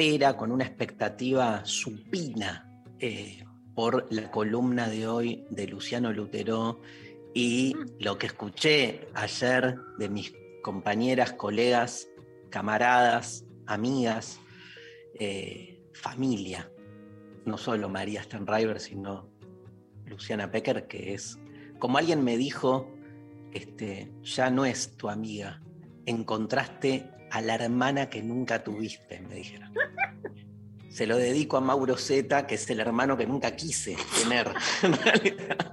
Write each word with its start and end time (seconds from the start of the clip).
espera, 0.00 0.34
con 0.34 0.50
una 0.50 0.64
expectativa 0.64 1.62
supina 1.66 2.66
eh, 2.98 3.44
por 3.74 4.06
la 4.10 4.30
columna 4.30 4.88
de 4.88 5.06
hoy 5.06 5.44
de 5.50 5.66
Luciano 5.66 6.10
Lutero 6.10 6.80
y 7.34 7.76
lo 7.98 8.16
que 8.16 8.28
escuché 8.28 9.08
ayer 9.12 9.76
de 9.98 10.08
mis 10.08 10.32
compañeras, 10.62 11.34
colegas, 11.34 12.08
camaradas, 12.48 13.44
amigas, 13.66 14.40
eh, 15.18 15.82
familia. 15.92 16.72
No 17.44 17.58
solo 17.58 17.90
María 17.90 18.22
Stanriver, 18.22 18.80
sino 18.80 19.28
Luciana 20.06 20.50
Pecker, 20.50 20.86
que 20.86 21.12
es, 21.12 21.38
como 21.78 21.98
alguien 21.98 22.24
me 22.24 22.38
dijo, 22.38 22.90
este, 23.52 24.10
ya 24.22 24.48
no 24.48 24.64
es 24.64 24.96
tu 24.96 25.10
amiga, 25.10 25.60
encontraste 26.06 27.06
a 27.30 27.40
la 27.40 27.54
hermana 27.54 28.10
que 28.10 28.22
nunca 28.22 28.62
tuviste, 28.62 29.20
me 29.20 29.36
dijeron. 29.36 29.72
Se 30.90 31.06
lo 31.06 31.16
dedico 31.16 31.56
a 31.56 31.60
Mauro 31.60 31.96
Zeta, 31.96 32.46
que 32.46 32.56
es 32.56 32.68
el 32.70 32.80
hermano 32.80 33.16
que 33.16 33.26
nunca 33.26 33.54
quise 33.54 33.96
tener. 34.20 34.52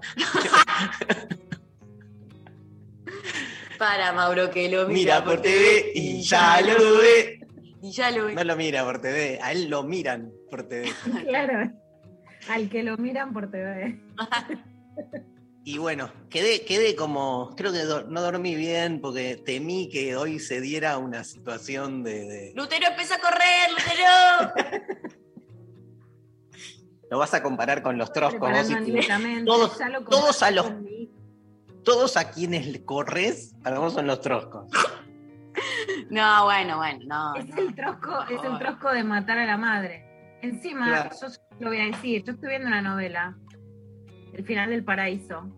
Para 3.80 4.12
Mauro 4.14 4.50
que 4.50 4.70
lo 4.70 4.88
Mira 4.88 5.24
por 5.24 5.42
TV 5.42 5.92
y 5.94 6.22
ya 6.22 6.62
lo 6.62 6.98
ve. 6.98 7.40
Y 7.82 7.92
ya 7.92 8.12
lo 8.12 8.26
ve. 8.26 8.34
No 8.34 8.44
lo 8.44 8.56
mira 8.56 8.84
por 8.84 9.00
TV, 9.02 9.40
a 9.42 9.52
él 9.52 9.70
lo 9.70 9.84
miran 9.84 10.32
por 10.50 10.64
TV. 10.64 10.92
Claro. 11.28 11.72
Al 12.50 12.70
que 12.70 12.84
lo 12.84 12.98
miran 12.98 13.34
por 13.34 13.52
TV. 13.52 14.00
Y 15.70 15.80
bueno, 15.80 16.10
quedé, 16.30 16.64
quedé 16.64 16.96
como, 16.96 17.54
creo 17.58 17.74
que 17.74 17.80
do- 17.80 18.04
no 18.08 18.22
dormí 18.22 18.56
bien 18.56 19.02
porque 19.02 19.36
temí 19.36 19.90
que 19.90 20.16
hoy 20.16 20.40
se 20.40 20.62
diera 20.62 20.98
una 20.98 21.26
situación 21.26 22.04
de... 22.04 22.24
de- 22.24 22.54
Lutero 22.56 22.88
empieza 22.88 23.16
a 23.16 23.20
correr, 23.20 24.54
Lutero. 24.54 25.12
Lo 27.12 27.18
vas 27.18 27.34
a 27.34 27.44
comparar 27.44 27.84
con 27.84 27.98
los 27.98 28.14
troscos, 28.14 28.50
todos- 29.46 29.78
ya 29.78 29.90
lo 29.90 30.06
todos 30.06 30.42
a 30.42 30.52
los- 30.52 30.72
Todos 31.84 32.16
a 32.16 32.32
quienes 32.32 32.66
le 32.68 32.86
corres, 32.86 33.54
para 33.62 33.80
vos 33.80 33.92
son 33.94 34.08
los 34.08 34.22
troscos. 34.22 34.68
No, 36.10 36.46
bueno, 36.46 36.78
bueno, 36.78 37.00
no. 37.08 37.36
Es 37.36 37.48
no. 37.50 37.58
el 37.58 37.76
trosco, 37.76 38.24
es 38.30 38.42
el 38.42 38.58
trosco 38.60 38.92
de 38.92 39.04
matar 39.04 39.40
a 39.40 39.46
la 39.46 39.58
madre. 39.58 40.06
Encima, 40.42 40.86
Claro. 40.88 41.10
yo 41.22 41.28
lo 41.60 41.68
voy 41.70 41.82
a 41.82 41.86
decir, 41.88 42.24
yo 42.24 42.32
estoy 42.34 42.50
viendo 42.50 42.68
una 42.68 42.82
novela, 42.82 43.36
El 44.34 44.46
final 44.46 44.70
del 44.70 44.84
paraíso, 44.84 45.50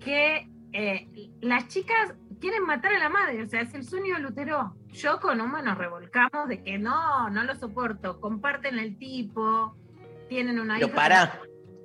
que 0.00 0.48
eh, 0.72 1.08
las 1.40 1.68
chicas 1.68 2.14
quieren 2.40 2.64
matar 2.64 2.92
a 2.94 2.98
la 2.98 3.08
madre, 3.08 3.42
o 3.42 3.46
sea, 3.46 3.60
es 3.62 3.72
el 3.74 3.84
sueño 3.84 4.16
de 4.16 4.20
Lutero. 4.22 4.74
Yo 4.92 5.20
con 5.20 5.40
Uma 5.40 5.62
nos 5.62 5.78
revolcamos 5.78 6.48
de 6.48 6.62
que 6.62 6.78
no, 6.78 7.30
no 7.30 7.44
lo 7.44 7.54
soporto, 7.54 8.20
comparten 8.20 8.78
el 8.78 8.96
tipo, 8.98 9.76
tienen 10.28 10.58
una 10.58 10.74
Pero 10.74 10.88
hija- 10.88 10.96
para, 10.96 11.40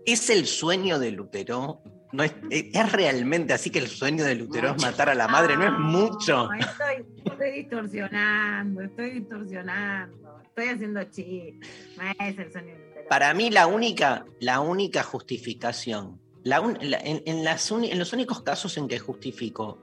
¿es 0.05 0.29
el 0.29 0.45
sueño 0.47 0.99
de 0.99 1.11
Lutero? 1.11 1.81
No 2.11 2.23
es, 2.23 2.33
es 2.49 2.91
realmente 2.91 3.53
así 3.53 3.69
que 3.69 3.77
el 3.77 3.87
sueño 3.87 4.23
de 4.25 4.33
Lutero 4.33 4.71
es 4.75 4.81
matar 4.81 5.09
a 5.09 5.13
la 5.15 5.27
madre, 5.27 5.55
no 5.55 5.65
es 5.65 5.73
mucho. 5.77 6.49
Estoy, 6.53 7.05
estoy 7.23 7.51
distorsionando, 7.51 8.81
estoy 8.81 9.11
distorsionando, 9.11 10.41
estoy 10.43 10.67
haciendo 10.69 11.03
chistes. 11.03 11.95
No 11.97 12.03
es 12.25 12.39
el 12.39 12.51
sueño 12.51 12.67
de 12.67 12.73
Lutero. 12.79 12.88
Para 13.09 13.33
mí 13.33 13.49
la 13.49 13.67
única, 13.67 14.25
la 14.39 14.59
única 14.59 15.03
justificación, 15.03 16.21
la 16.43 16.61
un- 16.61 16.77
la- 16.81 16.99
en, 16.99 17.21
en 17.25 17.43
las 17.43 17.69
en 17.71 17.97
los 17.99 18.13
únicos 18.13 18.41
casos 18.43 18.77
en 18.77 18.87
que 18.87 18.99
justifico 18.99 19.79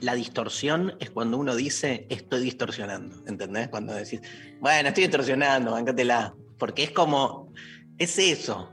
la 0.00 0.14
distorsión 0.14 0.96
es 0.98 1.10
cuando 1.10 1.38
uno 1.38 1.54
dice 1.54 2.06
estoy 2.10 2.42
distorsionando, 2.42 3.22
¿entendés? 3.26 3.68
Cuando 3.68 3.92
decís, 3.94 4.20
bueno, 4.60 4.88
estoy 4.88 5.04
distorsionando, 5.04 5.72
bancátela. 5.72 6.34
Porque 6.58 6.84
es 6.84 6.90
como, 6.90 7.52
es 7.98 8.18
eso. 8.18 8.70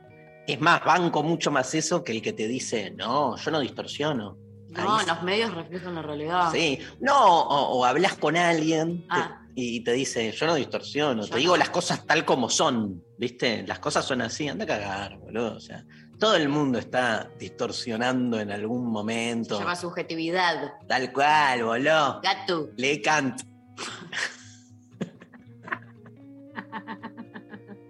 Es 0.47 0.59
más, 0.59 0.83
banco 0.83 1.23
mucho 1.23 1.51
más 1.51 1.73
eso 1.75 2.03
que 2.03 2.11
el 2.13 2.21
que 2.21 2.33
te 2.33 2.47
dice, 2.47 2.91
no, 2.91 3.35
yo 3.37 3.51
no 3.51 3.59
distorsiono. 3.59 4.37
No, 4.71 4.97
Ahí 4.97 5.05
los 5.05 5.21
medios 5.23 5.53
reflejan 5.53 5.95
la 5.95 6.01
realidad. 6.01 6.51
Sí, 6.51 6.79
no, 6.99 7.41
o, 7.41 7.77
o 7.79 7.85
hablas 7.85 8.15
con 8.17 8.37
alguien 8.37 9.01
te- 9.01 9.05
Ah. 9.09 9.41
y 9.53 9.83
te 9.83 9.91
dice, 9.93 10.31
yo 10.31 10.45
no 10.47 10.55
distorsiono, 10.55 11.23
Yo 11.23 11.29
te 11.29 11.39
digo 11.39 11.57
las 11.57 11.69
cosas 11.69 12.05
tal 12.05 12.23
como 12.25 12.49
son, 12.49 13.03
¿viste? 13.17 13.63
Las 13.67 13.79
cosas 13.79 14.05
son 14.05 14.21
así, 14.21 14.47
anda 14.47 14.63
a 14.63 14.67
cagar, 14.67 15.17
boludo. 15.19 15.55
O 15.57 15.59
sea, 15.59 15.83
todo 16.17 16.35
el 16.37 16.47
mundo 16.47 16.79
está 16.79 17.29
distorsionando 17.37 18.39
en 18.39 18.49
algún 18.51 18.85
Se 18.85 18.91
momento. 18.91 19.59
llama 19.59 19.75
subjetividad. 19.75 20.73
Tal 20.87 21.11
cual, 21.11 21.63
boludo. 21.65 22.21
Gato. 22.23 22.69
Lee 22.77 23.01
Kant. 23.01 23.41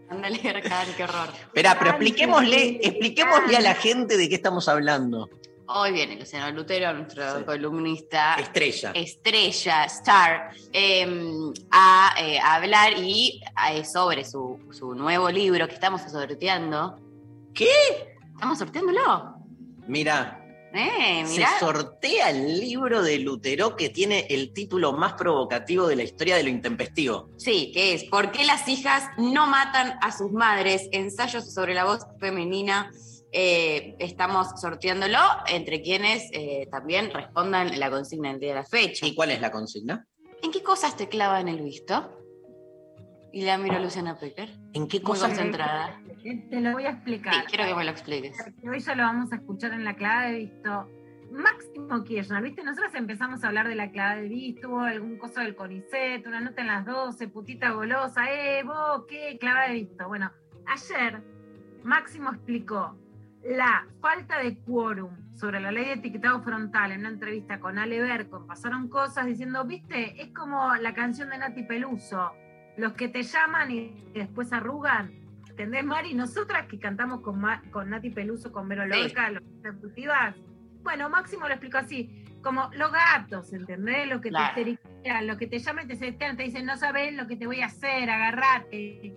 Ándale, 0.09 0.39
qué 0.97 1.03
horror. 1.03 1.29
Espera, 1.45 1.75
pero 1.77 1.91
expliquémosle, 1.91 2.79
expliquémosle 2.81 3.55
a 3.57 3.61
la 3.61 3.75
gente 3.75 4.17
de 4.17 4.27
qué 4.29 4.35
estamos 4.35 4.67
hablando. 4.67 5.29
Hoy 5.67 5.93
viene 5.93 6.17
Luciano 6.17 6.51
Lutero, 6.51 6.91
nuestro 6.93 7.39
Sí. 7.39 7.43
columnista 7.45 8.35
Estrella. 8.35 8.91
estrella, 8.93 9.85
star, 9.85 10.51
eh, 10.73 11.07
a, 11.71 12.13
eh, 12.19 12.39
a 12.39 12.55
hablar 12.55 12.93
y 12.97 13.41
eh, 13.71 13.85
sobre 13.85 14.25
su, 14.25 14.59
su 14.71 14.93
nuevo 14.93 15.29
libro 15.29 15.67
que 15.67 15.75
estamos 15.75 16.01
sorteando. 16.01 16.99
¿Qué? 17.53 17.69
Estamos 18.33 18.57
sorteándolo. 18.59 19.35
Mira, 19.87 20.37
Eh, 20.73 21.25
se 21.27 21.43
sortea 21.59 22.29
el 22.29 22.57
libro 22.61 23.01
de 23.03 23.19
Lutero 23.19 23.75
que 23.75 23.89
tiene 23.89 24.25
el 24.29 24.53
título 24.53 24.93
más 24.93 25.13
provocativo 25.13 25.85
de 25.87 25.97
la 25.97 26.03
historia 26.03 26.37
de 26.37 26.43
lo 26.43 26.49
intempestivo. 26.49 27.29
Sí, 27.37 27.71
que 27.73 27.93
es 27.93 28.05
¿Por 28.05 28.31
qué 28.31 28.45
las 28.45 28.65
hijas 28.69 29.03
no 29.17 29.47
matan 29.47 29.97
a 30.01 30.13
sus 30.13 30.31
madres? 30.31 30.87
Ensayos 30.93 31.53
sobre 31.53 31.73
la 31.73 31.83
voz 31.83 32.05
femenina. 32.21 32.89
Eh, 33.33 33.95
estamos 33.99 34.59
sorteándolo 34.59 35.17
entre 35.47 35.81
quienes 35.81 36.29
eh, 36.33 36.67
también 36.69 37.11
respondan 37.11 37.79
la 37.79 37.89
consigna 37.89 38.29
del 38.29 38.39
día 38.39 38.49
de 38.49 38.55
la 38.55 38.65
fecha. 38.65 39.05
¿Y 39.07 39.15
cuál 39.15 39.31
es 39.31 39.39
la 39.41 39.51
consigna? 39.51 40.05
¿En 40.43 40.51
qué 40.51 40.61
cosas 40.63 40.97
te 40.97 41.07
clavan 41.07 41.47
el 41.47 41.61
visto? 41.61 42.17
Y 43.31 43.43
la 43.43 43.57
miro 43.57 43.77
a 43.77 43.79
Luciana 43.79 44.19
Pecker. 44.19 44.49
¿En 44.73 44.87
qué 44.89 44.97
Muy 44.97 45.05
cosas 45.05 45.29
concentrada. 45.29 46.01
Te 46.49 46.59
lo 46.59 46.73
voy 46.73 46.85
a 46.85 46.89
Sí, 46.91 46.95
explicar. 46.95 47.45
quiero 47.45 47.65
que 47.65 47.75
me 47.75 47.85
lo 47.85 47.91
expliques. 47.91 48.37
Porque 48.43 48.69
Hoy 48.69 48.79
ya 48.79 48.95
lo 48.95 49.03
vamos 49.03 49.31
a 49.31 49.35
escuchar 49.37 49.71
en 49.73 49.85
la 49.85 49.95
clave 49.95 50.31
de 50.33 50.37
visto. 50.39 50.89
Máximo 51.31 52.03
Kirchner, 52.03 52.43
¿viste? 52.43 52.61
Nosotros 52.61 52.93
empezamos 52.93 53.41
a 53.41 53.47
hablar 53.47 53.69
de 53.69 53.75
la 53.75 53.89
clave 53.91 54.23
de 54.23 54.27
visto, 54.27 54.67
hubo 54.67 54.81
algún 54.81 55.17
coso 55.17 55.39
del 55.39 55.55
CONICET, 55.55 56.27
una 56.27 56.41
nota 56.41 56.59
en 56.59 56.67
las 56.67 56.85
12, 56.85 57.29
putita 57.29 57.69
golosa, 57.71 58.29
eh, 58.29 58.63
vos, 58.63 59.05
¿qué? 59.07 59.37
Clave 59.39 59.69
de 59.69 59.73
visto. 59.75 60.09
Bueno, 60.09 60.29
ayer 60.67 61.21
Máximo 61.83 62.31
explicó 62.31 62.97
la 63.43 63.85
falta 64.01 64.37
de 64.39 64.57
quórum 64.59 65.09
sobre 65.33 65.59
la 65.59 65.71
ley 65.71 65.85
de 65.85 65.93
etiquetado 65.93 66.41
frontal 66.43 66.91
en 66.91 66.99
una 67.01 67.09
entrevista 67.09 67.59
con 67.59 67.77
Ale 67.79 67.99
Bercon. 68.01 68.45
Pasaron 68.45 68.87
cosas 68.89 69.25
diciendo, 69.25 69.63
viste, 69.65 70.21
es 70.21 70.33
como 70.33 70.75
la 70.75 70.93
canción 70.93 71.29
de 71.29 71.37
Nati 71.39 71.63
Peluso, 71.63 72.31
los 72.77 72.93
que 72.93 73.07
te 73.07 73.23
llaman 73.23 73.71
y 73.71 74.09
después 74.13 74.53
arrugan. 74.53 75.11
¿Entendés, 75.49 75.83
Mari? 75.83 76.13
Nosotras 76.13 76.67
que 76.67 76.79
cantamos 76.79 77.21
con, 77.21 77.39
Ma- 77.41 77.61
con 77.71 77.89
Nati 77.89 78.09
Peluso, 78.11 78.51
con 78.51 78.67
Vero 78.69 78.83
Sí. 78.83 78.89
Lorca, 78.89 79.29
los 79.31 79.43
ejecutivas. 79.63 80.35
Bueno, 80.83 81.09
Máximo 81.09 81.47
lo 81.47 81.53
explicó 81.53 81.77
así, 81.79 82.25
como 82.41 82.69
los 82.73 82.91
gatos, 82.91 83.51
¿entendés? 83.53 84.07
Lo 84.07 84.21
que 84.21 84.29
Claro. 84.29 84.53
te 84.55 84.61
histeriquean, 84.61 85.27
lo 85.27 85.37
que 85.37 85.47
te 85.47 85.59
llaman 85.59 85.85
y 85.85 85.87
te 85.89 85.95
setean, 85.95 86.37
te 86.37 86.43
dicen, 86.43 86.65
no 86.65 86.77
sabes 86.77 87.13
lo 87.15 87.27
que 87.27 87.35
te 87.35 87.45
voy 87.47 87.61
a 87.61 87.65
hacer, 87.67 88.09
agarrate. 88.09 89.13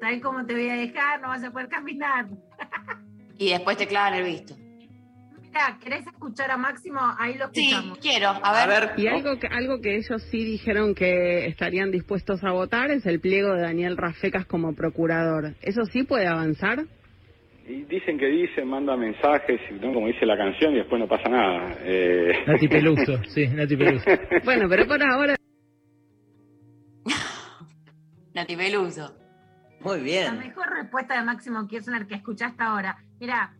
¿Sabes 0.00 0.22
cómo 0.22 0.44
te 0.46 0.54
voy 0.54 0.68
a 0.68 0.74
dejar? 0.74 1.20
No 1.20 1.28
vas 1.28 1.42
a 1.44 1.50
poder 1.50 1.68
caminar. 1.68 2.26
Y 3.40 3.48
después 3.50 3.76
te 3.78 3.86
clavan 3.86 4.14
el 4.14 4.24
visto. 4.24 4.54
Mira, 5.42 5.78
¿querés 5.82 6.06
escuchar 6.06 6.50
a 6.50 6.58
Máximo? 6.58 7.00
Ahí 7.18 7.36
lo 7.38 7.48
Sí, 7.54 7.70
escuchamos. 7.70 7.98
quiero. 7.98 8.28
A 8.28 8.52
ver. 8.52 8.62
A 8.62 8.66
ver, 8.66 8.90
Y 8.98 9.06
algo 9.08 9.38
que, 9.38 9.46
algo 9.48 9.80
que 9.80 9.96
ellos 9.96 10.22
sí 10.30 10.44
dijeron 10.44 10.94
que 10.94 11.46
estarían 11.46 11.90
dispuestos 11.90 12.44
a 12.44 12.52
votar 12.52 12.90
es 12.90 13.04
el 13.06 13.18
pliego 13.18 13.54
de 13.54 13.62
Daniel 13.62 13.96
Rafecas 13.96 14.44
como 14.44 14.74
procurador. 14.74 15.54
¿Eso 15.62 15.84
sí 15.90 16.02
puede 16.04 16.26
avanzar? 16.26 16.84
Y 17.66 17.82
dicen 17.84 18.18
que 18.18 18.26
dicen, 18.26 18.68
manda 18.68 18.94
mensajes, 18.96 19.58
y 19.70 19.74
no 19.74 19.92
como 19.94 20.08
dice 20.08 20.26
la 20.26 20.36
canción, 20.36 20.74
y 20.74 20.78
después 20.78 21.00
no 21.00 21.08
pasa 21.08 21.28
nada. 21.30 21.78
Eh, 21.80 22.44
Nati 22.46 22.68
Peluso, 22.68 23.22
sí, 23.28 23.46
Nati 23.48 23.76
Peluso. 23.76 24.04
Bueno, 24.44 24.68
pero 24.68 24.86
por 24.86 25.02
ahora 25.02 25.34
Nati 28.34 28.56
Peluso. 28.56 29.14
muy 29.80 29.98
La 29.98 30.02
bien. 30.04 30.38
mejor 30.38 30.68
respuesta 30.70 31.18
de 31.18 31.24
Máximo 31.24 31.66
Kirchner 31.66 32.06
que 32.06 32.16
escuchaste 32.16 32.62
ahora. 32.62 32.98
Mira, 33.20 33.54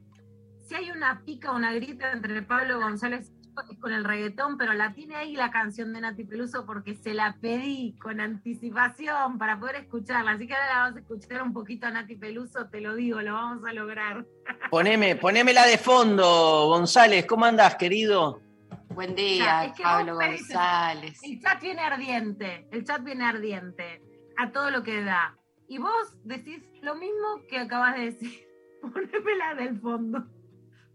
si 0.67 0.75
hay 0.75 0.91
una 0.91 1.23
pica, 1.23 1.53
una 1.53 1.75
grita 1.75 2.13
entre 2.13 2.41
Pablo 2.41 2.81
González 2.81 3.31
y 3.31 3.45
yo, 3.45 3.61
es 3.71 3.79
con 3.79 3.93
el 3.93 4.05
reggaetón, 4.05 4.57
pero 4.57 4.73
la 4.73 4.95
tiene 4.95 5.17
ahí 5.17 5.37
la 5.37 5.51
canción 5.51 5.93
de 5.93 6.01
Nati 6.01 6.25
Peluso 6.25 6.65
porque 6.65 6.95
se 6.95 7.13
la 7.13 7.37
pedí 7.43 7.95
con 7.99 8.21
anticipación 8.21 9.37
para 9.37 9.61
poder 9.61 9.77
escucharla. 9.77 10.31
Así 10.31 10.47
que 10.47 10.55
ahora 10.55 10.67
la 10.67 10.79
vamos 10.81 10.97
a 10.97 11.01
escuchar 11.01 11.43
un 11.43 11.53
poquito 11.53 11.87
a 11.87 11.91
Nati 11.91 12.17
Peluso, 12.17 12.71
te 12.71 12.81
lo 12.81 12.95
digo, 12.95 13.21
lo 13.21 13.35
vamos 13.35 13.63
a 13.69 13.75
lograr. 13.75 14.25
Poneme, 14.71 15.17
ponémela 15.17 15.67
de 15.67 15.77
fondo, 15.77 16.69
González. 16.69 17.27
¿Cómo 17.27 17.45
andás, 17.45 17.75
querido? 17.75 18.41
Buen 18.89 19.11
Ya, 19.11 19.15
día, 19.15 19.65
es 19.67 19.73
que 19.75 19.83
Pablo 19.83 20.15
González. 20.15 21.23
El 21.23 21.39
chat 21.39 21.61
viene 21.61 21.83
ardiente, 21.83 22.67
el 22.73 22.83
chat 22.85 23.05
viene 23.05 23.27
ardiente, 23.27 24.03
a 24.39 24.51
todo 24.53 24.71
lo 24.71 24.83
que 24.83 25.03
da. 25.03 25.37
Y 25.69 25.77
vos 25.77 26.17
decís 26.25 26.65
lo 26.81 26.95
mismo 26.95 27.43
que 27.47 27.59
acabas 27.59 27.97
de 27.97 28.01
decir. 28.07 28.50
Ponémela 28.93 29.55
del 29.57 29.79
fondo. 29.81 30.27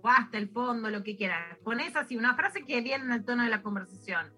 O 0.02 0.08
hasta 0.10 0.38
el 0.38 0.50
fondo, 0.50 0.90
lo 0.90 1.04
que 1.04 1.16
quieras. 1.16 1.58
Ponés 1.64 1.96
así 1.96 2.16
una 2.16 2.36
frase 2.36 2.64
que 2.64 2.82
viene 2.82 3.06
en 3.06 3.12
el 3.12 3.26
tono 3.26 3.44
de 3.44 3.50
la 3.50 3.62
conversación. 3.64 4.32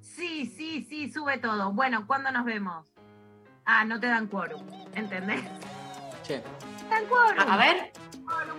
Sí, 0.00 0.46
sí, 0.46 0.84
sí, 0.88 1.10
sube 1.10 1.38
todo. 1.38 1.72
Bueno, 1.72 2.06
¿cuándo 2.06 2.30
nos 2.30 2.44
vemos? 2.44 2.86
Ah, 3.64 3.84
no 3.84 3.98
te 4.00 4.06
dan 4.08 4.26
quórum, 4.28 4.62
¿entendés? 4.94 5.42
Te 6.26 6.42
dan 6.90 7.06
quórum. 7.08 7.38
A, 7.38 7.54
a 7.54 7.56
ver. 7.56 7.92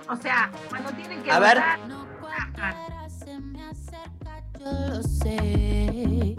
O 0.10 0.16
sea, 0.18 0.52
cuando 0.70 0.92
tienen 0.92 1.22
que 1.24 1.32
A 1.32 1.40
ver. 1.40 1.56
votar, 1.58 1.80
No 1.88 2.06
bajan. 2.22 2.54
cualquiera 2.54 3.10
se 3.10 3.40
me 3.40 3.64
acerca, 3.64 4.44
yo 4.60 4.72
lo 4.90 5.04
sé. 5.04 6.36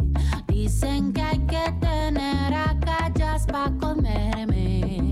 Dicen 0.49 1.13
que 1.13 1.23
hay 1.23 1.39
que 1.47 1.73
tener 1.81 2.55
agallas 2.55 3.47
para 3.47 3.71
comerme. 3.79 5.04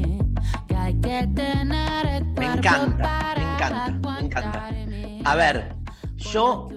Me 2.36 2.46
encanta, 2.46 2.96
para 3.02 3.40
me 3.40 3.52
encanta, 3.54 4.10
me 4.12 4.20
encanta. 4.26 4.68
A 5.24 5.34
ver, 5.36 5.74
yo 6.16 6.68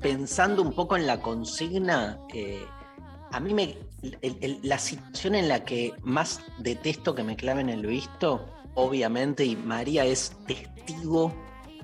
pensando 0.00 0.62
un 0.62 0.72
poco 0.72 0.96
en 0.96 1.06
la 1.06 1.20
consigna, 1.20 2.18
eh, 2.34 2.64
a 3.32 3.40
mí 3.40 3.54
me, 3.54 3.76
el- 4.02 4.38
el- 4.40 4.60
la 4.62 4.78
situación 4.78 5.34
en 5.34 5.48
la 5.48 5.64
que 5.64 5.94
más 6.02 6.40
detesto 6.58 7.14
que 7.14 7.22
me 7.22 7.36
claven 7.36 7.68
el 7.68 7.86
visto, 7.86 8.46
obviamente, 8.74 9.44
y 9.44 9.56
María 9.56 10.04
es 10.04 10.32
testigo 10.46 11.32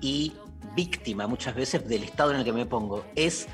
y 0.01 0.33
víctima 0.75 1.27
muchas 1.27 1.55
veces 1.55 1.87
del 1.89 2.05
estado 2.05 2.33
en 2.33 2.39
el 2.39 2.45
que 2.45 2.53
me 2.53 2.67
pongo, 2.67 3.05
es 3.15 3.49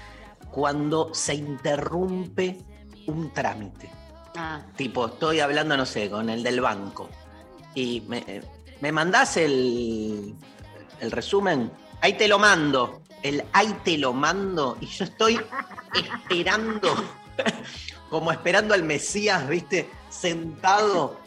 cuando 0.51 1.13
se 1.15 1.35
interrumpe 1.35 2.59
un 3.07 3.33
trámite. 3.33 3.91
Ah, 4.37 4.61
Tipo, 4.77 5.07
estoy 5.07 5.41
hablando, 5.41 5.77
no 5.77 5.87
sé, 5.87 6.11
con 6.11 6.29
el 6.31 6.43
del 6.43 6.61
banco. 6.61 7.09
Y 7.79 8.01
me, 8.09 8.43
¿me 8.81 8.91
mandás 8.91 9.37
el, 9.37 10.35
el 10.99 11.11
resumen. 11.13 11.71
Ahí 12.01 12.15
te 12.15 12.27
lo 12.27 12.37
mando. 12.37 13.03
El 13.23 13.45
ahí 13.53 13.73
te 13.85 13.97
lo 13.97 14.13
mando. 14.13 14.77
Y 14.81 14.87
yo 14.87 15.05
estoy 15.05 15.41
esperando, 15.95 16.93
como 18.11 18.33
esperando 18.33 18.75
al 18.75 18.83
Mesías, 18.83 19.49
¿viste? 19.49 19.89
Sentado 20.09 21.21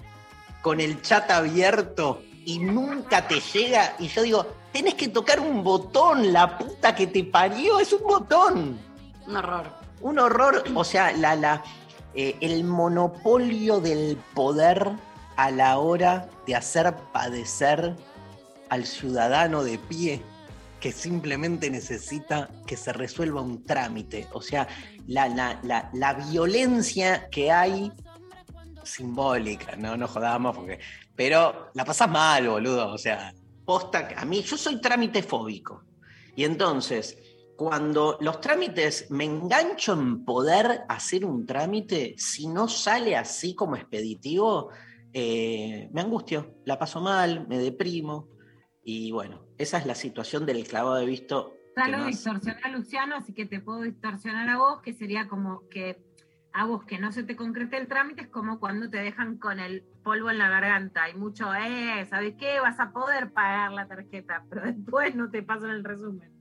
con 0.61 0.81
el 0.81 1.01
chat 1.01 1.31
abierto 1.31 2.21
y 2.43 2.59
nunca 2.59 3.29
te 3.29 3.39
llega. 3.39 3.95
Y 3.97 4.09
yo 4.09 4.23
digo, 4.23 4.45
tenés 4.73 4.95
que 4.95 5.07
tocar 5.07 5.39
un 5.39 5.63
botón, 5.63 6.33
la 6.33 6.57
puta 6.57 6.93
que 6.93 7.07
te 7.07 7.23
parió, 7.23 7.79
es 7.79 7.93
un 7.93 8.03
botón 8.03 8.77
un 9.25 9.37
horror. 9.37 9.67
un 10.01 10.19
horror, 10.19 10.63
o 10.75 10.83
sea, 10.83 11.13
la, 11.13 11.33
la, 11.35 11.63
eh, 12.13 12.35
el 12.41 12.65
monopolio 12.65 13.79
del 13.79 14.17
poder 14.33 14.91
a 15.41 15.49
la 15.49 15.79
hora 15.79 16.29
de 16.45 16.55
hacer 16.55 16.95
padecer 17.11 17.95
al 18.69 18.85
ciudadano 18.85 19.63
de 19.63 19.79
pie 19.79 20.21
que 20.79 20.91
simplemente 20.91 21.71
necesita 21.71 22.47
que 22.67 22.77
se 22.77 22.93
resuelva 22.93 23.41
un 23.41 23.63
trámite. 23.65 24.27
O 24.33 24.41
sea, 24.41 24.67
la, 25.07 25.27
la, 25.29 25.59
la, 25.63 25.89
la 25.93 26.13
violencia 26.13 27.27
que 27.31 27.51
hay 27.51 27.91
simbólica, 28.83 29.75
no 29.75 29.97
nos 29.97 30.11
jodamos 30.11 30.55
porque. 30.55 30.79
Pero 31.15 31.71
la 31.73 31.85
pasás 31.85 32.07
mal, 32.07 32.47
boludo. 32.47 32.93
O 32.93 32.99
sea, 32.99 33.33
posta, 33.65 34.09
a 34.15 34.25
mí, 34.25 34.43
yo 34.43 34.55
soy 34.55 34.79
trámite 34.79 35.23
fóbico. 35.23 35.85
Y 36.35 36.43
entonces, 36.43 37.17
cuando 37.57 38.19
los 38.21 38.39
trámites 38.41 39.09
me 39.09 39.25
engancho 39.25 39.93
en 39.93 40.23
poder 40.23 40.83
hacer 40.87 41.25
un 41.25 41.47
trámite, 41.47 42.13
si 42.19 42.45
no 42.45 42.67
sale 42.67 43.15
así 43.15 43.55
como 43.55 43.75
expeditivo, 43.75 44.69
eh, 45.13 45.89
me 45.91 46.01
angustio, 46.01 46.55
la 46.65 46.77
paso 46.79 47.01
mal, 47.01 47.47
me 47.47 47.57
deprimo. 47.57 48.29
Y 48.83 49.11
bueno, 49.11 49.45
esa 49.57 49.77
es 49.77 49.85
la 49.85 49.95
situación 49.95 50.45
del 50.45 50.67
clavado 50.67 50.95
de 50.95 51.05
visto. 51.05 51.55
Ya 51.77 51.87
lo 51.87 51.97
más- 51.99 52.07
distorsioné 52.07 52.59
a 52.63 52.69
Luciano, 52.69 53.15
así 53.15 53.33
que 53.33 53.45
te 53.45 53.59
puedo 53.59 53.81
distorsionar 53.81 54.49
a 54.49 54.57
vos, 54.57 54.81
que 54.81 54.93
sería 54.93 55.27
como 55.27 55.67
que 55.69 56.03
a 56.53 56.65
vos 56.65 56.83
que 56.83 56.99
no 56.99 57.11
se 57.13 57.23
te 57.23 57.37
concrete 57.37 57.77
el 57.77 57.87
trámite 57.87 58.23
es 58.23 58.27
como 58.27 58.59
cuando 58.59 58.89
te 58.89 58.97
dejan 58.97 59.37
con 59.37 59.59
el 59.59 59.83
polvo 60.03 60.29
en 60.29 60.37
la 60.37 60.49
garganta 60.49 61.09
y 61.09 61.15
mucho, 61.15 61.53
eh, 61.55 62.05
¿sabes 62.09 62.35
qué? 62.37 62.59
Vas 62.59 62.79
a 62.79 62.91
poder 62.91 63.31
pagar 63.31 63.71
la 63.71 63.87
tarjeta, 63.87 64.43
pero 64.49 64.63
después 64.63 65.15
no 65.15 65.29
te 65.29 65.43
pasan 65.43 65.69
el 65.71 65.83
resumen. 65.83 66.40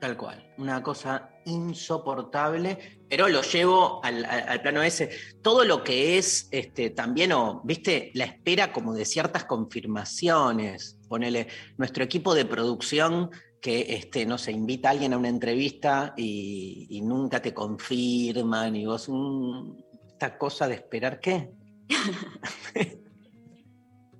Tal 0.00 0.16
cual, 0.16 0.54
una 0.56 0.82
cosa 0.82 1.28
insoportable, 1.44 3.02
pero 3.08 3.28
lo 3.28 3.42
llevo 3.42 4.02
al, 4.02 4.24
al- 4.24 4.48
al 4.48 4.62
plano 4.62 4.82
ese. 4.82 5.10
Todo 5.42 5.64
lo 5.64 5.84
que 5.84 6.16
es 6.16 6.48
este, 6.52 6.88
también, 6.90 7.32
o, 7.32 7.60
viste, 7.64 8.10
la 8.14 8.24
espera 8.24 8.72
como 8.72 8.94
de 8.94 9.04
ciertas 9.04 9.44
confirmaciones. 9.44 10.96
Ponele, 11.06 11.48
nuestro 11.76 12.02
equipo 12.02 12.34
de 12.34 12.46
producción 12.46 13.30
que, 13.60 13.94
este, 13.94 14.24
no 14.24 14.38
sé, 14.38 14.52
invita 14.52 14.88
a 14.88 14.92
alguien 14.92 15.12
a 15.12 15.18
una 15.18 15.28
entrevista 15.28 16.14
y, 16.16 16.86
y 16.88 17.02
nunca 17.02 17.42
te 17.42 17.52
confirman, 17.52 18.74
y 18.76 18.86
vos, 18.86 19.06
"Mm, 19.10 19.72
esta 20.06 20.38
cosa 20.38 20.66
de 20.66 20.76
esperar 20.76 21.20
qué. 21.20 21.50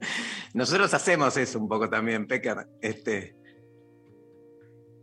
Nosotros 0.54 0.92
hacemos 0.92 1.36
eso 1.38 1.58
un 1.58 1.68
poco 1.68 1.88
también, 1.88 2.26
Pecker. 2.26 2.66
Este, 2.82 3.36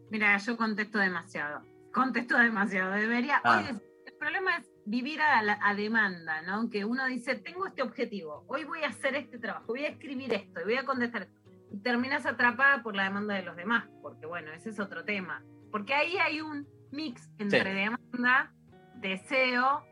Mira, 0.09 0.37
yo 0.37 0.57
contesto 0.57 0.97
demasiado. 0.99 1.63
Contesto 1.93 2.37
demasiado. 2.37 2.91
Debería. 2.93 3.41
Ah. 3.43 3.57
hoy 3.69 3.79
el 4.05 4.13
problema 4.17 4.57
es 4.57 4.69
vivir 4.85 5.21
a, 5.21 5.41
la- 5.43 5.59
a 5.61 5.75
demanda, 5.75 6.41
¿no? 6.43 6.69
Que 6.69 6.85
uno 6.85 7.05
dice, 7.07 7.35
tengo 7.35 7.67
este 7.67 7.81
objetivo, 7.81 8.45
hoy 8.47 8.63
voy 8.63 8.83
a 8.83 8.87
hacer 8.89 9.15
este 9.15 9.37
trabajo, 9.37 9.65
voy 9.67 9.85
a 9.85 9.89
escribir 9.89 10.33
esto, 10.33 10.61
y 10.61 10.63
voy 10.63 10.75
a 10.77 10.85
contestar 10.85 11.23
esto. 11.23 11.39
Y 11.71 11.79
terminas 11.79 12.25
atrapada 12.25 12.81
por 12.81 12.95
la 12.95 13.03
demanda 13.03 13.35
de 13.35 13.43
los 13.43 13.55
demás, 13.57 13.85
porque 14.01 14.25
bueno, 14.25 14.51
ese 14.53 14.69
es 14.69 14.79
otro 14.79 15.03
tema. 15.03 15.43
Porque 15.71 15.93
ahí 15.93 16.15
hay 16.17 16.39
un 16.41 16.65
mix 16.91 17.29
entre 17.37 17.59
Sí. 17.63 17.75
demanda, 17.75 18.53
deseo 18.95 19.85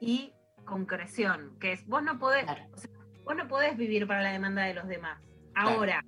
y 0.00 0.32
concreción, 0.64 1.56
que 1.60 1.72
es 1.72 1.86
vos 1.86 2.02
no 2.02 2.18
podés, 2.18 2.44
Claro. 2.44 2.64
o 2.72 2.76
sea, 2.78 2.90
vos 3.24 3.36
no 3.36 3.46
podés 3.46 3.76
vivir 3.76 4.06
para 4.06 4.22
la 4.22 4.32
demanda 4.32 4.62
de 4.64 4.74
los 4.74 4.88
demás. 4.88 5.20
Ahora, 5.54 6.02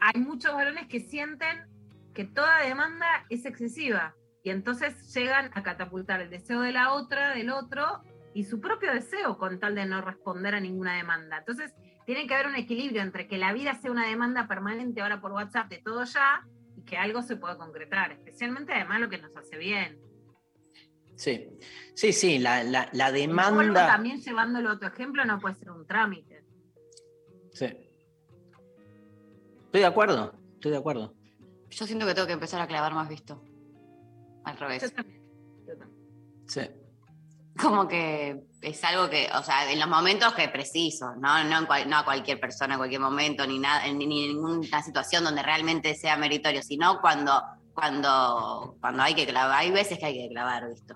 hay 0.00 0.20
muchos 0.20 0.54
varones 0.54 0.86
que 0.86 1.00
sienten 1.00 1.66
que 2.20 2.26
toda 2.26 2.58
demanda 2.60 3.24
es 3.30 3.46
excesiva 3.46 4.14
y 4.42 4.50
entonces 4.50 5.10
llegan 5.14 5.50
a 5.54 5.62
catapultar 5.62 6.20
el 6.20 6.28
deseo 6.28 6.60
de 6.60 6.70
la 6.70 6.92
otra, 6.92 7.34
del 7.34 7.48
otro 7.48 8.02
y 8.34 8.44
su 8.44 8.60
propio 8.60 8.92
deseo 8.92 9.38
con 9.38 9.58
tal 9.58 9.74
de 9.74 9.86
no 9.86 10.02
responder 10.02 10.54
a 10.54 10.60
ninguna 10.60 10.94
demanda. 10.96 11.38
Entonces, 11.38 11.72
tiene 12.04 12.26
que 12.26 12.34
haber 12.34 12.48
un 12.48 12.56
equilibrio 12.56 13.00
entre 13.00 13.26
que 13.26 13.38
la 13.38 13.54
vida 13.54 13.74
sea 13.76 13.90
una 13.90 14.06
demanda 14.06 14.46
permanente 14.46 15.00
ahora 15.00 15.22
por 15.22 15.32
WhatsApp 15.32 15.70
de 15.70 15.78
todo 15.78 16.04
ya 16.04 16.46
y 16.76 16.82
que 16.82 16.98
algo 16.98 17.22
se 17.22 17.36
pueda 17.36 17.56
concretar, 17.56 18.12
especialmente 18.12 18.74
además 18.74 19.00
lo 19.00 19.08
que 19.08 19.16
nos 19.16 19.34
hace 19.34 19.56
bien. 19.56 19.98
sí, 21.16 21.48
sí, 21.94 22.12
sí, 22.12 22.38
la, 22.38 22.62
la, 22.64 22.90
la 22.92 23.12
demanda. 23.12 23.86
también 23.86 24.20
llevándolo 24.20 24.72
a 24.72 24.78
tu 24.78 24.84
ejemplo 24.84 25.24
no 25.24 25.38
puede 25.38 25.54
ser 25.54 25.70
un 25.70 25.86
trámite. 25.86 26.44
Sí. 27.54 27.64
Estoy 29.64 29.80
de 29.80 29.86
acuerdo, 29.86 30.34
estoy 30.56 30.72
de 30.72 30.76
acuerdo. 30.76 31.14
Yo 31.70 31.86
siento 31.86 32.06
que 32.06 32.14
tengo 32.14 32.26
que 32.26 32.32
empezar 32.34 32.60
a 32.60 32.66
clavar 32.66 32.94
más 32.94 33.08
visto. 33.08 33.42
Al 34.44 34.54
Yo 34.56 34.60
revés. 34.66 34.92
también. 34.94 35.22
yo 35.66 35.76
también. 35.78 36.00
Sí. 36.48 36.60
como 37.60 37.86
que 37.86 38.42
es 38.62 38.82
algo 38.84 39.08
que, 39.10 39.28
o 39.38 39.42
sea, 39.42 39.70
en 39.70 39.78
los 39.78 39.88
momentos 39.88 40.32
que 40.34 40.48
preciso, 40.48 41.14
¿no? 41.16 41.44
No, 41.44 41.58
en 41.58 41.66
cual- 41.66 41.88
no 41.88 41.98
a 41.98 42.04
cualquier 42.04 42.40
persona, 42.40 42.74
en 42.74 42.78
cualquier 42.78 43.00
momento, 43.00 43.46
ni, 43.46 43.58
nada, 43.58 43.86
ni, 43.92 44.06
ni 44.06 44.24
en 44.24 44.32
ninguna 44.34 44.82
situación 44.82 45.24
donde 45.24 45.42
realmente 45.42 45.94
sea 45.94 46.16
meritorio, 46.16 46.62
sino 46.62 47.00
cuando, 47.00 47.40
cuando, 47.74 48.76
cuando 48.80 49.02
hay 49.02 49.14
que 49.14 49.26
clavar, 49.26 49.58
hay 49.60 49.70
veces 49.70 49.98
que 49.98 50.06
hay 50.06 50.14
que 50.14 50.28
clavar, 50.28 50.68
¿visto? 50.70 50.94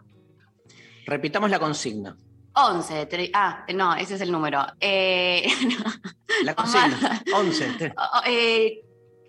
Repitamos 1.07 1.51
la 1.51 1.59
consigna. 1.59 2.17
11, 2.55 3.09
tre- 3.09 3.31
ah, 3.35 3.67
no, 3.75 3.95
ese 3.95 4.15
es 4.15 4.21
el 4.21 4.31
número. 4.33 4.65
Eh, 4.81 5.47
La 6.45 6.55
consigna. 6.55 7.23
11. 7.35 7.73
te- 7.75 7.95
oh, 7.99 8.21
eh, 8.27 8.84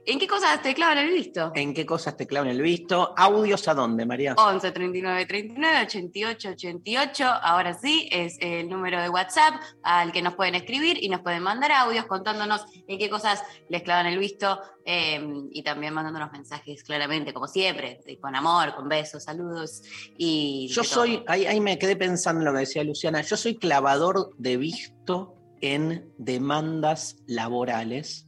¿En 0.07 0.19
qué 0.19 0.27
cosas 0.27 0.61
te 0.61 0.75
clavan 0.75 0.99
el 0.99 1.09
visto? 1.09 1.51
¿En 1.55 1.73
qué 1.73 1.85
cosas 1.85 2.15
te 2.15 2.27
clavan 2.27 2.49
el 2.49 2.61
visto? 2.61 3.13
¿Audios 3.17 3.67
a 3.67 3.73
dónde, 3.73 4.05
María? 4.05 4.35
11 4.37 4.71
39 4.71 5.25
39 5.25 5.81
88 5.81 6.49
88. 6.49 7.25
Ahora 7.25 7.73
sí, 7.73 8.07
es 8.11 8.37
el 8.39 8.69
número 8.69 9.01
de 9.01 9.09
WhatsApp 9.09 9.55
al 9.81 10.11
que 10.11 10.21
nos 10.21 10.35
pueden 10.35 10.53
escribir 10.53 11.03
y 11.03 11.09
nos 11.09 11.21
pueden 11.21 11.41
mandar 11.41 11.71
audios 11.71 12.05
contándonos 12.05 12.65
en 12.87 12.99
qué 12.99 13.09
cosas 13.09 13.41
les 13.67 13.81
clavan 13.81 14.05
el 14.05 14.19
visto 14.19 14.59
eh, 14.85 15.19
y 15.51 15.63
también 15.63 15.93
mandándonos 15.95 16.31
mensajes 16.31 16.83
claramente, 16.83 17.33
como 17.33 17.47
siempre, 17.47 18.01
con 18.21 18.35
amor, 18.35 18.75
con 18.75 18.87
besos, 18.87 19.23
saludos. 19.23 19.81
Y 20.17 20.67
Yo 20.69 20.83
soy, 20.83 21.23
ahí, 21.25 21.47
ahí 21.47 21.59
me 21.59 21.79
quedé 21.79 21.95
pensando 21.95 22.41
en 22.41 22.45
lo 22.45 22.53
que 22.53 22.59
decía 22.59 22.83
Luciana, 22.83 23.21
yo 23.21 23.37
soy 23.37 23.55
clavador 23.55 24.35
de 24.37 24.57
visto 24.57 25.33
en 25.61 26.13
demandas 26.19 27.17
laborales 27.25 28.27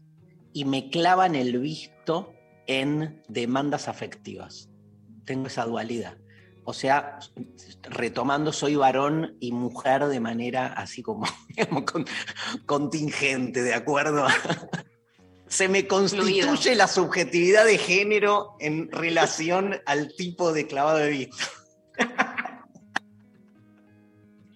y 0.57 0.65
me 0.65 0.89
clavan 0.89 1.35
el 1.35 1.59
visto 1.59 2.33
en 2.65 3.21
demandas 3.27 3.87
afectivas. 3.87 4.71
Tengo 5.23 5.45
esa 5.45 5.65
dualidad. 5.65 6.17
O 6.63 6.73
sea, 6.73 7.19
retomando, 7.83 8.51
soy 8.51 8.75
varón 8.75 9.37
y 9.39 9.51
mujer 9.51 10.07
de 10.07 10.19
manera 10.19 10.73
así 10.73 11.03
como, 11.03 11.27
digamos, 11.49 11.83
con- 11.83 12.07
contingente, 12.65 13.61
¿de 13.61 13.75
acuerdo? 13.75 14.25
Se 15.47 15.69
me 15.69 15.85
constituye 15.85 16.41
Fluido. 16.41 16.75
la 16.75 16.87
subjetividad 16.87 17.63
de 17.63 17.77
género 17.77 18.55
en 18.59 18.91
relación 18.91 19.75
al 19.85 20.15
tipo 20.15 20.53
de 20.53 20.65
clavado 20.65 20.97
de 20.97 21.09
visto. 21.11 21.37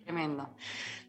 Tremendo. 0.04 0.50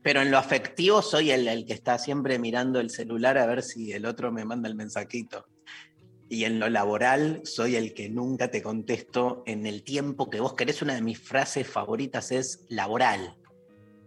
Pero 0.02 0.20
en 0.20 0.30
lo 0.30 0.38
afectivo 0.38 1.00
soy 1.00 1.30
el, 1.30 1.46
el 1.46 1.64
que 1.64 1.72
está 1.72 1.98
siempre 1.98 2.38
mirando 2.38 2.80
el 2.80 2.90
celular 2.90 3.38
a 3.38 3.46
ver 3.46 3.62
si 3.62 3.92
el 3.92 4.04
otro 4.04 4.32
me 4.32 4.44
manda 4.44 4.68
el 4.68 4.74
mensajito. 4.74 5.46
Y 6.28 6.44
en 6.44 6.58
lo 6.58 6.68
laboral 6.70 7.42
soy 7.44 7.76
el 7.76 7.94
que 7.94 8.08
nunca 8.08 8.50
te 8.50 8.62
contesto 8.62 9.42
en 9.46 9.66
el 9.66 9.84
tiempo 9.84 10.30
que 10.30 10.40
vos 10.40 10.54
querés. 10.54 10.82
Una 10.82 10.94
de 10.94 11.02
mis 11.02 11.18
frases 11.18 11.68
favoritas 11.68 12.32
es 12.32 12.64
laboral. 12.68 13.36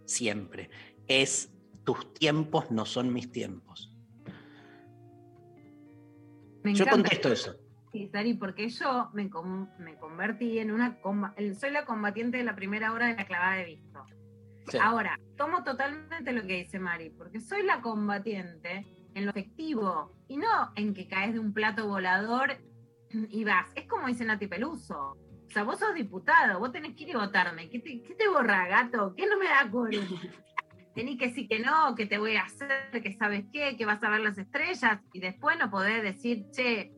Siempre. 0.05 0.69
Es 1.07 1.51
tus 1.83 2.13
tiempos 2.13 2.71
no 2.71 2.85
son 2.85 3.13
mis 3.13 3.31
tiempos. 3.31 3.95
Me 6.63 6.73
Yo 6.73 6.87
contesto 6.87 7.31
eso. 7.31 7.55
Sí, 7.93 8.09
Dari, 8.11 8.33
porque 8.33 8.67
yo 8.69 9.09
me, 9.13 9.29
me 9.77 9.95
convertí 9.99 10.57
en 10.57 10.71
una... 10.71 10.99
soy 11.57 11.71
la 11.71 11.85
combatiente 11.85 12.37
de 12.37 12.43
la 12.43 12.55
primera 12.55 12.91
hora 12.91 13.07
de 13.07 13.15
la 13.15 13.25
clavada 13.25 13.57
de 13.57 13.65
visto. 13.65 14.03
Sí. 14.67 14.79
Ahora, 14.81 15.19
tomo 15.35 15.63
totalmente 15.63 16.31
lo 16.31 16.41
que 16.41 16.57
dice 16.63 16.79
Mari, 16.79 17.09
porque 17.09 17.39
soy 17.39 17.63
la 17.63 17.81
combatiente 17.81 18.85
en 19.13 19.25
lo 19.25 19.31
efectivo 19.31 20.11
y 20.27 20.37
no 20.37 20.71
en 20.75 20.93
que 20.93 21.07
caes 21.07 21.33
de 21.33 21.39
un 21.39 21.53
plato 21.53 21.87
volador 21.87 22.57
y 23.11 23.43
vas. 23.43 23.67
Es 23.75 23.87
como 23.87 24.07
dice 24.07 24.25
Nati 24.25 24.47
Peluso. 24.47 25.17
O 25.47 25.49
sea, 25.49 25.63
vos 25.63 25.79
sos 25.79 25.93
diputado, 25.93 26.59
vos 26.59 26.71
tenés 26.71 26.95
que 26.95 27.03
ir 27.03 27.09
y 27.09 27.13
votarme. 27.13 27.69
¿Qué 27.69 27.79
te, 27.79 28.01
qué 28.01 28.15
te 28.15 28.27
borra, 28.27 28.67
gato? 28.67 29.13
¿Qué 29.15 29.25
no 29.27 29.37
me 29.37 29.45
da 29.45 29.69
quórum? 29.69 30.03
Tenés 30.95 31.17
que 31.17 31.27
decir 31.27 31.47
que 31.49 31.59
no, 31.59 31.93
que 31.93 32.05
te 32.05 32.17
voy 32.17 32.37
a 32.37 32.43
hacer, 32.43 32.89
que 33.03 33.13
sabes 33.17 33.45
qué, 33.51 33.75
que 33.75 33.85
vas 33.85 34.01
a 34.01 34.09
ver 34.09 34.21
las 34.21 34.37
estrellas 34.37 35.01
y 35.11 35.19
después 35.19 35.57
no 35.59 35.69
podés 35.69 36.01
decir, 36.01 36.45
che, 36.51 36.93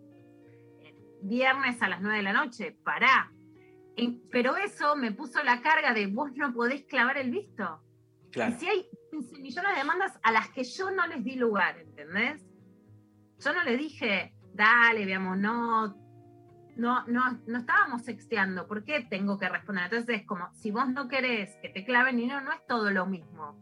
viernes 1.23 1.81
a 1.81 1.89
las 1.89 2.01
9 2.01 2.17
de 2.17 2.23
la 2.23 2.33
noche, 2.33 2.77
pará. 2.83 3.31
Y- 3.95 4.21
pero 4.31 4.55
eso 4.55 4.95
me 4.95 5.11
puso 5.11 5.41
la 5.43 5.61
carga 5.61 5.93
de 5.93 6.05
vos 6.07 6.31
no 6.35 6.53
podés 6.53 6.85
clavar 6.85 7.17
el 7.17 7.31
visto. 7.31 7.81
Claro. 8.37 8.55
Y 8.55 8.59
si 8.59 8.67
hay 8.67 8.85
15 9.11 9.39
millones 9.39 9.71
de 9.71 9.77
demandas 9.79 10.19
a 10.21 10.31
las 10.31 10.49
que 10.49 10.63
yo 10.63 10.91
no 10.91 11.07
les 11.07 11.23
di 11.23 11.35
lugar, 11.35 11.77
¿entendés? 11.79 12.45
Yo 13.39 13.53
no 13.53 13.63
le 13.63 13.77
dije, 13.77 14.33
dale, 14.53 15.05
veamos, 15.05 15.37
no, 15.37 15.95
no, 16.75 17.05
no, 17.07 17.39
no 17.47 17.57
estábamos 17.57 18.03
sexteando, 18.03 18.67
¿por 18.67 18.83
qué 18.83 19.05
tengo 19.09 19.39
que 19.39 19.49
responder? 19.49 19.85
Entonces 19.85 20.21
es 20.21 20.27
como, 20.27 20.53
si 20.53 20.69
vos 20.71 20.87
no 20.89 21.07
querés 21.07 21.55
que 21.61 21.69
te 21.69 21.83
claven 21.83 22.19
y 22.19 22.27
no, 22.27 22.39
no 22.41 22.51
es 22.51 22.65
todo 22.67 22.91
lo 22.91 23.05
mismo. 23.07 23.57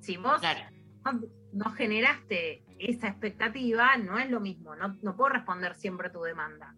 Si 0.00 0.16
vos 0.16 0.40
Claro. 0.40 0.60
no, 1.04 1.20
no 1.52 1.70
generaste 1.70 2.64
esa 2.78 3.08
expectativa, 3.08 3.96
no 3.96 4.18
es 4.18 4.28
lo 4.28 4.40
mismo, 4.40 4.74
no, 4.74 4.96
no 5.02 5.16
puedo 5.16 5.30
responder 5.30 5.74
siempre 5.76 6.10
tu 6.10 6.22
demanda. 6.22 6.74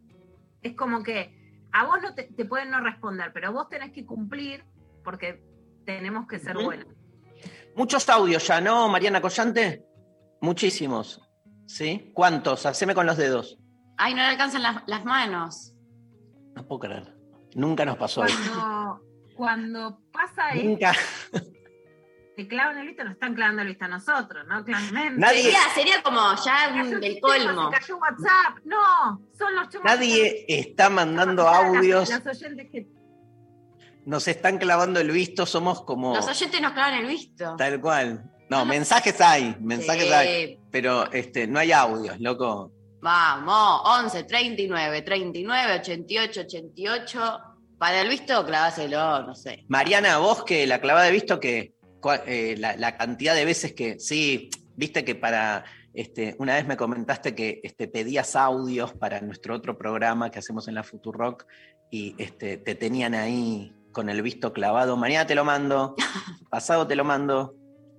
Es 0.63 0.75
como 0.75 1.03
que 1.03 1.67
a 1.73 1.85
vos 1.87 2.01
no 2.03 2.15
te, 2.15 2.25
te 2.25 2.45
pueden 2.45 2.71
no 2.71 2.81
responder, 2.81 3.33
pero 3.33 3.53
vos 3.53 3.69
tenés 3.69 3.93
que 3.93 4.05
cumplir 4.05 4.65
porque 5.03 5.43
tenemos 5.85 6.27
que 6.29 6.39
ser 6.39 6.55
buenos. 6.55 6.98
Muchos 7.79 8.09
audios 8.09 8.47
ya, 8.47 8.61
¿no, 8.61 8.89
Mariana 8.89 9.21
Collante? 9.21 9.85
Muchísimos. 10.41 11.21
¿Sí? 11.67 12.11
¿Cuántos? 12.13 12.67
Haceme 12.67 12.95
con 12.95 13.07
los 13.07 13.17
dedos. 13.17 13.57
Ay, 13.97 14.15
no 14.15 14.23
le 14.23 14.29
alcanzan 14.29 14.63
las, 14.63 14.83
las 14.87 15.05
manos. 15.05 15.75
No 16.55 16.67
puedo 16.67 16.81
creer. 16.81 17.15
Nunca 17.55 17.85
nos 17.85 17.97
pasó 17.97 18.25
eso. 18.25 18.37
Cuando, 18.53 19.01
cuando 19.37 20.01
pasa 20.13 20.51
esto, 20.51 20.69
Nunca. 20.69 20.93
te 22.37 22.49
clavan 22.49 22.79
el 22.79 22.87
visto, 22.89 23.05
nos 23.05 23.13
están 23.15 23.35
clavando 23.35 23.63
el 23.63 23.69
visto 23.69 23.85
a 23.85 23.89
nosotros, 23.89 24.45
¿no? 24.49 24.65
Claramente. 24.65 25.21
Nadie- 25.21 25.43
Sería, 25.43 25.61
sería 25.75 26.03
como 26.03 26.21
ya 26.45 26.69
Cayó 26.69 26.81
el 26.97 27.03
sistema, 27.03 27.21
colmo. 27.21 27.71
se 27.73 27.79
cayó 27.81 27.97
WhatsApp. 27.99 28.59
No, 28.65 29.23
son 29.39 29.55
los 29.55 29.69
Nadie 29.85 30.45
está 30.49 30.89
mandando 30.91 31.45
Las- 31.45 31.55
audios, 31.65 32.09
Las, 32.11 32.27
oyentes 32.27 32.69
que 32.73 32.89
nos 34.09 34.27
están 34.27 34.57
clavando 34.57 35.01
el 35.01 35.11
visto, 35.11 35.45
somos 35.45 35.83
como 35.83 36.15
Los 36.15 36.27
oyentes 36.27 36.63
nos 36.63 36.73
clavan 36.73 36.95
el 36.95 37.07
visto. 37.07 37.55
tal 37.57 37.79
cual. 37.79 38.25
No, 38.49 38.65
mensajes 38.65 39.21
hay, 39.21 39.55
mensajes 39.61 40.05
Sí. 40.05 40.13
hay, 40.13 40.59
pero 40.71 41.13
este, 41.13 41.47
no 41.47 41.59
hay 41.59 41.73
audios, 41.73 42.19
loco. 42.19 42.73
Vamos, 43.03 43.83
11, 43.85 44.25
39, 44.25 45.03
39, 45.03 45.75
88, 45.81 46.41
88. 46.41 47.41
Para 47.77 48.01
el 48.01 48.09
visto, 48.09 48.45
claváselo, 48.47 49.25
no 49.25 49.35
sé. 49.35 49.67
Mariana, 49.69 50.17
vos 50.17 50.43
que 50.43 50.67
la 50.67 50.81
clavada 50.81 51.05
de 51.05 51.13
visto 51.13 51.39
que 51.39 51.75
eh, 52.27 52.55
la, 52.59 52.77
la 52.77 52.97
cantidad 52.97 53.35
de 53.35 53.45
veces 53.45 53.75
que, 53.75 54.01
sí, 54.01 54.49
viste 54.75 55.05
que 55.05 55.17
para, 55.17 55.67
este, 55.93 56.35
una 56.39 56.55
vez 56.55 56.67
me 56.67 56.79
comentaste 56.79 57.35
que 57.35 57.61
este, 57.63 57.89
pedías 57.89 58.35
audios 58.37 58.95
para 58.95 59.21
nuestro 59.21 59.55
otro 59.55 59.77
programa 59.77 60.31
que 60.31 60.39
hacemos 60.39 60.67
en 60.67 60.77
la 60.77 60.83
Futurock 60.83 61.45
y 61.91 62.15
este, 62.17 62.57
te 62.57 62.75
tenían 62.75 63.15
ahí 63.15 63.75
con 63.93 64.09
el 64.09 64.23
visto 64.23 64.53
clavado. 64.53 64.97
Mañana 64.97 65.27
te 65.27 65.35
lo 65.35 65.45
mando, 65.45 65.95
pasado 66.51 66.87
te 66.87 66.97
lo 66.97 67.05
mando, 67.05 67.55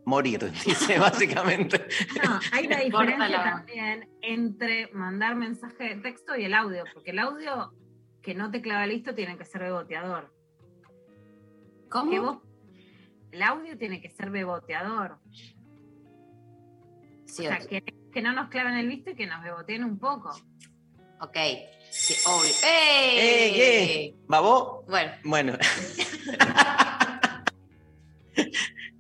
morir, 0.05 0.51
dice 0.65 1.00
básicamente. 1.00 1.86
No, 2.24 2.39
hay 2.51 2.67
una 2.67 2.79
diferencia 2.81 3.27
la- 3.29 3.43
también 3.43 4.10
entre 4.22 4.88
mandar 4.93 5.36
mensaje 5.36 5.96
de 5.96 6.01
texto 6.01 6.36
y 6.36 6.46
el 6.46 6.53
audio, 6.53 6.84
porque 6.93 7.12
el 7.12 7.19
audio 7.19 7.74
que 8.22 8.34
no 8.36 8.51
te 8.51 8.62
clava 8.62 8.86
listo 8.88 9.15
tiene 9.15 9.38
que 9.38 9.46
ser 9.46 9.62
beboteador. 9.62 10.34
¿Cómo? 11.89 12.22
Vos- 12.22 12.38
el 13.31 13.41
audio 13.43 13.77
tiene 13.77 14.01
que 14.01 14.10
ser 14.10 14.29
beboteador. 14.31 15.19
Sí, 17.25 17.46
O 17.46 17.50
sea, 17.50 17.60
que, 17.60 17.84
que 18.12 18.22
no 18.22 18.34
nos 18.34 18.50
claven 18.50 18.74
el 18.75 18.88
visto 18.88 19.12
y 19.12 19.15
que 19.15 19.27
nos 19.27 19.43
beboteen 19.43 19.84
un 19.84 20.00
poco. 20.00 20.31
ok. 21.22 21.38
Sí, 21.91 22.15
obvio. 22.25 22.51
¡Eh, 22.63 23.48
¡Eh! 23.48 23.51
qué! 23.53 24.15
¿Babó? 24.27 24.84
Bueno, 24.88 25.12
Bueno. 25.24 25.58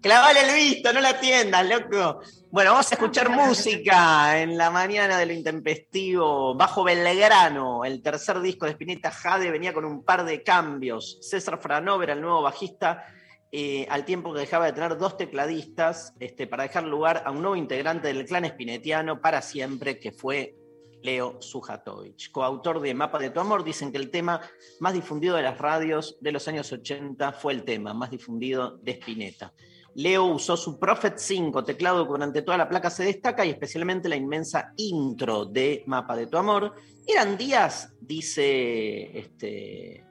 Clavale 0.01 0.39
el 0.47 0.55
visto, 0.55 0.93
no 0.93 1.01
la 1.01 1.09
atiendas, 1.09 1.67
loco. 1.67 2.21
Bueno, 2.51 2.71
vamos 2.71 2.89
a 2.89 2.95
escuchar 2.95 3.29
música 3.29 4.41
en 4.41 4.57
la 4.57 4.71
mañana 4.71 5.17
de 5.17 5.25
lo 5.25 5.33
intempestivo. 5.33 6.55
Bajo 6.55 6.85
Belgrano, 6.85 7.83
el 7.83 8.01
tercer 8.01 8.39
disco 8.39 8.65
de 8.65 8.71
Spinetta 8.71 9.11
Jade 9.11 9.51
venía 9.51 9.73
con 9.73 9.83
un 9.83 10.03
par 10.03 10.23
de 10.23 10.41
cambios. 10.41 11.17
César 11.21 11.59
Franover, 11.61 12.11
el 12.11 12.21
nuevo 12.21 12.41
bajista, 12.41 13.05
eh, 13.51 13.85
al 13.89 14.05
tiempo 14.05 14.33
que 14.33 14.39
dejaba 14.39 14.67
de 14.67 14.73
tener 14.73 14.97
dos 14.97 15.17
tecladistas, 15.17 16.13
este, 16.19 16.47
para 16.47 16.63
dejar 16.63 16.85
lugar 16.85 17.23
a 17.25 17.31
un 17.31 17.41
nuevo 17.41 17.57
integrante 17.57 18.07
del 18.07 18.25
clan 18.25 18.45
spinetiano 18.45 19.19
para 19.19 19.41
siempre, 19.41 19.99
que 19.99 20.13
fue 20.13 20.55
Leo 21.01 21.41
Sujatovich. 21.41 22.31
Coautor 22.31 22.81
de 22.81 22.93
Mapa 22.93 23.19
de 23.19 23.29
tu 23.29 23.39
Amor, 23.39 23.63
dicen 23.63 23.91
que 23.91 23.97
el 23.97 24.11
tema 24.11 24.41
más 24.79 24.93
difundido 24.93 25.35
de 25.35 25.43
las 25.43 25.57
radios 25.57 26.17
de 26.21 26.31
los 26.31 26.47
años 26.47 26.71
80 26.71 27.33
fue 27.33 27.53
el 27.53 27.63
tema 27.63 27.93
más 27.93 28.11
difundido 28.11 28.77
de 28.77 28.91
Spinetta. 28.91 29.53
Leo 29.95 30.25
usó 30.25 30.55
su 30.55 30.79
Prophet 30.79 31.17
5 31.17 31.63
teclado 31.63 32.05
que 32.05 32.11
durante 32.11 32.41
toda 32.41 32.57
la 32.57 32.69
placa 32.69 32.89
se 32.89 33.03
destaca 33.03 33.45
y 33.45 33.49
especialmente 33.49 34.07
la 34.07 34.15
inmensa 34.15 34.73
intro 34.77 35.45
de 35.45 35.83
Mapa 35.87 36.15
de 36.15 36.27
tu 36.27 36.37
Amor. 36.37 36.73
Eran 37.07 37.37
días, 37.37 37.93
dice, 37.99 39.17
este, 39.17 40.05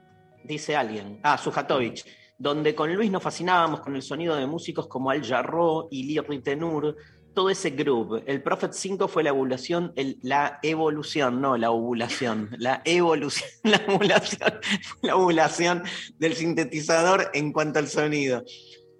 dice 0.44 0.76
alguien, 0.76 1.20
ah, 1.22 1.38
Sujatovich, 1.38 2.04
donde 2.38 2.74
con 2.74 2.94
Luis 2.94 3.10
nos 3.10 3.22
fascinábamos 3.22 3.80
con 3.80 3.94
el 3.96 4.02
sonido 4.02 4.36
de 4.36 4.46
músicos 4.46 4.86
como 4.86 5.10
Al 5.10 5.24
Jarreau 5.24 5.88
y 5.90 6.04
Lee 6.04 6.20
Ritenour, 6.20 6.96
todo 7.38 7.50
ese 7.50 7.70
grupo. 7.70 8.16
El 8.26 8.42
Prophet 8.42 8.72
5 8.72 9.06
fue 9.06 9.22
la 9.22 9.28
evolución, 9.28 9.92
el- 9.94 10.18
la 10.22 10.58
evolución, 10.60 11.40
no 11.40 11.56
la 11.56 11.70
ovulación, 11.70 12.50
la 12.58 12.82
evolución, 12.84 13.48
la 13.62 13.80
ovulación, 13.86 14.54
la 15.02 15.14
ovulación 15.14 15.84
del 16.18 16.34
sintetizador 16.34 17.30
en 17.34 17.52
cuanto 17.52 17.78
al 17.78 17.86
sonido. 17.86 18.42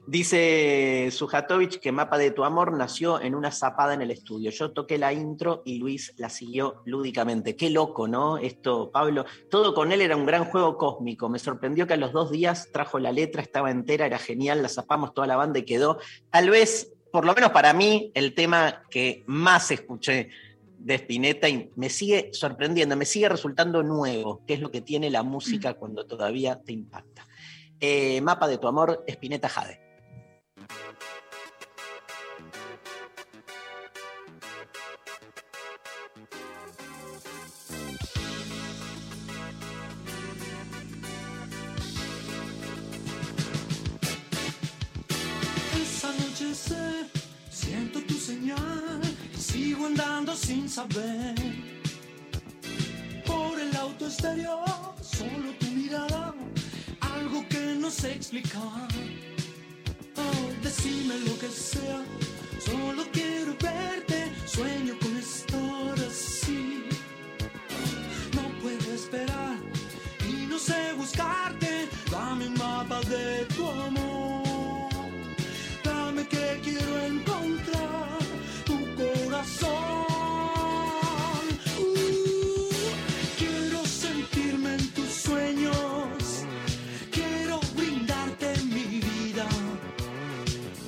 Dice 0.06 1.08
Sujatovich 1.10 1.80
que 1.80 1.90
Mapa 1.90 2.16
de 2.16 2.30
tu 2.30 2.44
Amor 2.44 2.72
nació 2.78 3.20
en 3.20 3.34
una 3.34 3.50
zapada 3.50 3.92
en 3.92 4.02
el 4.02 4.12
estudio. 4.12 4.52
Yo 4.52 4.70
toqué 4.70 4.98
la 4.98 5.12
intro 5.12 5.62
y 5.66 5.78
Luis 5.78 6.14
la 6.16 6.30
siguió 6.30 6.80
lúdicamente. 6.86 7.56
Qué 7.56 7.70
loco, 7.70 8.06
¿no? 8.06 8.38
Esto, 8.38 8.90
Pablo, 8.92 9.26
todo 9.50 9.74
con 9.74 9.90
él 9.90 10.00
era 10.00 10.16
un 10.16 10.24
gran 10.26 10.44
juego 10.44 10.78
cósmico. 10.78 11.28
Me 11.28 11.40
sorprendió 11.40 11.88
que 11.88 11.94
a 11.94 11.98
los 11.98 12.12
dos 12.12 12.30
días 12.30 12.70
trajo 12.72 13.00
la 13.00 13.10
letra, 13.12 13.42
estaba 13.42 13.70
entera, 13.72 14.06
era 14.06 14.18
genial, 14.18 14.62
la 14.62 14.68
zapamos 14.68 15.12
toda 15.12 15.26
la 15.26 15.36
banda 15.36 15.58
y 15.58 15.64
quedó. 15.64 15.98
Tal 16.30 16.48
vez, 16.48 16.94
por 17.12 17.24
lo 17.24 17.34
menos 17.34 17.50
para 17.50 17.72
mí, 17.72 18.10
el 18.14 18.34
tema 18.34 18.82
que 18.90 19.24
más 19.26 19.70
escuché 19.70 20.30
de 20.78 20.94
Spinetta 20.94 21.48
y 21.48 21.70
me 21.76 21.90
sigue 21.90 22.30
sorprendiendo, 22.32 22.96
me 22.96 23.04
sigue 23.04 23.28
resultando 23.28 23.82
nuevo, 23.82 24.44
que 24.46 24.54
es 24.54 24.60
lo 24.60 24.70
que 24.70 24.80
tiene 24.80 25.10
la 25.10 25.22
música 25.22 25.74
cuando 25.74 26.06
todavía 26.06 26.60
te 26.62 26.72
impacta. 26.72 27.26
Eh, 27.80 28.20
Mapa 28.20 28.48
de 28.48 28.58
tu 28.58 28.68
Amor, 28.68 29.04
Spinetta 29.06 29.48
Jade. 29.48 29.80
Siento 47.50 48.00
tu 48.06 48.14
señal 48.14 49.02
sigo 49.36 49.86
andando 49.86 50.36
sin 50.36 50.68
saber. 50.68 51.34
Por 53.26 53.58
el 53.58 53.76
auto 53.76 54.06
exterior, 54.06 54.62
solo 55.02 55.52
tu 55.58 55.66
mirada, 55.66 56.32
algo 57.00 57.44
que 57.48 57.74
no 57.80 57.90
sé 57.90 58.12
explicar. 58.12 58.86
Oh, 60.16 60.62
decime 60.62 61.18
lo 61.26 61.36
que 61.40 61.48
sea, 61.48 62.04
solo 62.60 63.02
quiero 63.12 63.56
verte, 63.60 64.32
sueño 64.46 64.94
con 65.00 65.16
estar 65.16 65.94
así. 66.08 66.84
No 68.36 68.44
puedo 68.62 68.94
esperar 68.94 69.56
y 70.24 70.46
no 70.46 70.56
sé 70.56 70.92
buscarte, 70.96 71.88
dame 72.12 72.46
un 72.46 72.54
mapa 72.54 73.00
de 73.00 73.44
tu 73.56 73.68
amor. 73.68 74.47
Que 76.26 76.60
quiero 76.62 76.98
encontrar 77.06 78.18
tu 78.66 78.76
corazón. 78.96 79.68
Uh, 81.78 82.68
quiero 83.38 83.86
sentirme 83.86 84.74
en 84.74 84.88
tus 84.94 85.08
sueños. 85.08 86.44
Quiero 87.12 87.60
brindarte 87.76 88.52
mi 88.64 89.00
vida. 89.00 89.46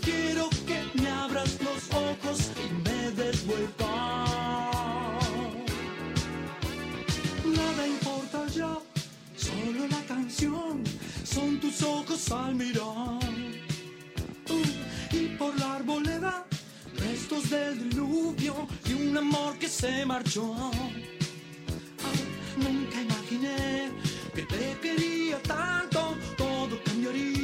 Quiero 0.03 0.51
que 0.67 0.83
me 1.01 1.09
abras 1.09 1.57
los 1.63 1.89
ojos 1.95 2.51
y 2.57 2.75
me 2.83 3.11
des 3.13 3.47
vuelta. 3.47 3.87
Nada 7.45 7.87
importa 7.87 8.47
ya, 8.49 8.77
solo 9.37 9.87
la 9.89 10.03
canción. 10.09 10.83
Son 11.25 11.61
tus 11.61 11.83
ojos 11.83 12.31
al 12.33 12.57
mirar. 12.57 13.60
Restos 15.99 17.51
del 17.51 17.91
diluvio 17.91 18.55
y 18.87 18.93
un 18.93 19.17
amor 19.17 19.59
que 19.59 19.69
se 19.69 20.07
marchó. 20.07 20.55
Ah, 20.57 20.71
nunca 22.57 23.03
imaginé 23.03 23.91
que 24.33 24.43
te 24.43 24.79
quería 24.81 25.43
tanto, 25.43 26.15
todo 26.37 26.81
cambiaría 26.85 27.40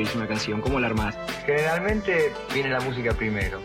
construís 0.00 0.14
una 0.14 0.26
canción? 0.26 0.60
¿Cómo 0.60 0.80
la 0.80 0.86
armás? 0.86 1.16
Generalmente 1.44 2.32
viene 2.54 2.70
la 2.70 2.80
música 2.80 3.12
primero. 3.12 3.60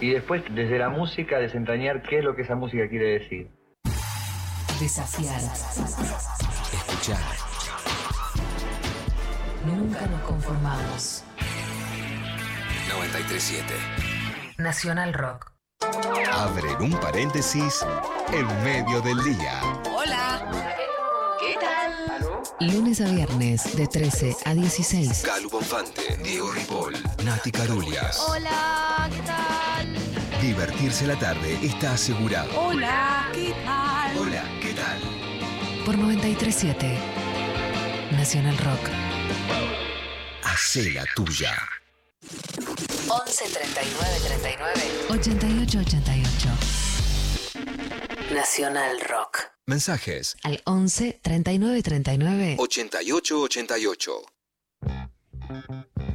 Y 0.00 0.10
después, 0.10 0.42
desde 0.50 0.78
la 0.78 0.88
música, 0.88 1.38
desentrañar 1.38 2.02
qué 2.02 2.18
es 2.18 2.24
lo 2.24 2.34
que 2.34 2.42
esa 2.42 2.56
música 2.56 2.88
quiere 2.88 3.18
decir. 3.20 3.50
Desafiar. 4.80 5.40
Escuchar. 6.72 7.18
Nunca 9.66 10.06
nos 10.06 10.20
conformamos. 10.22 11.24
937. 12.88 13.74
Nacional 14.58 15.12
Rock. 15.12 15.52
Abren 16.32 16.80
un 16.80 16.98
paréntesis 17.00 17.84
en 18.32 18.46
medio 18.64 19.00
del 19.02 19.22
día. 19.22 19.60
Hola. 19.94 20.70
¿Qué 21.40 21.56
tal? 21.58 21.90
Lunes 22.60 23.00
a 23.00 23.06
viernes 23.06 23.76
de 23.76 23.86
13 23.86 24.36
a 24.44 24.54
16. 24.54 25.22
Calu 25.22 25.49
Bonfante, 25.60 26.16
Diego 26.22 26.50
Ripoll, 26.52 26.94
Nati 27.22 27.52
Carulias. 27.52 28.18
Hola, 28.26 29.10
¿qué 29.14 29.20
tal? 29.20 29.94
Divertirse 30.40 31.06
la 31.06 31.18
tarde 31.18 31.58
está 31.62 31.92
asegurado. 31.92 32.48
Hola, 32.58 33.28
¿qué 33.34 33.52
tal? 33.62 34.16
Hola, 34.16 34.42
¿qué 34.62 34.72
tal? 34.72 34.98
Por 35.84 35.98
937. 35.98 36.98
Nacional 38.12 38.56
Rock. 38.56 38.88
Hacé 40.44 40.92
la 40.94 41.04
tuya. 41.14 41.54
11 43.08 43.44
39 43.44 44.20
39 44.24 44.80
88 45.10 45.78
88. 45.78 46.48
Nacional 48.34 48.98
Rock. 49.10 49.40
Mensajes 49.66 50.36
Al 50.42 50.62
11 50.64 51.20
39 51.22 51.82
39 51.82 52.56
88 52.58 53.40
88. 53.42 54.22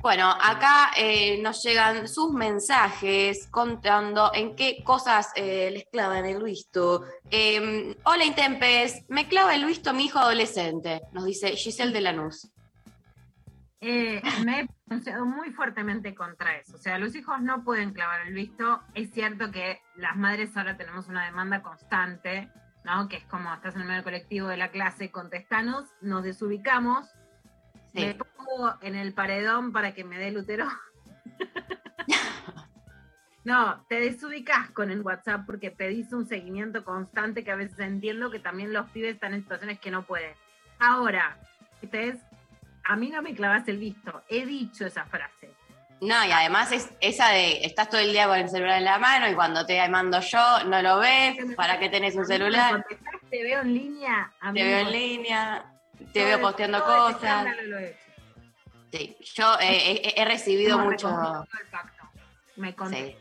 Bueno, 0.01 0.29
acá 0.29 0.91
eh, 0.97 1.41
nos 1.41 1.63
llegan 1.63 2.07
sus 2.07 2.31
mensajes 2.31 3.47
contando 3.49 4.31
en 4.33 4.55
qué 4.55 4.83
cosas 4.83 5.31
eh, 5.35 5.71
les 5.71 5.85
clavan 5.91 6.25
el 6.25 6.43
visto. 6.43 7.03
Eh, 7.31 7.95
Hola 8.03 8.25
Intempes, 8.25 9.03
me 9.09 9.27
clava 9.27 9.55
el 9.55 9.65
visto 9.65 9.93
mi 9.93 10.05
hijo 10.05 10.19
adolescente, 10.19 11.01
nos 11.11 11.25
dice 11.25 11.55
Giselle 11.55 11.91
de 11.91 12.01
Lanús. 12.01 12.51
Eh, 13.81 14.21
me 14.43 14.61
he 14.61 14.67
pronunciado 14.85 15.25
muy 15.25 15.51
fuertemente 15.51 16.15
contra 16.15 16.57
eso. 16.57 16.75
O 16.75 16.79
sea, 16.79 16.97
los 16.97 17.15
hijos 17.15 17.41
no 17.41 17.63
pueden 17.63 17.93
clavar 17.93 18.25
el 18.25 18.33
visto. 18.33 18.81
Es 18.95 19.11
cierto 19.11 19.51
que 19.51 19.81
las 19.95 20.15
madres 20.15 20.55
ahora 20.57 20.75
tenemos 20.77 21.07
una 21.07 21.25
demanda 21.25 21.61
constante, 21.61 22.49
¿no? 22.83 23.07
Que 23.07 23.17
es 23.17 23.25
como 23.25 23.53
estás 23.53 23.75
en 23.75 23.81
el 23.81 23.87
medio 23.87 24.03
colectivo 24.03 24.47
de 24.47 24.57
la 24.57 24.71
clase, 24.71 25.11
contestanos, 25.11 25.85
nos 26.01 26.23
desubicamos, 26.23 27.07
Sí. 27.95 28.05
me 28.05 28.15
pongo 28.15 28.75
en 28.81 28.95
el 28.95 29.13
paredón 29.13 29.71
para 29.71 29.93
que 29.93 30.03
me 30.03 30.17
dé 30.17 30.27
el 30.29 30.37
útero. 30.37 30.67
No, 33.45 33.85
te 33.87 33.99
desubicas 33.99 34.71
con 34.71 34.89
el 34.89 35.01
WhatsApp 35.01 35.45
porque 35.45 35.69
pedís 35.69 36.11
un 36.11 36.27
seguimiento 36.27 36.83
constante 36.83 37.43
que 37.43 37.51
a 37.51 37.55
veces 37.55 37.77
entiendo 37.77 38.31
que 38.31 38.39
también 38.39 38.73
los 38.73 38.89
pibes 38.89 39.13
están 39.13 39.35
en 39.35 39.41
situaciones 39.41 39.79
que 39.79 39.91
no 39.91 40.01
pueden. 40.03 40.33
Ahora, 40.79 41.37
ustedes, 41.79 42.17
a 42.83 42.95
mí 42.95 43.09
no 43.09 43.21
me 43.21 43.35
clavas 43.35 43.67
el 43.67 43.77
visto. 43.77 44.23
He 44.29 44.47
dicho 44.47 44.87
esa 44.87 45.05
frase. 45.05 45.51
No, 46.01 46.25
y 46.25 46.31
además 46.31 46.71
es 46.71 46.89
esa 46.99 47.29
de 47.29 47.63
estás 47.63 47.87
todo 47.87 48.01
el 48.01 48.11
día 48.11 48.27
con 48.27 48.39
el 48.39 48.49
celular 48.49 48.79
en 48.79 48.85
la 48.85 48.97
mano 48.97 49.29
y 49.29 49.35
cuando 49.35 49.63
te 49.63 49.87
mando 49.89 50.19
yo 50.21 50.63
no 50.65 50.81
lo 50.81 50.97
ves, 50.99 51.37
¿para 51.55 51.77
qué 51.79 51.87
tenés 51.89 52.15
un 52.15 52.25
celular? 52.25 52.83
Te 53.29 53.43
veo 53.43 53.61
en 53.61 53.73
línea. 53.75 54.31
Te 54.41 54.47
amigo. 54.47 54.65
veo 54.65 54.79
en 54.79 54.91
línea, 54.91 55.74
te 56.13 56.23
veo 56.25 56.39
posteando 56.41 56.83
cosas. 56.83 57.15
escándalo 57.15 57.61
lo 57.63 57.77
he 57.77 57.89
hecho. 57.89 57.99
Sí, 58.91 59.17
yo 59.35 59.53
eh, 59.59 60.01
he, 60.15 60.21
he 60.21 60.25
recibido 60.25 60.77
mucho... 60.79 61.07
reconstruido 61.07 61.47
el 61.61 61.67
pacto. 61.69 62.03
Me 62.55 62.75
conté. 62.75 62.97
Sí. 62.97 63.17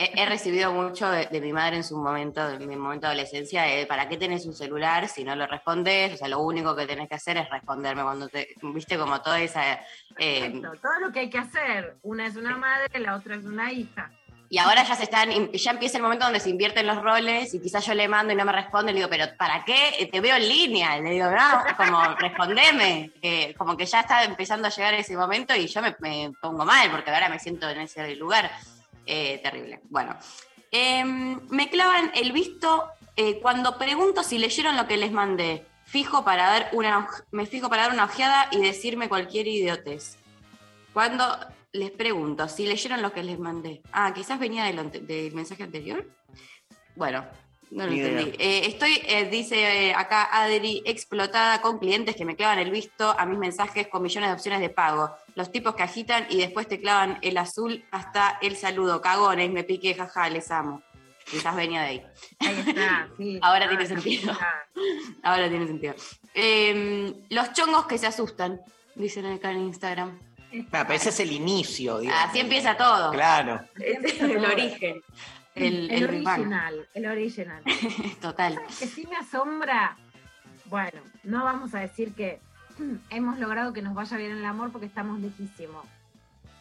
He, 0.00 0.22
he 0.22 0.26
recibido 0.26 0.72
mucho 0.72 1.10
de, 1.10 1.26
de 1.26 1.40
mi 1.40 1.52
madre 1.52 1.76
en 1.76 1.84
su 1.84 1.96
momento, 1.96 2.48
en 2.48 2.68
mi 2.68 2.76
momento 2.76 3.06
de 3.06 3.12
adolescencia, 3.12 3.64
¿para 3.88 4.08
qué 4.08 4.16
tenés 4.16 4.46
un 4.46 4.54
celular 4.54 5.08
si 5.08 5.24
no 5.24 5.34
lo 5.36 5.46
respondes? 5.46 6.14
O 6.14 6.16
sea, 6.16 6.28
lo 6.28 6.38
único 6.40 6.74
que 6.76 6.86
tenés 6.86 7.08
que 7.08 7.16
hacer 7.16 7.36
es 7.36 7.48
responderme 7.50 8.02
cuando 8.02 8.28
te, 8.28 8.54
viste, 8.62 8.96
como 8.96 9.20
toda 9.22 9.40
esa... 9.40 9.74
eh, 10.18 10.50
Perfecto, 10.52 10.72
Todo 10.80 11.00
lo 11.00 11.12
que 11.12 11.20
hay 11.20 11.30
que 11.30 11.38
hacer. 11.38 11.96
Una 12.02 12.26
es 12.26 12.36
una 12.36 12.56
madre, 12.56 12.98
la 13.00 13.16
otra 13.16 13.34
es 13.36 13.44
una 13.44 13.72
hija. 13.72 14.10
Y 14.50 14.58
ahora 14.58 14.82
ya 14.82 14.94
se 14.94 15.04
están, 15.04 15.52
ya 15.52 15.70
empieza 15.70 15.98
el 15.98 16.02
momento 16.02 16.24
donde 16.24 16.40
se 16.40 16.50
invierten 16.50 16.86
los 16.86 17.02
roles 17.02 17.52
y 17.54 17.60
quizás 17.60 17.84
yo 17.86 17.94
le 17.94 18.08
mando 18.08 18.32
y 18.32 18.36
no 18.36 18.44
me 18.44 18.52
responde, 18.52 18.92
le 18.92 18.98
digo, 18.98 19.10
pero 19.10 19.26
¿para 19.36 19.64
qué? 19.64 20.08
Te 20.10 20.20
veo 20.20 20.36
en 20.36 20.48
línea. 20.48 20.98
Le 20.98 21.10
digo, 21.10 21.30
no, 21.30 21.76
como 21.76 22.02
respondeme. 22.14 23.12
Eh, 23.20 23.54
como 23.58 23.76
que 23.76 23.86
ya 23.86 24.00
está 24.00 24.24
empezando 24.24 24.66
a 24.66 24.70
llegar 24.70 24.94
ese 24.94 25.16
momento 25.16 25.54
y 25.54 25.66
yo 25.66 25.82
me, 25.82 25.92
pongo 26.40 26.64
mal 26.64 26.90
porque 26.90 27.10
ahora 27.10 27.28
me 27.28 27.38
siento 27.38 27.68
en 27.68 27.80
ese 27.80 28.14
lugar. 28.16 28.50
Eh, 29.04 29.40
terrible. 29.42 29.80
Bueno, 29.88 30.18
Em, 30.70 31.40
me 31.48 31.70
clavan 31.70 32.10
el 32.14 32.32
visto 32.32 32.88
eh, 33.16 33.40
cuando 33.40 33.78
pregunto 33.78 34.22
si 34.22 34.38
leyeron 34.38 34.76
lo 34.76 34.86
que 34.86 34.96
les 34.96 35.12
mandé. 35.12 35.64
Fijo 35.84 36.24
para 36.24 36.50
dar 36.50 36.68
una, 36.72 37.08
me 37.30 37.46
fijo 37.46 37.70
para 37.70 37.84
dar 37.84 37.92
una 37.92 38.04
ojeada 38.04 38.48
y 38.50 38.60
decirme 38.60 39.08
cualquier 39.08 39.46
idiotez. 39.46 40.18
Cuando 40.92 41.24
les 41.72 41.90
pregunto 41.90 42.48
si 42.48 42.66
leyeron 42.66 43.02
lo 43.02 43.12
que 43.12 43.22
les 43.22 43.38
mandé. 43.38 43.82
Ah, 43.92 44.12
quizás 44.14 44.38
venía 44.38 44.64
del, 44.64 44.78
ante- 44.78 45.00
del 45.00 45.32
mensaje 45.34 45.62
anterior. 45.64 46.06
Bueno, 46.96 47.26
no 47.70 47.84
lo 47.86 47.92
Ni 47.92 48.00
entendí. 48.00 48.32
Eh, 48.38 48.62
estoy, 48.66 49.00
eh, 49.06 49.28
dice 49.30 49.88
eh, 49.88 49.94
acá 49.94 50.28
Adri, 50.32 50.82
explotada 50.86 51.60
con 51.60 51.78
clientes 51.78 52.16
que 52.16 52.24
me 52.24 52.34
clavan 52.36 52.58
el 52.58 52.70
visto 52.70 53.14
a 53.18 53.26
mis 53.26 53.38
mensajes 53.38 53.86
con 53.88 54.02
millones 54.02 54.30
de 54.30 54.34
opciones 54.34 54.60
de 54.60 54.70
pago. 54.70 55.10
Los 55.34 55.52
tipos 55.52 55.74
que 55.74 55.82
agitan 55.82 56.26
y 56.30 56.38
después 56.38 56.66
te 56.66 56.80
clavan 56.80 57.18
el 57.22 57.36
azul 57.36 57.84
hasta 57.90 58.38
el 58.40 58.56
saludo. 58.56 59.00
Cagones, 59.02 59.50
me 59.50 59.64
piqué, 59.64 59.94
jaja, 59.94 60.28
les 60.30 60.50
amo. 60.50 60.82
Quizás 61.30 61.54
venía 61.54 61.82
de 61.82 61.86
ahí. 61.88 62.02
Ahí 62.38 62.64
está, 62.66 63.08
sí. 63.18 63.38
Ahora 63.42 63.68
tiene 63.68 63.84
Ah, 63.84 63.86
sentido. 63.86 64.32
ah. 64.40 64.62
Ahora 65.22 65.48
tiene 65.50 65.66
sentido. 65.66 65.94
Eh, 66.32 67.14
los 67.28 67.52
chongos 67.52 67.86
que 67.86 67.98
se 67.98 68.06
asustan, 68.06 68.62
dicen 68.94 69.26
acá 69.26 69.50
en 69.52 69.58
Instagram. 69.60 70.18
Ah, 70.72 70.84
pero 70.86 70.94
ese 70.94 71.10
es 71.10 71.20
el 71.20 71.32
inicio, 71.32 71.98
digo. 71.98 72.12
Así 72.14 72.40
empieza 72.40 72.76
todo. 72.76 73.10
Claro. 73.12 73.60
Es 73.78 74.20
el 74.20 74.44
origen. 74.44 75.02
El, 75.54 76.04
original, 76.04 76.88
el 76.94 77.06
original. 77.06 77.62
Total. 78.20 78.54
¿Sabes 78.54 78.78
que 78.78 78.86
sí 78.86 79.06
me 79.08 79.16
asombra? 79.16 79.96
Bueno, 80.66 81.00
no 81.24 81.44
vamos 81.44 81.74
a 81.74 81.80
decir 81.80 82.14
que 82.14 82.40
hemos 83.10 83.38
logrado 83.38 83.72
que 83.72 83.82
nos 83.82 83.94
vaya 83.94 84.16
bien 84.16 84.32
el 84.32 84.44
amor 84.44 84.70
porque 84.70 84.86
estamos 84.86 85.20
lejísimos. 85.20 85.84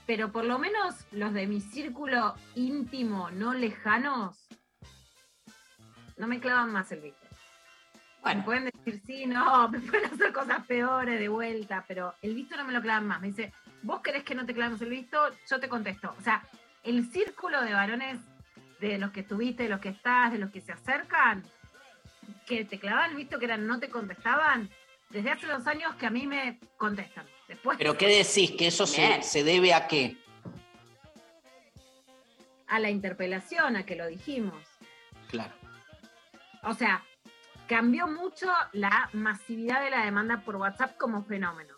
Pero 0.06 0.32
por 0.32 0.46
lo 0.46 0.58
menos 0.58 0.96
los 1.12 1.34
de 1.34 1.48
mi 1.48 1.60
círculo 1.60 2.36
íntimo, 2.56 3.30
no 3.32 3.54
lejanos, 3.54 4.48
no 6.16 6.28
me 6.28 6.40
clavan 6.40 6.72
más 6.72 6.92
el 6.92 7.02
visto. 7.02 7.28
Me 7.30 8.34
Bueno, 8.34 8.46
pueden 8.46 8.66
decir 8.66 9.02
sí, 9.06 9.26
no, 9.26 9.70
me 9.70 9.80
pueden 9.80 10.12
hacer 10.12 10.34
cosas 10.34 10.66
peores 10.66 11.20
de 11.20 11.28
vuelta, 11.28 11.84
pero 11.88 12.14
el 12.22 12.34
visto 12.36 12.56
no 12.56 12.64
me 12.64 12.74
lo 12.74 12.82
clavan 12.82 13.06
más. 13.06 13.22
Me 13.22 13.28
dice, 13.28 13.54
vos 13.88 14.02
querés 14.02 14.24
que 14.24 14.36
no 14.36 14.46
te 14.46 14.54
clavemos 14.54 14.82
el 14.82 14.90
visto, 14.90 15.18
yo 15.50 15.60
te 15.60 15.70
contesto. 15.70 16.14
O 16.20 16.22
sea, 16.22 16.44
el 16.84 17.10
círculo 17.10 17.62
de 17.62 17.74
varones 17.74 18.20
de 18.80 18.98
los 18.98 19.12
que 19.12 19.22
estuviste, 19.22 19.64
de 19.64 19.70
los 19.70 19.80
que 19.80 19.90
estás, 19.90 20.32
de 20.32 20.38
los 20.38 20.52
que 20.52 20.62
se 20.62 20.74
acercan, 20.74 21.44
que 22.46 22.66
te 22.66 22.80
clavaban 22.80 23.12
el 23.12 23.16
visto 23.16 23.40
que 23.40 23.46
eran 23.46 23.66
no 23.66 23.80
te 23.80 23.90
contestaban, 23.90 24.70
desde 25.10 25.32
hace 25.32 25.48
dos 25.48 25.66
años 25.68 25.96
que 25.96 26.06
a 26.06 26.10
mí 26.10 26.28
me 26.28 26.60
contestan. 26.76 27.26
Después 27.48 27.78
Pero 27.78 27.98
¿qué 27.98 28.08
decís? 28.08 28.52
¿Que 28.52 28.68
eso 28.68 28.86
se, 28.86 29.24
se 29.24 29.44
debe 29.46 29.74
a 29.74 29.88
qué? 29.88 30.18
a 32.68 32.80
la 32.80 32.90
interpelación, 32.90 33.78
a 33.78 33.86
que 33.86 33.96
lo 33.96 34.08
dijimos. 34.08 34.62
Claro. 35.30 35.54
O 36.64 36.74
sea, 36.74 37.04
cambió 37.66 38.08
mucho 38.08 38.52
la 38.74 39.10
masividad 39.14 39.82
de 39.82 39.90
la 39.90 40.04
demanda 40.04 40.42
por 40.42 40.58
WhatsApp 40.58 40.98
como 40.98 41.24
fenómeno. 41.24 41.77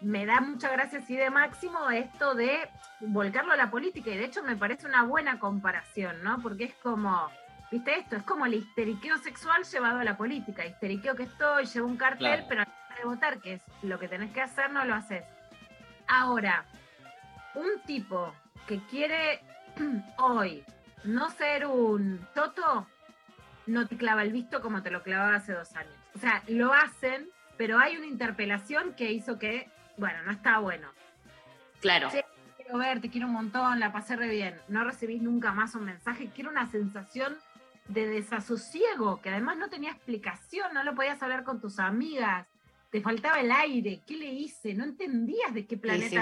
Me 0.00 0.26
da 0.26 0.40
mucha 0.40 0.70
gracia 0.70 1.00
así 1.00 1.16
de 1.16 1.28
máximo 1.30 1.90
esto 1.90 2.34
de 2.34 2.68
volcarlo 3.00 3.52
a 3.52 3.56
la 3.56 3.70
política 3.70 4.10
y 4.10 4.16
de 4.16 4.24
hecho 4.26 4.42
me 4.44 4.56
parece 4.56 4.86
una 4.86 5.02
buena 5.02 5.38
comparación, 5.40 6.22
¿no? 6.22 6.40
Porque 6.40 6.64
es 6.64 6.74
como, 6.74 7.28
viste 7.72 7.98
esto, 7.98 8.14
es 8.16 8.22
como 8.22 8.46
el 8.46 8.54
histeriqueo 8.54 9.18
sexual 9.18 9.64
llevado 9.64 9.98
a 9.98 10.04
la 10.04 10.16
política. 10.16 10.64
Histeriqueo 10.64 11.16
que 11.16 11.24
estoy, 11.24 11.66
llevo 11.66 11.88
un 11.88 11.96
cartel, 11.96 12.18
Claro. 12.28 12.46
pero 12.48 12.62
a 12.62 12.64
la 12.64 12.70
hora 12.86 12.96
de 12.96 13.04
votar, 13.04 13.40
que 13.40 13.54
es 13.54 13.62
lo 13.82 13.98
que 13.98 14.06
tenés 14.06 14.30
que 14.32 14.40
hacer, 14.40 14.70
no 14.70 14.84
lo 14.84 14.94
haces. 14.94 15.24
Ahora, 16.06 16.64
un 17.54 17.80
tipo 17.84 18.32
que 18.68 18.80
quiere 18.86 19.40
hoy 20.18 20.64
no 21.04 21.28
ser 21.30 21.66
un 21.66 22.24
toto, 22.34 22.86
no 23.66 23.86
te 23.88 23.96
clava 23.96 24.22
el 24.22 24.32
visto 24.32 24.60
como 24.62 24.82
te 24.82 24.90
lo 24.90 25.02
clavaba 25.02 25.36
hace 25.36 25.52
dos 25.54 25.74
años. 25.74 25.92
O 26.14 26.18
sea, 26.18 26.42
lo 26.46 26.72
hacen, 26.72 27.28
pero 27.56 27.78
hay 27.78 27.96
una 27.96 28.06
interpelación 28.06 28.94
que 28.94 29.10
hizo 29.12 29.38
que, 29.38 29.68
bueno, 29.98 30.22
no 30.24 30.30
está 30.32 30.58
bueno. 30.58 30.88
claro. 31.80 32.10
Sí, 32.10 32.20
quiero 32.56 32.78
ver, 32.78 33.00
te 33.00 33.10
quiero 33.10 33.26
un 33.26 33.32
montón, 33.34 33.78
la 33.80 33.92
pasé 33.92 34.16
re 34.16 34.28
bien. 34.28 34.56
No 34.68 34.84
recibís 34.84 35.20
nunca 35.22 35.52
más 35.52 35.74
un 35.74 35.84
mensaje, 35.84 36.30
quiero 36.34 36.50
una 36.50 36.70
sensación 36.70 37.36
de 37.88 38.06
desasosiego, 38.06 39.20
que 39.22 39.30
además 39.30 39.56
no 39.56 39.68
tenía 39.70 39.92
explicación, 39.92 40.74
no 40.74 40.84
lo 40.84 40.94
podías 40.94 41.22
hablar 41.22 41.44
con 41.44 41.60
tus 41.60 41.78
amigas. 41.78 42.46
te 42.90 43.02
faltaba 43.02 43.38
el 43.40 43.50
aire, 43.52 44.00
¿qué 44.06 44.16
le 44.16 44.26
hice? 44.32 44.72
No 44.72 44.84
entendías 44.84 45.52
de 45.52 45.66
qué 45.66 45.76
planeta. 45.76 46.08
Sí, 46.08 46.16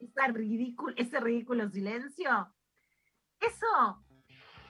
esa 0.00 0.28
ridícul- 0.28 0.94
ese 0.96 1.20
ridículo 1.20 1.68
silencio. 1.68 2.50
Eso, 3.40 4.02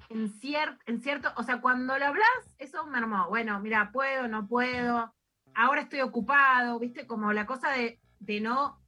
en, 0.08 0.28
cier- 0.40 0.78
en 0.86 1.00
cierto, 1.00 1.32
o 1.36 1.42
sea, 1.44 1.60
cuando 1.60 1.96
lo 1.98 2.06
hablas, 2.06 2.54
eso 2.58 2.86
me 2.86 2.98
armó. 2.98 3.28
Bueno, 3.28 3.60
mira, 3.60 3.90
puedo, 3.92 4.26
no 4.28 4.46
puedo, 4.48 5.14
ahora 5.54 5.82
estoy 5.82 6.00
ocupado, 6.00 6.78
viste, 6.80 7.06
como 7.06 7.32
la 7.32 7.46
cosa 7.46 7.70
de, 7.70 8.00
de 8.18 8.40
no 8.40 8.80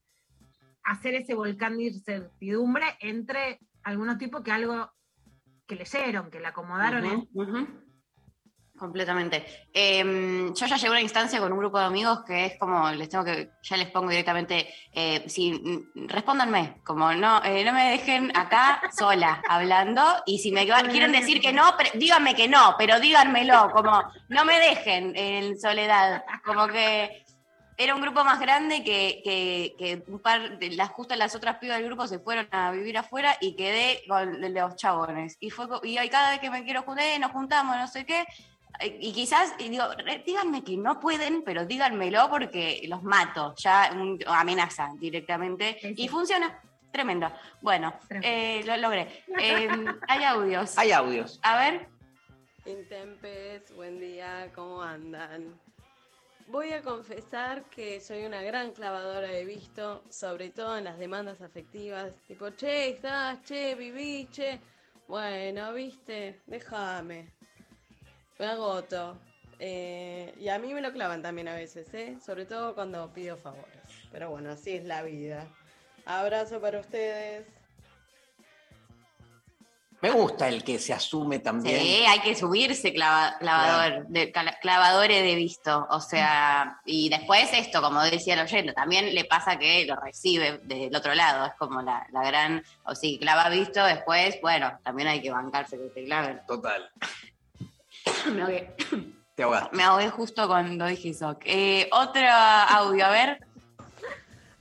hacer 0.84 1.14
ese 1.14 1.34
volcán 1.34 1.76
de 1.76 1.84
incertidumbre 1.84 2.86
entre 3.00 3.60
algunos 3.82 4.18
tipos 4.18 4.42
que 4.42 4.52
algo 4.52 4.90
que 5.66 5.76
leyeron, 5.76 6.30
que 6.30 6.40
le 6.40 6.46
acomodaron 6.46 7.28
ujú. 7.32 7.88
Completamente. 8.78 9.44
Em, 9.72 10.54
yo 10.54 10.66
ya 10.66 10.76
llegué 10.76 10.86
a 10.86 10.90
una 10.92 11.00
instancia 11.00 11.40
con 11.40 11.52
un 11.52 11.58
grupo 11.58 11.80
de 11.80 11.86
amigos 11.86 12.20
que 12.24 12.46
es 12.46 12.58
como, 12.58 12.88
les 12.92 13.08
tengo 13.08 13.24
que, 13.24 13.50
ya 13.60 13.76
les 13.76 13.90
pongo 13.90 14.08
directamente, 14.08 14.72
eh, 14.92 15.24
si, 15.26 15.52
mm, 15.52 16.06
respóndanme, 16.06 16.80
como 16.84 17.12
no, 17.12 17.42
eh, 17.44 17.64
no 17.64 17.72
me 17.72 17.90
dejen 17.90 18.34
acá 18.36 18.80
sola 18.96 19.42
hablando, 19.48 20.02
y 20.26 20.38
si 20.38 20.52
me 20.52 20.64
quieren 20.64 21.10
decir 21.10 21.40
que 21.40 21.52
no, 21.52 21.74
díganme 21.94 22.36
que 22.36 22.46
no, 22.48 22.76
pero 22.78 23.00
díganmelo, 23.00 23.70
como 23.72 24.00
no 24.28 24.44
me 24.44 24.60
dejen 24.60 25.12
en 25.16 25.58
soledad, 25.58 26.22
como 26.44 26.68
que 26.68 27.24
era 27.80 27.94
un 27.94 28.00
grupo 28.02 28.24
más 28.24 28.40
grande 28.40 28.82
que, 28.82 29.20
que, 29.24 29.74
que 29.78 30.02
un 30.10 30.18
par 30.18 30.58
de 30.58 30.70
las 30.72 30.88
justas 30.90 31.16
las 31.16 31.34
otras 31.36 31.58
pibas 31.58 31.78
del 31.78 31.86
grupo 31.86 32.06
se 32.08 32.18
fueron 32.18 32.48
a 32.50 32.72
vivir 32.72 32.98
afuera 32.98 33.36
y 33.40 33.54
quedé 33.54 34.02
con 34.08 34.40
los 34.52 34.74
chabones. 34.76 35.36
Y 35.38 35.50
fue 35.50 35.66
y 35.84 35.96
ahí 35.96 36.08
cada 36.10 36.30
vez 36.30 36.40
que 36.40 36.50
me 36.50 36.64
quiero 36.64 36.82
juntar, 36.82 37.04
eh, 37.06 37.18
nos 37.20 37.30
juntamos, 37.30 37.76
no 37.76 37.86
sé 37.86 38.04
qué. 38.04 38.24
eh, 38.80 38.98
Y 39.00 39.12
quizás, 39.12 39.54
y 39.60 39.68
digo, 39.68 39.84
díganme 40.26 40.64
que 40.64 40.76
no 40.76 40.98
pueden, 40.98 41.42
pero 41.42 41.64
díganmelo 41.66 42.28
porque 42.28 42.82
los 42.88 43.02
mato. 43.04 43.54
Ya 43.58 43.90
un- 43.94 44.18
amenaza 44.26 44.90
directamente. 44.98 45.78
Y 45.96 46.08
funciona. 46.08 46.60
Tremendo. 46.90 47.30
Bueno, 47.60 47.94
eh, 48.22 48.62
lo 48.64 48.76
logré. 48.78 49.22
Eh, 49.38 49.68
hay 50.08 50.24
audios. 50.24 50.76
Hay 50.78 50.90
audios. 50.90 51.38
A 51.42 51.58
ver. 51.58 51.86
Intempes, 52.66 53.72
buen 53.76 54.00
día, 54.00 54.50
¿cómo 54.54 54.82
andan? 54.82 55.54
Voy 56.50 56.72
a 56.72 56.80
confesar 56.80 57.64
que 57.64 58.00
soy 58.00 58.24
una 58.24 58.40
gran 58.40 58.72
clavadora 58.72 59.28
de 59.28 59.44
visto, 59.44 60.02
sobre 60.08 60.48
todo 60.48 60.78
en 60.78 60.84
las 60.84 60.98
demandas 60.98 61.42
afectivas, 61.42 62.14
tipo, 62.26 62.48
che, 62.56 62.88
estás, 62.88 63.42
che, 63.42 63.74
viví, 63.74 64.26
che. 64.32 64.58
Bueno, 65.06 65.74
viste, 65.74 66.40
déjame. 66.46 67.34
Me 68.38 68.46
agoto. 68.46 69.18
Eh, 69.58 70.32
y 70.40 70.48
a 70.48 70.58
mí 70.58 70.72
me 70.72 70.80
lo 70.80 70.90
clavan 70.90 71.20
también 71.20 71.48
a 71.48 71.54
veces, 71.54 71.92
¿eh? 71.92 72.16
Sobre 72.24 72.46
todo 72.46 72.74
cuando 72.74 73.12
pido 73.12 73.36
favores. 73.36 73.82
Pero 74.10 74.30
bueno, 74.30 74.52
así 74.52 74.70
es 74.70 74.86
la 74.86 75.02
vida. 75.02 75.46
Abrazo 76.06 76.62
para 76.62 76.80
ustedes. 76.80 77.57
Me 80.00 80.10
gusta 80.12 80.46
el 80.46 80.62
que 80.62 80.78
se 80.78 80.92
asume 80.92 81.40
también. 81.40 81.80
Sí, 81.80 82.04
hay 82.06 82.20
que 82.20 82.36
subirse 82.36 82.94
clava- 82.94 83.36
clavador, 83.38 84.06
de, 84.06 84.32
clavadores 84.60 85.22
de 85.24 85.34
visto. 85.34 85.88
O 85.90 86.00
sea, 86.00 86.78
y 86.86 87.08
después 87.08 87.48
esto, 87.52 87.82
como 87.82 88.00
decía 88.04 88.34
el 88.34 88.40
oyente, 88.40 88.72
también 88.74 89.12
le 89.12 89.24
pasa 89.24 89.58
que 89.58 89.84
lo 89.86 89.96
recibe 89.96 90.60
desde 90.62 90.86
el 90.86 90.94
otro 90.94 91.14
lado. 91.16 91.46
Es 91.46 91.52
como 91.58 91.82
la, 91.82 92.06
la 92.12 92.22
gran, 92.22 92.62
o 92.84 92.94
si 92.94 93.18
clava 93.18 93.48
visto, 93.48 93.84
después, 93.84 94.36
bueno, 94.40 94.70
también 94.84 95.08
hay 95.08 95.20
que 95.20 95.32
bancarse 95.32 95.76
que 95.76 95.88
te 95.88 96.04
claven. 96.04 96.40
Total. 96.46 96.88
Me 98.32 98.42
ahogué, 98.42 98.74
Te 99.34 99.42
ahogaste. 99.42 99.76
me 99.76 99.82
ahogué 99.82 100.10
justo 100.10 100.46
cuando 100.46 100.86
dije 100.86 101.10
eso. 101.10 101.36
Eh, 101.44 101.88
otro 101.92 102.22
audio, 102.28 103.04
a 103.04 103.10
ver. 103.10 103.38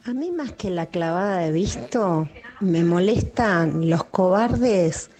A 0.05 0.13
mí 0.13 0.31
más 0.31 0.53
que 0.53 0.69
la 0.69 0.85
clavada 0.87 1.37
de 1.39 1.51
visto, 1.51 2.27
me 2.59 2.83
molestan 2.83 3.89
los 3.89 4.03
cobardes 4.05 5.11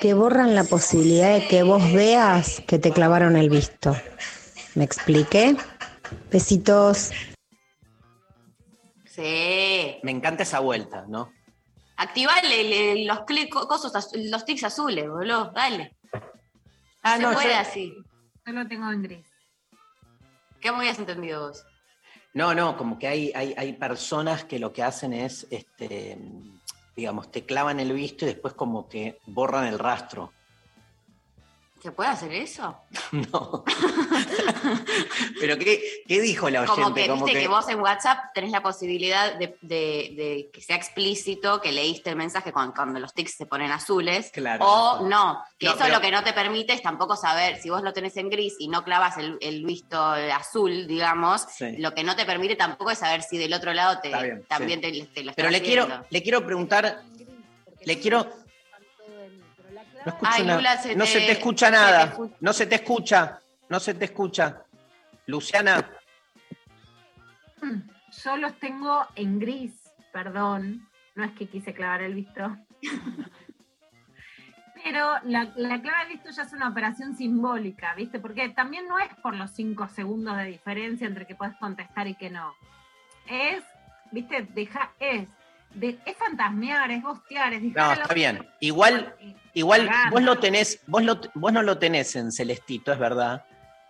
que 0.00 0.14
borran 0.14 0.54
la 0.54 0.64
posibilidad 0.64 1.32
de 1.34 1.46
que 1.48 1.62
vos 1.62 1.92
veas 1.92 2.60
que 2.66 2.78
te 2.78 2.92
clavaron 2.92 3.36
el 3.36 3.50
visto. 3.50 3.96
¿Me 4.74 4.84
expliqué? 4.84 5.56
Besitos. 6.30 7.10
Sí. 9.04 9.98
Me 10.02 10.10
encanta 10.10 10.42
esa 10.42 10.60
vuelta, 10.60 11.04
¿no? 11.08 11.32
Activale 11.96 13.04
los 13.06 13.20
clic, 13.20 13.54
azu- 13.54 14.30
los 14.30 14.44
tics 14.44 14.64
azules, 14.64 15.08
boludo. 15.08 15.50
Dale. 15.54 15.96
Ah, 17.02 17.16
Se 17.16 17.22
no, 17.22 17.32
puede 17.32 17.50
yo- 17.54 17.58
así. 17.58 17.94
Yo 18.44 18.52
lo 18.52 18.66
tengo 18.68 18.90
en 18.92 19.02
gris. 19.02 19.26
¿Qué 20.60 20.70
me 20.70 20.78
habías 20.78 20.98
entendido 20.98 21.48
vos? 21.48 21.64
No, 22.34 22.54
no, 22.54 22.76
como 22.76 22.98
que 22.98 23.06
hay, 23.08 23.32
hay, 23.34 23.54
hay 23.56 23.72
personas 23.72 24.44
que 24.44 24.58
lo 24.58 24.72
que 24.72 24.82
hacen 24.82 25.12
es, 25.14 25.46
este, 25.50 26.18
digamos, 26.96 27.30
te 27.30 27.44
clavan 27.44 27.78
el 27.78 27.92
visto 27.92 28.24
y 28.24 28.28
después 28.28 28.54
como 28.54 28.88
que 28.88 29.20
borran 29.26 29.66
el 29.66 29.78
rastro. 29.78 30.32
¿Se 31.86 31.92
puede 31.92 32.10
hacer 32.10 32.32
eso? 32.34 32.76
No. 33.12 33.62
Pero 35.38 35.56
¿qué, 35.56 36.02
qué 36.08 36.20
dijo 36.20 36.50
la 36.50 36.62
oyente? 36.62 36.82
Como 36.82 37.24
que 37.24 37.32
viste 37.34 37.40
que... 37.42 37.46
vos 37.48 37.68
en 37.68 37.78
WhatsApp 37.78 38.18
tenés 38.34 38.50
la 38.50 38.60
posibilidad 38.60 39.34
de, 39.38 39.56
de- 39.60 40.12
de 40.16 40.50
que 40.52 40.60
sea 40.60 40.74
explícito, 40.74 41.60
que 41.60 41.70
leíste 41.70 42.10
el 42.10 42.16
mensaje 42.16 42.52
cuando, 42.52 42.74
cuando 42.74 42.98
los 42.98 43.14
tics 43.14 43.34
se 43.36 43.46
ponen 43.46 43.70
azules, 43.70 44.32
Claro. 44.32 44.64
o 44.66 45.08
no, 45.08 45.44
que 45.60 45.66
No, 45.66 45.72
eso 45.74 45.80
pero- 45.84 45.94
lo 45.94 46.00
que 46.00 46.10
no 46.10 46.24
te 46.24 46.32
permite 46.32 46.72
es 46.72 46.82
tampoco 46.82 47.14
saber, 47.14 47.60
si 47.62 47.70
vos 47.70 47.82
lo 47.82 47.92
tenés 47.92 48.16
en 48.16 48.30
gris 48.30 48.56
y 48.58 48.66
no 48.66 48.82
clavas 48.82 49.16
el, 49.18 49.38
el 49.40 49.64
visto 49.64 50.02
azul, 50.02 50.88
digamos, 50.88 51.46
Sí. 51.56 51.76
lo 51.76 51.94
que 51.94 52.02
no 52.02 52.16
te 52.16 52.24
permite 52.24 52.56
tampoco 52.56 52.90
es 52.90 52.98
saber 52.98 53.22
si 53.22 53.38
del 53.38 53.54
otro 53.54 53.72
lado 53.74 54.00
te, 54.00 54.08
bien, 54.08 54.44
también 54.48 54.80
sí. 54.82 55.02
te, 55.04 55.20
te 55.20 55.22
lo 55.24 55.32
Pero 55.34 55.50
le 55.50 55.62
quiero, 55.62 55.86
le 56.10 56.22
quiero 56.24 56.44
preguntar, 56.44 57.02
le 57.84 58.00
quiero... 58.00 58.26
No, 60.06 60.12
escucho 60.12 60.30
Ay, 60.34 60.44
nada. 60.46 60.56
Lula, 60.58 60.76
se 60.78 60.94
no 60.96 61.04
te- 61.04 61.10
se 61.10 61.18
te 61.20 61.32
escucha 61.32 61.66
se 61.66 61.72
te 61.72 61.78
nada. 61.78 62.12
escu- 62.16 62.36
No 62.40 62.52
se 62.52 62.66
te 62.66 62.74
escucha. 62.76 63.40
No 63.68 63.80
se 63.80 63.94
te 63.94 64.04
escucha. 64.06 64.62
Luciana, 65.26 65.84
Yo 68.24 68.36
los 68.36 68.54
tengo 68.60 69.04
en 69.16 69.38
gris, 69.40 69.72
perdón. 70.12 70.88
No 71.16 71.24
es 71.24 71.32
que 71.32 71.48
quise 71.48 71.74
clavar 71.74 72.02
el 72.02 72.14
visto. 72.14 72.56
Pero 74.84 75.14
la, 75.24 75.52
la 75.56 75.82
clave 75.82 76.04
del 76.04 76.12
visto 76.14 76.30
ya 76.30 76.42
es 76.42 76.52
una 76.52 76.68
operación 76.68 77.16
simbólica, 77.16 77.94
¿viste? 77.94 78.20
Porque 78.20 78.48
también 78.50 78.86
no 78.86 78.98
es 79.00 79.12
por 79.16 79.34
los 79.34 79.50
cinco 79.50 79.88
segundos 79.88 80.36
de 80.36 80.44
diferencia 80.44 81.06
entre 81.08 81.26
que 81.26 81.34
puedes 81.34 81.56
contestar 81.56 82.06
y 82.06 82.14
que 82.14 82.30
no. 82.30 82.54
Es, 83.28 83.64
¿viste? 84.12 84.42
Deja, 84.54 84.92
es, 85.00 85.26
de, 85.74 85.98
es 86.06 86.16
fantasmear, 86.16 86.90
es 86.90 87.02
bostear, 87.02 87.52
es 87.54 87.62
no, 87.62 87.92
está 87.92 88.14
bien. 88.14 88.48
Igual, 88.60 89.14
igual 89.52 89.90
vos 90.10 90.22
lo 90.22 90.38
tenés, 90.38 90.80
vos, 90.86 91.02
lo, 91.02 91.20
vos 91.34 91.52
no 91.52 91.62
lo 91.62 91.78
tenés 91.78 92.16
en 92.16 92.32
Celestito, 92.32 92.92
es 92.92 92.98
verdad. 92.98 93.44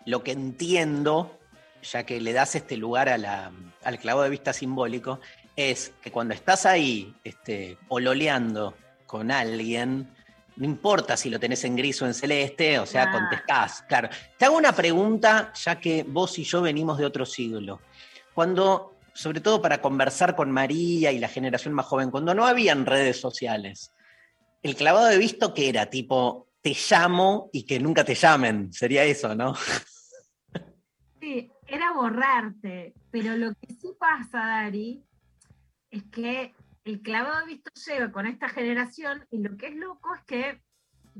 Lo 0.05 0.23
que 0.23 0.33
entiendo, 0.33 1.39
ya 1.83 2.05
que 2.05 2.21
le 2.21 2.33
das 2.33 2.55
este 2.55 2.77
lugar 2.77 3.09
a 3.09 3.19
la- 3.19 3.53
al 3.85 3.99
clavo 3.99 4.23
de 4.23 4.31
vista 4.31 4.53
simbólico, 4.53 5.21
es 5.55 5.93
que 6.03 6.11
cuando 6.11 6.35
estás 6.35 6.67
ahí 6.67 7.15
este, 7.25 7.79
pololeando 7.89 8.77
con 9.07 9.31
alguien, 9.31 10.09
no 10.57 10.65
importa 10.65 11.17
si 11.17 11.31
lo 11.31 11.39
tenés 11.39 11.65
en 11.65 11.77
gris 11.77 12.01
o 12.03 12.07
en 12.07 12.15
celeste, 12.15 12.79
o 12.79 12.87
sea, 12.87 13.05
Claro. 13.11 13.19
contestás. 13.21 13.83
Claro. 13.83 14.09
Te 14.37 14.45
hago 14.45 14.57
una 14.57 14.73
pregunta, 14.73 15.53
ya 15.55 15.79
que 15.79 16.03
vos 16.03 16.39
y 16.39 16.45
yo 16.45 16.63
venimos 16.63 16.99
de 16.99 17.05
otro 17.07 17.25
siglo. 17.27 17.81
Cuando, 18.35 18.96
sobre 19.17 19.41
todo 19.41 19.63
para 19.63 19.81
conversar 19.81 20.37
con 20.37 20.51
María 20.51 21.11
y 21.11 21.19
la 21.19 21.29
generación 21.29 21.73
más 21.73 21.87
joven, 21.87 22.11
cuando 22.11 22.35
no 22.35 22.47
habían 22.47 22.85
redes 22.85 23.19
sociales, 23.19 23.91
el 24.63 24.77
clavado 24.77 25.07
de 25.07 25.17
visto 25.17 25.55
que 25.55 25.71
era 25.71 25.87
tipo, 25.87 26.49
te 26.61 26.77
llamo 26.91 27.49
y 27.53 27.65
que 27.65 27.81
nunca 27.81 28.05
te 28.05 28.15
llamen, 28.15 28.73
sería 28.73 29.05
eso, 29.05 29.35
¿no? 29.35 29.55
Sí, 31.19 31.51
era 31.67 31.93
borrarte, 31.93 32.95
pero 33.11 33.37
lo 33.37 33.53
que 33.55 33.75
sí 33.75 33.89
pasa, 33.99 34.39
Dari, 34.39 35.03
es 35.91 36.05
que 36.05 36.55
el 36.85 37.03
clavado 37.03 37.41
de 37.41 37.47
visto 37.47 37.73
llega 37.85 38.13
con 38.13 38.27
esta 38.27 38.49
generación 38.49 39.27
y 39.33 39.39
lo 39.39 39.57
que 39.57 39.69
es 39.69 39.75
loco 39.75 40.15
es 40.15 40.23
que 40.23 40.63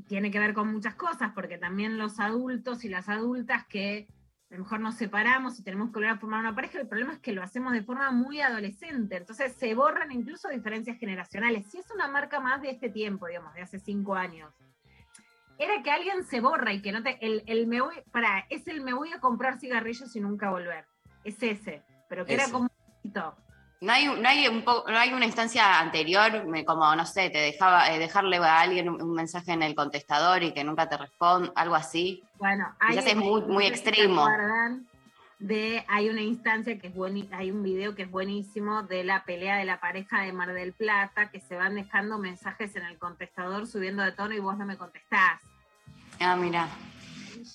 tiene 0.07 0.31
que 0.31 0.39
ver 0.39 0.53
con 0.53 0.71
muchas 0.71 0.95
cosas, 0.95 1.33
porque 1.35 1.57
también 1.57 1.97
los 1.97 2.21
adultos 2.21 2.85
y 2.85 2.89
las 2.89 3.09
adultas 3.09 3.65
que 3.67 4.07
a 4.49 4.53
lo 4.53 4.59
mejor 4.59 4.79
nos 4.79 4.95
separamos 4.95 5.59
y 5.59 5.63
tenemos 5.63 5.89
que 5.89 5.95
volver 5.95 6.11
a 6.11 6.17
formar 6.17 6.39
una 6.39 6.55
pareja, 6.55 6.79
el 6.79 6.87
problema 6.87 7.13
es 7.13 7.19
que 7.19 7.33
lo 7.33 7.43
hacemos 7.43 7.73
de 7.73 7.83
forma 7.83 8.11
muy 8.11 8.39
adolescente, 8.39 9.17
entonces 9.17 9.53
se 9.53 9.73
borran 9.75 10.11
incluso 10.11 10.47
diferencias 10.49 10.97
generacionales. 10.97 11.67
Si 11.67 11.79
es 11.79 11.91
una 11.91 12.07
marca 12.07 12.39
más 12.39 12.61
de 12.61 12.69
este 12.69 12.89
tiempo, 12.89 13.27
digamos, 13.27 13.53
de 13.53 13.61
hace 13.61 13.79
cinco 13.79 14.15
años, 14.15 14.53
era 15.59 15.81
que 15.83 15.91
alguien 15.91 16.23
se 16.23 16.39
borra 16.39 16.71
y 16.71 16.81
que 16.81 16.91
no 16.91 17.03
te. 17.03 17.17
El, 17.25 17.43
el 17.47 17.67
me 17.67 17.81
voy. 17.81 17.95
Para, 18.11 18.45
es 18.49 18.67
el 18.67 18.81
me 18.81 18.93
voy 18.93 19.11
a 19.11 19.19
comprar 19.19 19.59
cigarrillos 19.59 20.15
y 20.15 20.21
nunca 20.21 20.51
volver. 20.51 20.85
Es 21.23 21.41
ese. 21.41 21.83
Pero 22.07 22.25
que 22.25 22.35
era 22.35 22.49
como 22.49 22.65
un 22.65 22.93
poquito. 23.01 23.35
No 23.79 23.93
hay, 23.93 24.07
no, 24.07 24.27
hay 24.27 24.47
un 24.47 24.63
po- 24.63 24.83
no 24.87 24.97
hay 24.97 25.13
una 25.13 25.25
instancia 25.25 25.79
anterior, 25.79 26.43
como, 26.65 26.95
no 26.95 27.05
sé, 27.05 27.29
te 27.29 27.37
dejaba 27.37 27.91
eh, 27.91 27.99
dejarle 27.99 28.37
a 28.37 28.59
alguien 28.61 28.89
un, 28.89 28.99
un 29.01 29.13
mensaje 29.13 29.51
en 29.51 29.61
el 29.61 29.75
contestador 29.75 30.41
y 30.41 30.51
que 30.51 30.63
nunca 30.63 30.89
te 30.89 30.97
responde, 30.97 31.51
algo 31.55 31.75
así. 31.75 32.23
Bueno, 32.39 32.73
hay- 32.79 32.97
es 32.97 33.15
muy, 33.15 33.41
muy 33.41 33.65
extremo. 33.67 34.27
de, 35.39 35.85
hay 35.87 36.09
una 36.09 36.21
instancia 36.21 36.79
que 36.79 36.87
es 36.87 36.95
buenísima, 36.95 37.37
hay 37.37 37.51
un 37.51 37.61
video 37.61 37.93
que 37.93 38.01
es 38.03 38.09
buenísimo 38.09 38.81
de 38.81 39.03
la 39.03 39.23
pelea 39.25 39.57
de 39.57 39.65
la 39.65 39.79
pareja 39.79 40.21
de 40.21 40.33
Mar 40.33 40.51
del 40.53 40.73
Plata, 40.73 41.29
que 41.29 41.39
se 41.39 41.55
van 41.55 41.75
dejando 41.75 42.17
mensajes 42.17 42.75
en 42.75 42.83
el 42.83 42.97
contestador 42.97 43.67
subiendo 43.67 44.01
de 44.01 44.11
tono 44.13 44.33
y 44.33 44.39
vos 44.39 44.57
no 44.57 44.65
me 44.65 44.77
contestás. 44.77 45.39
Ah, 46.19 46.35
mira. 46.35 46.67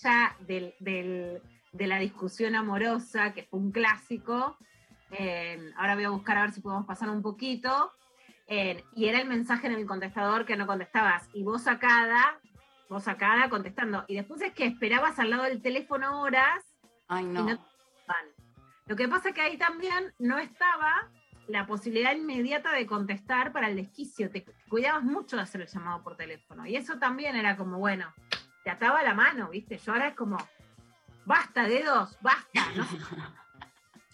Ya 0.05 0.37
del, 0.47 0.75
del- 0.79 1.43
de 1.73 1.87
la 1.89 1.99
discusión 1.99 2.55
amorosa, 2.55 3.33
que 3.33 3.43
fue 3.43 3.59
un 3.59 3.73
clásico. 3.73 4.57
Eh, 5.13 5.73
ahora 5.77 5.95
voy 5.95 6.05
a 6.05 6.11
buscar 6.11 6.39
a 6.39 6.43
ver 6.43 6.53
si 6.53 6.61
podemos 6.61 6.87
pasar 6.87 7.11
un 7.11 7.23
poquito. 7.23 7.93
Eh, 8.47 8.85
y 8.95 9.07
era 9.07 9.21
el 9.21 9.29
mensaje 9.29 9.67
en 9.67 9.75
el 9.75 9.87
contestador 9.87 10.45
que 10.45 10.57
no 10.57 10.67
contestabas. 10.67 11.29
Y 11.33 11.43
vos 11.43 11.63
sacada, 11.63 12.41
vos 12.89 13.05
sacada 13.05 13.49
contestando. 13.49 14.05
Y 14.09 14.17
después 14.17 14.41
es 14.43 14.53
que 14.53 14.67
esperabas 14.67 15.19
al 15.19 15.31
lado 15.31 15.45
del 15.45 15.63
teléfono 15.63 16.23
horas 16.23 16.65
Ay, 17.09 17.25
y 17.25 17.29
no. 17.29 17.41
no 17.41 17.47
te 17.47 17.57
contestaban. 17.57 18.27
Lo 18.87 18.97
que 18.97 19.09
pasa 19.09 19.29
es 19.29 19.35
que 19.35 19.41
ahí 19.43 19.57
también 19.57 20.13
no 20.19 20.39
estaba 20.39 21.09
la 21.49 21.67
posibilidad 21.67 22.15
inmediata 22.15 22.73
de 22.73 22.87
contestar 22.87 23.53
para 23.53 23.69
el 23.69 23.77
desquicio. 23.77 24.31
Te 24.31 24.45
cuidabas 24.69 25.05
mucho 25.05 25.37
de 25.37 25.43
hacer 25.43 25.61
el 25.61 25.69
llamado 25.69 26.03
por 26.03 26.17
teléfono. 26.17 26.67
Y 26.67 26.77
eso 26.77 26.99
también 26.99 27.37
era 27.37 27.57
como, 27.57 27.79
bueno, 27.79 28.13
te 28.65 28.71
ataba 28.71 29.03
la 29.03 29.15
mano, 29.15 29.51
¿viste? 29.51 29.79
Yo 29.79 29.93
ahora 29.93 30.09
es 30.09 30.15
como, 30.15 30.37
basta, 31.25 31.65
dedos, 31.65 32.19
basta. 32.21 32.61
No, 32.77 32.87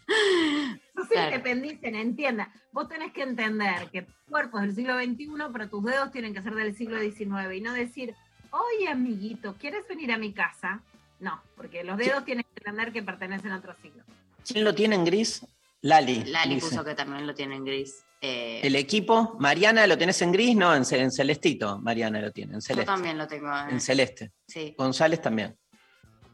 se 0.09 1.09
Claro. 1.15 1.29
independicen, 1.37 1.95
entienda. 1.95 2.53
Vos 2.73 2.89
tenés 2.89 3.13
que 3.13 3.23
entender 3.23 3.89
que 3.91 4.03
tu 4.03 4.13
cuerpo 4.29 4.59
es 4.59 4.65
del 4.67 4.75
siglo 4.75 4.95
XXI, 4.99 5.29
pero 5.53 5.69
tus 5.69 5.85
dedos 5.85 6.11
tienen 6.11 6.35
que 6.35 6.43
ser 6.43 6.55
del 6.55 6.75
siglo 6.77 6.99
XIX 7.01 7.55
y 7.55 7.61
no 7.61 7.73
decir, 7.73 8.15
oye, 8.51 8.89
amiguito, 8.89 9.55
¿quieres 9.59 9.87
venir 9.89 10.13
a 10.13 10.19
mi 10.19 10.33
casa? 10.33 10.83
No, 11.21 11.41
porque 11.57 11.85
los 11.85 11.97
dedos 11.99 12.25
tienen 12.25 12.45
que 12.45 12.61
entender 12.61 12.93
que 12.93 13.03
pertenecen 13.03 13.53
a 13.53 13.59
otro 13.59 13.75
siglo. 13.83 14.03
¿Quién 14.47 14.65
lo 14.65 14.75
tiene 14.75 14.95
en 14.97 15.05
gris? 15.05 15.47
Lali. 15.83 16.25
Lali 16.25 16.55
dice. 16.57 16.69
puso 16.71 16.85
que 16.85 16.95
también 16.95 17.27
lo 17.27 17.35
tiene 17.35 17.57
en 17.57 17.65
gris. 17.65 18.05
Eh, 18.21 18.61
El 18.65 18.75
equipo, 18.75 19.37
Mariana, 19.39 19.87
¿lo 19.87 19.97
tenés 19.97 20.21
en 20.23 20.33
gris? 20.33 20.57
No, 20.57 20.75
en, 20.75 20.85
ce- 20.85 21.01
en 21.01 21.13
celestito. 21.13 21.79
Mariana 21.79 22.21
lo 22.21 22.33
tiene, 22.33 22.55
en 22.55 22.59
yo 22.61 22.67
celeste. 22.67 22.87
también 22.87 23.17
lo 23.19 23.29
tengo. 23.29 23.49
eh. 23.49 23.67
En 23.71 23.81
celeste. 23.81 24.33
Sí. 24.47 24.75
González 24.77 25.21
también. 25.23 25.57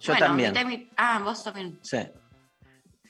Yo 0.01 0.13
Bueno, 0.15 0.27
también. 0.27 0.91
Ah, 0.97 1.21
vos 1.23 1.45
también. 1.45 1.79
Sí. 1.83 1.99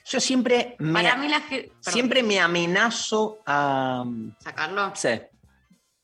Yo 0.07 0.19
siempre 0.19 0.75
me, 0.79 1.01
Para 1.03 1.17
mí 1.17 1.27
la 1.27 1.41
ge- 1.41 1.63
perdón. 1.63 1.93
siempre 1.93 2.23
me 2.23 2.39
amenazo 2.39 3.39
a. 3.45 4.05
¿Sacarlo? 4.39 4.91
Sí. 4.95 5.19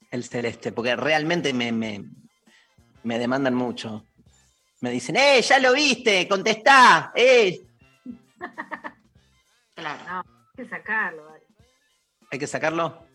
El 0.09 0.23
celeste, 0.23 0.71
porque 0.71 0.95
realmente 0.95 1.53
me, 1.53 1.71
me, 1.71 2.03
me 3.03 3.19
demandan 3.19 3.53
mucho. 3.53 4.05
Me 4.81 4.89
dicen, 4.89 5.15
¡eh, 5.15 5.41
ya 5.41 5.59
lo 5.59 5.73
viste! 5.73 6.27
¡Contestá! 6.27 7.11
¡eh! 7.15 7.61
Claro. 9.75 9.99
No, 10.07 10.19
hay 10.19 10.63
que 10.63 10.69
sacarlo. 10.69 11.33
¿Hay 12.31 12.39
que 12.39 12.47
sacarlo? 12.47 13.07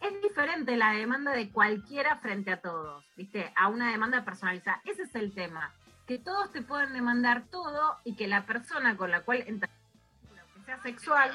Es 0.00 0.22
diferente 0.22 0.76
la 0.76 0.92
demanda 0.92 1.32
de 1.32 1.50
cualquiera 1.50 2.16
frente 2.18 2.50
a 2.52 2.60
todos, 2.60 3.04
¿viste? 3.16 3.52
A 3.56 3.68
una 3.68 3.90
demanda 3.92 4.24
personalizada. 4.24 4.80
Ese 4.84 5.02
es 5.02 5.14
el 5.14 5.32
tema. 5.34 5.72
Que 6.06 6.18
todos 6.18 6.50
te 6.52 6.62
pueden 6.62 6.92
demandar 6.92 7.44
todo 7.50 7.98
y 8.04 8.16
que 8.16 8.26
la 8.26 8.46
persona 8.46 8.96
con 8.96 9.10
la 9.10 9.20
cual 9.22 9.44
entras, 9.46 9.70
sea 10.68 10.82
sexual, 10.82 11.30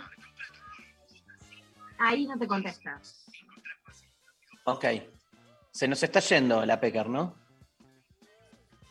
ahí 1.97 2.27
no 2.27 2.37
te 2.37 2.47
contesta. 2.47 3.01
Ok. 4.65 4.85
Se 5.71 5.87
nos 5.87 6.03
está 6.03 6.19
yendo 6.19 6.63
la 6.67 6.79
Pecker, 6.79 7.09
¿no? 7.09 7.33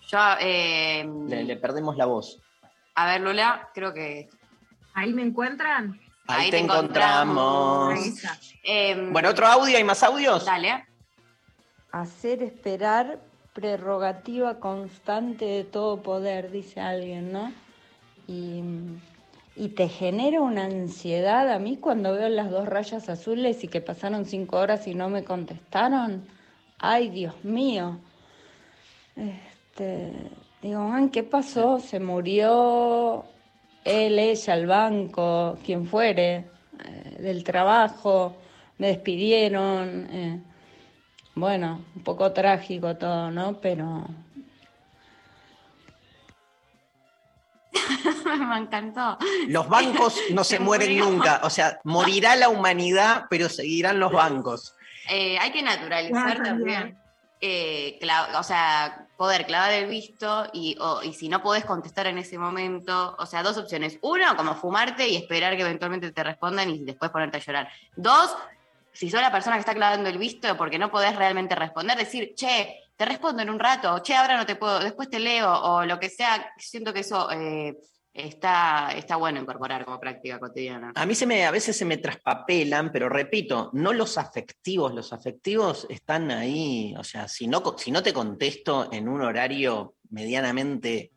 Yo, 0.09 0.18
eh, 0.40 1.09
Le, 1.28 1.44
le 1.44 1.57
perdemos 1.57 1.96
la 1.96 2.07
voz. 2.07 2.40
a 2.96 3.07
ver, 3.07 3.20
Lula, 3.20 3.68
creo 3.72 3.94
que. 3.94 4.28
Ahí 4.94 5.12
me 5.14 5.22
encuentran. 5.22 6.00
Ahí, 6.26 6.46
Ahí 6.46 6.50
te 6.50 6.57
te 6.57 6.64
encontramos. 6.64 7.94
Eh, 8.64 9.09
Bueno, 9.12 9.28
¿otro 9.31 9.46
audio? 9.46 9.76
¿Hay 9.76 9.85
más 9.85 10.02
audios? 10.02 10.44
Dale. 10.44 10.85
Hacer 11.92 12.42
esperar 12.42 13.20
prerrogativa 13.52 14.59
constante 14.59 15.44
de 15.44 15.64
todo 15.64 16.02
poder, 16.02 16.50
dice 16.50 16.81
alguien, 16.81 17.33
¿no? 17.33 17.52
Y, 18.26 18.62
y 19.55 19.69
te 19.71 19.88
genera 19.88 20.41
una 20.41 20.65
ansiedad 20.65 21.51
a 21.51 21.59
mí 21.59 21.77
cuando 21.77 22.12
veo 22.12 22.29
las 22.29 22.51
dos 22.51 22.67
rayas 22.67 23.09
azules 23.09 23.62
y 23.65 23.69
que 23.69 23.81
pasaron 23.81 24.25
cinco 24.25 24.59
horas 24.59 24.87
y 24.87 24.95
no 24.95 25.09
me 25.09 25.25
contestaron. 25.25 26.27
Ay, 26.79 27.11
Dios 27.11 27.35
mío. 27.45 27.99
Este, 29.17 30.12
digo, 30.62 30.91
¿qué 31.12 31.23
pasó? 31.23 31.79
Se 31.81 32.01
murió 32.01 33.25
él, 33.85 34.19
ella, 34.19 34.55
el 34.55 34.67
banco, 34.67 35.59
quien 35.65 35.87
fuere, 35.87 36.51
eh, 36.85 37.17
del 37.21 37.45
trabajo, 37.45 38.37
me 38.79 38.88
despidieron. 38.88 40.09
eh. 40.11 40.41
Bueno, 41.35 41.81
un 41.97 42.03
poco 42.03 42.33
trágico 42.33 42.97
todo, 42.97 43.31
¿no? 43.31 43.61
Pero 43.61 44.07
Me 48.49 48.59
encantó. 48.59 49.19
Los 49.49 49.69
bancos 49.69 50.17
no 50.33 50.45
se 50.45 50.59
mueren 50.59 50.91
murió. 50.91 51.05
nunca. 51.11 51.41
O 51.45 51.51
sea, 51.51 51.81
morirá 51.85 52.37
la 52.37 52.49
humanidad, 52.49 53.25
pero 53.31 53.49
seguirán 53.49 53.99
los 53.99 54.13
bancos. 54.13 54.75
Eh, 55.09 55.39
hay 55.39 55.51
que 55.53 55.63
naturalizar 55.63 56.43
también. 56.43 56.99
eh, 57.41 57.99
o 58.39 58.43
sea, 58.45 59.07
poder 59.17 59.47
clavar 59.47 59.73
el 59.73 59.87
visto 59.89 60.49
y, 60.53 60.77
o- 60.81 61.03
y 61.03 61.13
si 61.13 61.29
no 61.29 61.43
podés 61.43 61.65
contestar 61.65 62.07
en 62.07 62.19
ese 62.19 62.39
momento, 62.39 63.17
o 63.19 63.27
sea, 63.27 63.43
dos 63.43 63.57
opciones. 63.59 63.99
Uno, 64.03 64.37
como 64.37 64.55
fumarte 64.55 65.09
y 65.09 65.17
esperar 65.17 65.57
que 65.57 65.63
eventualmente 65.63 66.13
te 66.13 66.23
respondan 66.23 66.71
y 66.71 66.85
después 66.85 67.11
ponerte 67.11 67.39
a 67.39 67.41
llorar. 67.41 67.69
Dos, 67.97 68.35
si 68.93 69.11
sos 69.11 69.21
la 69.21 69.33
persona 69.33 69.57
que 69.57 69.61
está 69.61 69.75
clavando 69.75 70.09
el 70.09 70.19
visto 70.19 70.57
porque 70.57 70.79
no 70.79 70.91
podés 70.91 71.17
realmente 71.17 71.55
responder, 71.57 71.97
decir, 71.99 72.33
che, 72.37 72.82
te 73.03 73.09
respondo 73.09 73.43
en 73.43 73.51
un 73.51 73.59
rato, 73.59 73.99
che, 73.99 74.15
ahora 74.15 74.37
no 74.37 74.47
te 74.47 74.55
puedo, 74.55 74.79
después 74.79 75.11
te 75.11 75.19
leo, 75.19 75.53
o 75.53 75.85
lo 75.85 75.99
que 75.99 76.09
sea, 76.09 76.53
siento 76.57 76.93
que 76.93 77.01
eso 77.01 77.29
eh, 77.33 77.77
está, 78.12 78.93
está 78.95 79.17
bueno 79.17 79.41
incorporar 79.41 79.85
como 79.85 79.99
práctica 79.99 80.38
cotidiana. 80.38 80.93
A 80.95 81.05
mí 81.05 81.17
se 81.17 81.27
me, 81.27 81.45
a 81.45 81.51
veces 81.51 81.77
se 81.77 81.85
me 81.85 81.97
traspapelan, 81.97 82.93
pero 82.93 83.09
repito, 83.09 83.71
no 83.73 83.93
los 83.93 84.19
afectivos. 84.19 84.95
Los 84.95 85.12
afectivos 85.12 85.85
están 85.91 86.31
ahí. 86.31 86.95
O 86.97 87.03
sea, 87.03 87.27
si 87.27 87.49
no, 87.49 87.77
si 87.77 87.91
no 87.91 88.05
te 88.05 88.12
contesto 88.12 88.88
en 88.93 89.09
un 89.09 89.23
horario 89.23 89.97
medianamente 90.11 91.11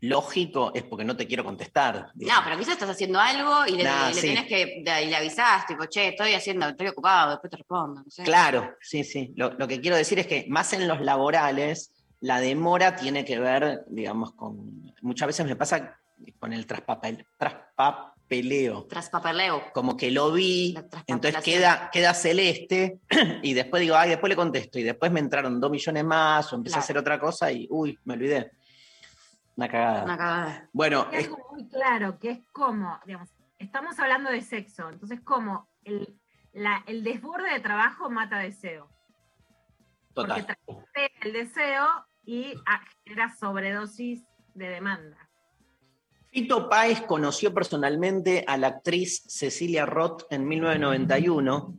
lógico, 0.00 0.72
es 0.74 0.82
porque 0.84 1.04
no 1.04 1.16
te 1.16 1.26
quiero 1.26 1.44
contestar. 1.44 2.10
No, 2.14 2.34
pero 2.44 2.58
quizás 2.58 2.74
estás 2.74 2.90
haciendo 2.90 3.20
algo 3.20 3.66
y 3.66 3.76
le, 3.76 3.84
Nah, 3.84 4.08
le 4.08 4.14
sí. 4.14 4.26
tenés 4.28 4.46
que, 4.46 4.82
y 4.82 5.06
le 5.08 5.16
avisás, 5.16 5.66
tipo, 5.66 5.84
che, 5.86 6.08
estoy 6.08 6.32
haciendo, 6.34 6.68
estoy 6.68 6.88
ocupado, 6.88 7.32
después 7.32 7.50
te 7.50 7.56
respondo. 7.58 8.02
No 8.02 8.10
sé. 8.10 8.22
Claro, 8.22 8.74
sí, 8.80 9.04
sí. 9.04 9.32
Lo, 9.36 9.52
lo 9.54 9.68
que 9.68 9.80
quiero 9.80 9.96
decir 9.96 10.18
es 10.18 10.26
que 10.26 10.46
más 10.48 10.72
en 10.72 10.88
los 10.88 11.00
laborales, 11.00 11.92
la 12.20 12.40
demora 12.40 12.96
tiene 12.96 13.24
que 13.24 13.38
ver, 13.38 13.84
digamos, 13.88 14.32
con. 14.34 14.92
Muchas 15.02 15.26
veces 15.26 15.46
me 15.46 15.56
pasa 15.56 15.98
con 16.38 16.52
el 16.52 16.66
traspapel, 16.66 17.26
traspapeleo. 17.38 18.84
Tras 18.84 19.08
papeleo. 19.10 19.64
Como 19.72 19.96
que 19.96 20.10
lo 20.10 20.32
vi, 20.32 20.76
entonces 21.06 21.42
queda, 21.42 21.90
queda 21.92 22.14
celeste, 22.14 22.98
y 23.42 23.54
después 23.54 23.80
digo, 23.80 23.96
ay, 23.96 24.10
después 24.10 24.28
le 24.28 24.36
contesto, 24.36 24.78
y 24.78 24.82
después 24.82 25.10
me 25.10 25.20
entraron 25.20 25.60
dos 25.60 25.70
millones 25.70 26.04
más, 26.04 26.52
o 26.52 26.56
empecé 26.56 26.76
a 26.76 26.80
hacer 26.80 26.98
otra 26.98 27.18
cosa, 27.18 27.50
y 27.50 27.66
uy, 27.70 27.98
me 28.04 28.14
olvidé. 28.14 28.50
Una 29.60 29.68
cagada. 29.68 30.04
Una 30.04 30.16
cagada. 30.16 30.70
Bueno, 30.72 31.06
Hay 31.12 31.18
es- 31.18 31.24
algo 31.26 31.46
muy 31.52 31.68
claro, 31.68 32.18
que 32.18 32.30
es 32.30 32.38
como, 32.50 32.98
digamos, 33.04 33.28
estamos 33.58 33.98
hablando 33.98 34.30
de 34.30 34.40
sexo, 34.40 34.88
entonces 34.88 35.20
como 35.20 35.68
el, 35.84 36.18
la- 36.54 36.82
el 36.86 37.04
desborde 37.04 37.52
de 37.52 37.60
trabajo 37.60 38.08
mata 38.08 38.38
deseo. 38.38 38.90
total. 40.14 40.46
Porque 40.64 41.10
el 41.20 41.32
deseo 41.34 41.86
y 42.24 42.54
genera 43.04 43.34
sobredosis 43.36 44.24
de 44.54 44.68
demanda. 44.68 45.28
Fito 46.32 46.68
Páez 46.70 47.02
conoció 47.02 47.52
personalmente 47.52 48.44
a 48.46 48.56
la 48.56 48.68
actriz 48.68 49.22
Cecilia 49.28 49.84
Roth 49.84 50.22
en 50.30 50.48
1991. 50.48 51.78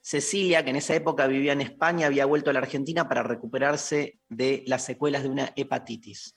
Cecilia, 0.00 0.62
que 0.64 0.70
en 0.70 0.76
esa 0.76 0.94
época 0.94 1.26
vivía 1.26 1.52
en 1.52 1.60
España, 1.62 2.06
había 2.06 2.26
vuelto 2.26 2.50
a 2.50 2.52
la 2.52 2.60
Argentina 2.60 3.08
para 3.08 3.24
recuperarse 3.24 4.20
de 4.28 4.62
las 4.68 4.84
secuelas 4.84 5.24
de 5.24 5.28
una 5.30 5.52
hepatitis. 5.56 6.36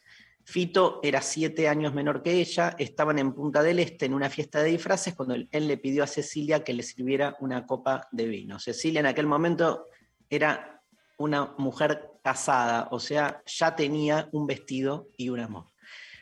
Fito 0.49 0.99
era 1.03 1.21
siete 1.21 1.67
años 1.67 1.93
menor 1.93 2.23
que 2.23 2.31
ella, 2.31 2.75
estaban 2.79 3.19
en 3.19 3.33
Punta 3.33 3.61
del 3.61 3.77
Este 3.77 4.07
en 4.07 4.15
una 4.15 4.31
fiesta 4.31 4.63
de 4.63 4.71
disfraces 4.71 5.13
cuando 5.13 5.35
él, 5.35 5.47
le 5.51 5.77
pidió 5.77 6.03
a 6.03 6.07
Cecilia 6.07 6.63
que 6.63 6.73
le 6.73 6.81
sirviera 6.81 7.37
una 7.39 7.67
copa 7.67 8.07
de 8.11 8.25
vino. 8.25 8.57
Cecilia 8.57 8.99
en 8.99 9.05
aquel 9.05 9.27
momento 9.27 9.85
era 10.27 10.81
una 11.19 11.53
mujer 11.59 12.13
casada, 12.23 12.87
o 12.89 12.99
sea, 12.99 13.43
ya 13.45 13.75
tenía 13.75 14.27
un 14.31 14.47
vestido 14.47 15.09
y 15.17 15.29
un 15.29 15.41
amor. 15.41 15.65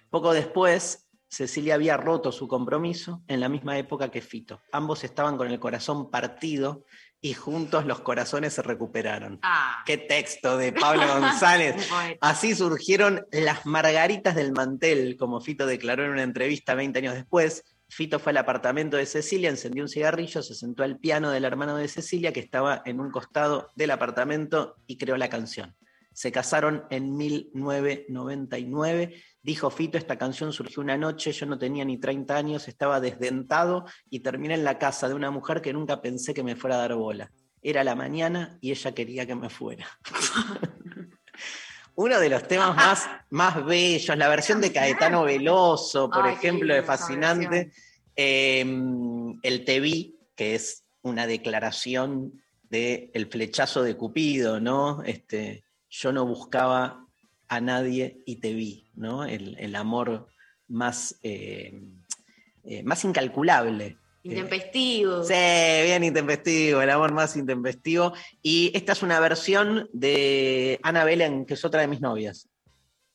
Poco 0.09 0.34
después, 0.34 1.07
Cecilia 1.30 1.75
había 1.75 1.95
roto 1.95 2.34
su 2.34 2.49
compromiso 2.49 3.23
en 3.30 3.39
la 3.39 3.47
misma 3.47 3.78
época 3.78 4.11
que 4.11 4.21
Fito. 4.21 4.59
Ambos 4.73 5.05
estaban 5.05 5.38
con 5.38 5.49
el 5.49 5.57
corazón 5.57 6.11
partido 6.11 6.84
y 7.22 7.34
juntos 7.34 7.86
los 7.86 8.01
corazones 8.01 8.53
se 8.53 8.61
recuperaron. 8.61 9.39
Ah. 9.41 9.84
Qué 9.86 9.97
texto 9.97 10.57
de 10.57 10.72
Pablo 10.72 11.07
González. 11.20 11.89
Así 12.22 12.55
surgieron 12.55 13.26
las 13.32 13.65
margaritas 13.65 14.36
del 14.36 14.51
mantel, 14.51 15.18
como 15.18 15.41
Fito 15.41 15.65
declaró 15.65 16.05
en 16.05 16.11
una 16.11 16.24
entrevista 16.24 16.76
20 16.76 16.99
años 16.99 17.15
después. 17.15 17.63
Fito 17.89 18.20
fue 18.20 18.32
al 18.32 18.38
apartamento 18.38 18.97
de 18.97 19.05
Cecilia, 19.05 19.49
encendió 19.49 19.84
un 19.84 19.89
cigarrillo, 19.89 20.43
se 20.43 20.55
sentó 20.55 20.84
al 20.84 20.99
piano 20.99 21.32
del 21.32 21.45
hermano 21.45 21.78
de 21.78 21.88
Cecilia, 21.88 22.34
que 22.34 22.41
estaba 22.41 22.82
en 22.86 22.99
un 22.99 23.11
costado 23.11 23.72
del 23.76 23.91
apartamento, 23.91 24.76
y 24.88 24.97
creó 24.97 25.15
la 25.15 25.30
canción. 25.30 25.74
Se 26.11 26.32
casaron 26.32 26.84
en 26.89 27.15
1999. 27.15 29.24
Dijo 29.47 29.69
Fito, 29.69 29.97
esta 29.97 30.17
canción 30.17 30.51
surgió 30.51 30.83
una 30.83 30.97
noche, 30.97 31.31
yo 31.31 31.45
no 31.45 31.57
tenía 31.57 31.85
ni 31.85 31.97
30 31.97 32.35
años, 32.35 32.67
estaba 32.67 32.99
desdentado 32.99 33.85
y 34.09 34.19
terminé 34.19 34.55
en 34.55 34.65
la 34.65 34.77
casa 34.77 35.07
de 35.07 35.13
una 35.13 35.31
mujer 35.31 35.61
que 35.61 35.71
nunca 35.71 36.01
pensé 36.01 36.33
que 36.33 36.43
me 36.43 36.57
fuera 36.57 36.75
a 36.75 36.79
dar 36.79 36.95
bola. 36.95 37.31
Era 37.61 37.85
la 37.85 37.95
mañana 37.95 38.57
y 38.59 38.71
ella 38.71 38.91
quería 38.93 39.25
que 39.25 39.35
me 39.35 39.49
fuera. 39.49 39.87
Uno 41.95 42.19
de 42.19 42.27
los 42.27 42.45
temas 42.45 42.75
más, 42.75 43.09
más 43.29 43.65
bellos, 43.65 44.17
la 44.17 44.27
versión 44.27 44.59
de 44.59 44.73
Caetano 44.73 45.23
Veloso, 45.23 46.09
por 46.09 46.25
Ay, 46.25 46.33
ejemplo, 46.33 46.73
de 46.73 46.83
Fascinante. 46.83 47.71
Eh, 48.17 48.65
el 49.43 49.63
Te 49.63 49.79
vi, 49.79 50.19
que 50.35 50.55
es 50.55 50.83
una 51.03 51.25
declaración 51.25 52.43
del 52.63 53.11
el 53.13 53.27
flechazo 53.27 53.81
de 53.81 53.95
Cupido, 53.95 54.59
¿no? 54.59 55.03
Este, 55.03 55.63
yo 55.89 56.11
no 56.11 56.25
buscaba 56.25 57.07
a 57.47 57.61
nadie 57.61 58.21
y 58.25 58.37
te 58.37 58.53
vi, 58.53 58.89
¿no? 58.95 59.25
El, 59.25 59.57
el 59.59 59.75
amor 59.75 60.27
más, 60.67 61.17
eh, 61.23 61.79
eh, 62.63 62.83
más 62.83 63.03
incalculable. 63.05 63.97
Intempestivo. 64.23 65.23
Sí, 65.23 65.33
bien 65.33 66.03
intempestivo, 66.03 66.81
el 66.81 66.89
amor 66.89 67.13
más 67.13 67.37
intempestivo. 67.37 68.13
Y 68.41 68.71
esta 68.75 68.91
es 68.91 69.01
una 69.01 69.19
versión 69.19 69.89
de 69.93 70.79
Ana 70.83 71.05
Belén, 71.05 71.45
que 71.45 71.53
es 71.53 71.63
otra 71.63 71.81
de 71.81 71.87
mis 71.87 72.01
novias. 72.01 72.49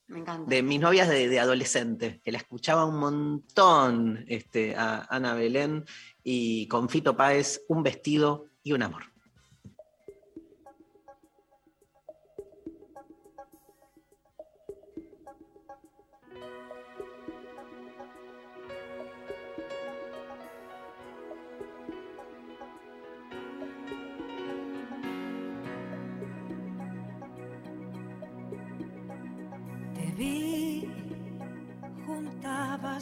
Me 0.07 0.21
encanta. 0.21 0.49
De 0.49 0.63
mis 0.63 0.81
novias 0.81 1.09
de, 1.09 1.29
de 1.29 1.41
adolescente, 1.41 2.21
que 2.25 2.33
la 2.33 2.39
escuchaba 2.39 2.87
un 2.87 2.99
montón 2.99 4.25
este, 4.29 4.75
a 4.77 5.07
Ana 5.11 5.35
Belén 5.35 5.85
y 6.25 6.67
con 6.69 6.89
Fito 6.89 7.17
Páez, 7.17 7.63
un 7.69 7.83
vestido 7.83 8.47
y 8.63 8.73
un 8.73 8.83
amor. 8.83 9.12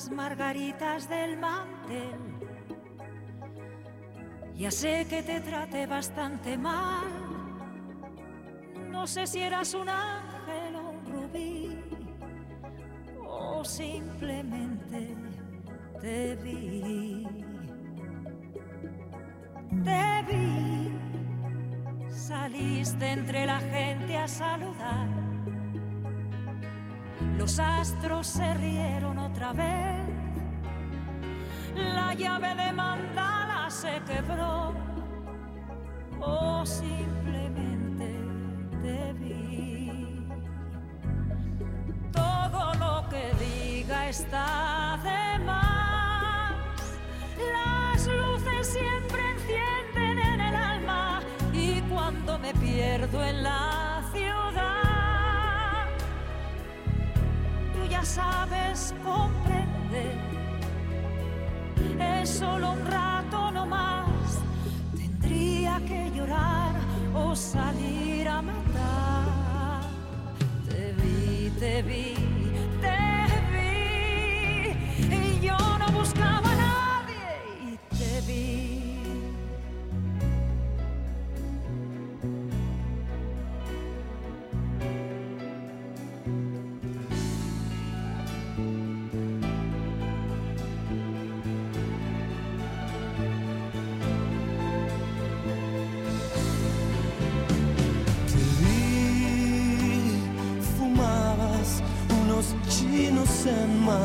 Margaritas 0.09 1.09
del 1.09 1.37
mantel. 1.39 2.21
Ya 4.55 4.71
sé 4.71 5.07
que 5.09 5.23
te 5.23 5.41
traté 5.41 5.87
bastante 5.87 6.57
mal. 6.57 7.09
No 8.91 9.07
sé 9.07 9.27
si 9.27 9.41
eras 9.41 9.75
un 9.75 9.89
ángel 9.89 10.77
o 10.77 10.91
un 10.91 11.07
rubí, 11.07 11.79
o 13.27 13.65
simplemente 13.65 15.17
te 16.01 16.37
vi. 16.37 17.27
Te 19.85 20.25
vi, 20.29 20.93
saliste 22.11 23.13
entre 23.13 23.47
la 23.47 23.61
gente 23.61 24.17
a 24.17 24.29
saludar. 24.29 25.30
Los 27.37 27.59
astros 27.59 28.27
se 28.27 28.55
rieron 28.55 29.19
otra 29.19 29.53
vez. 29.53 30.07
La 31.75 32.15
llave 32.15 32.55
de 32.55 32.73
mandala 32.73 33.71
se 33.71 34.01
quebró. 34.07 34.75
O 36.21 36.67
simplemente 36.67 38.15
te 38.83 39.13
vi. 39.15 40.27
Todo 42.13 42.75
lo 42.75 43.09
que 43.09 43.33
diga 43.43 44.09
está 44.09 44.99
de 45.03 45.45
más. 45.45 46.53
Las 47.39 48.07
luces 48.07 48.67
siempre 48.67 49.21
encienden 49.33 50.19
en 50.19 50.41
el 50.41 50.55
alma. 50.55 51.21
Y 51.53 51.81
cuando 51.83 52.39
me 52.39 52.53
pierdo 52.55 53.25
en 53.25 53.43
la 53.43 53.90
sabes 58.05 58.95
comprender. 59.05 60.19
Es 62.23 62.31
solo 62.31 62.73
un 62.73 62.87
rato 62.87 63.51
no 63.51 63.67
más. 63.67 64.41
Tendría 64.97 65.81
que 65.87 66.11
llorar 66.15 66.75
o 67.15 67.35
salir 67.35 68.29
a 68.29 68.43
matar. 68.43 69.83
Te 70.69 70.93
vi, 70.93 71.51
te 71.59 71.83
vi, 71.83 72.15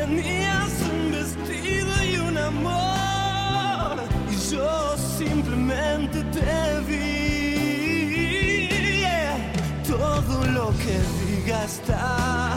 Tenías 0.00 0.72
un 0.90 1.12
vestido 1.12 1.92
y 2.10 2.16
un 2.16 2.38
amor. 2.38 3.98
Y 4.32 4.34
yo 4.50 4.96
simplemente 5.18 6.22
te 6.36 6.80
vi. 6.88 8.68
Todo 9.86 10.46
lo 10.46 10.70
que 10.78 10.96
diga 11.26 11.64
está 11.64 12.49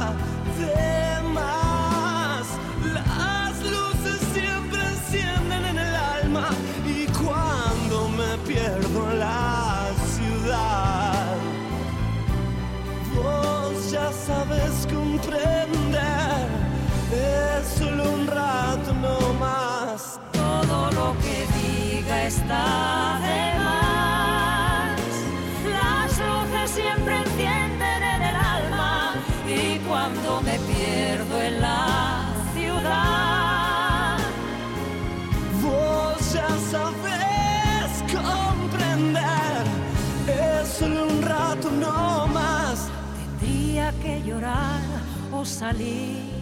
está 22.43 23.19
de 23.25 23.41
más. 23.59 24.99
Las 25.77 26.11
luces 26.19 26.69
siempre 26.71 27.17
encienden 27.17 28.03
en 28.03 28.21
el 28.21 28.35
alma 28.35 29.15
y 29.47 29.79
cuando 29.87 30.41
me 30.41 30.59
pierdo 30.59 31.41
en 31.41 31.61
la 31.61 32.25
ciudad, 32.53 34.17
Vos 35.61 36.33
ya 36.33 36.49
sabes 36.71 38.03
comprender. 38.11 39.63
Es 40.27 40.67
solo 40.67 41.07
un 41.07 41.21
rato 41.21 41.71
no 41.71 42.27
más. 42.27 42.89
tendría 43.39 43.93
que 44.01 44.21
llorar 44.23 44.81
o 45.31 45.45
salir 45.45 46.32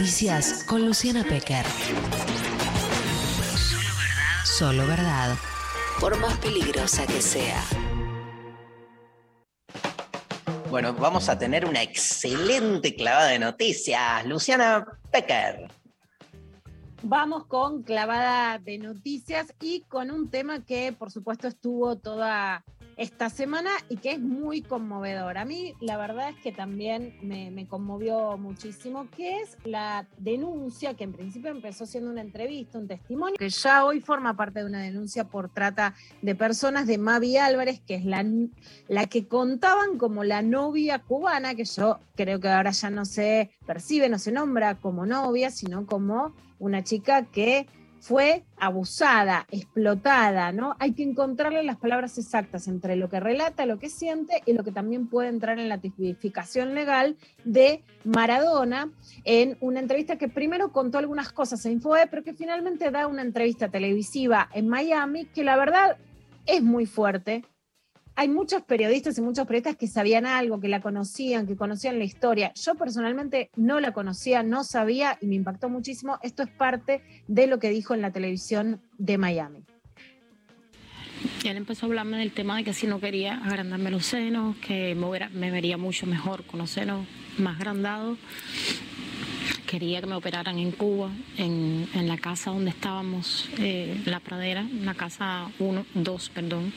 noticias 0.00 0.64
con 0.64 0.86
Luciana 0.86 1.22
Pecker. 1.24 1.66
Solo 3.54 3.90
verdad. 3.98 4.44
Solo 4.46 4.86
verdad. 4.86 5.36
Por 6.00 6.18
más 6.18 6.38
peligrosa 6.38 7.06
que 7.06 7.20
sea. 7.20 7.62
Bueno, 10.70 10.94
vamos 10.94 11.28
a 11.28 11.38
tener 11.38 11.66
una 11.66 11.82
excelente 11.82 12.96
clavada 12.96 13.28
de 13.28 13.40
noticias. 13.40 14.24
Luciana 14.24 14.86
Pecker. 15.12 15.70
Vamos 17.02 17.44
con 17.44 17.82
clavada 17.82 18.58
de 18.58 18.78
noticias 18.78 19.52
y 19.60 19.82
con 19.82 20.10
un 20.10 20.30
tema 20.30 20.64
que 20.64 20.94
por 20.94 21.10
supuesto 21.10 21.46
estuvo 21.46 21.96
toda 21.96 22.64
esta 23.00 23.30
semana 23.30 23.70
y 23.88 23.96
que 23.96 24.12
es 24.12 24.20
muy 24.20 24.60
conmovedor. 24.60 25.38
A 25.38 25.46
mí 25.46 25.74
la 25.80 25.96
verdad 25.96 26.28
es 26.28 26.36
que 26.42 26.52
también 26.52 27.16
me, 27.22 27.66
conmovió 27.66 28.36
muchísimo, 28.36 29.08
que 29.16 29.40
es 29.40 29.56
la 29.64 30.06
denuncia 30.18 30.92
que 30.92 31.04
en 31.04 31.14
principio 31.14 31.50
empezó 31.50 31.86
siendo 31.86 32.10
una 32.10 32.20
entrevista, 32.20 32.78
un 32.78 32.86
testimonio, 32.86 33.36
que 33.38 33.48
ya 33.48 33.86
hoy 33.86 34.00
forma 34.00 34.36
parte 34.36 34.60
de 34.60 34.66
una 34.66 34.82
denuncia 34.82 35.24
por 35.24 35.48
trata 35.48 35.94
de 36.20 36.34
personas 36.34 36.86
de 36.86 36.98
Mavi 36.98 37.38
Álvarez, 37.38 37.80
que 37.80 37.94
es 37.94 38.04
la, 38.04 38.22
la 38.86 39.06
que 39.06 39.26
contaban 39.26 39.96
como 39.96 40.22
la 40.22 40.42
novia 40.42 40.98
cubana, 40.98 41.54
que 41.54 41.64
yo 41.64 42.00
creo 42.16 42.38
que 42.38 42.48
ahora 42.48 42.72
ya 42.72 42.90
no 42.90 43.06
se 43.06 43.50
percibe, 43.66 44.10
no 44.10 44.18
se 44.18 44.30
nombra 44.30 44.74
como 44.74 45.06
novia, 45.06 45.50
sino 45.50 45.86
como 45.86 46.34
una 46.58 46.84
chica 46.84 47.24
que 47.24 47.66
fue 48.00 48.44
abusada, 48.56 49.46
explotada, 49.50 50.52
¿no? 50.52 50.74
Hay 50.78 50.92
que 50.92 51.02
encontrarle 51.02 51.62
las 51.62 51.76
palabras 51.76 52.18
exactas 52.18 52.66
entre 52.66 52.96
lo 52.96 53.08
que 53.08 53.20
relata, 53.20 53.66
lo 53.66 53.78
que 53.78 53.90
siente 53.90 54.42
y 54.46 54.54
lo 54.54 54.64
que 54.64 54.72
también 54.72 55.06
puede 55.08 55.28
entrar 55.28 55.58
en 55.58 55.68
la 55.68 55.78
tipificación 55.78 56.74
legal 56.74 57.16
de 57.44 57.84
Maradona 58.04 58.90
en 59.24 59.56
una 59.60 59.80
entrevista 59.80 60.16
que 60.16 60.28
primero 60.28 60.72
contó 60.72 60.98
algunas 60.98 61.30
cosas 61.32 61.64
en 61.66 61.72
Infoe, 61.72 62.06
pero 62.10 62.24
que 62.24 62.34
finalmente 62.34 62.90
da 62.90 63.06
una 63.06 63.22
entrevista 63.22 63.68
televisiva 63.68 64.48
en 64.54 64.68
Miami 64.68 65.26
que 65.26 65.44
la 65.44 65.56
verdad 65.56 65.98
es 66.46 66.62
muy 66.62 66.86
fuerte, 66.86 67.44
hay 68.16 68.28
muchos 68.28 68.62
periodistas 68.62 69.16
y 69.18 69.22
muchos 69.22 69.46
periodistas 69.46 69.76
que 69.76 69.86
sabían 69.86 70.26
algo, 70.26 70.60
que 70.60 70.68
la 70.68 70.80
conocían, 70.80 71.46
que 71.46 71.56
conocían 71.56 71.98
la 71.98 72.04
historia. 72.04 72.52
Yo 72.54 72.74
personalmente 72.74 73.50
no 73.56 73.80
la 73.80 73.92
conocía, 73.92 74.42
no 74.42 74.64
sabía 74.64 75.16
y 75.20 75.26
me 75.26 75.36
impactó 75.36 75.68
muchísimo. 75.68 76.18
Esto 76.22 76.42
es 76.42 76.50
parte 76.50 77.02
de 77.28 77.46
lo 77.46 77.58
que 77.58 77.70
dijo 77.70 77.94
en 77.94 78.02
la 78.02 78.12
televisión 78.12 78.80
de 78.98 79.18
Miami. 79.18 79.64
Y 81.42 81.48
él 81.48 81.56
empezó 81.56 81.86
a 81.86 81.88
hablarme 81.88 82.18
del 82.18 82.32
tema 82.32 82.56
de 82.56 82.64
que 82.64 82.74
si 82.74 82.86
no 82.86 83.00
quería 83.00 83.38
agrandarme 83.38 83.90
los 83.90 84.04
senos, 84.06 84.56
que 84.56 84.94
me, 84.94 85.06
hubiera, 85.06 85.28
vería 85.28 85.76
mucho 85.76 86.06
mejor 86.06 86.44
con 86.44 86.58
los 86.60 86.70
senos 86.70 87.06
más 87.38 87.56
agrandados. 87.56 88.18
Quería 89.66 90.00
que 90.00 90.06
me 90.06 90.16
operaran 90.16 90.58
en 90.58 90.72
Cuba, 90.72 91.10
en, 91.38 91.88
en 91.94 92.08
la 92.08 92.18
casa 92.18 92.50
donde 92.50 92.70
estábamos, 92.70 93.48
eh, 93.58 94.02
la 94.04 94.20
pradera, 94.20 94.66
la 94.82 94.94
casa 94.94 95.48
1, 95.60 95.86
2, 95.94 96.30
perdón. 96.30 96.72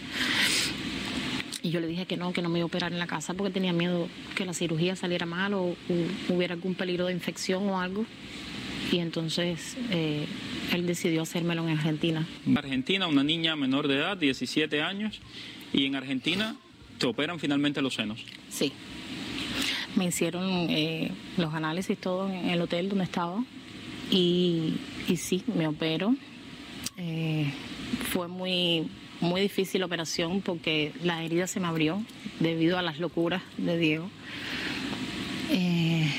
Y 1.63 1.71
yo 1.71 1.79
le 1.79 1.87
dije 1.87 2.05
que 2.05 2.17
no, 2.17 2.33
que 2.33 2.41
no 2.41 2.49
me 2.49 2.59
iba 2.59 2.65
a 2.65 2.67
operar 2.67 2.91
en 2.91 2.99
la 2.99 3.07
casa 3.07 3.33
porque 3.33 3.53
tenía 3.53 3.71
miedo 3.73 4.09
que 4.35 4.45
la 4.45 4.53
cirugía 4.53 4.95
saliera 4.95 5.25
mal 5.25 5.53
o, 5.53 5.63
o 5.63 5.75
hubiera 6.29 6.53
algún 6.53 6.75
peligro 6.75 7.05
de 7.05 7.13
infección 7.13 7.67
o 7.69 7.79
algo. 7.79 8.05
Y 8.91 8.99
entonces 8.99 9.77
eh, 9.89 10.25
él 10.73 10.85
decidió 10.85 11.23
hacérmelo 11.23 11.67
en 11.67 11.77
Argentina. 11.77 12.27
En 12.45 12.57
Argentina, 12.57 13.07
una 13.07 13.23
niña 13.23 13.55
menor 13.55 13.87
de 13.87 13.95
edad, 13.95 14.17
17 14.17 14.81
años, 14.81 15.21
y 15.71 15.85
en 15.85 15.95
Argentina 15.95 16.57
te 16.99 17.07
operan 17.07 17.39
finalmente 17.39 17.81
los 17.81 17.95
senos. 17.95 18.23
Sí. 18.49 18.71
Me 19.95 20.05
hicieron 20.05 20.47
eh, 20.69 21.11
los 21.37 21.53
análisis 21.53 21.97
todo 21.97 22.29
en 22.29 22.49
el 22.49 22.61
hotel 22.61 22.89
donde 22.89 23.05
estaba 23.05 23.43
y, 24.11 24.75
y 25.07 25.17
sí, 25.17 25.43
me 25.55 25.67
opero. 25.67 26.15
Eh, 26.97 27.51
fue 28.11 28.27
muy 28.27 28.87
muy 29.23 29.41
difícil 29.41 29.79
la 29.79 29.87
operación 29.87 30.41
porque 30.41 30.91
la 31.01 31.23
herida 31.23 31.47
se 31.47 31.59
me 31.59 31.67
abrió 31.67 32.03
debido 32.39 32.77
a 32.77 32.81
las 32.81 32.99
locuras 32.99 33.41
de 33.57 33.77
Diego. 33.77 34.09
Eh, 35.49 36.11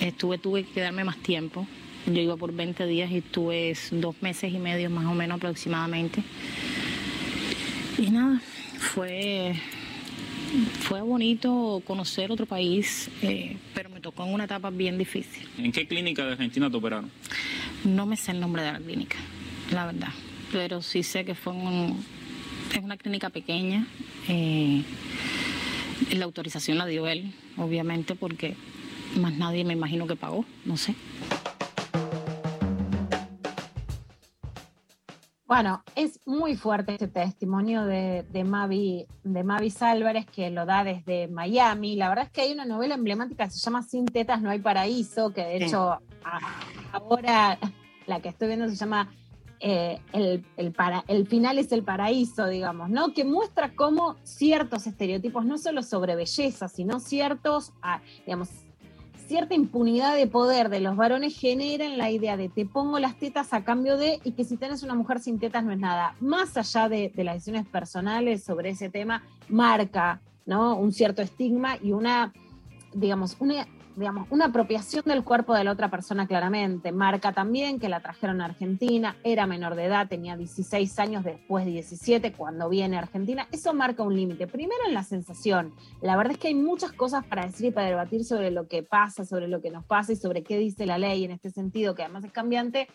estuve, 0.00 0.38
tuve 0.38 0.64
que 0.64 0.72
quedarme 0.72 1.04
más 1.04 1.16
tiempo. 1.18 1.66
Yo 2.06 2.20
iba 2.20 2.36
por 2.36 2.52
20 2.52 2.86
días 2.86 3.10
y 3.10 3.18
estuve 3.18 3.74
dos 3.92 4.16
meses 4.20 4.52
y 4.52 4.58
medio 4.58 4.90
más 4.90 5.06
o 5.06 5.14
menos 5.14 5.36
aproximadamente. 5.36 6.22
Y 7.96 8.10
nada, 8.10 8.42
fue, 8.78 9.54
fue 10.80 11.00
bonito 11.00 11.82
conocer 11.86 12.32
otro 12.32 12.46
país, 12.46 13.08
eh, 13.22 13.56
pero 13.74 13.88
me 13.88 14.00
tocó 14.00 14.26
en 14.26 14.34
una 14.34 14.44
etapa 14.44 14.70
bien 14.70 14.98
difícil. 14.98 15.48
¿En 15.56 15.72
qué 15.72 15.86
clínica 15.86 16.26
de 16.26 16.32
Argentina 16.32 16.68
te 16.68 16.76
operaron? 16.76 17.10
No 17.84 18.06
me 18.06 18.16
sé 18.16 18.32
el 18.32 18.40
nombre 18.40 18.62
de 18.62 18.72
la 18.72 18.80
clínica, 18.80 19.16
la 19.70 19.86
verdad, 19.86 20.12
pero 20.52 20.82
sí 20.82 21.02
sé 21.02 21.24
que 21.24 21.34
fue 21.34 21.52
un, 21.52 22.04
es 22.74 22.82
una 22.82 22.96
clínica 22.96 23.30
pequeña. 23.30 23.86
Eh, 24.28 24.84
la 26.12 26.24
autorización 26.24 26.78
la 26.78 26.86
dio 26.86 27.06
él, 27.06 27.34
obviamente, 27.56 28.14
porque 28.14 28.56
más 29.16 29.34
nadie 29.34 29.64
me 29.64 29.72
imagino 29.72 30.06
que 30.06 30.16
pagó, 30.16 30.44
no 30.64 30.76
sé. 30.76 30.94
Bueno, 35.46 35.84
es 35.94 36.18
muy 36.26 36.56
fuerte 36.56 36.94
este 36.94 37.06
testimonio 37.06 37.84
de, 37.84 38.24
de, 38.24 38.44
Mavi, 38.44 39.06
de 39.22 39.44
Mavis 39.44 39.82
Álvarez 39.82 40.26
que 40.26 40.50
lo 40.50 40.66
da 40.66 40.82
desde 40.82 41.28
Miami. 41.28 41.96
La 41.96 42.08
verdad 42.08 42.24
es 42.24 42.30
que 42.30 42.40
hay 42.40 42.52
una 42.52 42.64
novela 42.64 42.94
emblemática 42.94 43.44
que 43.44 43.50
se 43.50 43.60
llama 43.60 43.82
Sin 43.82 44.06
tetas 44.06 44.40
no 44.42 44.50
hay 44.50 44.58
paraíso, 44.58 45.32
que 45.32 45.42
de 45.42 45.64
hecho 45.64 45.98
ahora 46.92 47.58
la 48.06 48.20
que 48.20 48.30
estoy 48.30 48.48
viendo 48.48 48.68
se 48.68 48.74
llama 48.74 49.12
eh, 49.60 50.00
el, 50.12 50.72
para, 50.72 51.04
el 51.08 51.26
final 51.26 51.58
es 51.58 51.72
el 51.72 51.82
paraíso, 51.82 52.46
digamos, 52.46 52.90
¿no? 52.90 53.14
Que 53.14 53.24
muestra 53.24 53.74
cómo 53.74 54.16
ciertos 54.22 54.86
estereotipos, 54.86 55.44
no 55.44 55.58
solo 55.58 55.82
sobre 55.82 56.16
belleza, 56.16 56.68
sino 56.68 57.00
ciertos, 57.00 57.72
ah, 57.82 58.00
digamos, 58.26 58.50
cierta 59.26 59.54
impunidad 59.54 60.16
de 60.16 60.26
poder 60.26 60.68
de 60.68 60.80
los 60.80 60.96
varones 60.96 61.38
generan 61.38 61.96
la 61.96 62.10
idea 62.10 62.36
de 62.36 62.48
te 62.50 62.66
pongo 62.66 62.98
las 62.98 63.16
tetas 63.18 63.54
a 63.54 63.64
cambio 63.64 63.96
de, 63.96 64.20
y 64.22 64.32
que 64.32 64.44
si 64.44 64.56
tenés 64.56 64.82
una 64.82 64.94
mujer 64.94 65.20
sin 65.20 65.38
tetas 65.38 65.64
no 65.64 65.72
es 65.72 65.78
nada. 65.78 66.14
Más 66.20 66.56
allá 66.56 66.88
de, 66.88 67.10
de 67.14 67.24
las 67.24 67.36
decisiones 67.36 67.66
personales 67.66 68.44
sobre 68.44 68.70
ese 68.70 68.90
tema, 68.90 69.22
marca, 69.48 70.20
¿no? 70.46 70.76
Un 70.76 70.92
cierto 70.92 71.22
estigma 71.22 71.78
y 71.82 71.92
una, 71.92 72.32
digamos, 72.92 73.36
una 73.40 73.66
digamos, 73.96 74.26
una 74.30 74.46
apropiación 74.46 75.04
del 75.06 75.22
cuerpo 75.22 75.54
de 75.54 75.64
la 75.64 75.72
otra 75.72 75.90
persona 75.90 76.26
claramente. 76.26 76.90
Marca 76.92 77.32
también 77.32 77.78
que 77.78 77.88
la 77.88 78.00
trajeron 78.00 78.40
a 78.40 78.46
Argentina, 78.46 79.16
era 79.22 79.46
menor 79.46 79.74
de 79.74 79.84
edad, 79.84 80.08
tenía 80.08 80.36
16 80.36 80.98
años, 80.98 81.24
después 81.24 81.64
17 81.64 82.32
cuando 82.32 82.68
viene 82.68 82.96
a 82.96 83.00
Argentina. 83.00 83.46
Eso 83.52 83.72
marca 83.74 84.02
un 84.02 84.16
límite. 84.16 84.46
Primero 84.46 84.80
en 84.86 84.94
la 84.94 85.04
sensación. 85.04 85.72
La 86.02 86.16
verdad 86.16 86.32
es 86.32 86.38
que 86.38 86.48
hay 86.48 86.54
muchas 86.54 86.92
cosas 86.92 87.24
para 87.24 87.46
decir 87.46 87.66
y 87.66 87.70
para 87.70 87.86
debatir 87.86 88.24
sobre 88.24 88.50
lo 88.50 88.66
que 88.66 88.82
pasa, 88.82 89.24
sobre 89.24 89.48
lo 89.48 89.60
que 89.60 89.70
nos 89.70 89.84
pasa 89.84 90.12
y 90.12 90.16
sobre 90.16 90.42
qué 90.42 90.58
dice 90.58 90.86
la 90.86 90.98
ley 90.98 91.24
en 91.24 91.30
este 91.30 91.50
sentido, 91.50 91.94
que 91.94 92.02
además 92.02 92.24
es 92.24 92.32
cambiante. 92.32 92.88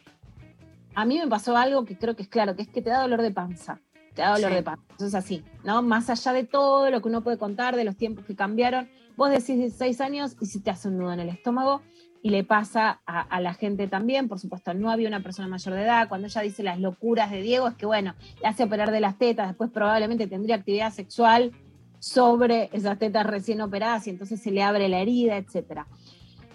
A 0.95 1.05
mí 1.05 1.17
me 1.17 1.27
pasó 1.27 1.55
algo 1.55 1.85
que 1.85 1.97
creo 1.97 2.15
que 2.15 2.23
es 2.23 2.29
claro, 2.29 2.55
que 2.55 2.63
es 2.63 2.67
que 2.67 2.81
te 2.81 2.89
da 2.89 3.01
dolor 3.01 3.21
de 3.21 3.31
panza. 3.31 3.79
Te 4.15 4.23
da 4.23 4.33
dolor 4.33 4.49
Sí. 4.49 4.55
de 4.55 4.63
panza. 4.63 4.83
Eso 4.97 5.05
es 5.05 5.15
así, 5.15 5.43
¿no? 5.63 5.81
Más 5.81 6.09
allá 6.09 6.33
de 6.33 6.43
todo 6.43 6.89
lo 6.89 7.01
que 7.01 7.07
uno 7.07 7.21
puede 7.23 7.37
contar, 7.37 7.75
de 7.75 7.85
los 7.85 7.95
tiempos 7.95 8.25
que 8.25 8.35
cambiaron, 8.35 8.89
vos 9.19 9.29
decís 9.29 9.57
16 9.57 9.99
años 9.99 10.37
y 10.39 10.45
si 10.45 10.61
te 10.61 10.71
hace 10.71 10.87
un 10.87 10.97
nudo 10.97 11.11
en 11.11 11.19
el 11.19 11.27
estómago 11.27 11.81
y 12.23 12.29
le 12.29 12.45
pasa 12.45 13.01
a, 13.05 13.21
a, 13.21 13.41
la 13.41 13.53
gente 13.53 13.87
también, 13.87 14.29
por 14.29 14.39
supuesto, 14.39 14.73
no 14.73 14.89
había 14.89 15.09
una 15.09 15.21
persona 15.21 15.49
mayor 15.49 15.75
de 15.75 15.83
edad, 15.83 16.07
cuando 16.07 16.27
ella 16.27 16.41
dice 16.41 16.63
las 16.63 16.79
locuras 16.79 17.29
de 17.29 17.41
Diego, 17.41 17.67
es 17.67 17.75
que 17.75 17.85
bueno, 17.85 18.15
le 18.41 18.47
hace 18.47 18.63
operar 18.63 18.91
de 18.91 19.01
las 19.01 19.17
tetas, 19.17 19.49
después 19.49 19.71
probablemente 19.71 20.25
tendría 20.27 20.55
actividad 20.55 20.93
sexual 20.93 21.51
sobre 21.99 22.69
esas 22.71 22.97
tetas 22.97 23.25
recién 23.25 23.59
operadas 23.59 24.07
y 24.07 24.09
entonces 24.09 24.41
se 24.41 24.51
le 24.51 24.63
abre 24.63 24.87
la 24.87 24.99
herida, 24.99 25.35
etcétera. 25.35 25.85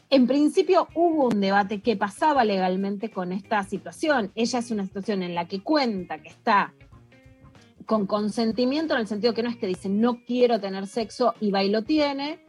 En 0.09 0.27
principio 0.27 0.89
hubo 0.95 1.29
un 1.29 1.41
debate 1.41 1.83
que 1.83 1.97
pasaba 1.97 2.45
legalmente 2.45 3.11
con 3.11 3.33
esta 3.33 3.63
situación. 3.65 4.33
Ella 4.35 4.59
es 4.59 4.71
una 4.71 4.85
situación 4.85 5.23
en 5.23 5.35
la 5.35 5.49
que 5.49 5.61
cuenta 5.61 6.19
que 6.23 6.29
está 6.29 6.73
con 7.87 8.07
consentimiento 8.07 8.95
en 8.95 9.01
el 9.01 9.07
sentido 9.07 9.35
que 9.35 9.43
no 9.43 9.51
es 9.51 9.57
que 9.57 9.67
dice 9.67 9.89
no 9.89 10.25
quiero 10.25 10.61
tener 10.61 10.87
sexo 10.87 11.35
y 11.41 11.51
va 11.51 11.63
y 11.63 11.71
lo 11.71 11.83
tiene, 11.83 12.41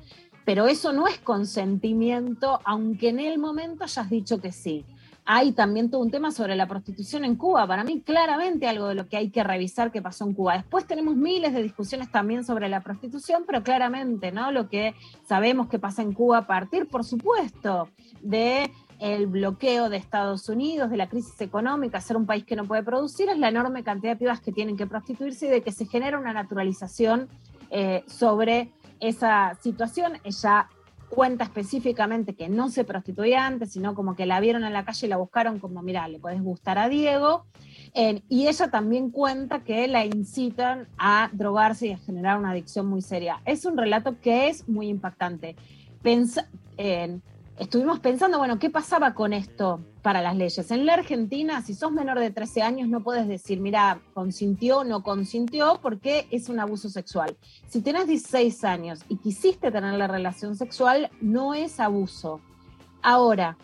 pero 0.45 0.67
eso 0.67 0.93
no 0.93 1.07
es 1.07 1.17
consentimiento, 1.19 2.59
aunque 2.65 3.09
en 3.09 3.19
el 3.19 3.39
momento 3.39 3.83
hayas 3.83 4.09
dicho 4.09 4.39
que 4.39 4.51
sí. 4.51 4.85
Hay 5.27 5.53
también 5.53 5.89
todo 5.89 6.01
un 6.01 6.11
tema 6.11 6.29
sobre 6.29 6.55
la 6.55 6.67
prostitución 6.67 7.25
en 7.25 7.35
Cuba. 7.35 7.65
Para 7.65 7.83
mí, 7.83 7.99
claramente 8.01 8.67
algo 8.67 8.89
de 8.89 8.93
lo 8.93 9.07
que 9.07 9.17
hay 9.17 9.31
que 9.31 9.43
revisar 9.43 9.91
que 9.91 9.99
pasó 9.99 10.23
en 10.23 10.35
Cuba. 10.35 10.53
Después 10.53 10.85
tenemos 10.85 11.15
miles 11.15 11.51
de 11.51 11.63
discusiones 11.63 12.11
también 12.11 12.43
sobre 12.43 12.69
la 12.69 12.81
prostitución, 12.81 13.43
pero 13.47 13.63
claramente, 13.63 14.31
¿no? 14.31 14.51
Lo 14.51 14.69
que 14.69 14.93
sabemos 15.27 15.67
que 15.67 15.79
pasa 15.79 16.03
en 16.03 16.13
Cuba 16.13 16.37
a 16.37 16.47
partir, 16.47 16.87
por 16.87 17.03
supuesto, 17.03 17.89
de 18.21 18.69
el 19.13 19.27
bloqueo 19.27 19.89
de 19.89 19.97
Estados 19.97 20.49
Unidos, 20.49 20.89
de 20.89 20.97
la 20.97 21.07
crisis 21.09 21.39
económica, 21.39 22.01
ser 22.01 22.17
un 22.17 22.25
país 22.25 22.43
que 22.43 22.55
no 22.55 22.65
puede 22.65 22.81
producir, 22.81 23.29
es 23.29 23.37
la 23.37 23.49
enorme 23.49 23.83
cantidad 23.83 24.13
de 24.13 24.17
pibas 24.17 24.41
que 24.41 24.51
tienen 24.51 24.77
que 24.77 24.87
prostituirse 24.87 25.45
y 25.45 25.49
de 25.49 25.61
que 25.61 25.71
se 25.71 25.85
genera 25.85 26.17
una 26.17 26.33
naturalización 26.33 27.29
eh, 27.69 28.03
sobre 28.07 28.71
esa 28.99 29.55
situación. 29.61 30.13
Ella 30.23 30.69
cuenta 31.09 31.43
específicamente 31.43 32.33
que 32.33 32.49
no 32.49 32.69
se 32.69 32.83
prostituía 32.83 33.45
antes, 33.45 33.73
sino 33.73 33.93
como 33.93 34.15
que 34.15 34.25
la 34.25 34.39
vieron 34.39 34.63
en 34.63 34.73
la 34.73 34.85
calle 34.85 35.05
y 35.05 35.09
la 35.09 35.17
buscaron 35.17 35.59
como, 35.59 35.83
mira, 35.83 36.07
le 36.07 36.17
podés 36.17 36.41
gustar 36.41 36.79
a 36.79 36.89
Diego. 36.89 37.45
Y 38.27 38.47
ella 38.47 38.69
también 38.71 39.11
cuenta 39.11 39.63
que 39.63 39.87
la 39.87 40.03
incitan 40.03 40.87
a 40.97 41.29
drogarse 41.31 41.87
y 41.87 41.91
a 41.91 41.97
generar 41.97 42.39
una 42.39 42.51
adicción 42.51 42.87
muy 42.87 43.01
seria. 43.01 43.39
Es 43.45 43.65
un 43.65 43.77
relato 43.77 44.19
que 44.19 44.49
es 44.49 44.67
muy 44.67 44.89
impactante. 44.89 45.55
Pensa- 46.01 46.49
estuvimos 47.57 47.99
pensando, 47.99 48.37
bueno, 48.37 48.59
¿qué 48.59 48.69
pasaba 48.69 49.13
con 49.13 49.33
esto 49.33 49.79
para 50.01 50.21
las 50.21 50.35
leyes? 50.35 50.69
En 50.71 50.85
la 50.85 50.93
Argentina, 50.93 51.61
si 51.61 51.73
sos 51.73 51.91
menor 51.91 52.19
de 52.19 52.31
13 52.31 52.61
años, 52.61 52.89
no 52.89 53.01
puedes 53.01 53.27
decir, 53.27 53.59
mira, 53.59 54.01
consintió 54.13 54.79
o 54.79 54.83
no 54.83 55.03
consintió, 55.03 55.79
porque 55.81 56.27
es 56.31 56.49
un 56.49 56.59
abuso 56.59 56.89
sexual. 56.89 57.37
Si 57.67 57.81
tenés 57.81 58.07
16 58.07 58.63
años 58.63 59.01
y 59.09 59.17
quisiste 59.17 59.71
tener 59.71 59.93
la 59.93 60.07
relación 60.07 60.55
sexual, 60.55 61.09
no 61.21 61.53
es 61.53 61.79
abuso. 61.79 62.41
Ahora, 63.01 63.57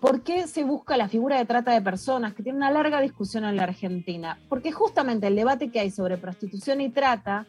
¿Por 0.00 0.20
qué 0.20 0.46
se 0.46 0.62
busca 0.62 0.96
la 0.98 1.08
figura 1.08 1.38
de 1.38 1.46
trata 1.46 1.72
de 1.72 1.80
personas? 1.80 2.34
Que 2.34 2.42
tiene 2.42 2.58
una 2.58 2.70
larga 2.70 3.00
discusión 3.00 3.44
en 3.44 3.56
la 3.56 3.62
Argentina. 3.62 4.38
Porque 4.48 4.70
justamente 4.70 5.26
el 5.26 5.34
debate 5.34 5.70
que 5.70 5.80
hay 5.80 5.90
sobre 5.90 6.18
prostitución 6.18 6.82
y 6.82 6.90
trata 6.90 7.46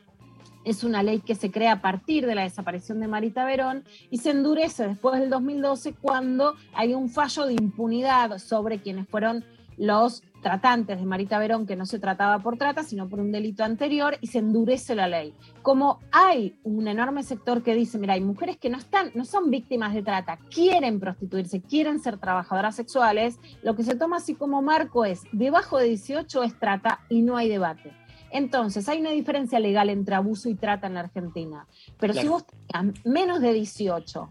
es 0.67 0.83
una 0.83 1.01
ley 1.01 1.21
que 1.21 1.33
se 1.33 1.49
crea 1.49 1.73
a 1.73 1.81
partir 1.81 2.25
de 2.25 2.35
la 2.35 2.43
desaparición 2.43 2.99
de 2.99 3.07
Marita 3.07 3.45
Verón 3.45 3.85
y 4.11 4.17
se 4.17 4.31
endurece 4.31 4.87
después 4.87 5.17
del 5.19 5.29
2012 5.29 5.93
cuando 5.93 6.55
hay 6.73 6.93
un 6.93 7.09
fallo 7.09 7.45
de 7.45 7.53
impunidad 7.53 8.37
sobre 8.37 8.81
quienes 8.81 9.07
fueron 9.07 9.45
los 9.77 10.23
tratantes 10.41 10.99
de 10.99 11.05
Marita 11.05 11.39
Verón, 11.39 11.65
que 11.65 11.75
no 11.75 11.85
se 11.85 11.99
trataba 11.99 12.39
por 12.39 12.57
trata, 12.57 12.83
sino 12.83 13.07
por 13.07 13.19
un 13.19 13.31
delito 13.31 13.63
anterior, 13.63 14.17
y 14.21 14.27
se 14.27 14.39
endurece 14.39 14.95
la 14.95 15.07
ley. 15.07 15.33
Como 15.61 15.99
hay 16.11 16.57
un 16.63 16.87
enorme 16.87 17.23
sector 17.23 17.63
que 17.63 17.75
dice, 17.75 17.97
mira, 17.97 18.13
hay 18.13 18.21
mujeres 18.21 18.57
que 18.57 18.69
no 18.69 18.77
están, 18.77 19.11
no 19.13 19.23
son 19.23 19.49
víctimas 19.49 19.93
de 19.93 20.03
trata, 20.03 20.37
quieren 20.53 20.99
prostituirse, 20.99 21.61
quieren 21.61 21.99
ser 21.99 22.17
trabajadoras 22.17 22.75
sexuales, 22.75 23.39
lo 23.61 23.75
que 23.75 23.83
se 23.83 23.95
toma 23.95 24.17
así 24.17 24.35
como 24.35 24.61
marco 24.61 25.05
es, 25.05 25.23
debajo 25.31 25.77
de 25.77 25.89
18 25.89 26.43
es 26.43 26.59
trata 26.59 26.99
y 27.09 27.21
no 27.21 27.37
hay 27.37 27.49
debate. 27.49 27.93
Entonces, 28.31 28.87
hay 28.89 28.99
una 28.99 29.11
diferencia 29.11 29.59
legal 29.59 29.89
entre 29.89 30.15
abuso 30.15 30.49
y 30.49 30.55
trata 30.55 30.87
en 30.87 30.95
la 30.95 31.01
Argentina. 31.01 31.67
Pero 31.99 32.13
si 32.13 32.27
vos 32.27 32.45
tenías 32.45 33.05
menos 33.05 33.41
de 33.41 33.53
18 33.53 34.29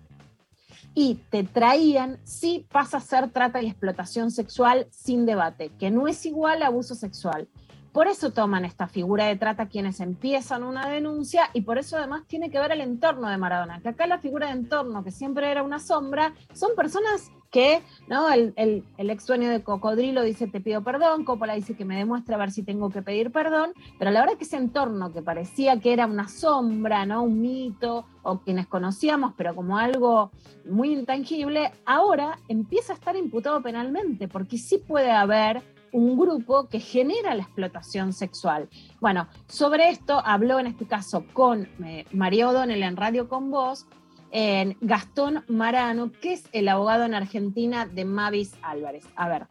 y 0.95 1.17
te 1.31 1.45
traían, 1.45 2.19
sí 2.25 2.67
pasa 2.71 2.99
a 2.99 3.01
ser 3.01 3.31
trata 3.31 3.63
y 3.63 3.67
explotación 3.67 4.31
sexual 4.31 4.87
sin 4.91 5.27
debate, 5.27 5.71
que 5.79 5.91
no 5.91 6.09
es 6.09 6.25
igual 6.27 6.63
a 6.63 6.69
abuso 6.69 6.95
sexual. 6.95 7.49
Por 7.93 8.09
eso 8.09 8.31
toman 8.31 8.67
esta 8.67 8.89
figura 8.89 9.25
de 9.25 9.37
trata 9.37 9.69
quienes 9.69 10.01
empiezan 10.01 10.63
una 10.63 10.87
denuncia 10.87 11.49
y 11.55 11.63
por 11.63 11.79
eso 11.79 11.97
además 11.97 12.25
tiene 12.27 12.51
que 12.51 12.59
ver 12.59 12.73
el 12.73 12.83
entorno 12.83 13.31
de 13.31 13.39
Maradona, 13.39 13.81
que 13.81 13.89
acá 13.89 14.07
la 14.07 14.19
figura 14.19 14.49
de 14.49 14.53
entorno, 14.53 15.03
que 15.03 15.11
siempre 15.11 15.51
era 15.51 15.63
una 15.63 15.79
sombra, 15.79 16.35
son 16.53 16.75
personas 16.77 17.31
que, 17.57 17.81
¿no? 18.07 18.31
El, 18.31 18.53
el- 18.57 18.85
ex 19.11 19.27
dueño 19.27 19.49
de 19.49 19.63
Cocodrilo 19.63 20.23
dice 20.23 20.47
te 20.47 20.61
pido 20.61 20.83
perdón, 20.83 21.25
Coppola 21.25 21.55
dice 21.55 21.75
que 21.75 21.87
me 21.87 21.97
demuestre 21.97 22.35
a 22.35 22.39
ver 22.39 22.51
si 22.51 22.63
tengo 22.63 22.91
que 22.91 23.01
pedir 23.01 23.33
perdón, 23.33 23.73
pero 23.99 24.11
la 24.11 24.21
verdad 24.21 24.37
que 24.37 24.45
ese 24.45 24.59
entorno 24.59 25.11
que 25.11 25.23
parecía 25.23 25.81
que 25.81 25.95
era 25.95 26.05
una 26.07 26.29
sombra, 26.29 27.07
¿no? 27.07 27.23
Un 27.23 27.41
mito, 27.41 28.05
o 28.23 28.41
quienes 28.41 28.67
conocíamos, 28.67 29.33
pero 29.39 29.55
como 29.55 29.79
algo 29.79 30.33
muy 30.69 30.93
intangible, 30.93 31.73
ahora 31.87 32.39
empieza 32.49 32.93
a 32.93 32.97
estar 32.97 33.17
imputado 33.17 33.63
penalmente, 33.63 34.29
porque 34.29 34.59
sí 34.59 34.77
puede 34.77 35.11
haber 35.11 35.63
un 35.93 36.19
grupo 36.19 36.69
que 36.69 36.79
genera 36.79 37.35
la 37.35 37.45
explotación 37.45 38.13
sexual. 38.13 38.69
Bueno, 39.01 39.29
sobre 39.49 39.89
esto 39.89 40.21
habló 40.23 40.59
en 40.59 40.67
este 40.67 40.85
caso 40.85 41.25
con 41.33 41.69
eh, 41.87 42.05
María 42.13 42.51
O'Donnell 42.51 42.83
en 42.83 42.97
Radio 42.99 43.31
con 43.31 43.51
Vos, 43.51 43.87
en 44.31 44.77
Gastón 44.81 45.45
Marano, 45.49 46.13
que 46.21 46.35
es 46.35 46.49
el 46.53 46.69
abogado 46.69 47.05
en 47.05 47.15
Argentina 47.15 47.87
de 47.87 48.05
Mavis 48.05 48.55
Álvarez. 48.63 49.05
A 49.17 49.29
ver. 49.29 49.47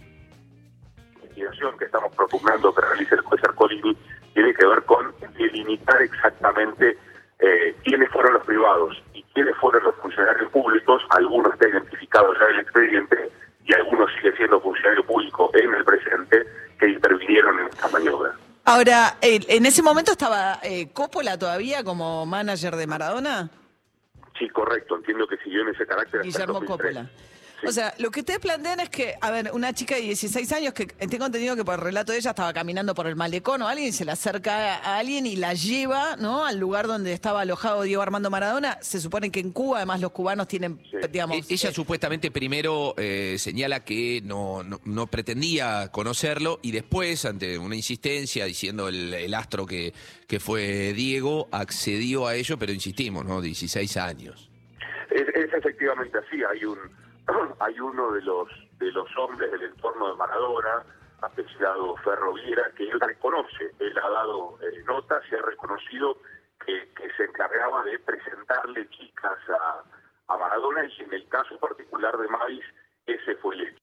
investigación 1.15 1.77
que 1.77 1.85
estamos 1.85 2.15
propugnando 2.15 2.73
que 2.73 2.81
realice 2.81 3.15
el 3.15 3.21
juez 3.21 3.43
Arcolini 3.43 3.97
tiene 4.33 4.53
que 4.53 4.65
ver 4.65 4.83
con 4.83 5.13
delimitar 5.37 6.01
exactamente 6.01 6.97
eh, 7.39 7.75
quiénes 7.83 8.09
fueron 8.09 8.33
los 8.33 8.45
privados 8.45 9.01
y 9.13 9.23
quiénes 9.33 9.55
fueron 9.57 9.83
los 9.83 9.95
funcionarios 9.95 10.51
públicos. 10.51 11.01
Algunos 11.09 11.53
está 11.53 11.69
identificados 11.69 12.37
ya 12.39 12.45
en 12.45 12.55
el 12.55 12.61
expediente 12.61 13.31
y 13.65 13.73
algunos 13.73 14.09
sigue 14.15 14.35
siendo 14.35 14.59
funcionario 14.61 15.05
público 15.05 15.51
en 15.53 15.73
el 15.73 15.83
presente 15.83 16.45
que 16.79 16.89
intervinieron 16.89 17.59
en 17.59 17.67
esta 17.67 17.87
maniobra. 17.89 18.33
Ahora, 18.65 19.17
eh, 19.21 19.39
en 19.47 19.65
ese 19.65 19.81
momento 19.81 20.11
estaba 20.11 20.59
eh, 20.63 20.91
Coppola 20.91 21.37
todavía 21.37 21.83
como 21.83 22.25
manager 22.25 22.75
de 22.75 22.87
Maradona. 22.87 23.49
Sí, 24.37 24.49
correcto, 24.49 24.95
entiendo 24.95 25.27
que 25.27 25.37
siguió 25.37 25.61
en 25.61 25.69
ese 25.69 25.85
carácter. 25.85 26.21
hasta 26.21 26.45
Guillermo 26.45 26.59
2003. 26.59 26.97
O 27.67 27.71
sea, 27.71 27.93
lo 27.99 28.11
que 28.11 28.19
ustedes 28.19 28.39
plantean 28.39 28.79
es 28.79 28.89
que, 28.89 29.15
a 29.21 29.31
ver, 29.31 29.51
una 29.53 29.73
chica 29.73 29.95
de 29.95 30.01
16 30.01 30.51
años 30.51 30.73
que 30.73 30.85
tengo 30.85 31.25
entendido 31.25 31.55
que 31.55 31.63
por 31.65 31.75
el 31.75 31.81
relato 31.81 32.11
de 32.11 32.17
ella 32.19 32.31
estaba 32.31 32.53
caminando 32.53 32.93
por 32.93 33.07
el 33.07 33.15
malecón 33.15 33.61
o 33.61 33.67
alguien 33.67 33.91
se 33.93 34.05
le 34.05 34.11
acerca 34.11 34.75
a 34.75 34.97
alguien 34.97 35.25
y 35.25 35.35
la 35.35 35.53
lleva, 35.53 36.15
¿no? 36.17 36.45
Al 36.45 36.59
lugar 36.59 36.85
donde 36.87 37.13
estaba 37.13 37.41
alojado 37.41 37.81
Diego 37.83 38.01
Armando 38.01 38.29
Maradona. 38.29 38.77
Se 38.81 38.99
supone 38.99 39.31
que 39.31 39.39
en 39.39 39.51
Cuba, 39.51 39.77
además, 39.77 40.01
los 40.01 40.11
cubanos 40.11 40.47
tienen, 40.47 40.79
digamos, 41.11 41.37
E- 41.37 41.53
Ella 41.53 41.71
supuestamente 41.71 42.29
primero 42.31 42.93
eh, 42.97 43.35
señala 43.39 43.83
que 43.83 44.21
no, 44.23 44.61
no, 44.63 44.79
no 44.83 45.07
pretendía 45.07 45.89
conocerlo 45.91 46.59
y 46.61 46.71
después, 46.71 47.25
ante 47.25 47.57
una 47.57 47.75
insistencia 47.75 48.45
diciendo 48.45 48.89
el, 48.89 49.13
el 49.13 49.33
astro 49.33 49.65
que, 49.65 49.93
que 50.27 50.39
fue 50.39 50.93
Diego, 50.93 51.47
accedió 51.51 52.27
a 52.27 52.35
ello, 52.35 52.59
pero 52.59 52.71
insistimos, 52.73 53.25
¿no? 53.25 53.41
16 53.41 53.97
años. 53.97 54.49
Es, 55.09 55.21
es 55.33 55.53
efectivamente 55.53 56.17
así, 56.17 56.41
hay 56.43 56.65
un 56.65 56.77
hay 57.59 57.79
uno 57.79 58.11
de 58.11 58.21
los 58.21 58.47
de 58.79 58.91
los 58.91 59.07
hombres 59.17 59.51
del 59.51 59.63
entorno 59.63 60.09
de 60.09 60.15
Maradona, 60.15 60.83
apellidado 61.21 61.95
Ferro 61.97 62.33
Viera, 62.33 62.69
que 62.75 62.89
él 62.89 62.99
reconoce, 62.99 63.71
él 63.79 63.97
ha 63.97 64.09
dado 64.09 64.57
eh, 64.61 64.83
notas 64.85 65.23
y 65.31 65.35
ha 65.35 65.41
reconocido 65.41 66.17
que, 66.65 66.91
que 66.93 67.09
se 67.15 67.23
encargaba 67.23 67.83
de 67.83 67.99
presentarle 67.99 68.89
chicas 68.89 69.37
a, 69.49 70.33
a 70.33 70.37
Maradona 70.37 70.85
y 70.85 71.03
en 71.03 71.13
el 71.13 71.27
caso 71.29 71.57
particular 71.59 72.17
de 72.17 72.27
Mavis, 72.27 72.65
ese 73.05 73.35
fue 73.37 73.55
el 73.55 73.61
hecho. 73.61 73.79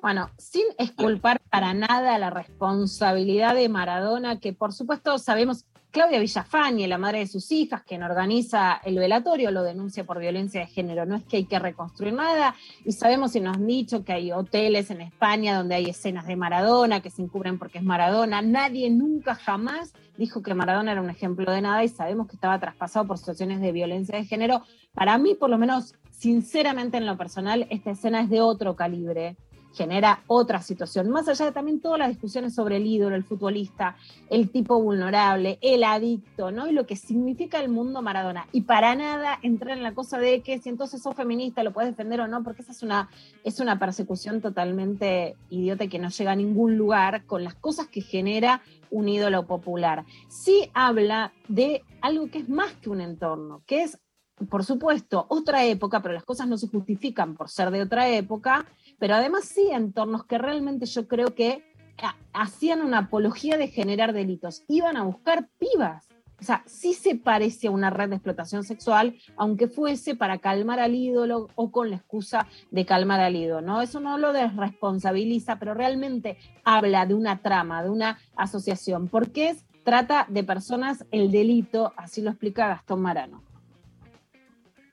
Bueno, 0.00 0.30
sin 0.38 0.64
esculpar 0.78 1.40
para 1.50 1.74
nada 1.74 2.16
la 2.18 2.30
responsabilidad 2.30 3.54
de 3.54 3.68
Maradona, 3.68 4.38
que 4.38 4.52
por 4.52 4.72
supuesto 4.72 5.18
sabemos, 5.18 5.66
Claudia 5.90 6.20
Villafañe, 6.20 6.86
la 6.86 6.98
madre 6.98 7.20
de 7.20 7.26
sus 7.26 7.50
hijas, 7.50 7.82
quien 7.82 8.02
organiza 8.02 8.80
el 8.84 8.98
velatorio, 8.98 9.50
lo 9.50 9.62
denuncia 9.62 10.04
por 10.04 10.18
violencia 10.18 10.60
de 10.60 10.66
género. 10.66 11.06
No 11.06 11.16
es 11.16 11.24
que 11.24 11.38
hay 11.38 11.44
que 11.46 11.58
reconstruir 11.58 12.12
nada, 12.12 12.54
y 12.84 12.92
sabemos 12.92 13.34
y 13.36 13.40
nos 13.40 13.56
han 13.56 13.66
dicho 13.66 14.04
que 14.04 14.12
hay 14.12 14.30
hoteles 14.30 14.90
en 14.90 15.00
España 15.00 15.56
donde 15.56 15.76
hay 15.76 15.86
escenas 15.86 16.26
de 16.26 16.36
Maradona 16.36 17.00
que 17.00 17.08
se 17.10 17.22
encubren 17.22 17.58
porque 17.58 17.78
es 17.78 17.84
Maradona. 17.84 18.42
Nadie 18.42 18.90
nunca 18.90 19.34
jamás 19.34 19.94
dijo 20.18 20.42
que 20.42 20.52
Maradona 20.52 20.92
era 20.92 21.00
un 21.00 21.10
ejemplo 21.10 21.50
de 21.50 21.62
nada 21.62 21.82
y 21.82 21.88
sabemos 21.88 22.26
que 22.26 22.36
estaba 22.36 22.58
traspasado 22.58 23.06
por 23.06 23.16
situaciones 23.16 23.60
de 23.62 23.72
violencia 23.72 24.18
de 24.18 24.26
género. 24.26 24.64
Para 24.92 25.16
mí, 25.16 25.34
por 25.34 25.48
lo 25.48 25.56
menos, 25.56 25.94
sinceramente 26.10 26.98
en 26.98 27.06
lo 27.06 27.16
personal, 27.16 27.66
esta 27.70 27.92
escena 27.92 28.20
es 28.20 28.28
de 28.28 28.42
otro 28.42 28.76
calibre 28.76 29.36
genera 29.74 30.22
otra 30.26 30.60
situación, 30.62 31.10
más 31.10 31.28
allá 31.28 31.46
de 31.46 31.52
también 31.52 31.80
todas 31.80 31.98
las 31.98 32.08
discusiones 32.08 32.54
sobre 32.54 32.76
el 32.76 32.86
ídolo, 32.86 33.14
el 33.14 33.24
futbolista, 33.24 33.96
el 34.30 34.50
tipo 34.50 34.80
vulnerable, 34.82 35.58
el 35.60 35.84
adicto, 35.84 36.50
¿no? 36.50 36.68
Y 36.68 36.72
lo 36.72 36.86
que 36.86 36.96
significa 36.96 37.60
el 37.60 37.68
mundo 37.68 38.02
Maradona. 38.02 38.46
Y 38.52 38.62
para 38.62 38.94
nada 38.94 39.38
entrar 39.42 39.76
en 39.76 39.82
la 39.82 39.94
cosa 39.94 40.18
de 40.18 40.40
que 40.40 40.58
si 40.58 40.68
entonces 40.68 41.02
sos 41.02 41.14
feminista 41.14 41.62
lo 41.62 41.72
puedes 41.72 41.90
defender 41.90 42.20
o 42.20 42.28
no, 42.28 42.42
porque 42.42 42.62
esa 42.62 42.72
es 42.72 42.82
una, 42.82 43.08
es 43.44 43.60
una 43.60 43.78
persecución 43.78 44.40
totalmente 44.40 45.36
idiota 45.50 45.86
que 45.86 45.98
no 45.98 46.08
llega 46.08 46.32
a 46.32 46.36
ningún 46.36 46.76
lugar 46.76 47.24
con 47.26 47.44
las 47.44 47.54
cosas 47.54 47.86
que 47.88 48.00
genera 48.00 48.62
un 48.90 49.08
ídolo 49.08 49.46
popular. 49.46 50.04
Sí 50.28 50.70
habla 50.74 51.32
de 51.48 51.82
algo 52.00 52.30
que 52.30 52.38
es 52.38 52.48
más 52.48 52.72
que 52.74 52.90
un 52.90 53.00
entorno, 53.00 53.62
que 53.66 53.82
es 53.82 53.98
por 54.46 54.64
supuesto, 54.64 55.26
otra 55.28 55.64
época, 55.64 56.00
pero 56.00 56.14
las 56.14 56.24
cosas 56.24 56.46
no 56.46 56.56
se 56.58 56.68
justifican 56.68 57.34
por 57.34 57.48
ser 57.48 57.70
de 57.70 57.82
otra 57.82 58.08
época, 58.08 58.66
pero 58.98 59.14
además 59.14 59.44
sí 59.44 59.68
entornos 59.70 60.24
que 60.24 60.38
realmente 60.38 60.86
yo 60.86 61.06
creo 61.08 61.34
que 61.34 61.64
ha- 62.02 62.16
hacían 62.32 62.82
una 62.82 62.98
apología 62.98 63.56
de 63.56 63.68
generar 63.68 64.12
delitos, 64.12 64.64
iban 64.68 64.96
a 64.96 65.04
buscar 65.04 65.48
pibas. 65.58 66.06
O 66.40 66.44
sea, 66.44 66.62
sí 66.66 66.94
se 66.94 67.16
parece 67.16 67.66
a 67.66 67.72
una 67.72 67.90
red 67.90 68.10
de 68.10 68.14
explotación 68.14 68.62
sexual, 68.62 69.16
aunque 69.36 69.66
fuese 69.66 70.14
para 70.14 70.38
calmar 70.38 70.78
al 70.78 70.94
ídolo 70.94 71.48
o 71.56 71.72
con 71.72 71.90
la 71.90 71.96
excusa 71.96 72.46
de 72.70 72.86
calmar 72.86 73.18
al 73.18 73.34
ídolo, 73.34 73.60
¿no? 73.60 73.82
Eso 73.82 73.98
no 73.98 74.18
lo 74.18 74.32
desresponsabiliza, 74.32 75.58
pero 75.58 75.74
realmente 75.74 76.38
habla 76.62 77.06
de 77.06 77.14
una 77.14 77.38
trama, 77.42 77.82
de 77.82 77.90
una 77.90 78.18
asociación, 78.36 79.08
porque 79.08 79.48
es, 79.48 79.64
trata 79.82 80.26
de 80.28 80.44
personas 80.44 81.04
el 81.10 81.32
delito, 81.32 81.92
así 81.96 82.22
lo 82.22 82.30
explica 82.30 82.68
Gastón 82.68 83.02
Marano. 83.02 83.42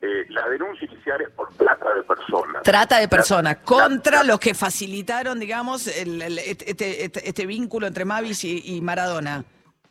Eh, 0.01 0.25
la 0.29 0.47
denuncia 0.49 0.85
inicial 0.91 1.21
es 1.21 1.29
por 1.31 1.49
plata 1.55 1.93
de 1.93 2.03
personas. 2.03 2.61
Trata 2.63 2.99
de 2.99 3.07
personas 3.07 3.57
contra 3.57 4.23
los 4.23 4.39
que 4.39 4.53
facilitaron, 4.53 5.39
digamos, 5.39 5.87
el- 5.87 6.21
el- 6.21 6.37
este, 6.39 7.03
este- 7.05 7.27
este 7.29 7.45
vínculo 7.45 7.87
entre 7.87 8.05
Mavis 8.05 8.43
y, 8.43 8.61
y 8.75 8.81
Maradona. 8.81 9.43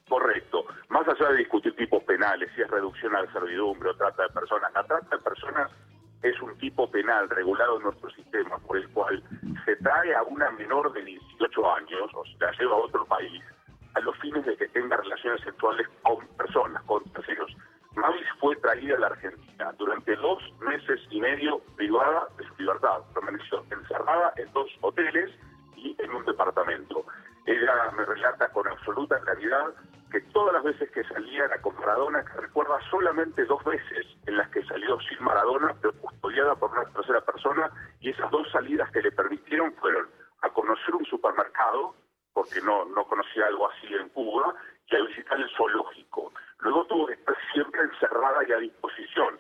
Correcto. 0.09 0.67
Más 0.91 1.07
allá 1.09 1.31
de 1.31 1.39
discutir 1.39 1.75
tipos 1.77 2.03
penales, 2.05 2.51
si 2.55 2.61
es 2.63 2.71
reducción 2.71 3.17
a 3.17 3.23
la 3.23 3.33
servidumbre 3.33 3.91
o 3.91 3.97
trata 3.97 4.23
de 4.25 4.29
personas. 4.29 4.73
La 4.75 4.85
trata 4.85 5.17
de 5.17 5.23
personas 5.23 5.71
es 6.23 6.41
un 6.41 6.57
tipo 6.59 6.91
penal 6.91 7.29
regulado 7.31 7.79
en 7.79 7.85
nuestro 7.85 8.11
sistema 8.11 8.59
por 8.59 8.77
el 8.77 8.89
cual 8.91 9.23
se 9.65 9.77
trae 9.77 10.15
a 10.15 10.23
una 10.23 10.51
menor 10.53 10.93
de 10.93 11.03
18 11.05 11.75
años 11.75 12.11
o 12.15 12.25
se 12.25 12.37
la 12.39 12.53
lleva 12.53 12.75
a 12.75 12.79
otro 12.79 13.05
país 13.07 13.43
a 13.95 14.01
los 14.01 14.17
fines 14.19 14.45
de 14.45 14.57
que 14.57 14.69
tenga 14.69 14.97
relaciones 14.97 15.41
sexuales 15.43 15.87
con 16.03 16.27
personas, 16.37 16.83
con 16.85 17.03
terceros. 17.13 17.51
Mavis 17.97 18.27
fue 18.41 18.57
traída 18.57 18.97
a 18.97 19.01
la 19.01 19.07
Argentina 19.09 19.73
durante 19.79 20.17
dos 20.17 20.43
meses 20.61 21.01
y 21.11 21.21
medio 21.21 21.61
privada 21.77 22.29
de 22.37 22.45
su 22.49 22.55
libertad. 22.59 23.03
Permaneció 23.15 23.65
encerrada 23.71 24.33
en 24.37 24.53
dos 24.53 24.69
hoteles 24.81 25.31
y 25.77 25.97
en 25.99 26.15
un 26.15 26.25
departamento. 26.25 27.05
Ella 27.47 27.91
me 27.97 28.05
relata 28.05 28.49
con 28.51 28.67
absoluta 28.67 29.21
claridad 29.21 29.75
que 30.11 30.21
todas 30.33 30.55
las 30.55 30.63
veces 30.63 30.91
que 30.93 31.05
salía 31.05 31.45
era 31.45 31.61
con 31.61 31.75
Maradona, 31.77 32.25
que 32.25 32.41
recuerda 32.41 32.79
solamente 32.91 33.45
dos 33.45 33.63
veces 33.65 34.07
en 34.27 34.37
las 34.37 34.49
que 34.51 34.65
salió 34.65 34.99
sin 35.01 35.23
Maradona, 35.25 35.75
pero 35.81 35.93
custodiada 35.95 36.55
por 36.55 36.71
una 36.71 36.85
tercera 36.85 37.21
persona, 37.21 37.71
y 38.01 38.11
esas 38.11 38.31
dos 38.31 38.49
salidas 38.53 38.91
que 38.93 39.03
le 39.03 39.11
permitieron 39.11 39.73
fueron 39.75 40.07
a 40.43 40.51
conocer 40.51 40.95
un 40.95 41.05
supermercado, 41.07 41.97
porque 42.33 42.61
no, 42.63 42.85
no 42.85 43.05
conocía 43.07 43.47
algo 43.47 43.69
así 43.71 43.93
en 43.93 44.09
Cuba, 44.11 44.55
y 44.87 44.97
a 44.97 45.03
visitar 45.03 45.41
el 45.41 45.51
zoológico. 45.57 46.33
Luego 46.65 47.07
que 47.07 47.13
estar 47.13 47.37
siempre 47.53 47.81
encerrada 47.83 48.39
y 48.49 48.53
a 48.53 48.57
disposición. 48.57 49.39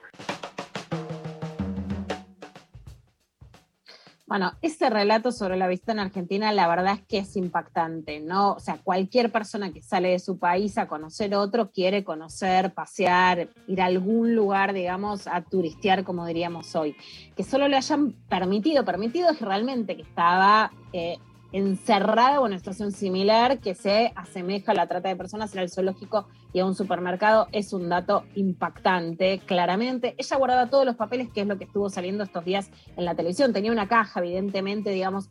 Bueno, 4.26 4.52
ese 4.62 4.90
relato 4.90 5.32
sobre 5.32 5.56
la 5.56 5.68
visita 5.68 5.92
en 5.92 6.00
Argentina, 6.00 6.52
la 6.52 6.66
verdad 6.66 6.94
es 6.94 7.06
que 7.06 7.18
es 7.18 7.36
impactante, 7.36 8.20
¿no? 8.20 8.52
O 8.52 8.58
sea, 8.58 8.78
cualquier 8.82 9.30
persona 9.30 9.72
que 9.72 9.80
sale 9.80 10.10
de 10.10 10.18
su 10.18 10.38
país 10.38 10.76
a 10.76 10.86
conocer 10.86 11.34
otro 11.34 11.70
quiere 11.70 12.04
conocer, 12.04 12.74
pasear, 12.74 13.48
ir 13.68 13.80
a 13.80 13.86
algún 13.86 14.34
lugar, 14.34 14.72
digamos, 14.72 15.26
a 15.26 15.42
turistear, 15.42 16.04
como 16.04 16.26
diríamos 16.26 16.74
hoy. 16.74 16.96
Que 17.36 17.42
solo 17.42 17.68
le 17.68 17.76
hayan 17.76 18.12
permitido, 18.28 18.84
permitido 18.84 19.30
es 19.30 19.40
realmente 19.40 19.96
que 19.96 20.02
estaba 20.02 20.72
eh, 20.92 21.18
encerrada 21.54 22.40
o 22.40 22.46
en 22.46 22.52
una 22.52 22.58
situación 22.58 22.90
similar 22.90 23.60
que 23.60 23.76
se 23.76 24.12
asemeja 24.16 24.72
a 24.72 24.74
la 24.74 24.88
trata 24.88 25.08
de 25.08 25.14
personas 25.14 25.54
en 25.54 25.60
el 25.60 25.70
zoológico 25.70 26.26
y 26.52 26.58
a 26.58 26.66
un 26.66 26.74
supermercado 26.74 27.46
es 27.52 27.72
un 27.72 27.88
dato 27.88 28.24
impactante, 28.34 29.38
claramente. 29.46 30.16
Ella 30.18 30.36
guardaba 30.36 30.68
todos 30.68 30.84
los 30.84 30.96
papeles, 30.96 31.28
que 31.32 31.42
es 31.42 31.46
lo 31.46 31.56
que 31.56 31.64
estuvo 31.64 31.88
saliendo 31.90 32.24
estos 32.24 32.44
días 32.44 32.70
en 32.96 33.04
la 33.04 33.14
televisión. 33.14 33.52
Tenía 33.52 33.70
una 33.70 33.86
caja, 33.86 34.18
evidentemente, 34.18 34.90
digamos, 34.90 35.30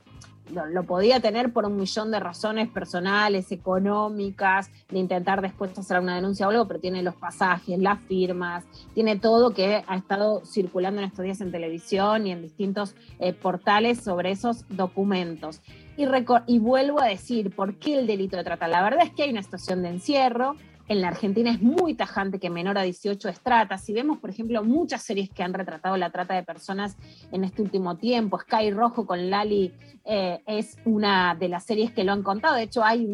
lo, 0.52 0.84
podía 0.84 1.20
tener 1.20 1.52
por 1.52 1.66
un 1.66 1.78
millón 1.78 2.12
de 2.12 2.20
razones 2.20 2.70
personales, 2.70 3.52
económicas, 3.52 4.70
de 4.90 5.00
intentar 5.00 5.42
después 5.42 5.78
hacer 5.78 6.00
una 6.00 6.16
denuncia 6.16 6.48
o 6.48 6.52
algo, 6.52 6.68
pero 6.68 6.80
tiene 6.80 7.04
los 7.04 7.16
pasajes, 7.16 7.80
las 7.80 8.02
firmas, 8.02 8.64
tiene 8.94 9.18
todo 9.18 9.54
que 9.54 9.84
ha 9.88 9.96
estado 9.96 10.46
circulando 10.46 11.02
en 11.02 11.08
estos 11.08 11.24
días 11.24 11.42
en 11.42 11.52
televisión 11.52 12.28
y 12.28 12.32
en 12.32 12.42
distintos 12.42 12.96
eh, 13.20 13.34
portales 13.34 14.00
sobre 14.00 14.32
esos 14.32 14.66
documentos. 14.70 15.62
Y, 15.96 16.60
vuelvo 16.60 17.02
a 17.02 17.06
decir, 17.06 17.56
¿por 17.56 17.76
qué 17.76 18.00
el 18.00 18.08
delito 18.08 18.36
de 18.36 18.44
trata? 18.44 18.68
La 18.68 18.82
verdad 18.82 19.04
es 19.04 19.12
que 19.12 19.24
hay 19.24 19.30
una 19.30 19.44
situación 19.44 19.84
de 19.84 19.90
encierro, 19.90 20.56
en 20.90 21.02
la 21.02 21.08
Argentina 21.08 21.50
es 21.50 21.62
muy 21.62 21.94
tajante 21.94 22.40
que 22.40 22.50
menor 22.50 22.78
a 22.78 22.82
18 22.82 23.30
es 23.30 23.40
trata. 23.40 23.78
Si 23.78 23.94
vemos, 23.94 24.18
por 24.18 24.30
ejemplo, 24.30 24.64
muchas 24.64 25.02
series 25.02 25.30
que 25.30 25.42
han 25.42 25.54
retratado 25.54 25.96
la 25.96 26.10
trata 26.10 26.34
de 26.34 26.44
personas 26.44 26.98
en 27.32 27.46
este 27.46 27.62
último 27.62 27.96
tiempo, 27.96 28.38
Sky 28.38 28.72
Rojo 28.72 29.06
con 29.06 29.30
Lali 29.30 29.74
eh, 30.04 30.42
es 30.46 30.78
una 30.84 31.36
de 31.36 31.48
las 31.48 31.64
series 31.64 31.92
que 31.92 32.04
lo 32.04 32.12
han 32.12 32.22
contado. 32.22 32.56
De 32.56 32.64
hecho, 32.64 32.84
hay 32.84 33.10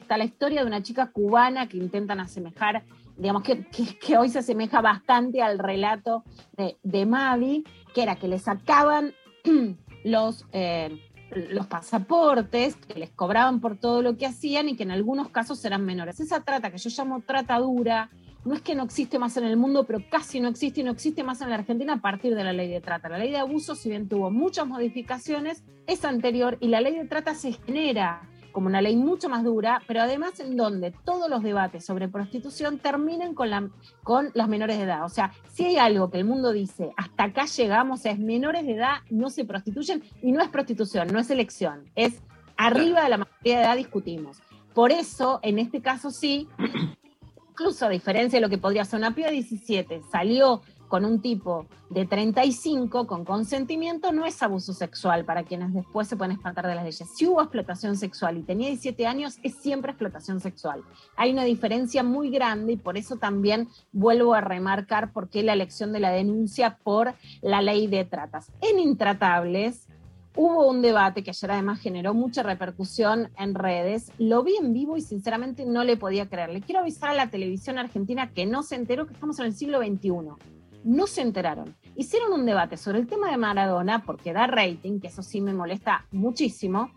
está 0.00 0.18
la 0.18 0.24
historia 0.24 0.62
de 0.62 0.66
una 0.66 0.82
chica 0.82 1.10
cubana 1.12 1.68
que 1.68 1.76
intentan 1.76 2.18
asemejar, 2.20 2.82
digamos 3.16 3.44
que 3.44 4.16
hoy 4.18 4.28
se 4.28 4.40
asemeja 4.40 4.80
bastante 4.80 5.42
al 5.42 5.58
relato 5.58 6.24
de, 6.56 6.76
de 6.82 7.06
Mavi, 7.06 7.64
que 7.94 8.02
era 8.02 8.16
que 8.16 8.26
le 8.26 8.38
sacaban 8.38 9.12
los... 10.04 10.44
Eh, 10.52 11.00
los 11.30 11.66
pasaportes 11.66 12.76
que 12.76 12.98
les 12.98 13.10
cobraban 13.10 13.60
por 13.60 13.76
todo 13.76 14.02
lo 14.02 14.16
que 14.16 14.26
hacían 14.26 14.68
y 14.68 14.76
que 14.76 14.82
en 14.84 14.90
algunos 14.90 15.28
casos 15.30 15.64
eran 15.64 15.84
menores. 15.84 16.20
Esa 16.20 16.40
trata 16.42 16.70
que 16.70 16.78
yo 16.78 16.90
llamo 16.90 17.22
trata 17.26 17.58
dura, 17.58 18.10
no 18.44 18.54
es 18.54 18.60
que 18.60 18.74
no 18.74 18.82
existe 18.82 19.18
más 19.18 19.36
en 19.36 19.44
el 19.44 19.56
mundo, 19.56 19.84
pero 19.84 20.00
casi 20.10 20.38
no 20.38 20.48
existe 20.48 20.82
y 20.82 20.84
no 20.84 20.90
existe 20.90 21.22
más 21.22 21.40
en 21.40 21.48
la 21.48 21.56
Argentina 21.56 21.94
a 21.94 22.00
partir 22.00 22.34
de 22.34 22.44
la 22.44 22.52
ley 22.52 22.68
de 22.68 22.80
trata. 22.80 23.08
La 23.08 23.18
ley 23.18 23.30
de 23.30 23.38
abuso, 23.38 23.74
si 23.74 23.88
bien 23.88 24.08
tuvo 24.08 24.30
muchas 24.30 24.66
modificaciones, 24.66 25.64
es 25.86 26.04
anterior 26.04 26.58
y 26.60 26.68
la 26.68 26.80
ley 26.80 26.96
de 26.96 27.06
trata 27.06 27.34
se 27.34 27.52
genera 27.52 28.28
como 28.54 28.68
una 28.68 28.80
ley 28.80 28.96
mucho 28.96 29.28
más 29.28 29.42
dura, 29.42 29.82
pero 29.86 30.00
además 30.00 30.38
en 30.38 30.56
donde 30.56 30.94
todos 31.04 31.28
los 31.28 31.42
debates 31.42 31.84
sobre 31.84 32.08
prostitución 32.08 32.78
terminen 32.78 33.34
con, 33.34 33.50
la, 33.50 33.68
las 34.32 34.48
menores 34.48 34.78
de 34.78 34.84
edad. 34.84 35.04
O 35.04 35.08
sea, 35.08 35.32
si 35.52 35.66
hay 35.66 35.76
algo 35.76 36.08
que 36.08 36.18
el 36.18 36.24
mundo 36.24 36.52
dice, 36.52 36.92
hasta 36.96 37.24
acá 37.24 37.46
llegamos, 37.46 38.06
es 38.06 38.18
menores 38.18 38.64
de 38.64 38.74
edad 38.74 38.98
no 39.10 39.28
se 39.28 39.44
prostituyen 39.44 40.04
y 40.22 40.30
no 40.30 40.40
es 40.40 40.48
prostitución, 40.48 41.08
no 41.08 41.18
es 41.18 41.28
elección, 41.30 41.90
es 41.96 42.22
arriba 42.56 43.02
de 43.02 43.08
la 43.10 43.18
mayoría 43.18 43.58
de 43.58 43.64
edad 43.64 43.76
discutimos. 43.76 44.38
Por 44.72 44.92
eso, 44.92 45.40
en 45.42 45.58
este 45.58 45.82
caso 45.82 46.12
sí, 46.12 46.48
incluso 47.50 47.86
a 47.86 47.88
diferencia 47.88 48.36
de 48.36 48.40
lo 48.40 48.48
que 48.48 48.58
podría 48.58 48.84
ser 48.84 49.00
una 49.00 49.16
piba 49.16 49.28
de 49.28 49.34
17, 49.34 50.02
salió 50.12 50.62
con 50.94 51.04
un 51.04 51.20
tipo 51.20 51.66
de 51.90 52.06
35 52.06 53.08
con 53.08 53.24
consentimiento 53.24 54.12
no 54.12 54.26
es 54.26 54.40
abuso 54.44 54.72
sexual 54.72 55.24
para 55.24 55.42
quienes 55.42 55.74
después 55.74 56.06
se 56.06 56.16
pueden 56.16 56.36
espantar 56.36 56.68
de 56.68 56.76
las 56.76 56.84
leyes. 56.84 57.10
Si 57.16 57.26
hubo 57.26 57.42
explotación 57.42 57.96
sexual 57.96 58.38
y 58.38 58.44
tenía 58.44 58.68
17 58.68 59.04
años, 59.04 59.40
es 59.42 59.56
siempre 59.56 59.90
explotación 59.90 60.38
sexual. 60.38 60.84
Hay 61.16 61.32
una 61.32 61.42
diferencia 61.42 62.04
muy 62.04 62.30
grande 62.30 62.74
y 62.74 62.76
por 62.76 62.96
eso 62.96 63.16
también 63.16 63.66
vuelvo 63.90 64.34
a 64.34 64.40
remarcar 64.40 65.12
por 65.12 65.30
qué 65.30 65.42
la 65.42 65.54
elección 65.54 65.92
de 65.92 65.98
la 65.98 66.10
denuncia 66.10 66.78
por 66.84 67.14
la 67.42 67.60
ley 67.60 67.88
de 67.88 68.04
tratas. 68.04 68.52
En 68.60 68.78
Intratables, 68.78 69.88
Hubo 70.36 70.68
un 70.68 70.82
debate 70.82 71.22
que 71.22 71.30
ayer 71.30 71.52
además 71.52 71.78
generó 71.78 72.12
mucha 72.12 72.42
repercusión 72.42 73.30
en 73.38 73.54
redes. 73.54 74.10
Lo 74.18 74.42
vi 74.42 74.56
en 74.56 74.72
vivo 74.72 74.96
y 74.96 75.00
sinceramente 75.00 75.64
no 75.64 75.84
le 75.84 75.96
podía 75.96 76.28
creer. 76.28 76.50
Le 76.50 76.60
quiero 76.60 76.80
avisar 76.80 77.10
a 77.10 77.14
la 77.14 77.30
televisión 77.30 77.78
argentina 77.78 78.32
que 78.32 78.44
no 78.44 78.64
se 78.64 78.74
enteró 78.74 79.06
que 79.06 79.12
estamos 79.12 79.38
en 79.38 79.46
el 79.46 79.54
siglo 79.54 79.78
XXI 79.78 80.10
no 80.84 81.06
se 81.06 81.22
enteraron. 81.22 81.74
Hicieron 81.96 82.32
un 82.32 82.46
debate 82.46 82.76
sobre 82.76 82.98
el 82.98 83.06
tema 83.06 83.30
de 83.30 83.36
Maradona, 83.36 84.04
porque 84.04 84.32
da 84.32 84.46
rating, 84.46 85.00
que 85.00 85.08
eso 85.08 85.22
sí 85.22 85.40
me 85.40 85.54
molesta 85.54 86.06
muchísimo. 86.12 86.90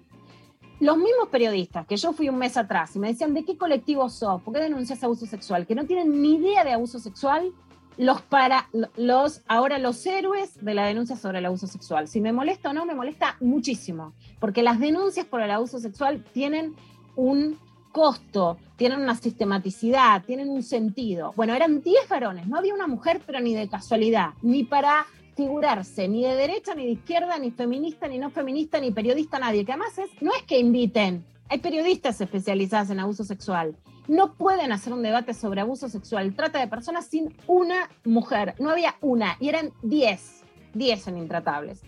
Los 0.79 0.97
mismos 0.97 1.29
periodistas 1.31 1.88
que 1.88 1.97
yo 1.97 2.13
fui 2.13 2.29
un 2.29 2.38
mes 2.38 2.55
atrás 2.55 2.95
y 2.95 2.99
me 2.99 3.07
decían, 3.07 3.33
¿de 3.33 3.43
qué 3.43 3.57
colectivo 3.57 4.09
sos? 4.09 4.41
¿Por 4.43 4.53
qué 4.53 4.59
denuncias 4.59 5.03
abuso 5.03 5.25
sexual? 5.25 5.65
Que 5.65 5.73
no 5.73 5.85
tienen 5.85 6.21
ni 6.21 6.35
idea 6.35 6.63
de 6.63 6.73
abuso 6.73 6.99
sexual, 6.99 7.51
los 7.97 8.21
para, 8.21 8.69
los, 8.95 9.41
ahora 9.47 9.79
los 9.79 10.05
héroes 10.05 10.63
de 10.63 10.73
la 10.75 10.85
denuncia 10.85 11.15
sobre 11.15 11.39
el 11.39 11.45
abuso 11.47 11.65
sexual. 11.65 12.07
Si 12.07 12.21
me 12.21 12.31
molesta 12.31 12.69
o 12.69 12.73
no, 12.73 12.85
me 12.85 12.93
molesta 12.93 13.38
muchísimo, 13.39 14.13
porque 14.39 14.61
las 14.61 14.79
denuncias 14.79 15.25
por 15.25 15.41
el 15.41 15.49
abuso 15.49 15.79
sexual 15.79 16.23
tienen 16.31 16.75
un 17.15 17.57
costo, 17.91 18.57
tienen 18.75 19.01
una 19.01 19.15
sistematicidad, 19.15 20.23
tienen 20.23 20.49
un 20.49 20.63
sentido. 20.63 21.33
Bueno, 21.35 21.53
eran 21.53 21.81
10 21.81 22.07
varones, 22.09 22.47
no 22.47 22.57
había 22.57 22.73
una 22.73 22.88
mujer, 22.88 23.21
pero 23.25 23.39
ni 23.39 23.53
de 23.53 23.67
casualidad, 23.67 24.31
ni 24.41 24.63
para 24.63 25.05
figurarse, 25.35 26.07
ni 26.07 26.23
de 26.23 26.35
derecha, 26.35 26.73
ni 26.75 26.85
de 26.85 26.91
izquierda, 26.91 27.38
ni 27.38 27.51
feminista, 27.51 28.07
ni 28.07 28.17
no 28.17 28.29
feminista, 28.29 28.79
ni 28.79 28.91
periodista, 28.91 29.39
nadie. 29.39 29.65
Que 29.65 29.71
además 29.71 29.97
es, 29.97 30.09
no 30.21 30.31
es 30.33 30.43
que 30.43 30.59
inviten, 30.59 31.23
hay 31.49 31.59
periodistas 31.59 32.19
especializados 32.19 32.89
en 32.89 32.99
abuso 32.99 33.23
sexual. 33.23 33.75
No 34.07 34.33
pueden 34.33 34.71
hacer 34.71 34.93
un 34.93 35.03
debate 35.03 35.33
sobre 35.33 35.61
abuso 35.61 35.89
sexual, 35.89 36.33
trata 36.35 36.59
de 36.59 36.67
personas 36.67 37.05
sin 37.05 37.35
una 37.45 37.89
mujer. 38.05 38.55
No 38.59 38.69
había 38.69 38.95
una, 39.01 39.38
y 39.39 39.49
eran 39.49 39.71
10. 39.83 40.43
10 40.73 41.07
en 41.07 41.17
Intratables. 41.17 41.81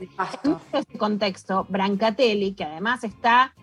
En 0.44 0.58
este 0.74 0.98
contexto, 0.98 1.66
Brancatelli, 1.70 2.54
que 2.54 2.64
además 2.64 3.04
está 3.04 3.54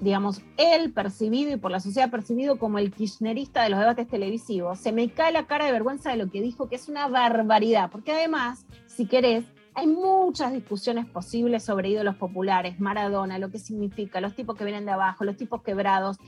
digamos, 0.00 0.42
él 0.56 0.92
percibido 0.92 1.52
y 1.52 1.56
por 1.56 1.70
la 1.70 1.80
sociedad 1.80 2.10
percibido 2.10 2.58
como 2.58 2.78
el 2.78 2.92
kirchnerista 2.92 3.62
de 3.62 3.70
los 3.70 3.78
debates 3.78 4.08
televisivos, 4.08 4.78
se 4.78 4.92
me 4.92 5.10
cae 5.10 5.32
la 5.32 5.46
cara 5.46 5.66
de 5.66 5.72
vergüenza 5.72 6.10
de 6.10 6.16
lo 6.16 6.30
que 6.30 6.40
dijo, 6.40 6.68
que 6.68 6.76
es 6.76 6.88
una 6.88 7.08
barbaridad, 7.08 7.90
porque 7.90 8.12
además, 8.12 8.66
si 8.86 9.06
querés, 9.06 9.44
hay 9.74 9.86
muchas 9.86 10.52
discusiones 10.52 11.06
posibles 11.06 11.64
sobre 11.64 11.90
ídolos 11.90 12.16
populares, 12.16 12.80
Maradona, 12.80 13.38
lo 13.38 13.50
que 13.50 13.58
significa, 13.58 14.20
los 14.20 14.34
tipos 14.34 14.56
que 14.56 14.64
vienen 14.64 14.84
de 14.84 14.90
abajo, 14.90 15.24
los 15.24 15.36
tipos 15.36 15.62
quebrados, 15.62 16.18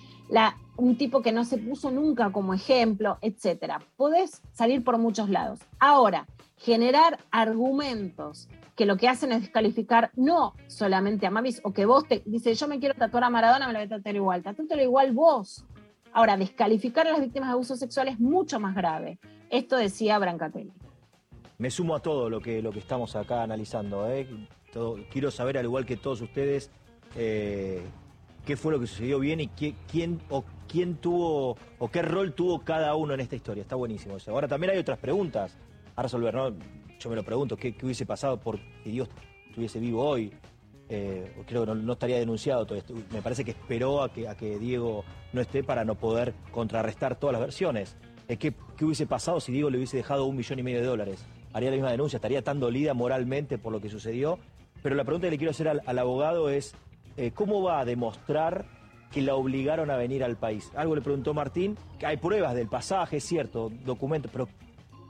un 0.76 0.96
tipo 0.96 1.22
que 1.22 1.32
no 1.32 1.44
se 1.44 1.58
puso 1.58 1.90
nunca 1.90 2.30
como 2.30 2.54
ejemplo, 2.54 3.18
etcétera. 3.20 3.80
Podés 3.96 4.42
salir 4.52 4.84
por 4.84 4.96
muchos 4.98 5.28
lados. 5.28 5.58
Ahora, 5.80 6.26
generar 6.56 7.18
argumentos 7.30 8.48
que 8.76 8.86
lo 8.86 8.96
que 8.96 9.08
hacen 9.08 9.32
es 9.32 9.42
descalificar 9.42 10.10
no 10.16 10.54
solamente 10.66 11.26
a 11.26 11.30
Mavis 11.30 11.60
o 11.64 11.72
que 11.72 11.84
vos 11.86 12.06
te 12.08 12.22
dice 12.24 12.54
yo 12.54 12.68
me 12.68 12.78
quiero 12.78 12.94
tatuar 12.94 13.24
a 13.24 13.30
Maradona, 13.30 13.66
me 13.66 13.72
lo 13.74 13.78
voy 13.80 13.86
a 13.86 13.88
tatuar 13.90 14.14
igual, 14.16 14.42
tatúatelo 14.42 14.82
igual 14.82 15.12
vos. 15.12 15.64
Ahora, 16.14 16.36
descalificar 16.36 17.06
a 17.06 17.12
las 17.12 17.20
víctimas 17.20 17.48
de 17.48 17.52
abuso 17.54 17.74
sexual 17.76 18.08
es 18.08 18.20
mucho 18.20 18.60
más 18.60 18.74
grave. 18.74 19.18
Esto 19.48 19.76
decía 19.76 20.18
Brancatelli. 20.18 20.72
Me 21.58 21.70
sumo 21.70 21.94
a 21.94 22.00
todo 22.00 22.28
lo 22.28 22.40
que, 22.40 22.60
lo 22.60 22.70
que 22.70 22.80
estamos 22.80 23.16
acá 23.16 23.42
analizando. 23.42 24.06
¿eh? 24.10 24.26
Quiero 25.10 25.30
saber, 25.30 25.56
al 25.58 25.64
igual 25.64 25.86
que 25.86 25.96
todos 25.96 26.20
ustedes, 26.20 26.70
eh, 27.16 27.82
qué 28.44 28.56
fue 28.56 28.72
lo 28.72 28.80
que 28.80 28.86
sucedió 28.86 29.18
bien 29.20 29.40
y 29.40 29.48
qué- 29.48 29.74
quién 29.90 30.20
o 30.28 30.44
quién 30.68 30.96
tuvo 30.96 31.56
o 31.78 31.88
qué 31.90 32.02
rol 32.02 32.34
tuvo 32.34 32.60
cada 32.60 32.94
uno 32.94 33.14
en 33.14 33.20
esta 33.20 33.36
historia. 33.36 33.62
Está 33.62 33.76
buenísimo 33.76 34.16
eso. 34.16 34.30
Ahora 34.32 34.48
también 34.48 34.72
hay 34.72 34.78
otras 34.78 34.98
preguntas 34.98 35.56
a 35.96 36.02
resolver, 36.02 36.34
¿no? 36.34 36.52
Yo 37.02 37.10
me 37.10 37.16
lo 37.16 37.24
pregunto, 37.24 37.56
¿qué, 37.56 37.74
hubiese 37.82 38.06
pasado 38.06 38.38
por 38.38 38.60
si 38.84 38.90
Dios 38.90 39.08
estuviese 39.48 39.80
vivo 39.80 40.04
hoy? 40.04 40.32
Eh, 40.88 41.32
creo 41.46 41.66
que 41.66 41.74
no, 41.74 41.92
estaría 41.92 42.18
denunciado 42.18 42.64
todo 42.64 42.78
esto. 42.78 42.94
Me 43.10 43.20
parece 43.22 43.44
que 43.44 43.50
esperó 43.50 44.02
a 44.02 44.12
que, 44.12 44.28
a 44.28 44.36
que 44.36 44.58
Diego 44.58 45.04
no 45.32 45.40
esté 45.40 45.64
para 45.64 45.84
no 45.84 45.96
poder 45.96 46.32
contrarrestar 46.52 47.16
todas 47.16 47.32
las 47.32 47.40
versiones. 47.40 47.96
Eh, 48.28 48.36
¿qué, 48.36 48.54
qué 48.76 48.84
hubiese 48.84 49.06
pasado 49.06 49.40
si 49.40 49.50
Diego 49.50 49.68
le 49.68 49.78
hubiese 49.78 49.96
dejado 49.96 50.26
un 50.26 50.36
millón 50.36 50.60
y 50.60 50.62
medio 50.62 50.80
de 50.80 50.86
dólares? 50.86 51.24
¿Haría 51.52 51.70
la 51.70 51.76
misma 51.76 51.90
denuncia? 51.90 52.18
¿Estaría 52.18 52.42
tan 52.42 52.60
dolida 52.60 52.94
moralmente 52.94 53.58
por 53.58 53.72
lo 53.72 53.80
que 53.80 53.88
sucedió? 53.88 54.38
Pero 54.80 54.94
la 54.94 55.02
pregunta 55.02 55.26
que 55.26 55.32
le 55.32 55.38
quiero 55.38 55.50
hacer 55.50 55.68
al, 55.68 55.82
al 55.84 55.98
abogado 55.98 56.50
es, 56.50 56.74
eh, 57.16 57.32
¿cómo 57.32 57.62
va 57.62 57.80
a 57.80 57.84
demostrar 57.84 58.64
que 59.10 59.22
la 59.22 59.34
obligaron 59.34 59.90
a 59.90 59.96
venir 59.96 60.22
al 60.22 60.36
país? 60.36 60.70
Algo 60.76 60.94
le 60.94 61.02
preguntó 61.02 61.34
Martín, 61.34 61.76
que 61.98 62.06
hay 62.06 62.16
pruebas 62.16 62.54
del 62.54 62.68
pasaje, 62.68 63.16
es 63.16 63.24
cierto, 63.24 63.72
documentos, 63.84 64.30
pero 64.30 64.48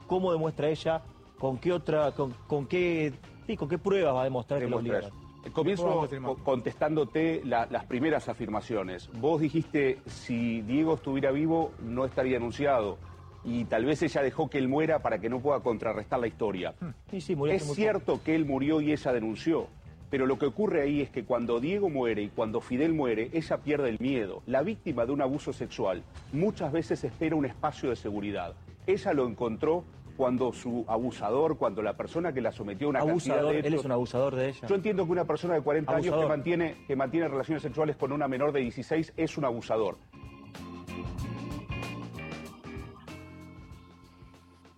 ¿cómo 0.07 0.31
demuestra 0.31 0.69
ella? 0.69 1.03
¿Con 1.43 1.57
qué 1.57 1.73
otra, 1.73 2.13
con, 2.13 2.33
con 2.47 2.65
qué, 2.67 3.11
sí, 3.45 3.57
con 3.57 3.67
qué 3.67 3.77
pruebas 3.77 4.15
va 4.15 4.21
a 4.21 4.23
demostrar 4.23 4.61
que 4.61 4.65
Demostrar. 4.67 5.03
obligaron? 5.11 5.51
Comienzo 5.51 6.07
co- 6.23 6.37
contestándote 6.37 7.41
la- 7.43 7.65
las 7.69 7.83
primeras 7.83 8.29
afirmaciones. 8.29 9.09
Vos 9.19 9.41
dijiste, 9.41 9.97
si 10.05 10.61
Diego 10.61 10.93
estuviera 10.93 11.31
vivo, 11.31 11.73
no 11.81 12.05
estaría 12.05 12.37
anunciado. 12.37 12.97
Y 13.43 13.65
tal 13.65 13.83
vez 13.83 14.01
ella 14.03 14.21
dejó 14.21 14.49
que 14.49 14.57
él 14.57 14.69
muera 14.69 14.99
para 14.99 15.19
que 15.19 15.27
no 15.27 15.41
pueda 15.41 15.59
contrarrestar 15.59 16.21
la 16.21 16.27
historia. 16.27 16.75
Sí, 17.11 17.19
sí, 17.19 17.35
murió 17.35 17.53
Es 17.55 17.63
cierto 17.73 18.21
que 18.23 18.35
él 18.35 18.45
murió 18.45 18.79
y 18.79 18.93
ella 18.93 19.11
denunció. 19.11 19.67
Pero 20.09 20.25
lo 20.27 20.39
que 20.39 20.45
ocurre 20.45 20.81
ahí 20.83 21.01
es 21.01 21.09
que 21.09 21.25
cuando 21.25 21.59
Diego 21.59 21.89
muere 21.89 22.21
y 22.21 22.29
cuando 22.29 22.61
Fidel 22.61 22.93
muere, 22.93 23.29
ella 23.33 23.57
pierde 23.57 23.89
el 23.89 23.99
miedo. 23.99 24.43
La 24.45 24.61
víctima 24.61 25.05
de 25.05 25.11
un 25.11 25.21
abuso 25.21 25.51
sexual 25.51 26.03
muchas 26.31 26.71
veces 26.71 27.03
espera 27.03 27.35
un 27.35 27.43
espacio 27.45 27.89
de 27.89 27.97
seguridad. 27.97 28.53
Ella 28.87 29.11
lo 29.11 29.27
encontró 29.27 29.83
cuando 30.15 30.51
su 30.53 30.85
abusador, 30.87 31.57
cuando 31.57 31.81
la 31.81 31.95
persona 31.97 32.31
que 32.33 32.41
la 32.41 32.51
sometió 32.51 32.87
a 32.87 32.89
una 32.91 32.99
cantidad 32.99 33.37
Abusador, 33.37 33.53
de 33.53 33.59
él 33.59 33.65
es 33.65 33.73
hechos- 33.73 33.85
un 33.85 33.91
abusador 33.91 34.35
de 34.35 34.49
ella. 34.49 34.67
yo 34.67 34.75
entiendo 34.75 35.05
que 35.05 35.11
una 35.11 35.25
persona 35.25 35.55
de 35.55 35.61
40 35.61 35.95
años 35.95 36.15
que 36.15 36.25
mantiene, 36.27 36.75
que 36.87 36.95
mantiene 36.95 37.27
relaciones 37.27 37.61
sexuales 37.63 37.95
con 37.95 38.11
una 38.11 38.27
menor 38.27 38.51
de 38.51 38.61
16 38.61 39.13
es 39.17 39.37
un 39.37 39.45
abusador. 39.45 39.97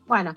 Bueno, 0.07 0.35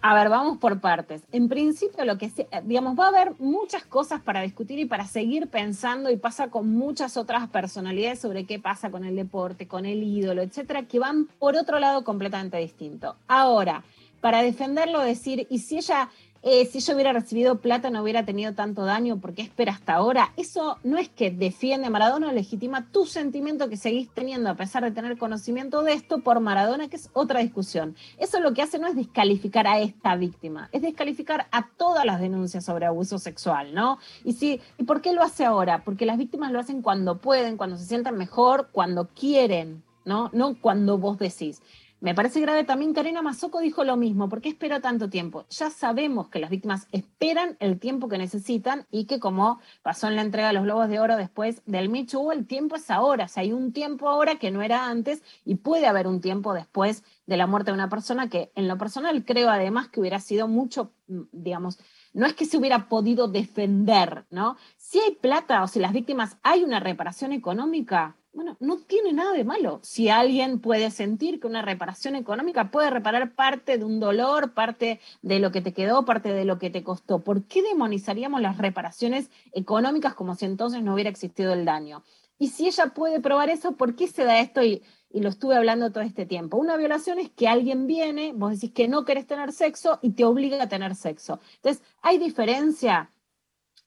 a 0.00 0.14
ver, 0.14 0.28
vamos 0.28 0.58
por 0.58 0.80
partes. 0.80 1.22
En 1.32 1.48
principio, 1.48 2.04
lo 2.04 2.18
que 2.18 2.30
digamos, 2.64 2.98
va 2.98 3.06
a 3.06 3.08
haber 3.08 3.32
muchas 3.38 3.84
cosas 3.84 4.20
para 4.20 4.40
discutir 4.40 4.78
y 4.78 4.84
para 4.84 5.06
seguir 5.06 5.48
pensando, 5.48 6.10
y 6.10 6.16
pasa 6.16 6.48
con 6.50 6.70
muchas 6.70 7.16
otras 7.16 7.48
personalidades 7.48 8.20
sobre 8.20 8.44
qué 8.44 8.58
pasa 8.58 8.90
con 8.90 9.04
el 9.04 9.16
deporte, 9.16 9.66
con 9.66 9.84
el 9.84 10.02
ídolo, 10.02 10.42
etcétera, 10.42 10.84
que 10.84 10.98
van 10.98 11.26
por 11.38 11.56
otro 11.56 11.80
lado 11.80 12.04
completamente 12.04 12.58
distinto. 12.58 13.16
Ahora, 13.26 13.82
para 14.20 14.42
defenderlo, 14.42 15.00
decir, 15.00 15.46
y 15.50 15.58
si 15.58 15.78
ella, 15.78 16.08
eh, 16.42 16.66
si 16.66 16.78
ella 16.78 16.94
hubiera 16.94 17.12
recibido 17.12 17.60
plata, 17.60 17.90
no 17.90 18.02
hubiera 18.02 18.24
tenido 18.24 18.52
tanto 18.52 18.84
daño, 18.84 19.18
¿por 19.18 19.32
qué 19.32 19.42
espera 19.42 19.72
hasta 19.72 19.94
ahora? 19.94 20.32
Eso 20.36 20.78
no 20.82 20.98
es 20.98 21.08
que 21.08 21.30
defiende 21.30 21.86
a 21.86 21.90
Maradona 21.90 22.32
legitima 22.32 22.88
tu 22.90 23.06
sentimiento 23.06 23.68
que 23.68 23.76
seguís 23.76 24.10
teniendo 24.10 24.50
a 24.50 24.54
pesar 24.54 24.82
de 24.82 24.90
tener 24.90 25.18
conocimiento 25.18 25.82
de 25.82 25.92
esto 25.92 26.18
por 26.18 26.40
Maradona, 26.40 26.88
que 26.88 26.96
es 26.96 27.10
otra 27.12 27.40
discusión. 27.40 27.94
Eso 28.18 28.40
lo 28.40 28.54
que 28.54 28.62
hace 28.62 28.78
no 28.78 28.88
es 28.88 28.96
descalificar 28.96 29.66
a 29.66 29.78
esta 29.78 30.16
víctima, 30.16 30.68
es 30.72 30.82
descalificar 30.82 31.46
a 31.52 31.68
todas 31.76 32.04
las 32.04 32.20
denuncias 32.20 32.64
sobre 32.64 32.86
abuso 32.86 33.18
sexual, 33.18 33.72
¿no? 33.72 33.98
Y, 34.24 34.32
si, 34.32 34.60
¿y 34.78 34.84
por 34.84 35.00
qué 35.00 35.12
lo 35.12 35.22
hace 35.22 35.44
ahora? 35.44 35.84
Porque 35.84 36.06
las 36.06 36.18
víctimas 36.18 36.50
lo 36.50 36.58
hacen 36.58 36.82
cuando 36.82 37.18
pueden, 37.18 37.56
cuando 37.56 37.76
se 37.76 37.84
sientan 37.84 38.16
mejor, 38.16 38.68
cuando 38.72 39.08
quieren, 39.08 39.82
¿no? 40.04 40.30
No 40.32 40.56
cuando 40.60 40.98
vos 40.98 41.18
decís. 41.18 41.62
Me 42.02 42.16
parece 42.16 42.40
grave 42.40 42.64
también 42.64 42.92
que 42.94 42.98
Arena 42.98 43.22
dijo 43.62 43.84
lo 43.84 43.96
mismo. 43.96 44.28
¿Por 44.28 44.40
qué 44.40 44.48
esperó 44.48 44.80
tanto 44.80 45.08
tiempo? 45.08 45.46
Ya 45.50 45.70
sabemos 45.70 46.28
que 46.30 46.40
las 46.40 46.50
víctimas 46.50 46.88
esperan 46.90 47.56
el 47.60 47.78
tiempo 47.78 48.08
que 48.08 48.18
necesitan 48.18 48.88
y 48.90 49.04
que 49.04 49.20
como 49.20 49.60
pasó 49.82 50.08
en 50.08 50.16
la 50.16 50.22
entrega 50.22 50.48
de 50.48 50.54
los 50.54 50.64
Globos 50.64 50.88
de 50.88 50.98
Oro 50.98 51.16
después 51.16 51.62
del 51.64 51.90
Michu, 51.90 52.32
el 52.32 52.48
tiempo 52.48 52.74
es 52.74 52.90
ahora. 52.90 53.26
O 53.26 53.28
sea, 53.28 53.44
hay 53.44 53.52
un 53.52 53.72
tiempo 53.72 54.08
ahora 54.08 54.34
que 54.34 54.50
no 54.50 54.62
era 54.62 54.88
antes 54.88 55.22
y 55.44 55.54
puede 55.54 55.86
haber 55.86 56.08
un 56.08 56.20
tiempo 56.20 56.54
después 56.54 57.04
de 57.26 57.36
la 57.36 57.46
muerte 57.46 57.70
de 57.70 57.76
una 57.76 57.88
persona 57.88 58.28
que 58.28 58.50
en 58.56 58.66
lo 58.66 58.76
personal 58.76 59.24
creo 59.24 59.48
además 59.48 59.86
que 59.86 60.00
hubiera 60.00 60.18
sido 60.18 60.48
mucho, 60.48 60.90
mm, 61.06 61.20
digamos, 61.30 61.78
no 62.14 62.26
es 62.26 62.34
que 62.34 62.46
se 62.46 62.56
hubiera 62.56 62.88
podido 62.88 63.28
defender, 63.28 64.24
¿no? 64.28 64.56
Si 64.76 64.98
hay 64.98 65.12
plata 65.12 65.62
o 65.62 65.68
si 65.68 65.78
las 65.78 65.92
víctimas 65.92 66.36
hay 66.42 66.64
una 66.64 66.80
reparación 66.80 67.30
económica, 67.30 68.16
bueno, 68.32 68.56
no 68.60 68.78
tiene 68.78 69.12
nada 69.12 69.32
de 69.32 69.44
malo. 69.44 69.80
Si 69.82 70.08
alguien 70.08 70.58
puede 70.58 70.90
sentir 70.90 71.38
que 71.38 71.46
una 71.46 71.62
reparación 71.62 72.16
económica 72.16 72.70
puede 72.70 72.90
reparar 72.90 73.34
parte 73.34 73.76
de 73.76 73.84
un 73.84 74.00
dolor, 74.00 74.54
parte 74.54 75.00
de 75.20 75.38
lo 75.38 75.52
que 75.52 75.60
te 75.60 75.74
quedó, 75.74 76.04
parte 76.04 76.32
de 76.32 76.44
lo 76.44 76.58
que 76.58 76.70
te 76.70 76.82
costó, 76.82 77.20
¿por 77.20 77.44
qué 77.44 77.62
demonizaríamos 77.62 78.40
las 78.40 78.56
reparaciones 78.56 79.30
económicas 79.52 80.14
como 80.14 80.34
si 80.34 80.46
entonces 80.46 80.82
no 80.82 80.94
hubiera 80.94 81.10
existido 81.10 81.52
el 81.52 81.66
daño? 81.66 82.02
Y 82.38 82.48
si 82.48 82.66
ella 82.66 82.86
puede 82.94 83.20
probar 83.20 83.50
eso, 83.50 83.76
¿por 83.76 83.94
qué 83.94 84.08
se 84.08 84.24
da 84.24 84.40
esto? 84.40 84.62
Y, 84.64 84.82
lo 85.10 85.28
estuve 85.28 85.54
hablando 85.54 85.92
todo 85.92 86.02
este 86.02 86.24
tiempo. 86.24 86.56
Una 86.56 86.78
violación 86.78 87.18
es 87.18 87.28
que 87.28 87.46
alguien 87.46 87.86
viene, 87.86 88.32
vos 88.34 88.52
decís 88.52 88.72
que 88.72 88.88
no 88.88 89.04
querés 89.04 89.26
tener 89.26 89.52
sexo 89.52 89.98
y 90.00 90.12
te 90.12 90.24
obliga 90.24 90.62
a 90.62 90.68
tener 90.70 90.94
sexo. 90.94 91.38
Entonces, 91.56 91.82
¿hay 92.00 92.16
diferencia 92.16 93.10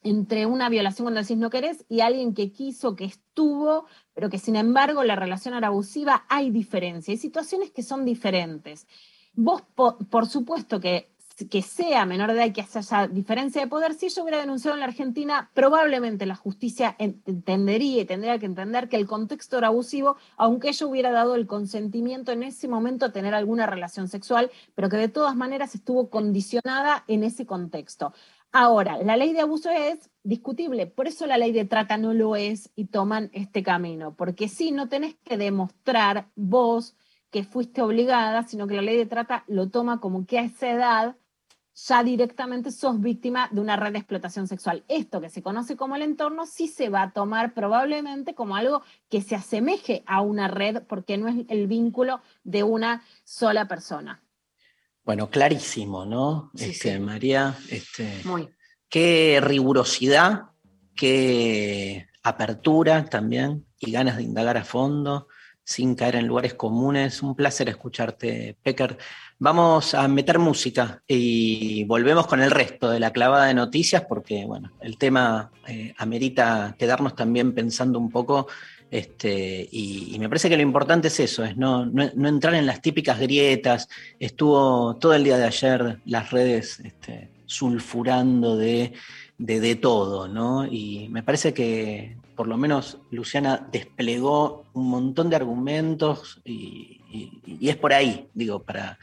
entre 0.05 0.45
una 0.45 0.69
violación 0.69 1.05
cuando 1.05 1.21
decís 1.21 1.35
no 1.35 1.49
querés 1.49 1.83
y 1.89 2.01
alguien 2.01 2.35
que 2.35 2.51
quiso, 2.51 2.95
que 2.95 3.05
estuvo, 3.05 3.87
pero 4.15 4.29
que 4.31 4.39
sin 4.39 4.55
embargo 4.55 5.03
la 5.03 5.15
relación 5.15 5.53
abusiva? 5.63 6.25
Hay 6.29 6.49
diferencia, 6.49 7.11
hay 7.11 7.17
situaciones 7.17 7.69
que 7.69 7.83
son 7.83 8.05
diferentes. 8.05 8.87
Vos, 9.33 9.61
po- 9.75 9.97
por 10.09 10.25
supuesto 10.25 10.79
que 10.79 11.13
que 11.49 11.61
sea 11.61 12.05
menor 12.05 12.29
de 12.31 12.35
edad 12.37 12.45
y 12.45 12.53
que 12.53 12.61
haya 12.61 13.07
diferencia 13.07 13.59
de 13.59 13.67
poder, 13.67 13.93
si 13.93 14.05
ella 14.05 14.21
hubiera 14.23 14.39
denunciado 14.39 14.73
en 14.75 14.79
la 14.79 14.85
Argentina, 14.85 15.51
probablemente 15.53 16.25
la 16.25 16.35
justicia 16.37 16.95
en- 16.97 17.21
entendería 17.25 18.03
y 18.03 18.05
tendría 18.05 18.39
que 18.39 18.45
entender 18.45 18.87
que 18.87 18.95
el 18.95 19.05
contexto 19.05 19.57
era 19.57 19.67
abusivo, 19.67 20.15
aunque 20.37 20.69
ella 20.69 20.85
hubiera 20.85 21.11
dado 21.11 21.35
el 21.35 21.45
consentimiento 21.45 22.31
en 22.31 22.43
ese 22.43 22.69
momento 22.69 23.05
a 23.05 23.11
tener 23.11 23.33
alguna 23.33 23.65
relación 23.65 24.07
sexual, 24.07 24.49
pero 24.75 24.87
que 24.87 24.95
de 24.95 25.09
todas 25.09 25.35
maneras 25.35 25.75
estuvo 25.75 26.09
condicionada 26.09 27.03
en 27.09 27.25
ese 27.25 27.45
contexto. 27.45 28.13
Ahora, 28.57 28.97
la 29.03 29.17
ley 29.17 29.33
de 29.33 29.41
abuso 29.41 29.69
es 29.69 30.09
discutible, 30.23 30.87
por 30.87 31.09
eso 31.09 31.27
la 31.27 31.37
ley 31.37 31.51
de 31.51 31.65
trata 31.65 31.97
no 31.97 32.13
lo 32.13 32.37
es 32.37 32.71
y 32.73 32.85
toman 32.85 33.29
este 33.33 33.63
camino, 33.63 34.15
porque 34.15 34.47
sí, 34.47 34.71
no 34.71 34.87
tenés 34.87 35.15
que 35.25 35.35
demostrar 35.35 36.29
vos 36.35 36.95
que 37.31 37.43
fuiste 37.43 37.81
obligada, 37.81 38.43
sino 38.43 38.65
que 38.65 38.75
la 38.75 38.81
ley 38.81 38.95
de 38.95 39.07
trata 39.07 39.43
lo 39.47 39.69
toma 39.71 39.99
como 39.99 40.25
que 40.25 40.39
a 40.39 40.43
esa 40.43 40.71
edad 40.71 41.17
ya 41.73 42.01
directamente 42.01 42.71
sos 42.71 43.01
víctima 43.01 43.49
de 43.51 43.59
una 43.59 43.75
red 43.75 43.91
de 43.91 43.97
explotación 43.97 44.47
sexual. 44.47 44.85
Esto 44.87 45.19
que 45.19 45.29
se 45.29 45.43
conoce 45.43 45.75
como 45.75 45.97
el 45.97 46.03
entorno 46.03 46.45
sí 46.45 46.69
se 46.69 46.87
va 46.87 47.01
a 47.01 47.11
tomar 47.11 47.53
probablemente 47.53 48.35
como 48.35 48.55
algo 48.55 48.83
que 49.09 49.21
se 49.21 49.35
asemeje 49.35 50.01
a 50.05 50.21
una 50.21 50.47
red 50.47 50.81
porque 50.83 51.17
no 51.17 51.27
es 51.27 51.45
el 51.49 51.67
vínculo 51.67 52.21
de 52.45 52.63
una 52.63 53.03
sola 53.25 53.67
persona. 53.67 54.24
Bueno, 55.05 55.29
clarísimo, 55.29 56.03
¿no? 56.03 56.51
este, 56.57 56.99
María, 56.99 57.55
este, 57.69 58.21
Muy. 58.23 58.49
qué 58.89 59.39
rigurosidad, 59.39 60.45
qué 60.95 62.07
apertura 62.23 63.05
también 63.05 63.67
y 63.77 63.91
ganas 63.91 64.17
de 64.17 64.23
indagar 64.23 64.57
a 64.57 64.65
fondo 64.65 65.27
sin 65.63 65.95
caer 65.95 66.15
en 66.15 66.27
lugares 66.27 66.53
comunes. 66.53 67.21
Un 67.21 67.35
placer 67.35 67.69
escucharte, 67.69 68.57
Pecker. 68.63 68.97
Vamos 69.37 69.93
a 69.93 70.07
meter 70.07 70.39
música 70.39 71.03
y 71.07 71.83
volvemos 71.85 72.25
con 72.27 72.41
el 72.41 72.51
resto 72.51 72.89
de 72.89 72.99
la 72.99 73.11
clavada 73.11 73.45
de 73.47 73.53
noticias 73.53 74.05
porque, 74.07 74.45
bueno, 74.45 74.71
el 74.79 74.97
tema 74.97 75.51
eh, 75.67 75.93
amerita 75.97 76.75
quedarnos 76.79 77.15
también 77.15 77.53
pensando 77.53 77.99
un 77.99 78.09
poco 78.09 78.47
este, 78.97 79.67
y, 79.71 80.15
me 80.19 80.29
parece 80.29 80.49
que 80.49 80.57
lo 80.57 80.63
importante 80.63 81.07
es 81.09 81.19
eso, 81.19 81.43
es 81.43 81.57
no, 81.57 81.85
no- 81.85 82.09
no 82.15 82.29
entrar 82.29 82.53
en 82.55 82.65
las 82.65 82.81
típicas 82.81 83.19
grietas. 83.19 83.87
Estuvo 84.19 84.95
todo 84.95 85.13
el 85.13 85.23
día 85.23 85.37
de 85.37 85.45
ayer 85.45 85.99
las 86.05 86.31
redes 86.31 86.79
este, 86.79 87.29
sulfurando 87.45 88.57
de, 88.57 88.93
de, 89.37 89.75
todo, 89.75 90.27
¿no? 90.27 90.65
Y 90.65 91.09
me 91.09 91.23
parece 91.23 91.53
que 91.53 92.17
por 92.35 92.47
lo 92.47 92.57
menos 92.57 92.99
Luciana 93.11 93.67
desplegó 93.71 94.65
un 94.73 94.89
montón 94.89 95.29
de 95.29 95.35
argumentos 95.37 96.41
y 96.43 96.99
es 97.61 97.77
por 97.77 97.93
ahí, 97.93 98.27
digo, 98.33 98.59
para 98.63 98.97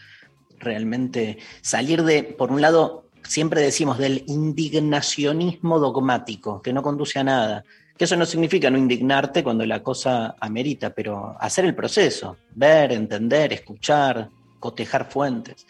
realmente 0.62 1.38
salir 1.61 2.03
de, 2.03 2.22
por 2.22 2.51
un 2.51 2.61
lado, 2.61 3.07
siempre 3.22 3.61
decimos 3.61 3.99
del 3.99 4.24
indignacionismo 4.26 5.78
dogmático, 5.78 6.62
que 6.62 6.72
no 6.72 6.82
conduce 6.82 7.18
a 7.18 7.24
nada. 7.24 7.64
Que 8.03 8.07
eso 8.07 8.16
no 8.16 8.26
significa 8.26 8.68
no 8.68 8.76
indignarte 8.78 9.44
cuando 9.44 9.64
la 9.64 9.80
cosa 9.80 10.34
amerita, 10.40 10.90
pero 10.90 11.36
hacer 11.38 11.66
el 11.66 11.76
proceso, 11.76 12.36
ver, 12.53 12.90
entender, 12.90 13.53
escuchar, 13.53 14.28
cotejar 14.59 15.09
fuentes. 15.09 15.64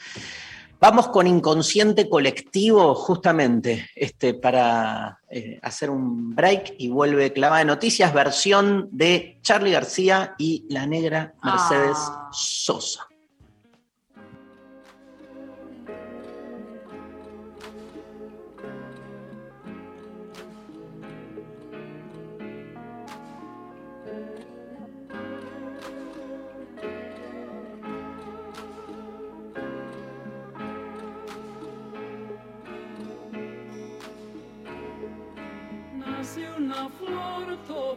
Vamos 0.81 1.09
con 1.09 1.27
inconsciente 1.27 2.09
colectivo, 2.09 2.95
justamente, 2.95 3.91
este, 3.95 4.33
para 4.33 5.21
eh, 5.29 5.59
hacer 5.61 5.91
un 5.91 6.35
break 6.35 6.77
y 6.79 6.89
vuelve 6.89 7.35
clavada 7.35 7.59
de 7.59 7.67
noticias, 7.67 8.15
versión 8.15 8.89
de 8.93 9.39
Charlie 9.43 9.73
García 9.73 10.35
y 10.39 10.65
la 10.71 10.87
negra 10.87 11.35
Mercedes 11.43 11.99
Ah. 11.99 12.31
Sosa. 12.33 13.09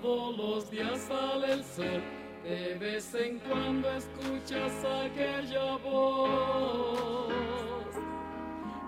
Todos 0.06 0.38
los 0.38 0.70
días 0.70 1.00
sale 1.08 1.54
el 1.54 1.64
sol. 1.64 2.02
De 2.44 2.76
vez 2.76 3.16
en 3.16 3.40
cuando 3.40 3.90
escuchas 3.92 4.74
aquella 5.04 5.78
voz, 5.78 7.34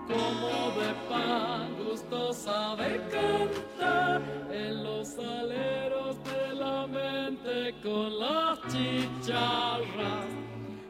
como 0.06 0.54
de 0.78 0.90
pan 1.08 1.74
gustosa 1.84 2.76
de 2.76 3.00
cantar 3.10 4.22
en 4.52 4.84
los 4.84 5.18
aleros 5.18 6.16
de 6.22 6.54
la 6.54 6.86
mente 6.86 7.74
con 7.82 8.16
las 8.20 8.60
chicharras. 8.72 10.28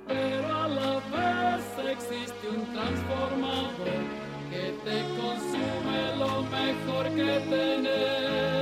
Pero 0.07 0.47
a 0.65 0.69
la 0.69 0.95
vez 1.15 1.65
existe 1.95 2.49
un 2.55 2.65
transformador 2.75 4.03
que 4.51 4.65
te 4.85 4.99
consume 5.19 6.17
lo 6.19 6.43
mejor 6.43 7.05
que 7.17 7.33
tenés. 7.49 8.58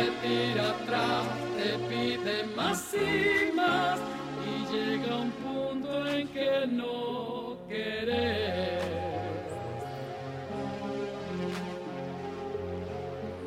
Te 0.00 0.06
tira 0.26 0.70
atrás, 0.70 1.26
te 1.58 1.78
pide 1.86 2.44
más 2.56 2.94
y 2.94 3.54
más 3.54 4.00
y 4.46 4.74
llega 4.74 5.14
un 5.14 5.30
punto 5.32 6.06
en 6.06 6.26
que 6.28 6.66
no 6.68 7.58
querés. 7.68 8.82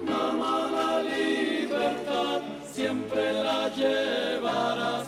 Mamá, 0.06 0.70
la 0.72 1.02
libertad 1.02 2.42
siempre 2.72 3.34
la 3.34 3.70
llevarás 3.70 5.08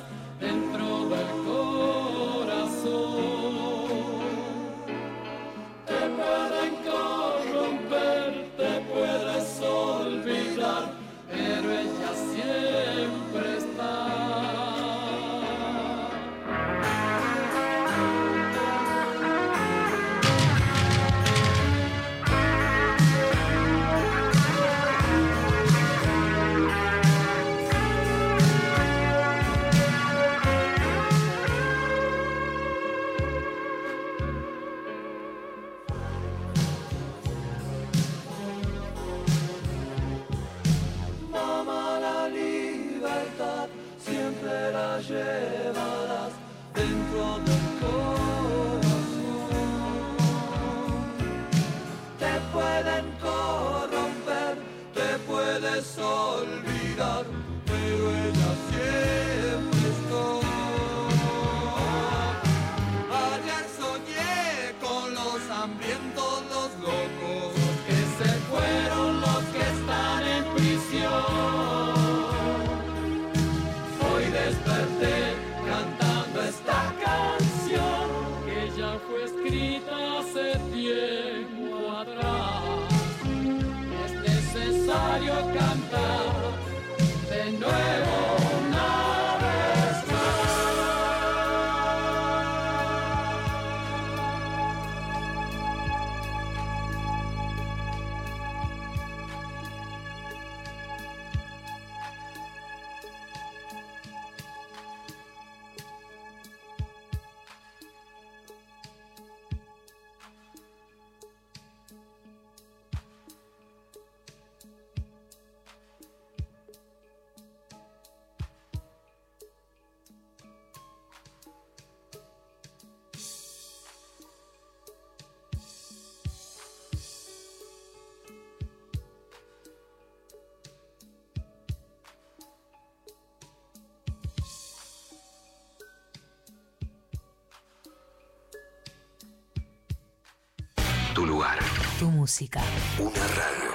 Tu 141.16 141.26
lugar. 141.26 141.58
Tu 141.98 142.12
música. 142.12 142.62
Una 143.00 143.12
radio. 143.12 143.72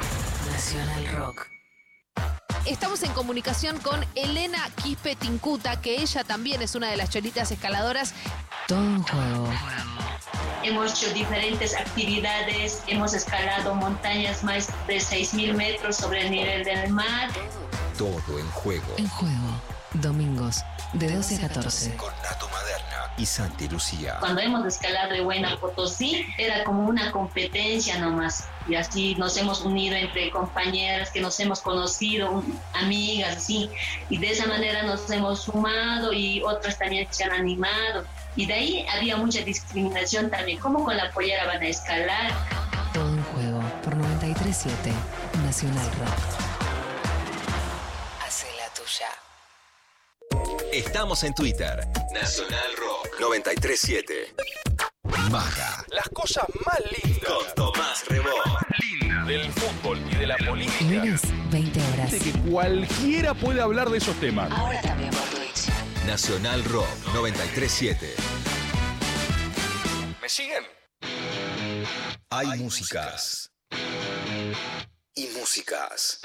Nacional 0.52 1.06
Rock. 1.16 1.46
Estamos 2.66 3.02
en 3.02 3.12
comunicación 3.12 3.78
con 3.78 4.04
Elena 4.14 4.58
Quispe 4.82 5.16
Tincuta, 5.16 5.80
que 5.80 6.02
ella 6.02 6.22
también 6.22 6.60
es 6.60 6.74
una 6.74 6.90
de 6.90 6.98
las 6.98 7.08
cholitas 7.08 7.50
escaladoras. 7.50 8.12
Todo 8.68 8.80
un 8.80 9.02
juego. 9.04 9.48
Hemos 10.62 11.02
hecho 11.02 11.14
diferentes 11.14 11.74
actividades, 11.74 12.82
hemos 12.88 13.14
escalado 13.14 13.74
montañas 13.74 14.44
más 14.44 14.68
de 14.86 14.98
6.000 14.98 15.54
metros 15.54 15.96
sobre 15.96 16.26
el 16.26 16.30
nivel 16.32 16.62
del 16.62 16.90
mar. 16.90 17.30
Todo 17.96 18.38
en 18.38 18.50
juego. 18.50 18.94
En 18.98 19.08
juego. 19.08 19.62
Domingos, 19.94 20.62
de 20.92 21.10
12 21.10 21.36
a 21.36 21.48
14. 21.48 21.96
Con 21.96 22.10
Nato 22.10 22.19
Maderna 22.19 22.19
y 23.20 23.26
Santi 23.26 23.68
Lucía. 23.68 24.16
Cuando 24.20 24.40
hemos 24.40 24.66
escalado 24.66 25.12
en 25.12 25.24
Buena 25.24 25.56
Potosí, 25.60 26.26
era 26.38 26.64
como 26.64 26.88
una 26.88 27.12
competencia 27.12 27.98
nomás. 27.98 28.48
Y 28.66 28.76
así 28.76 29.14
nos 29.16 29.36
hemos 29.36 29.60
unido 29.60 29.94
entre 29.94 30.30
compañeras 30.30 31.10
que 31.10 31.20
nos 31.20 31.38
hemos 31.38 31.60
conocido, 31.60 32.42
amigas, 32.72 33.36
así. 33.36 33.68
Y 34.08 34.16
de 34.18 34.30
esa 34.30 34.46
manera 34.46 34.84
nos 34.84 35.10
hemos 35.10 35.42
sumado 35.42 36.14
y 36.14 36.42
otras 36.42 36.78
también 36.78 37.06
se 37.10 37.24
han 37.24 37.32
animado. 37.32 38.04
Y 38.36 38.46
de 38.46 38.54
ahí 38.54 38.86
había 38.88 39.16
mucha 39.16 39.42
discriminación 39.42 40.30
también. 40.30 40.58
¿Cómo 40.58 40.82
con 40.84 40.96
la 40.96 41.10
pollera 41.10 41.46
van 41.46 41.60
a 41.60 41.66
escalar? 41.66 42.32
Todo 42.94 43.04
un 43.04 43.22
juego. 43.24 43.60
Por 43.82 43.96
93.7. 43.96 44.72
Nacional 45.44 45.90
Rock. 45.98 46.18
Hace 48.26 48.46
la 48.56 48.72
tuya. 48.72 49.08
Estamos 50.72 51.22
en 51.24 51.34
Twitter. 51.34 51.86
Nacional 52.14 52.70
Rock 52.78 52.89
937. 53.20 54.34
Maga. 55.30 55.84
Las 55.88 56.08
cosas 56.10 56.44
más 56.66 56.80
lindas. 57.02 57.30
Con 57.30 57.54
Tomás 57.54 58.06
Rebó. 58.06 58.30
Linda 58.80 59.24
del 59.24 59.52
fútbol 59.52 59.98
y 60.10 60.14
de 60.16 60.26
la 60.26 60.36
política. 60.38 60.84
Lunes, 60.84 61.22
20 61.50 61.80
horas. 61.92 62.12
De 62.12 62.18
que 62.18 62.32
cualquiera 62.50 63.34
puede 63.34 63.60
hablar 63.60 63.90
de 63.90 63.98
esos 63.98 64.18
temas. 64.20 64.50
Ahora 64.50 64.80
también 64.80 65.10
por 65.10 65.22
Twitch. 65.28 65.68
Nacional 66.06 66.64
Rock 66.64 66.88
937. 67.14 68.14
siguen? 70.26 70.64
Hay 72.30 72.58
músicas. 72.58 73.50
Y 75.14 75.26
músicas. 75.38 76.20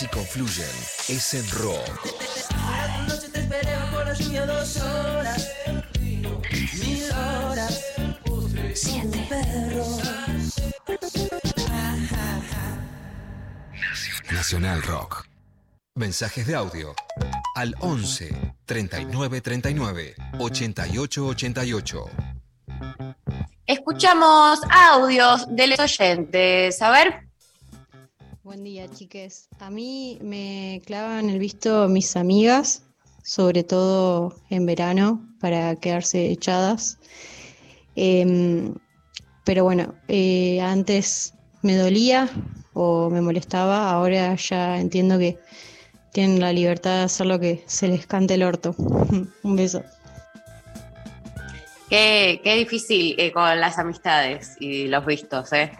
Si 0.00 0.06
confluyen, 0.06 0.64
es 1.08 1.34
en 1.34 1.46
rock. 1.50 2.08
Te 3.30 3.62
la 3.62 4.14
lluvia 4.14 4.46
dos 4.46 4.76
horas, 4.78 5.52
mil 6.00 7.04
horas. 7.12 7.84
Nacional 14.32 14.82
Rock. 14.84 15.26
Mensajes 15.96 16.46
de 16.46 16.54
audio 16.54 16.94
al 17.54 17.74
11 17.80 18.54
39 18.64 19.42
39 19.42 20.14
88 20.38 21.26
88. 21.26 22.04
Escuchamos 23.66 24.60
audios 24.70 25.44
de 25.50 25.66
los 25.66 25.78
oyentes. 25.78 26.80
A 26.80 26.88
ver. 26.88 27.29
Buen 28.50 28.64
día, 28.64 28.88
chiques. 28.90 29.48
A 29.60 29.70
mí 29.70 30.18
me 30.20 30.82
clavan 30.84 31.30
el 31.30 31.38
visto 31.38 31.86
mis 31.86 32.16
amigas, 32.16 32.82
sobre 33.22 33.62
todo 33.62 34.34
en 34.50 34.66
verano, 34.66 35.24
para 35.38 35.76
quedarse 35.76 36.32
echadas. 36.32 36.98
Em, 37.94 38.74
pero 39.44 39.62
bueno, 39.62 39.94
eh, 40.08 40.60
antes 40.62 41.32
me 41.62 41.76
dolía 41.76 42.28
o 42.72 43.08
me 43.08 43.20
molestaba, 43.20 43.88
ahora 43.88 44.34
ya 44.34 44.80
entiendo 44.80 45.16
que 45.16 45.38
tienen 46.12 46.40
la 46.40 46.52
libertad 46.52 46.96
de 46.98 47.04
hacer 47.04 47.26
lo 47.26 47.38
que 47.38 47.62
se 47.66 47.86
les 47.86 48.04
cante 48.04 48.34
el 48.34 48.42
orto. 48.42 48.74
Un 49.44 49.54
beso. 49.54 49.84
Qué, 51.88 52.40
qué 52.42 52.56
difícil 52.56 53.14
eh, 53.16 53.30
con 53.30 53.60
las 53.60 53.78
amistades 53.78 54.56
y 54.58 54.88
los 54.88 55.06
vistos, 55.06 55.52
¿eh? 55.52 55.70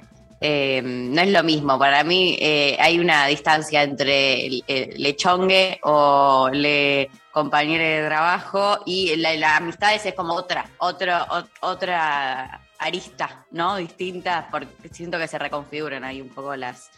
Eh, 0.41 0.80
no 0.82 1.20
es 1.20 1.30
lo 1.30 1.43
mismo. 1.43 1.78
Para 1.78 2.03
mí 2.03 2.36
eh, 2.41 2.76
hay 2.80 2.99
una 2.99 3.26
distancia 3.26 3.82
entre 3.82 4.47
el, 4.47 4.64
el 4.66 5.03
lechongue 5.03 5.78
o 5.82 6.49
le 6.51 7.11
compañero 7.30 7.84
de 7.84 8.07
trabajo 8.09 8.78
y 8.86 9.14
la, 9.16 9.34
la 9.36 9.57
amistades 9.59 10.07
es 10.07 10.14
como 10.14 10.34
otra, 10.34 10.66
otra, 10.78 11.28
ot- 11.28 11.51
otra 11.61 12.62
arista, 12.78 13.45
¿no? 13.51 13.76
Distinta, 13.76 14.49
porque 14.51 14.88
siento 14.91 15.18
que 15.18 15.28
se 15.28 15.38
reconfiguran 15.38 16.05
ahí 16.05 16.22
un 16.22 16.30
poco 16.30 16.57
las, 16.57 16.91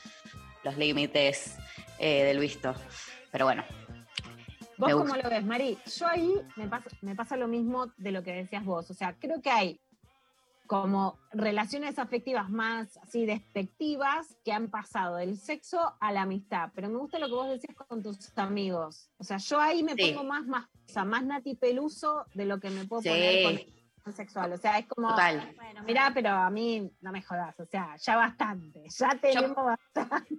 los 0.63 0.77
límites 0.77 1.57
eh, 1.99 2.23
del 2.23 2.39
visto. 2.39 2.75
Pero 3.33 3.47
bueno. 3.47 3.65
¿Vos 4.79 4.93
cómo 4.93 5.17
lo 5.17 5.29
ves, 5.29 5.45
Mari? 5.45 5.79
Yo 5.99 6.07
ahí 6.07 6.33
me 6.57 6.67
pasa, 6.67 6.89
me 7.03 7.15
pasa 7.15 7.37
lo 7.37 7.47
mismo 7.49 7.93
de 7.97 8.13
lo 8.13 8.23
que 8.23 8.33
decías 8.33 8.65
vos. 8.65 8.91
O 8.91 8.95
sea, 8.95 9.15
creo 9.19 9.41
que 9.43 9.51
hay 9.51 9.81
como 10.73 11.19
relaciones 11.33 11.99
afectivas 11.99 12.49
más 12.49 12.97
así 13.03 13.27
despectivas 13.27 14.39
que 14.43 14.53
han 14.55 14.71
pasado 14.71 15.17
del 15.17 15.37
sexo 15.37 15.95
a 16.01 16.13
la 16.13 16.23
amistad. 16.23 16.71
Pero 16.75 16.89
me 16.89 16.97
gusta 16.97 17.19
lo 17.19 17.27
que 17.27 17.35
vos 17.35 17.49
decías 17.51 17.77
con 17.77 18.03
tus 18.03 18.17
amigos. 18.39 19.11
O 19.19 19.25
sea, 19.25 19.37
yo 19.37 19.61
ahí 19.61 19.83
me 19.83 19.95
Sí. 19.95 20.13
pongo 20.13 20.25
más, 20.25 20.47
más, 20.47 20.65
o 20.65 20.91
sea, 20.91 21.05
más 21.05 21.25
Nati 21.27 21.57
Peluso 21.57 22.25
de 22.33 22.47
lo 22.47 22.59
que 22.59 22.71
me 22.71 22.87
puedo 22.87 23.03
Sí. 23.03 23.11
poner 23.11 23.43
con 23.45 23.53
el 24.07 24.15
sexual. 24.15 24.51
O 24.55 24.57
sea, 24.57 24.79
es 24.79 24.87
como, 24.87 25.11
Total. 25.11 25.53
bueno, 25.57 25.83
mirá, 25.83 26.11
pero 26.15 26.31
a 26.31 26.49
mí 26.49 26.91
no 27.03 27.13
me 27.13 27.21
jodas. 27.21 27.55
O 27.61 27.67
sea, 27.67 27.95
ya 27.99 28.17
bastante, 28.17 28.83
ya 28.89 29.11
tenemos 29.21 29.55
bastante. 29.55 30.39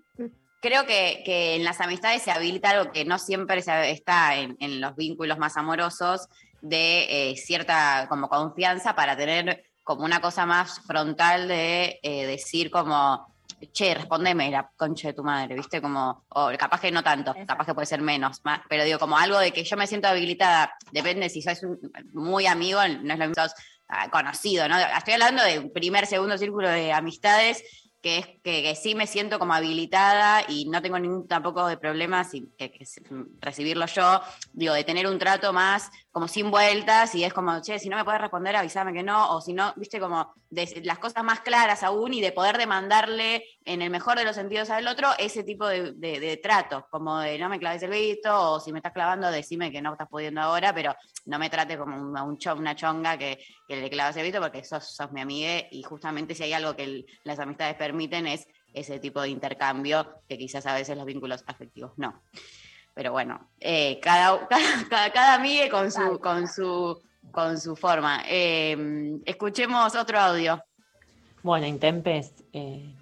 Creo 0.64 0.88
que, 0.88 1.22
que 1.24 1.58
en 1.58 1.64
las 1.64 1.80
amistades 1.80 2.24
se 2.24 2.32
habilita 2.32 2.72
algo 2.72 2.92
que 2.92 3.06
no 3.06 3.20
siempre 3.20 3.62
se- 3.62 3.92
está 3.92 4.36
en, 4.38 4.58
en 4.60 4.82
los 4.82 4.96
vínculos 4.96 5.38
más 5.38 5.58
amorosos, 5.58 6.28
de 6.62 7.32
eh, 7.32 7.36
cierta 7.38 8.08
como 8.10 8.30
confianza 8.30 8.96
para 8.96 9.16
tener 9.16 9.64
como 9.84 10.04
una 10.06 10.22
cosa 10.22 10.46
más 10.46 10.80
frontal 10.82 11.48
de 11.48 12.00
eh, 12.02 12.26
decir 12.26 12.72
como, 12.72 13.28
che, 13.72 13.94
respondeme 13.94 14.50
la 14.52 14.70
concha 14.76 15.10
de 15.10 15.14
tu 15.14 15.24
madre, 15.24 15.56
¿viste? 15.56 15.82
Como, 15.82 16.26
o 16.30 16.52
capaz 16.58 16.82
que 16.82 16.92
no 16.92 17.04
tanto, 17.04 17.34
capaz 17.48 17.66
que 17.66 17.74
puede 17.74 17.86
ser 17.88 18.02
menos, 18.02 18.42
más, 18.44 18.62
pero 18.70 18.84
digo, 18.84 19.00
como 19.00 19.18
algo 19.18 19.38
de 19.40 19.52
que 19.52 19.64
yo 19.64 19.78
me 19.78 19.88
siento 19.88 20.08
habilitada, 20.08 20.74
depende 20.92 21.30
si 21.30 21.42
sos 21.42 21.64
un- 21.64 21.80
muy 22.14 22.46
amigo, 22.48 22.80
no 23.02 23.14
es 23.14 23.20
lo 23.20 23.28
mismo 23.28 23.44
sos 23.44 23.54
ah, 23.90 24.10
conocido, 24.10 24.68
¿no? 24.68 24.78
Estoy 24.78 25.14
hablando 25.14 25.44
de 25.44 25.62
primer, 25.70 26.06
segundo 26.08 26.38
círculo 26.38 26.70
de 26.70 26.92
amistades 26.94 27.64
que 28.02 28.18
es 28.18 28.28
que, 28.44 28.62
que 28.64 28.76
sí 28.76 28.96
me 28.96 29.08
siento 29.08 29.40
como 29.40 29.54
habilitada 29.54 30.44
y 30.50 30.66
no 30.70 30.82
tengo 30.82 31.00
ningún 31.00 31.26
tampoco 31.26 31.66
de 31.68 31.78
problema 31.78 32.26
sin 32.26 32.54
que, 32.58 32.70
que 32.70 32.86
se- 32.86 33.02
recibirlo 33.40 33.86
yo, 33.86 34.20
digo, 34.52 34.74
de 34.74 34.84
tener 34.84 35.08
un 35.08 35.18
trato 35.18 35.54
más 35.54 35.90
como 36.14 36.28
sin 36.28 36.52
vueltas 36.52 37.16
y 37.16 37.24
es 37.24 37.34
como, 37.34 37.60
che, 37.60 37.80
si 37.80 37.90
no 37.90 37.98
me 37.98 38.06
puedes 38.06 38.22
responder, 38.22 38.56
avísame 38.56 38.94
que 38.94 39.02
no, 39.02 39.36
o 39.36 39.42
si 39.42 39.52
no, 39.52 39.74
viste, 39.78 40.00
como 40.00 40.32
de 40.52 40.82
las 40.84 41.00
cosas 41.00 41.24
más 41.24 41.40
claras 41.40 41.82
aún 41.82 42.14
y 42.14 42.22
de 42.22 42.32
poder 42.32 42.60
demandarle 42.60 43.44
en 43.66 43.82
el 43.82 43.90
mejor 43.90 44.20
de 44.20 44.24
los 44.24 44.36
sentidos 44.36 44.70
al 44.70 44.88
otro 44.88 45.10
ese 45.18 45.44
tipo 45.44 45.66
de, 45.66 45.94
de, 45.94 46.20
de 46.20 46.38
trato, 46.38 46.86
como 46.92 47.18
de 47.18 47.40
no 47.40 47.50
me 47.50 47.58
claves 47.58 47.82
el 47.82 47.90
visto, 47.90 48.30
o 48.32 48.60
si 48.60 48.72
me 48.72 48.78
estás 48.78 48.94
clavando, 48.94 49.32
decime 49.32 49.72
que 49.72 49.82
no 49.82 49.94
estás 49.94 50.08
pudiendo 50.08 50.40
ahora, 50.40 50.72
pero 50.72 50.96
no 51.26 51.40
me 51.40 51.50
trate 51.50 51.80
como 51.80 51.96
un, 51.96 52.16
un 52.16 52.38
una 52.60 52.76
chonga 52.76 53.18
que, 53.18 53.44
que 53.68 53.78
le 53.78 53.90
clavas 53.90 54.16
el 54.16 54.24
visto 54.24 54.40
porque 54.40 54.64
sos, 54.64 54.96
sos 54.96 55.12
mi 55.12 55.22
amiga 55.22 55.66
y 55.72 55.82
justamente 55.82 56.36
si 56.36 56.44
hay 56.44 56.54
algo 56.54 56.76
que 56.76 57.06
las 57.24 57.40
amistades 57.40 57.74
permiten 57.74 58.28
es 58.28 58.48
ese 58.72 59.00
tipo 59.00 59.20
de 59.20 59.30
intercambio 59.30 60.22
que 60.30 60.38
quizás 60.38 60.68
a 60.68 60.76
veces 60.76 60.96
los 60.96 61.08
vínculos 61.08 61.44
afectivos 61.48 61.94
no. 61.98 62.22
Pero 62.94 63.12
bueno, 63.12 63.50
eh, 63.60 64.00
cada, 64.02 64.48
cada, 64.90 65.12
cada, 65.12 65.70
con 65.70 65.92
su, 65.92 66.20
con 66.20 66.48
su, 66.48 67.02
con 67.32 67.60
su 67.60 67.76
forma. 67.76 68.24
Eh, 68.28 69.20
escuchemos 69.26 69.96
otro 69.96 70.20
audio. 70.20 70.64
Bueno, 71.42 71.66
Intempes, 71.66 72.44
eh, 72.54 72.94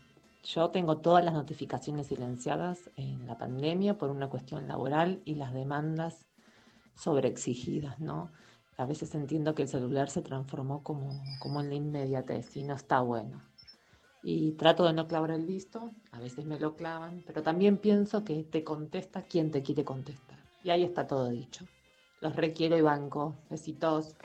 yo 0.44 0.70
tengo 0.70 0.98
todas 0.98 1.24
las 1.24 1.34
notificaciones 1.34 2.08
silenciadas 2.08 2.90
en 2.96 3.28
la 3.28 3.38
pandemia 3.38 3.98
por 3.98 4.10
una 4.10 4.30
cuestión 4.30 4.68
laboral 4.68 5.22
y 5.26 5.36
las 5.36 5.54
demandas 5.54 6.26
sobreexigidas, 6.96 8.00
¿no? 8.00 8.32
A 8.78 8.86
veces 8.86 9.14
entiendo 9.14 9.54
que 9.54 9.64
el 9.64 9.68
celular 9.68 10.10
se 10.10 10.22
transformó 10.22 10.82
como, 10.82 11.22
como 11.40 11.62
en 11.62 11.70
la 11.70 11.76
inmediatez 11.76 12.56
y 12.58 12.64
no 12.64 12.74
está 12.74 13.02
bueno. 13.02 13.44
Y 14.23 14.52
trato 14.52 14.85
de 14.85 14.93
no 14.93 15.07
clavar 15.07 15.31
el 15.31 15.45
visto, 15.45 15.91
a 16.11 16.19
veces 16.19 16.45
me 16.45 16.60
lo 16.60 16.76
clavan, 16.76 17.23
pero 17.26 17.41
también 17.41 17.77
pienso 17.77 18.23
que 18.23 18.43
te 18.43 18.64
contesta 18.64 19.23
quien 19.23 19.49
te 19.52 19.64
quiere 19.64 19.84
contestar. 19.84 20.38
Y 20.64 20.69
ahí 20.69 20.84
está 20.84 21.07
todo 21.07 21.30
dicho. 21.30 21.65
Los 22.19 22.35
requiero 22.35 22.77
y 22.77 22.81
banco. 22.81 23.35
Besitos. 23.49 24.15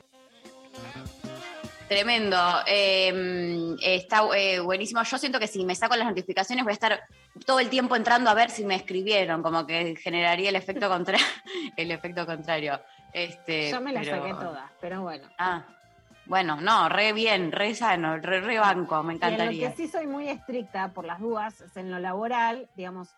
Tremendo. 1.87 2.37
Eh, 2.67 3.75
está 3.81 4.21
eh, 4.37 4.59
buenísimo. 4.59 5.01
Yo 5.03 5.17
siento 5.17 5.39
que 5.39 5.47
si 5.47 5.65
me 5.65 5.73
saco 5.73 5.95
las 5.95 6.07
notificaciones 6.07 6.63
voy 6.63 6.71
a 6.71 6.73
estar 6.73 7.01
todo 7.45 7.59
el 7.59 7.69
tiempo 7.69 7.95
entrando 7.95 8.29
a 8.29 8.33
ver 8.33 8.49
si 8.49 8.65
me 8.65 8.75
escribieron, 8.75 9.41
como 9.41 9.65
que 9.65 9.95
generaría 9.95 10.49
el 10.49 10.55
efecto 10.57 10.89
contra 10.89 11.17
el 11.77 11.91
efecto 11.91 12.25
contrario. 12.25 12.79
Este, 13.13 13.71
Yo 13.71 13.79
me 13.81 13.93
las 13.93 14.05
pero- 14.05 14.21
saqué 14.21 14.33
todas, 14.33 14.71
pero 14.81 15.01
bueno. 15.01 15.27
Ah, 15.39 15.65
bueno, 16.27 16.59
no, 16.61 16.89
re 16.89 17.13
bien, 17.13 17.51
re 17.51 17.73
sano, 17.75 18.17
re, 18.17 18.41
re 18.41 18.59
banco, 18.59 19.01
me 19.03 19.13
Y 19.13 19.15
en 19.17 19.21
lo 19.21 19.27
encantaría. 19.27 19.69
que 19.69 19.75
sí 19.75 19.87
soy 19.87 20.07
muy 20.07 20.29
estricta 20.29 20.89
por 20.93 21.05
las 21.05 21.19
dudas 21.19 21.61
es 21.61 21.75
en 21.77 21.91
lo 21.91 21.99
laboral, 21.99 22.69
digamos, 22.75 23.09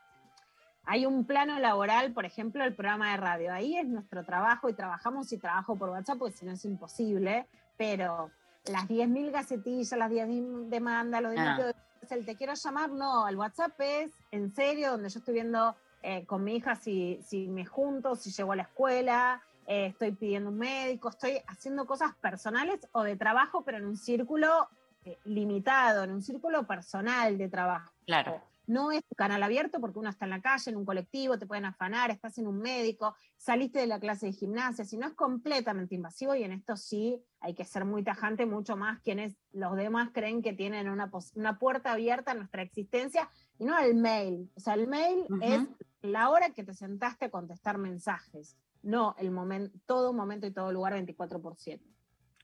hay 0.86 1.06
un 1.06 1.26
plano 1.26 1.60
laboral, 1.60 2.14
por 2.14 2.26
ejemplo, 2.26 2.64
el 2.64 2.74
programa 2.74 3.12
de 3.12 3.18
radio. 3.18 3.54
Ahí 3.54 3.78
es 3.78 3.86
nuestro 3.88 4.24
trabajo 4.26 4.70
y 4.70 4.74
trabajamos 4.74 5.32
y 5.32 5.38
trabajo 5.38 5.76
por 5.76 5.90
WhatsApp, 5.90 6.18
porque 6.18 6.36
si 6.36 6.46
no 6.46 6.54
es 6.54 6.66
imposible, 6.66 7.46
pero 7.78 8.32
las 8.66 8.88
10.000 8.88 9.30
gacetillas, 9.32 9.92
las 10.00 10.10
10.000 10.10 10.68
demandas, 10.70 11.22
los 11.22 11.34
Ah. 11.38 11.56
demás, 11.58 11.76
el 12.10 12.26
te 12.26 12.36
quiero 12.36 12.54
llamar, 12.56 12.90
no, 12.90 13.28
el 13.28 13.36
WhatsApp 13.38 13.80
es 13.80 14.12
en 14.32 14.52
serio, 14.52 14.92
donde 14.92 15.10
yo 15.10 15.20
estoy 15.20 15.34
viendo 15.36 15.76
eh, 16.02 16.26
con 16.26 16.44
mi 16.44 16.56
hija 16.56 16.76
si, 16.76 17.20
si 17.24 17.48
me 17.50 17.66
junto, 17.66 18.16
si 18.16 18.32
llego 18.32 18.54
a 18.54 18.56
la 18.56 18.64
escuela, 18.64 19.44
eh, 19.70 19.86
estoy 19.86 20.14
pidiendo 20.14 20.50
un 20.50 20.58
médico, 20.58 21.10
estoy 21.10 21.40
haciendo 21.46 21.86
cosas 21.86 22.16
personales 22.16 22.88
o 22.92 23.04
de 23.04 23.16
trabajo, 23.16 23.64
pero 23.64 23.78
en 23.78 23.86
un 23.86 23.98
círculo 23.98 24.68
eh, 25.06 25.20
limitado, 25.26 26.04
en 26.04 26.12
un 26.12 26.24
círculo 26.24 26.66
personal 26.66 27.38
de 27.38 27.50
trabajo. 27.50 27.94
Claro. 28.08 28.42
No 28.66 28.92
es 28.92 29.04
un 29.08 29.16
canal 29.16 29.44
abierto 29.44 29.80
porque 29.80 30.00
uno 30.00 30.10
está 30.10 30.26
en 30.26 30.32
la 30.32 30.42
calle, 30.42 30.72
en 30.72 30.78
un 30.78 30.86
colectivo, 30.86 31.38
te 31.38 31.46
pueden 31.46 31.66
afanar, 31.66 32.10
estás 32.10 32.40
en 32.40 32.48
un 32.48 32.58
médico, 32.58 33.16
saliste 33.38 33.78
de 33.78 33.86
la 33.86 34.00
clase 34.00 34.26
de 34.26 34.34
gimnasia, 34.34 34.86
si 34.86 34.98
no 34.98 35.06
es 35.06 35.14
completamente 35.14 35.94
invasivo 35.94 36.34
y 36.34 36.44
en 36.44 36.54
esto 36.54 36.76
sí 36.76 37.24
hay 37.40 37.54
que 37.54 37.64
ser 37.64 37.86
muy 37.86 38.04
tajante, 38.04 38.48
mucho 38.48 38.76
más 38.76 39.00
quienes 39.02 39.38
los 39.52 39.76
demás 39.76 40.10
creen 40.12 40.42
que 40.42 40.54
tienen 40.54 40.90
una, 40.90 41.12
una 41.36 41.60
puerta 41.60 41.92
abierta 41.92 42.32
a 42.32 42.36
nuestra 42.36 42.64
existencia 42.64 43.30
y 43.60 43.66
no 43.66 43.76
al 43.76 43.94
mail. 43.94 44.50
O 44.56 44.60
sea, 44.60 44.74
el 44.74 44.88
mail 44.88 45.28
Ujú. 45.30 45.40
es 45.44 45.62
la 46.02 46.32
hora 46.32 46.50
que 46.50 46.64
te 46.64 46.74
sentaste 46.74 47.26
a 47.26 47.30
contestar 47.30 47.78
mensajes, 47.78 48.56
no 48.84 49.16
el 49.20 49.32
momento, 49.32 49.78
todo 49.86 50.14
momento 50.14 50.48
y 50.48 50.52
todo 50.52 50.72
lugar 50.72 50.94
24 50.94 51.42
por 51.42 51.56
7. 51.58 51.84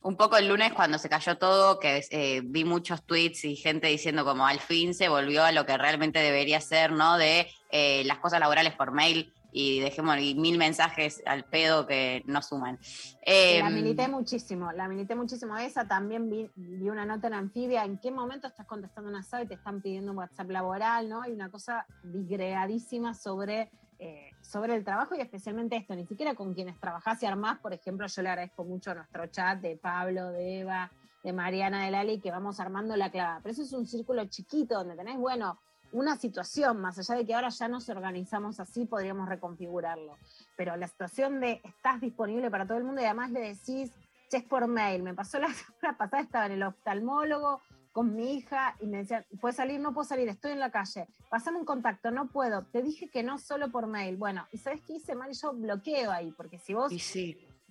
un 0.01 0.17
poco 0.17 0.37
el 0.37 0.47
lunes 0.47 0.73
cuando 0.73 0.99
se 0.99 1.09
cayó 1.09 1.37
todo, 1.37 1.79
que 1.79 2.05
eh, 2.11 2.41
vi 2.43 2.63
muchos 2.63 3.03
tweets 3.05 3.45
y 3.45 3.55
gente 3.55 3.87
diciendo 3.87 4.23
como 4.23 4.45
al 4.45 4.59
fin 4.59 4.93
se 4.93 5.09
volvió 5.09 5.43
a 5.43 5.51
lo 5.51 5.65
que 5.65 5.77
realmente 5.77 6.19
debería 6.19 6.61
ser, 6.61 6.91
¿no? 6.91 7.17
De 7.17 7.47
eh, 7.71 8.03
las 8.05 8.19
cosas 8.19 8.39
laborales 8.39 8.73
por 8.73 8.91
mail 8.91 9.33
y 9.55 9.79
dejemos 9.79 10.19
y 10.19 10.35
mil 10.35 10.57
mensajes 10.57 11.23
al 11.25 11.45
pedo 11.45 11.87
que 11.87 12.23
no 12.25 12.41
suman. 12.41 12.77
Eh, 13.25 13.59
la 13.59 13.69
milité 13.69 14.09
muchísimo, 14.09 14.69
la 14.73 14.89
milité 14.89 15.15
muchísimo 15.15 15.57
esa. 15.57 15.87
También 15.87 16.29
vi, 16.29 16.51
vi 16.55 16.89
una 16.89 17.05
nota 17.05 17.27
en 17.27 17.35
Anfibia. 17.35 17.85
¿En 17.85 17.97
qué 17.97 18.11
momento 18.11 18.47
estás 18.47 18.67
contestando 18.67 19.09
una 19.09 19.23
SAO 19.23 19.43
y 19.43 19.47
te 19.47 19.53
están 19.53 19.81
pidiendo 19.81 20.11
un 20.11 20.17
WhatsApp 20.17 20.49
laboral? 20.49 21.07
¿no? 21.07 21.21
Hay 21.21 21.31
una 21.31 21.49
cosa 21.49 21.85
digregadísima 22.03 23.13
sobre, 23.13 23.71
eh, 23.99 24.31
sobre 24.41 24.75
el 24.75 24.83
trabajo 24.83 25.15
y 25.15 25.21
especialmente 25.21 25.75
esto. 25.75 25.95
Ni 25.95 26.05
siquiera 26.05 26.35
con 26.35 26.53
quienes 26.53 26.79
trabajás 26.79 27.21
y 27.23 27.25
armás. 27.25 27.59
Por 27.59 27.73
ejemplo, 27.73 28.07
yo 28.07 28.21
le 28.21 28.29
agradezco 28.29 28.63
mucho 28.63 28.91
a 28.91 28.95
nuestro 28.95 29.27
chat 29.27 29.59
de 29.59 29.77
Pablo, 29.77 30.31
de 30.31 30.59
Eva, 30.59 30.91
de 31.23 31.33
Mariana, 31.33 31.85
de 31.85 31.91
Lali, 31.91 32.19
que 32.19 32.31
vamos 32.31 32.59
armando 32.59 32.95
la 32.95 33.09
clave. 33.09 33.41
Pero 33.43 33.53
eso 33.53 33.63
es 33.63 33.73
un 33.73 33.87
círculo 33.87 34.25
chiquito 34.25 34.75
donde 34.75 34.95
tenés, 34.95 35.17
bueno, 35.17 35.59
una 35.91 36.17
situación, 36.17 36.81
más 36.81 36.99
allá 36.99 37.15
de 37.15 37.25
que 37.25 37.33
ahora 37.33 37.49
ya 37.49 37.67
nos 37.67 37.87
organizamos 37.89 38.59
así, 38.59 38.85
podríamos 38.85 39.29
reconfigurarlo. 39.29 40.17
Pero 40.57 40.75
la 40.75 40.87
situación 40.87 41.39
de 41.39 41.61
estás 41.63 42.01
disponible 42.01 42.51
para 42.51 42.67
todo 42.67 42.77
el 42.77 42.83
mundo 42.83 43.01
y 43.01 43.05
además 43.05 43.31
le 43.31 43.39
decís, 43.39 43.91
che, 44.29 44.37
es 44.37 44.43
por 44.43 44.67
mail. 44.67 45.03
Me 45.03 45.13
pasó 45.13 45.39
la 45.39 45.47
semana 45.53 45.97
pasada, 45.97 46.21
estaba 46.21 46.45
en 46.47 46.51
el 46.53 46.63
oftalmólogo 46.63 47.61
con 47.95 48.13
mi 48.13 48.33
hija 48.33 48.75
y 48.81 48.87
me 48.87 48.97
decían, 48.97 49.25
¿puedes 49.39 49.55
salir? 49.55 49.79
No 49.79 49.93
puedo 49.93 50.03
salir, 50.05 50.27
estoy 50.27 50.51
en 50.51 50.59
la 50.59 50.69
calle. 50.69 51.07
Pasame 51.29 51.59
un 51.59 51.63
contacto, 51.63 52.11
no 52.11 52.27
puedo. 52.27 52.63
Te 52.65 52.83
dije 52.83 53.07
que 53.07 53.23
no 53.23 53.37
solo 53.37 53.71
por 53.71 53.87
mail. 53.87 54.17
Bueno, 54.17 54.45
¿y 54.51 54.57
sabes 54.57 54.81
qué 54.85 54.95
hice 54.97 55.15
mal? 55.15 55.31
Yo 55.31 55.53
bloqueo 55.53 56.11
ahí, 56.11 56.33
porque 56.35 56.59
si 56.59 56.73
vos 56.73 56.91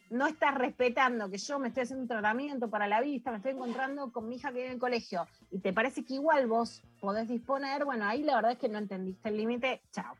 no 0.08 0.26
estás 0.26 0.54
respetando 0.54 1.30
que 1.30 1.36
yo 1.36 1.58
me 1.58 1.68
estoy 1.68 1.82
haciendo 1.82 2.04
un 2.04 2.08
tratamiento 2.08 2.70
para 2.70 2.88
la 2.88 3.02
vista, 3.02 3.32
me 3.32 3.36
estoy 3.36 3.52
encontrando 3.52 4.12
con 4.12 4.26
mi 4.26 4.36
hija 4.36 4.48
que 4.48 4.54
vive 4.54 4.66
en 4.68 4.72
el 4.72 4.78
colegio 4.78 5.28
y 5.50 5.58
te 5.58 5.74
parece 5.74 6.06
que 6.06 6.14
igual 6.14 6.46
vos 6.46 6.82
podés 7.00 7.28
disponer, 7.28 7.84
bueno, 7.84 8.06
ahí 8.06 8.22
la 8.22 8.36
verdad 8.36 8.52
es 8.52 8.58
que 8.58 8.70
no 8.70 8.78
entendiste 8.78 9.28
el 9.28 9.36
límite, 9.36 9.82
chao. 9.92 10.16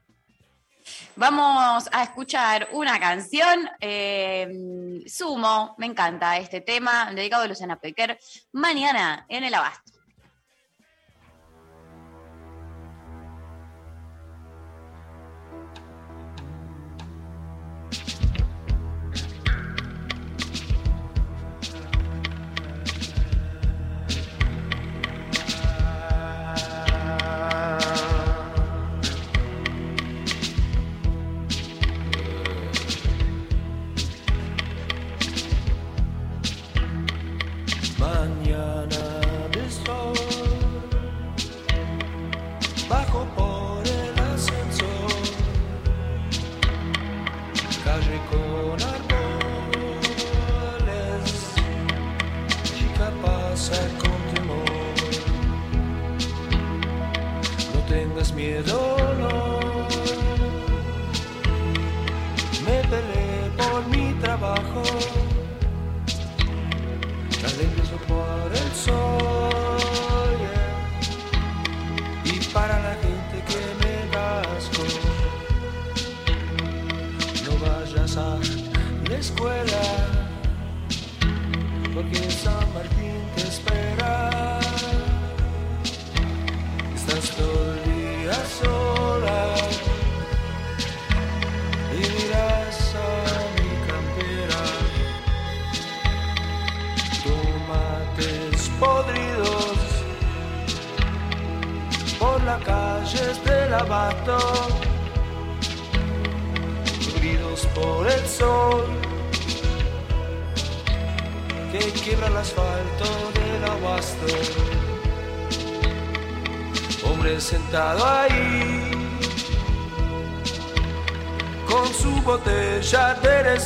Vamos 1.17 1.89
a 1.93 2.03
escuchar 2.03 2.69
una 2.73 3.01
canción. 3.01 3.71
eh, 3.81 5.03
Sumo, 5.07 5.75
me 5.79 5.87
encanta 5.87 6.37
este 6.37 6.61
tema, 6.61 7.11
dedicado 7.15 7.45
a 7.45 7.49
Luciana 7.49 7.81
Pecker. 7.81 8.19
Mañana 8.53 9.25
en 9.31 9.45
el 9.45 9.55
Abasto. 9.55 9.94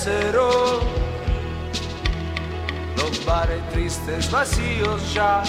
Cero 0.08 0.80
los 2.96 3.24
bares 3.26 3.62
tristes 3.70 4.30
vacíos 4.30 5.12
ya 5.12 5.42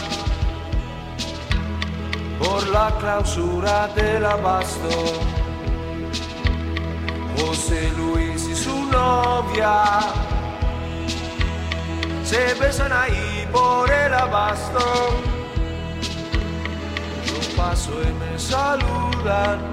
por 2.39 2.67
la 2.69 2.87
clausura 2.99 3.87
del 3.95 4.25
abasto. 4.25 4.89
José 7.37 7.91
Luis 7.97 8.47
y 8.47 8.55
su 8.55 8.85
novia 8.85 9.75
se 12.23 12.53
besan 12.59 12.91
ahí 12.91 13.47
por 13.51 13.89
el 13.91 14.13
abasto. 14.13 14.85
Yo 17.27 17.57
paso 17.57 17.93
y 18.09 18.11
me 18.21 18.39
saludan 18.39 19.68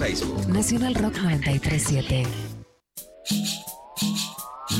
Facebook. 0.00 0.48
Nacional 0.48 0.94
Rock 0.94 1.18
937. 1.18 2.26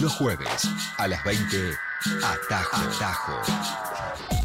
Los 0.01 0.15
jueves 0.15 0.67
a 0.97 1.09
las 1.09 1.23
20, 1.25 1.75
Atajo. 2.25 2.77
Atajo. 2.89 3.33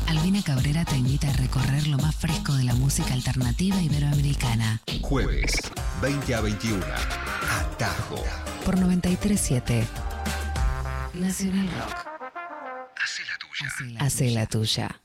Albina 0.08 0.42
Cabrera 0.44 0.84
te 0.84 0.98
invita 0.98 1.30
a 1.30 1.34
recorrer 1.34 1.88
lo 1.88 1.98
más 1.98 2.14
fresco 2.18 2.52
de 2.56 2.66
la 2.66 2.74
música 2.74 3.14
alternativa 3.14 3.82
iberoamericana. 3.82 4.82
Jueves, 5.02 5.54
20 6.02 6.36
a 6.36 6.42
21, 6.42 6.86
Atajo. 7.62 8.22
Por 8.66 8.78
937. 8.78 9.88
Nacional 11.14 11.70
Rock. 11.80 12.06
Hace 14.02 14.32
la 14.32 14.46
tuya. 14.46 15.05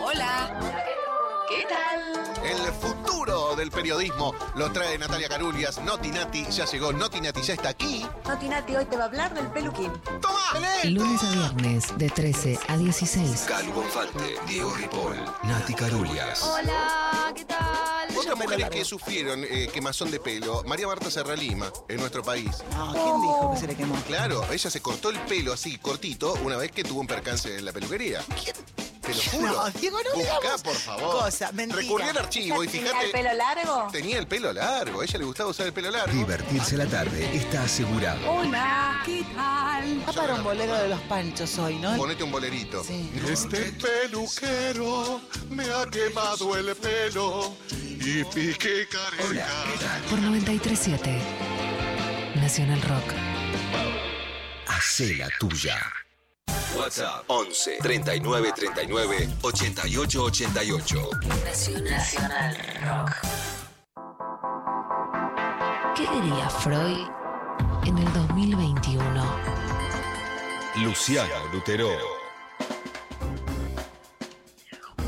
Periodismo 3.81 4.35
lo 4.55 4.71
trae 4.71 4.97
Natalia 4.97 5.27
Carulias. 5.27 5.81
Noti 5.81 6.11
Nati 6.11 6.45
ya 6.51 6.65
llegó. 6.65 6.93
Noti 6.93 7.19
Nati 7.19 7.41
ya 7.41 7.55
está 7.55 7.69
aquí. 7.69 8.05
Noti 8.27 8.47
Nati 8.47 8.75
hoy 8.75 8.85
te 8.85 8.95
va 8.95 9.03
a 9.03 9.07
hablar 9.07 9.33
del 9.33 9.47
peluquín. 9.47 9.91
Lunes 10.83 11.23
a 11.23 11.31
viernes 11.31 11.97
de 11.97 12.09
13 12.09 12.59
a 12.67 12.77
16. 12.77 13.45
Calu 13.47 13.73
Bonfante, 13.73 14.35
Diego 14.47 14.73
Ripoll, 14.75 15.15
Nati 15.43 15.73
Carulias. 15.73 16.43
Hola, 16.43 17.33
¿qué 17.35 17.45
tal? 17.45 18.17
Otras 18.17 18.37
mujeres 18.37 18.69
que 18.69 18.85
sufrieron 18.85 19.43
eh, 19.43 19.69
quemazón 19.73 20.11
de 20.11 20.19
pelo, 20.19 20.63
María 20.67 20.85
Marta 20.85 21.09
Serralima, 21.09 21.71
en 21.89 21.97
nuestro 21.97 22.21
país. 22.21 22.63
¿Quién 22.91 23.21
dijo 23.21 23.51
que 23.53 23.59
se 23.59 23.67
le 23.67 23.75
quemó? 23.75 23.95
Claro, 24.05 24.45
ella 24.51 24.69
se 24.69 24.81
cortó 24.81 25.09
el 25.09 25.19
pelo 25.21 25.53
así, 25.53 25.77
cortito, 25.77 26.33
una 26.43 26.57
vez 26.57 26.71
que 26.71 26.83
tuvo 26.83 26.99
un 26.99 27.07
percance 27.07 27.57
en 27.57 27.65
la 27.65 27.71
peluquería. 27.71 28.21
¿Quién? 28.43 28.90
Te 29.11 29.17
lo 29.17 29.31
juro. 29.31 29.51
No, 29.53 29.69
Diego, 29.71 29.97
no 30.03 30.19
digamos 30.19 30.61
por 30.61 30.75
favor. 30.75 31.21
cosa, 31.23 31.51
mentira. 31.51 31.81
Recurrí 31.81 32.03
al 32.09 32.17
archivo 32.17 32.63
y 32.63 32.67
¿Tenía 32.67 32.87
fíjate. 32.89 33.05
el 33.05 33.11
pelo 33.11 33.33
largo? 33.33 33.87
Tenía 33.91 34.19
el 34.19 34.27
pelo 34.27 34.53
largo, 34.53 35.01
a 35.01 35.03
ella 35.03 35.19
le 35.19 35.25
gustaba 35.25 35.49
usar 35.49 35.65
el 35.67 35.73
pelo 35.73 35.91
largo. 35.91 36.13
Divertirse 36.13 36.77
la 36.77 36.85
tarde 36.85 37.35
está 37.35 37.63
asegurado. 37.63 38.31
Hola, 38.31 39.01
¿qué 39.05 39.23
tal? 39.35 40.03
Va 40.07 40.13
para 40.13 40.35
un 40.35 40.43
bolero 40.43 40.73
de 40.75 40.87
los 40.89 40.99
panchos 41.01 41.57
hoy, 41.59 41.75
¿no? 41.75 41.95
Ponete 41.97 42.23
un 42.23 42.31
bolerito. 42.31 42.83
Este 43.29 43.71
peluquero 43.73 45.21
me 45.49 45.63
ha 45.65 45.85
quemado 45.89 46.55
el 46.57 46.75
pelo 46.75 47.55
y 47.71 48.23
pique 48.25 48.87
careca. 48.87 49.47
Por 50.09 50.19
937. 50.19 51.21
Nacional 52.35 52.81
Rock. 52.81 53.13
Hace 54.67 55.15
la 55.15 55.29
tuya. 55.39 55.77
WhatsApp 56.77 57.23
11 57.27 57.77
39 57.81 58.53
39 58.55 59.29
88 59.41 60.23
88. 60.23 61.09
Nacional 61.83 62.57
Rock. 62.83 63.11
¿Qué 65.95 66.07
diría 66.21 66.49
Freud 66.49 67.07
en 67.85 67.97
el 67.97 68.13
2021? 68.13 69.25
Luciano 70.77 71.47
Lutero. 71.51 71.89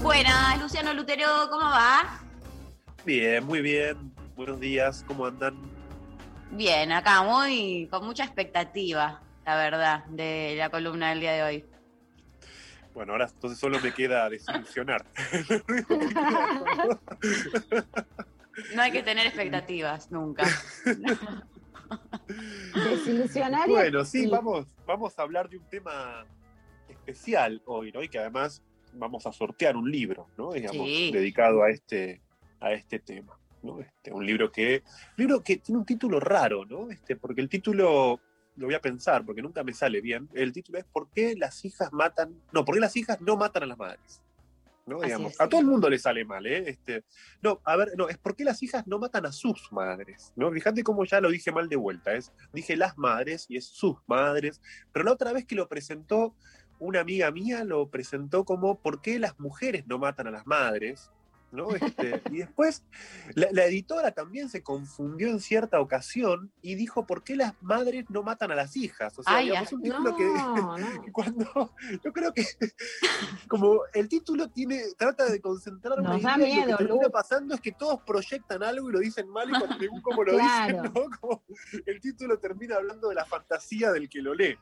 Buenas, 0.02 0.62
Luciano 0.62 0.94
Lutero, 0.94 1.26
¿cómo 1.50 1.66
va? 1.66 2.22
Bien, 3.06 3.46
muy 3.46 3.62
bien. 3.62 4.14
Buenos 4.36 4.60
días, 4.60 5.06
¿cómo 5.08 5.26
andan? 5.26 5.56
Bien, 6.52 6.92
acá 6.92 7.24
muy 7.24 7.88
con 7.90 8.06
mucha 8.06 8.26
expectativa, 8.26 9.22
la 9.46 9.56
verdad, 9.56 10.06
de 10.06 10.56
la 10.58 10.70
columna 10.70 11.10
del 11.10 11.20
día 11.20 11.34
de 11.34 11.44
hoy. 11.44 11.66
Bueno, 12.94 13.14
ahora 13.14 13.28
entonces 13.32 13.60
solo 13.60 13.80
me 13.80 13.94
queda 13.94 14.30
desilusionar. 14.30 15.06
No 18.76 18.84
hay 18.84 18.92
que 18.92 19.02
tener 19.02 19.26
expectativas 19.26 20.12
nunca. 20.12 20.46
Desilusionario. 22.76 23.74
Bueno, 23.74 24.06
sí, 24.06 24.28
vamos, 24.28 24.68
vamos 24.86 25.18
a 25.18 25.24
hablar 25.24 25.50
de 25.50 25.58
un 25.58 25.66
tema 25.66 26.26
especial 26.88 27.62
hoy, 27.66 27.92
¿no? 27.92 28.04
Y 28.04 28.10
que 28.10 28.20
además 28.20 28.62
vamos 28.94 29.26
a 29.26 29.32
sortear 29.32 29.76
un 29.76 29.90
libro, 29.90 30.28
¿no? 30.38 30.54
Digamos, 30.54 30.86
Sí. 30.88 31.12
dedicado 31.12 31.64
a 31.64 31.70
este, 31.72 32.22
a 32.60 32.74
este 32.74 33.00
tema. 33.00 33.38
¿no? 33.64 33.80
Este, 33.80 34.12
un 34.12 34.26
libro 34.26 34.52
que, 34.52 34.84
libro 35.16 35.42
que 35.42 35.58
tiene 35.58 35.80
un 35.80 35.86
título 35.86 36.20
raro, 36.20 36.66
¿no? 36.66 36.92
Este, 36.92 37.16
porque 37.16 37.42
el 37.42 37.50
título, 37.50 38.20
lo 38.56 38.68
voy 38.68 38.76
a 38.76 38.82
pensar, 38.82 39.26
porque 39.26 39.42
nunca 39.42 39.64
me 39.64 39.74
sale 39.74 40.02
bien. 40.02 40.30
El 40.34 40.52
título 40.52 40.80
es 40.80 40.86
¿Por 40.86 41.10
qué 41.10 41.36
las 41.36 41.64
hijas 41.66 41.92
matan? 41.92 42.36
No, 42.52 42.66
¿por 42.66 42.76
qué 42.76 42.82
las 42.82 42.96
hijas 42.96 43.20
no 43.22 43.38
matan 43.38 43.64
a 43.64 43.66
las 43.66 43.78
madres? 43.78 44.22
¿no? 44.86 45.02
Digamos, 45.02 45.40
a 45.40 45.48
todo 45.48 45.62
el 45.62 45.68
mundo 45.68 45.90
le 45.90 45.98
sale 45.98 46.26
mal, 46.26 46.46
¿eh? 46.46 46.70
Este, 46.70 47.04
no, 47.42 47.62
a 47.64 47.76
ver, 47.78 47.94
no, 47.96 48.10
es 48.10 48.18
por 48.18 48.36
qué 48.36 48.44
las 48.44 48.62
hijas 48.64 48.86
no 48.86 49.00
matan 49.00 49.26
a 49.26 49.32
sus 49.32 49.72
madres, 49.72 50.34
¿no? 50.36 50.52
Fíjate 50.52 50.84
cómo 50.84 51.06
ya 51.06 51.22
lo 51.22 51.30
dije 51.30 51.52
mal 51.52 51.70
de 51.70 51.76
vuelta, 51.76 52.14
es, 52.14 52.34
dije 52.52 52.76
las 52.76 52.98
madres 52.98 53.46
y 53.50 53.58
es 53.58 53.66
sus 53.66 53.96
madres, 54.08 54.62
pero 54.92 55.06
la 55.06 55.14
otra 55.14 55.32
vez 55.32 55.46
que 55.46 55.56
lo 55.56 55.70
presentó 55.70 56.36
una 56.80 57.00
amiga 57.00 57.32
mía, 57.32 57.64
lo 57.64 57.90
presentó 57.90 58.44
como 58.44 58.80
¿por 58.80 59.02
qué 59.02 59.20
las 59.20 59.40
mujeres 59.40 59.88
no 59.88 60.00
matan 60.00 60.28
a 60.28 60.32
las 60.32 60.46
madres? 60.46 61.12
¿No? 61.54 61.72
Este, 61.76 62.22
y 62.32 62.38
después 62.40 62.84
la, 63.36 63.48
la 63.52 63.66
editora 63.66 64.12
también 64.12 64.50
se 64.50 64.64
confundió 64.64 65.30
en 65.30 65.40
cierta 65.40 65.80
ocasión 65.80 66.52
y 66.62 66.76
dijo 66.76 67.06
¿por 67.06 67.24
qué 67.24 67.36
las 67.36 67.54
madres 67.62 68.06
no 68.10 68.24
matan 68.24 68.52
a 68.52 68.56
las 68.56 68.76
hijas? 68.76 69.18
O 69.18 69.24
sea, 69.24 69.36
Ay, 69.38 69.46
digamos, 69.46 69.70
ay, 69.70 69.76
un 69.76 69.82
título 69.84 70.16
que, 70.18 70.24
No, 70.26 70.76
cuando 71.14 71.74
yo 72.04 72.12
creo 72.14 72.34
que 72.34 72.44
como 73.48 73.82
el 73.94 74.10
título 74.10 74.50
tiene 74.50 74.82
trata 74.98 75.30
de 75.30 75.40
concentrar 75.40 76.00
una 76.00 76.18
idea 76.18 76.30
da 76.30 76.36
y 76.38 76.40
lo 76.40 76.46
miedo, 76.66 76.78
que 76.78 76.84
termina 76.86 77.10
pasando 77.10 77.56
es 77.56 77.62
que 77.62 77.72
todos 77.72 78.02
proyectan 78.06 78.64
algo 78.64 78.90
y 78.90 78.94
lo 78.94 79.00
dicen 79.00 79.30
mal 79.30 79.50
y 79.50 79.54
cuando 79.58 79.78
según 79.80 80.02
como 80.02 80.24
lo 80.24 80.34
Claro. 80.34 80.82
dicen, 80.82 80.94
¿no? 80.94 81.18
Como 81.20 81.44
el 81.86 82.00
título 82.02 82.38
termina 82.40 82.76
hablando 82.78 83.10
de 83.10 83.16
la 83.16 83.26
fantasía 83.26 83.92
del 83.92 84.10
que 84.10 84.22
lo 84.22 84.34
lee. 84.34 84.58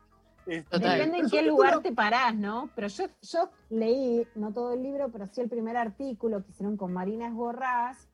Este, 0.45 0.79
Depende 0.79 1.19
en 1.19 1.29
qué 1.29 1.43
lugar 1.43 1.81
te 1.81 1.91
parás, 1.91 2.35
¿no? 2.35 2.69
Pero 2.75 2.87
yo, 2.87 3.05
yo 3.21 3.49
leí, 3.69 4.27
no 4.35 4.51
todo 4.51 4.73
el 4.73 4.81
libro, 4.83 5.09
pero 5.11 5.27
sí 5.27 5.41
el 5.41 5.49
primer 5.49 5.77
artículo 5.77 6.43
que 6.43 6.51
hicieron 6.51 6.77
con 6.77 6.91
Marina 6.93 7.27
Esborrás. 7.27 8.07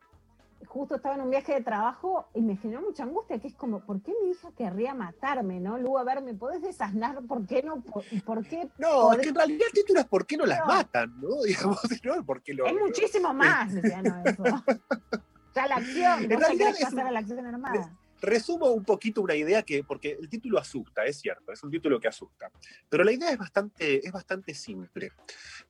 Justo 0.65 0.95
estaba 0.95 1.15
en 1.15 1.21
un 1.21 1.29
viaje 1.29 1.53
de 1.53 1.61
trabajo 1.61 2.27
y 2.33 2.41
me 2.41 2.57
generó 2.57 2.81
mucha 2.81 3.03
angustia, 3.03 3.39
que 3.39 3.47
es 3.47 3.55
como, 3.55 3.85
¿por 3.85 4.01
qué 4.01 4.11
mi 4.23 4.31
hija 4.31 4.51
querría 4.57 4.93
matarme, 4.95 5.59
no? 5.59 5.77
Lu, 5.77 5.97
a 5.97 6.03
ver, 6.03 6.21
¿me 6.23 6.33
podés 6.33 6.61
desasnar? 6.63 7.21
¿Por 7.27 7.45
qué 7.45 7.61
no? 7.61 7.81
¿Por, 7.81 8.03
por 8.25 8.43
qué? 8.43 8.67
No, 8.79 9.13
es 9.13 9.19
que 9.19 9.29
en 9.29 9.35
realidad 9.35 9.67
el 9.67 9.73
título 9.73 9.99
es 9.99 10.07
¿por 10.07 10.25
qué 10.25 10.35
no 10.35 10.45
las 10.45 10.59
No. 10.59 10.65
matan? 10.65 11.13
¿no? 11.21 11.41
Digamos, 11.47 11.79
¿no? 12.03 12.25
Porque 12.25 12.53
lo, 12.53 12.65
Es 12.65 12.73
muchísimo 12.73 13.33
más, 13.33 13.73
decía, 13.73 14.01
no, 14.01 14.19
eso. 14.19 14.43
Ya 15.55 15.65
la 15.65 15.77
acción, 15.77 16.31
En 16.31 16.39
realidad 16.39 16.69
es 16.69 16.83
pasar 16.83 17.07
a 17.07 17.11
la 17.11 17.19
acción 17.19 17.43
armada. 17.43 17.97
Resumo 18.21 18.71
un 18.71 18.83
poquito 18.83 19.21
una 19.21 19.35
idea 19.35 19.61
que, 19.63 19.83
porque 19.83 20.17
el 20.19 20.27
título 20.29 20.57
asusta, 20.57 21.05
es 21.05 21.17
cierto, 21.17 21.51
es 21.51 21.63
un 21.63 21.69
título 21.69 21.99
que 21.99 22.07
asusta, 22.07 22.51
pero 22.89 23.03
la 23.03 23.11
idea 23.11 23.31
es 23.31 23.37
bastante, 23.37 24.05
es 24.05 24.11
bastante 24.11 24.53
simple, 24.53 25.11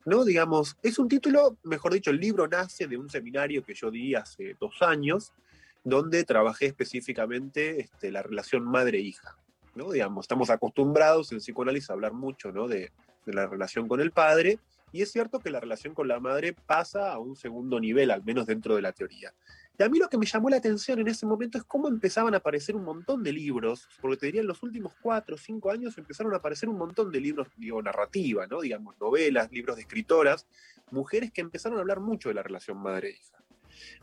¿no? 0.05 0.23
Digamos, 0.23 0.77
es 0.81 0.97
un 0.97 1.07
título, 1.07 1.57
mejor 1.63 1.93
dicho, 1.93 2.11
el 2.11 2.19
libro 2.19 2.47
nace 2.47 2.87
de 2.87 2.97
un 2.97 3.09
seminario 3.09 3.63
que 3.63 3.73
yo 3.73 3.91
di 3.91 4.15
hace 4.15 4.55
dos 4.59 4.81
años, 4.81 5.33
donde 5.83 6.23
trabajé 6.23 6.67
específicamente 6.67 7.81
este, 7.81 8.11
la 8.11 8.23
relación 8.23 8.63
madre-hija, 8.63 9.37
¿no? 9.75 9.91
Digamos, 9.91 10.23
estamos 10.23 10.49
acostumbrados 10.49 11.31
en 11.31 11.39
psicoanálisis 11.39 11.89
a 11.89 11.93
hablar 11.93 12.13
mucho, 12.13 12.51
¿no? 12.51 12.67
De, 12.67 12.91
de 13.25 13.33
la 13.33 13.45
relación 13.45 13.87
con 13.87 13.99
el 13.99 14.11
padre, 14.11 14.59
y 14.93 15.01
es 15.01 15.11
cierto 15.11 15.39
que 15.39 15.49
la 15.49 15.59
relación 15.59 15.93
con 15.93 16.07
la 16.07 16.19
madre 16.19 16.53
pasa 16.53 17.11
a 17.11 17.19
un 17.19 17.35
segundo 17.35 17.79
nivel, 17.79 18.09
al 18.09 18.23
menos 18.23 18.45
dentro 18.47 18.75
de 18.75 18.81
la 18.81 18.93
teoría. 18.93 19.33
Y 19.79 19.83
a 19.83 19.89
mí 19.89 19.99
lo 19.99 20.09
que 20.09 20.17
me 20.17 20.25
llamó 20.25 20.49
la 20.49 20.57
atención 20.57 20.99
en 20.99 21.07
ese 21.07 21.25
momento 21.27 21.57
es 21.59 21.63
cómo 21.63 21.87
empezaban 21.87 22.33
a 22.33 22.37
aparecer 22.37 22.75
un 22.75 22.83
montón 22.83 23.21
de 23.21 23.31
libros, 23.31 23.87
porque 24.01 24.17
te 24.17 24.25
diría 24.25 24.41
en 24.41 24.47
los 24.47 24.63
últimos 24.63 24.93
cuatro 25.01 25.35
o 25.35 25.37
cinco 25.37 25.69
años 25.69 25.97
empezaron 25.99 26.33
a 26.33 26.37
aparecer 26.37 26.67
un 26.67 26.77
montón 26.77 27.11
de 27.11 27.21
libros, 27.21 27.47
digo, 27.57 27.79
narrativa, 27.81 28.47
¿no? 28.47 28.61
Digamos, 28.61 28.99
novelas, 28.99 29.51
libros 29.51 29.75
de 29.75 29.83
escritoras, 29.83 30.47
mujeres 30.89 31.31
que 31.31 31.41
empezaron 31.41 31.77
a 31.77 31.81
hablar 31.81 31.99
mucho 31.99 32.29
de 32.29 32.35
la 32.35 32.41
relación 32.41 32.79
madre-hija, 32.79 33.37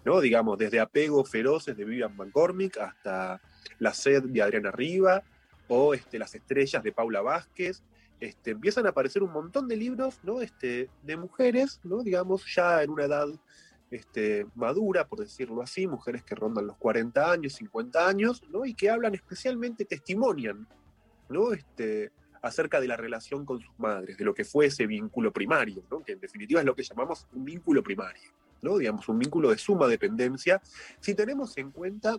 ¿no? 0.04 0.20
Digamos, 0.20 0.58
desde 0.58 0.78
Apego 0.78 1.24
Feroces 1.24 1.76
de 1.76 1.84
Vivian 1.84 2.16
McCormick 2.16 2.78
hasta 2.78 3.40
La 3.80 3.92
Sed 3.92 4.22
de 4.22 4.42
Adriana 4.42 4.70
Riva 4.70 5.24
o 5.66 5.92
este, 5.92 6.20
Las 6.20 6.36
Estrellas 6.36 6.84
de 6.84 6.92
Paula 6.92 7.20
Vázquez, 7.20 7.82
este, 8.20 8.52
empiezan 8.52 8.86
a 8.86 8.90
aparecer 8.90 9.24
un 9.24 9.32
montón 9.32 9.66
de 9.66 9.76
libros 9.76 10.20
¿no? 10.22 10.40
este, 10.40 10.88
de 11.02 11.16
mujeres, 11.16 11.80
¿no? 11.82 12.04
digamos, 12.04 12.44
ya 12.54 12.82
en 12.84 12.90
una 12.90 13.04
edad 13.04 13.26
este, 13.94 14.46
madura, 14.56 15.06
por 15.06 15.20
decirlo 15.20 15.62
así, 15.62 15.86
mujeres 15.86 16.24
que 16.24 16.34
rondan 16.34 16.66
los 16.66 16.76
40 16.78 17.30
años, 17.30 17.52
50 17.54 18.08
años, 18.08 18.42
¿no? 18.50 18.64
y 18.64 18.74
que 18.74 18.90
hablan 18.90 19.14
especialmente, 19.14 19.84
testimonian 19.84 20.66
¿no? 21.28 21.52
este, 21.52 22.10
acerca 22.42 22.80
de 22.80 22.88
la 22.88 22.96
relación 22.96 23.44
con 23.44 23.60
sus 23.60 23.78
madres, 23.78 24.16
de 24.16 24.24
lo 24.24 24.34
que 24.34 24.44
fue 24.44 24.66
ese 24.66 24.86
vínculo 24.86 25.32
primario, 25.32 25.84
¿no? 25.90 26.02
que 26.02 26.12
en 26.12 26.20
definitiva 26.20 26.60
es 26.60 26.66
lo 26.66 26.74
que 26.74 26.82
llamamos 26.82 27.28
un 27.32 27.44
vínculo 27.44 27.84
primario, 27.84 28.32
¿no? 28.62 28.78
digamos, 28.78 29.08
un 29.08 29.18
vínculo 29.18 29.50
de 29.50 29.58
suma 29.58 29.86
dependencia, 29.86 30.60
si 31.00 31.14
tenemos 31.14 31.56
en 31.56 31.70
cuenta 31.70 32.18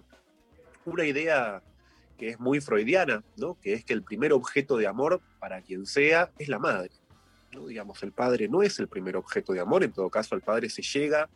una 0.85 1.03
idea 1.03 1.61
que 2.17 2.29
es 2.29 2.39
muy 2.39 2.61
freudiana, 2.61 3.21
¿no? 3.35 3.59
que 3.59 3.73
es 3.73 3.83
que 3.83 3.91
el 3.91 4.03
primer 4.03 4.31
objeto 4.31 4.77
de 4.77 4.87
amor 4.87 5.19
para 5.39 5.61
quien 5.61 5.85
sea 5.85 6.31
es 6.39 6.47
la 6.47 6.59
madre. 6.59 6.91
¿no? 7.51 7.67
Digamos, 7.67 8.01
el 8.03 8.13
padre 8.13 8.47
no 8.47 8.63
es 8.63 8.79
el 8.79 8.87
primer 8.87 9.17
objeto 9.17 9.51
de 9.51 9.59
amor, 9.59 9.83
en 9.83 9.91
todo 9.91 10.09
caso 10.09 10.35
al 10.35 10.41
padre 10.41 10.69
se 10.69 10.81
llega 10.81 11.29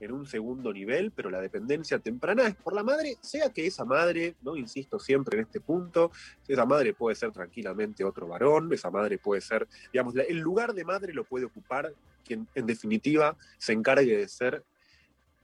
en 0.00 0.12
un 0.12 0.26
segundo 0.26 0.72
nivel, 0.72 1.12
pero 1.12 1.30
la 1.30 1.40
dependencia 1.40 1.98
temprana 1.98 2.46
es 2.46 2.56
por 2.56 2.74
la 2.74 2.82
madre, 2.82 3.16
sea 3.20 3.50
que 3.50 3.66
esa 3.66 3.84
madre, 3.84 4.34
no 4.42 4.56
insisto 4.56 4.98
siempre 4.98 5.38
en 5.38 5.44
este 5.44 5.60
punto, 5.60 6.10
esa 6.48 6.64
madre 6.64 6.94
puede 6.94 7.14
ser 7.14 7.32
tranquilamente 7.32 8.02
otro 8.02 8.26
varón, 8.26 8.72
esa 8.72 8.90
madre 8.90 9.18
puede 9.18 9.42
ser, 9.42 9.68
digamos, 9.92 10.14
el 10.16 10.38
lugar 10.38 10.72
de 10.72 10.84
madre 10.84 11.12
lo 11.12 11.24
puede 11.24 11.44
ocupar 11.44 11.92
quien 12.24 12.48
en 12.54 12.66
definitiva 12.66 13.36
se 13.58 13.74
encargue 13.74 14.16
de 14.16 14.28
ser 14.28 14.64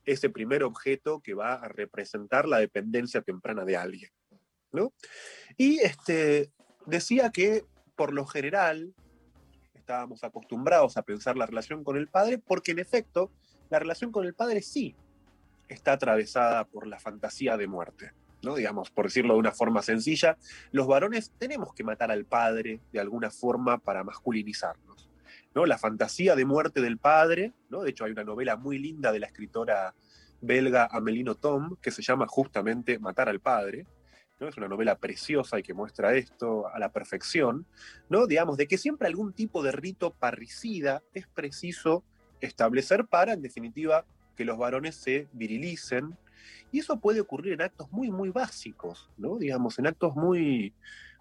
ese 0.06 0.30
primer 0.30 0.62
objeto 0.62 1.20
que 1.20 1.34
va 1.34 1.54
a 1.54 1.68
representar 1.68 2.48
la 2.48 2.58
dependencia 2.58 3.20
temprana 3.20 3.64
de 3.64 3.76
alguien. 3.76 4.10
¿no? 4.72 4.92
Y 5.56 5.80
este, 5.80 6.50
decía 6.86 7.30
que 7.30 7.64
por 7.96 8.12
lo 8.12 8.24
general 8.24 8.94
estábamos 9.74 10.24
acostumbrados 10.24 10.96
a 10.96 11.02
pensar 11.02 11.36
la 11.36 11.46
relación 11.46 11.84
con 11.84 11.96
el 11.96 12.08
padre, 12.08 12.38
porque 12.38 12.72
en 12.72 12.78
efecto 12.78 13.30
la 13.70 13.78
relación 13.78 14.12
con 14.12 14.24
el 14.24 14.34
padre 14.34 14.62
sí 14.62 14.94
está 15.68 15.92
atravesada 15.92 16.64
por 16.64 16.86
la 16.86 16.98
fantasía 16.98 17.56
de 17.56 17.66
muerte. 17.66 18.12
¿no? 18.42 18.54
Digamos, 18.54 18.90
por 18.90 19.06
decirlo 19.06 19.34
de 19.34 19.40
una 19.40 19.52
forma 19.52 19.82
sencilla, 19.82 20.36
los 20.70 20.86
varones 20.86 21.32
tenemos 21.38 21.74
que 21.74 21.84
matar 21.84 22.10
al 22.10 22.24
padre 22.24 22.80
de 22.92 23.00
alguna 23.00 23.30
forma 23.30 23.78
para 23.78 24.04
masculinizarnos. 24.04 25.10
¿no? 25.54 25.66
La 25.66 25.78
fantasía 25.78 26.36
de 26.36 26.44
muerte 26.44 26.80
del 26.80 26.98
padre, 26.98 27.52
¿no? 27.70 27.82
de 27.82 27.90
hecho 27.90 28.04
hay 28.04 28.12
una 28.12 28.24
novela 28.24 28.56
muy 28.56 28.78
linda 28.78 29.10
de 29.10 29.20
la 29.20 29.26
escritora 29.26 29.94
belga 30.40 30.88
Amelino 30.90 31.34
Tom 31.34 31.76
que 31.80 31.90
se 31.90 32.02
llama 32.02 32.26
justamente 32.28 32.98
Matar 32.98 33.28
al 33.28 33.40
padre, 33.40 33.86
¿no? 34.38 34.48
Es 34.48 34.56
una 34.56 34.68
novela 34.68 34.98
preciosa 34.98 35.58
y 35.58 35.62
que 35.62 35.74
muestra 35.74 36.14
esto 36.14 36.68
a 36.68 36.78
la 36.78 36.92
perfección, 36.92 37.66
¿no? 38.08 38.26
Digamos, 38.26 38.56
de 38.56 38.68
que 38.68 38.78
siempre 38.78 39.08
algún 39.08 39.32
tipo 39.32 39.62
de 39.62 39.72
rito 39.72 40.12
parricida 40.12 41.02
es 41.14 41.26
preciso 41.26 42.04
establecer 42.40 43.06
para, 43.06 43.32
en 43.32 43.42
definitiva, 43.42 44.04
que 44.36 44.44
los 44.44 44.58
varones 44.58 44.96
se 44.96 45.28
virilicen. 45.32 46.16
Y 46.70 46.80
eso 46.80 47.00
puede 47.00 47.20
ocurrir 47.20 47.54
en 47.54 47.62
actos 47.62 47.90
muy, 47.90 48.10
muy 48.10 48.30
básicos, 48.30 49.10
¿no? 49.16 49.38
Digamos, 49.38 49.78
en 49.78 49.86
actos 49.86 50.14
muy, 50.14 50.74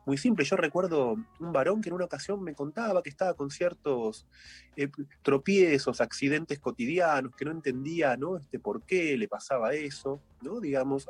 muy 0.05 0.17
simples. 0.17 0.49
Yo 0.49 0.55
recuerdo 0.55 1.15
un 1.39 1.51
varón 1.53 1.81
que 1.81 1.89
en 1.89 1.95
una 1.95 2.05
ocasión 2.05 2.43
me 2.43 2.53
contaba 2.53 3.01
que 3.01 3.09
estaba 3.09 3.33
con 3.33 3.49
ciertos 3.49 4.27
eh, 4.75 4.89
tropiezos, 5.23 6.01
accidentes 6.01 6.59
cotidianos, 6.59 7.35
que 7.35 7.45
no 7.45 7.51
entendía, 7.51 8.17
¿no? 8.17 8.37
Este, 8.37 8.59
por 8.59 8.83
qué 8.83 9.17
le 9.17 9.27
pasaba 9.27 9.73
eso, 9.73 10.21
¿no? 10.41 10.59
Digamos, 10.59 11.09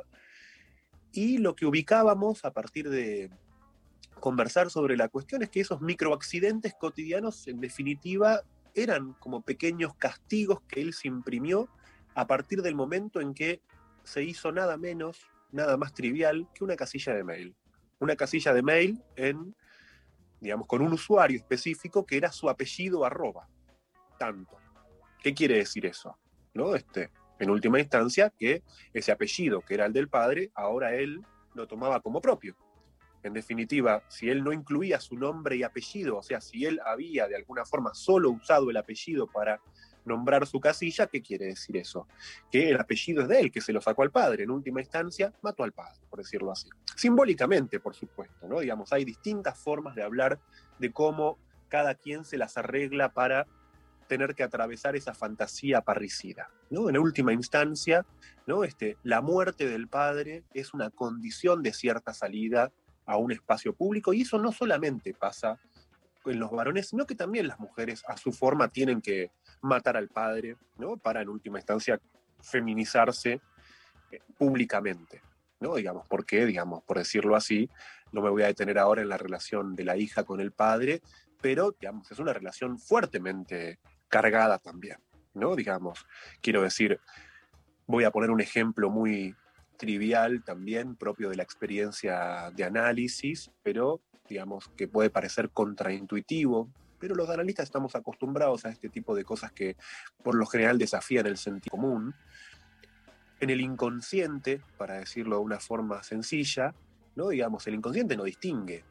y 1.12 1.38
lo 1.38 1.54
que 1.56 1.66
ubicábamos 1.66 2.44
a 2.44 2.52
partir 2.52 2.88
de 2.88 3.30
conversar 4.20 4.70
sobre 4.70 4.96
la 4.96 5.08
cuestión 5.08 5.42
es 5.42 5.50
que 5.50 5.60
esos 5.60 5.80
microaccidentes 5.80 6.74
cotidianos, 6.74 7.46
en 7.48 7.60
definitiva, 7.60 8.42
eran 8.76 9.14
como 9.14 9.42
pequeños 9.42 9.94
castigos 9.96 10.60
que 10.68 10.82
él 10.82 10.92
se 10.92 11.08
imprimió 11.08 11.68
a 12.14 12.26
partir 12.26 12.62
del 12.62 12.74
momento 12.74 13.20
en 13.20 13.34
que 13.34 13.62
se 14.04 14.22
hizo 14.22 14.52
nada 14.52 14.76
menos, 14.76 15.26
nada 15.50 15.76
más 15.76 15.92
trivial 15.92 16.46
que 16.54 16.62
una 16.62 16.76
casilla 16.76 17.14
de 17.14 17.24
mail. 17.24 17.56
Una 17.98 18.14
casilla 18.14 18.52
de 18.52 18.62
mail 18.62 19.02
en, 19.16 19.56
digamos, 20.40 20.66
con 20.66 20.82
un 20.82 20.92
usuario 20.92 21.38
específico 21.38 22.04
que 22.04 22.18
era 22.18 22.30
su 22.30 22.48
apellido 22.48 23.04
arroba. 23.04 23.48
Tanto. 24.18 24.58
¿Qué 25.22 25.34
quiere 25.34 25.56
decir 25.56 25.86
eso? 25.86 26.18
¿No? 26.54 26.74
Este, 26.74 27.10
en 27.38 27.50
última 27.50 27.80
instancia, 27.80 28.30
que 28.30 28.62
ese 28.92 29.10
apellido, 29.10 29.62
que 29.62 29.74
era 29.74 29.86
el 29.86 29.92
del 29.92 30.08
padre, 30.08 30.50
ahora 30.54 30.94
él 30.94 31.24
lo 31.54 31.66
tomaba 31.66 32.00
como 32.00 32.20
propio. 32.20 32.56
En 33.26 33.32
definitiva, 33.32 34.02
si 34.08 34.30
él 34.30 34.44
no 34.44 34.52
incluía 34.52 35.00
su 35.00 35.16
nombre 35.16 35.56
y 35.56 35.62
apellido, 35.62 36.18
o 36.18 36.22
sea, 36.22 36.40
si 36.40 36.64
él 36.64 36.80
había 36.84 37.26
de 37.26 37.36
alguna 37.36 37.64
forma 37.64 37.92
solo 37.92 38.30
usado 38.30 38.70
el 38.70 38.76
apellido 38.76 39.26
para 39.26 39.60
nombrar 40.04 40.46
su 40.46 40.60
casilla, 40.60 41.08
¿qué 41.08 41.20
quiere 41.20 41.46
decir 41.46 41.76
eso? 41.76 42.06
Que 42.50 42.70
el 42.70 42.78
apellido 42.78 43.22
es 43.22 43.28
de 43.28 43.40
él, 43.40 43.50
que 43.50 43.60
se 43.60 43.72
lo 43.72 43.80
sacó 43.80 44.02
al 44.02 44.12
padre. 44.12 44.44
En 44.44 44.50
última 44.50 44.80
instancia, 44.80 45.32
mató 45.42 45.64
al 45.64 45.72
padre, 45.72 46.00
por 46.08 46.20
decirlo 46.20 46.52
así. 46.52 46.68
Simbólicamente, 46.94 47.80
por 47.80 47.94
supuesto, 47.94 48.46
¿no? 48.46 48.60
Digamos, 48.60 48.92
hay 48.92 49.04
distintas 49.04 49.58
formas 49.58 49.96
de 49.96 50.04
hablar 50.04 50.38
de 50.78 50.92
cómo 50.92 51.38
cada 51.68 51.96
quien 51.96 52.24
se 52.24 52.38
las 52.38 52.56
arregla 52.56 53.12
para 53.12 53.46
tener 54.06 54.36
que 54.36 54.44
atravesar 54.44 54.94
esa 54.94 55.14
fantasía 55.14 55.80
parricida. 55.80 56.48
¿no? 56.70 56.88
En 56.88 56.96
última 56.96 57.32
instancia, 57.32 58.06
¿no? 58.46 58.62
este, 58.62 58.96
la 59.02 59.20
muerte 59.20 59.68
del 59.68 59.88
padre 59.88 60.44
es 60.54 60.74
una 60.74 60.90
condición 60.90 61.62
de 61.64 61.72
cierta 61.72 62.14
salida 62.14 62.72
a 63.06 63.16
un 63.16 63.32
espacio 63.32 63.72
público 63.72 64.12
y 64.12 64.22
eso 64.22 64.38
no 64.38 64.52
solamente 64.52 65.14
pasa 65.14 65.58
en 66.24 66.40
los 66.40 66.50
varones, 66.50 66.88
sino 66.88 67.06
que 67.06 67.14
también 67.14 67.46
las 67.46 67.60
mujeres 67.60 68.02
a 68.06 68.16
su 68.16 68.32
forma 68.32 68.68
tienen 68.68 69.00
que 69.00 69.30
matar 69.62 69.96
al 69.96 70.08
padre, 70.08 70.56
¿no? 70.76 70.96
Para 70.96 71.22
en 71.22 71.28
última 71.28 71.58
instancia 71.58 72.00
feminizarse 72.40 73.40
eh, 74.10 74.20
públicamente, 74.36 75.22
¿no? 75.60 75.76
Digamos, 75.76 76.06
porque, 76.08 76.44
digamos, 76.44 76.82
por 76.82 76.98
decirlo 76.98 77.36
así, 77.36 77.70
no 78.12 78.22
me 78.22 78.30
voy 78.30 78.42
a 78.42 78.46
detener 78.46 78.78
ahora 78.78 79.02
en 79.02 79.08
la 79.08 79.18
relación 79.18 79.74
de 79.74 79.84
la 79.84 79.96
hija 79.96 80.24
con 80.24 80.40
el 80.40 80.52
padre, 80.52 81.00
pero, 81.40 81.74
digamos, 81.78 82.10
es 82.10 82.18
una 82.18 82.32
relación 82.32 82.78
fuertemente 82.78 83.78
cargada 84.08 84.58
también, 84.58 84.98
¿no? 85.34 85.54
Digamos, 85.54 86.06
quiero 86.40 86.62
decir, 86.62 87.00
voy 87.86 88.04
a 88.04 88.10
poner 88.10 88.30
un 88.30 88.40
ejemplo 88.40 88.90
muy 88.90 89.34
trivial 89.76 90.42
también, 90.44 90.96
propio 90.96 91.30
de 91.30 91.36
la 91.36 91.42
experiencia 91.42 92.50
de 92.54 92.64
análisis, 92.64 93.50
pero, 93.62 94.00
digamos, 94.28 94.68
que 94.76 94.88
puede 94.88 95.10
parecer 95.10 95.50
contraintuitivo, 95.50 96.68
pero 96.98 97.14
los 97.14 97.28
analistas 97.28 97.64
estamos 97.64 97.94
acostumbrados 97.94 98.64
a 98.64 98.70
este 98.70 98.88
tipo 98.88 99.14
de 99.14 99.24
cosas 99.24 99.52
que 99.52 99.76
por 100.22 100.34
lo 100.34 100.46
general 100.46 100.78
desafían 100.78 101.26
el 101.26 101.36
sentido 101.36 101.70
común. 101.70 102.14
En 103.38 103.50
el 103.50 103.60
inconsciente, 103.60 104.62
para 104.78 104.94
decirlo 104.94 105.36
de 105.36 105.42
una 105.42 105.60
forma 105.60 106.02
sencilla, 106.02 106.74
¿no? 107.14 107.28
Digamos, 107.28 107.66
el 107.66 107.74
inconsciente 107.74 108.16
no 108.16 108.24
distingue, 108.24 108.82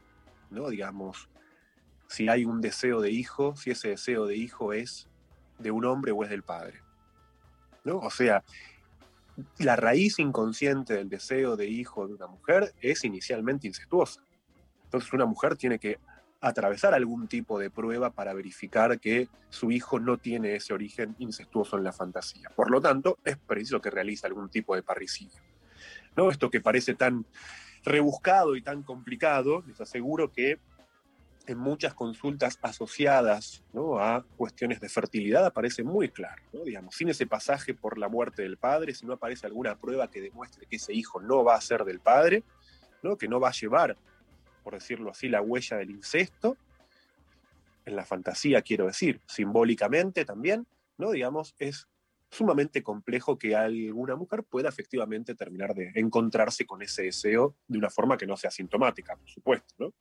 ¿no? 0.52 0.70
Digamos, 0.70 1.30
si 2.08 2.30
hay 2.30 2.46
un 2.46 2.62
deseo 2.62 3.02
de 3.02 3.10
hijo, 3.10 3.56
si 3.56 3.72
ese 3.72 3.90
deseo 3.90 4.28
de 4.28 4.36
hijo 4.36 4.72
es 4.72 5.08
de 5.58 5.72
un 5.72 5.86
hombre 5.86 6.12
o 6.12 6.24
es 6.24 6.30
del 6.30 6.44
padre. 6.44 6.86
¿no? 7.86 8.00
O 8.00 8.10
sea, 8.10 8.44
la 9.60 9.76
raíz 9.76 10.20
inconsciente 10.20 10.94
del 10.94 11.10
deseo 11.10 11.56
de 11.56 11.68
hijo 11.68 12.08
de 12.08 12.14
una 12.14 12.28
mujer 12.28 12.74
es 12.82 13.04
inicialmente 13.04 13.68
incestuosa. 13.68 14.22
Entonces 14.86 15.12
una 15.14 15.26
mujer 15.26 15.58
tiene 15.58 15.80
que 15.80 16.00
atravesar 16.42 16.94
algún 16.94 17.28
tipo 17.28 17.58
de 17.58 17.70
prueba 17.70 18.12
para 18.12 18.34
verificar 18.34 19.00
que 19.00 19.28
su 19.50 19.72
hijo 19.72 20.00
no 20.00 20.18
tiene 20.18 20.56
ese 20.56 20.74
origen 20.74 21.16
incestuoso 21.18 21.78
en 21.78 21.84
la 21.84 21.92
fantasía. 21.92 22.50
Por 22.56 22.70
lo 22.70 22.82
tanto, 22.82 23.18
es 23.26 23.38
preciso 23.38 23.82
que 23.82 23.90
realice 23.90 24.28
algún 24.28 24.50
tipo 24.50 24.76
de 24.76 24.84
parricidio. 24.84 25.42
¿No? 26.16 26.30
Esto 26.30 26.50
que 26.50 26.62
parece 26.62 26.94
tan 26.94 27.26
rebuscado 27.84 28.56
y 28.56 28.62
tan 28.62 28.84
complicado, 28.84 29.64
les 29.68 29.82
aseguro 29.82 30.32
que 30.32 30.60
en 31.48 31.58
muchas 31.58 31.94
consultas 31.94 32.58
asociadas 32.62 33.64
¿no? 33.74 34.00
a 34.00 34.26
cuestiones 34.38 34.80
de 34.80 34.90
fertilidad 34.90 35.46
aparece 35.46 35.84
muy 35.84 36.10
claro, 36.10 36.42
¿no? 36.54 36.64
digamos, 36.64 36.96
sin 36.96 37.10
ese 37.10 37.28
pasaje 37.28 37.74
por 37.74 37.98
la 37.98 38.10
muerte 38.10 38.42
del 38.42 38.58
padre, 38.58 38.94
si 38.94 39.06
no 39.06 39.14
aparece 39.14 39.48
alguna 39.48 39.78
prueba 39.78 40.10
que 40.10 40.22
demuestre 40.22 40.66
que 40.66 40.78
ese 40.78 40.94
hijo 40.94 41.22
no 41.22 41.44
va 41.44 41.56
a 41.56 41.62
ser 41.62 41.84
del 41.86 42.00
padre, 42.00 42.44
¿no? 43.04 43.18
que 43.18 43.28
no 43.28 43.40
va 43.40 43.50
a 43.50 43.54
llevar, 43.54 43.98
por 44.64 44.74
decirlo 44.74 45.12
así, 45.12 45.30
la 45.30 45.42
huella 45.42 45.78
del 45.78 45.92
incesto, 45.92 46.58
en 47.86 47.96
la 47.96 48.06
fantasía 48.06 48.62
quiero 48.62 48.88
decir, 48.88 49.22
simbólicamente 49.28 50.26
también, 50.26 50.66
¿no? 50.98 51.12
digamos, 51.12 51.56
es 51.60 51.88
sumamente 52.32 52.84
complejo 52.84 53.38
que 53.38 53.56
alguna 53.56 54.16
mujer 54.16 54.44
pueda 54.44 54.68
efectivamente 54.68 55.36
terminar 55.36 55.74
de 55.76 55.92
encontrarse 55.96 56.66
con 56.66 56.82
ese 56.82 57.04
deseo 57.04 57.56
de 57.68 57.78
una 57.78 57.90
forma 57.90 58.18
que 58.18 58.28
no 58.28 58.36
sea 58.36 58.52
sintomática, 58.52 59.16
por 59.16 59.30
supuesto, 59.30 59.74
¿no? 59.78 59.94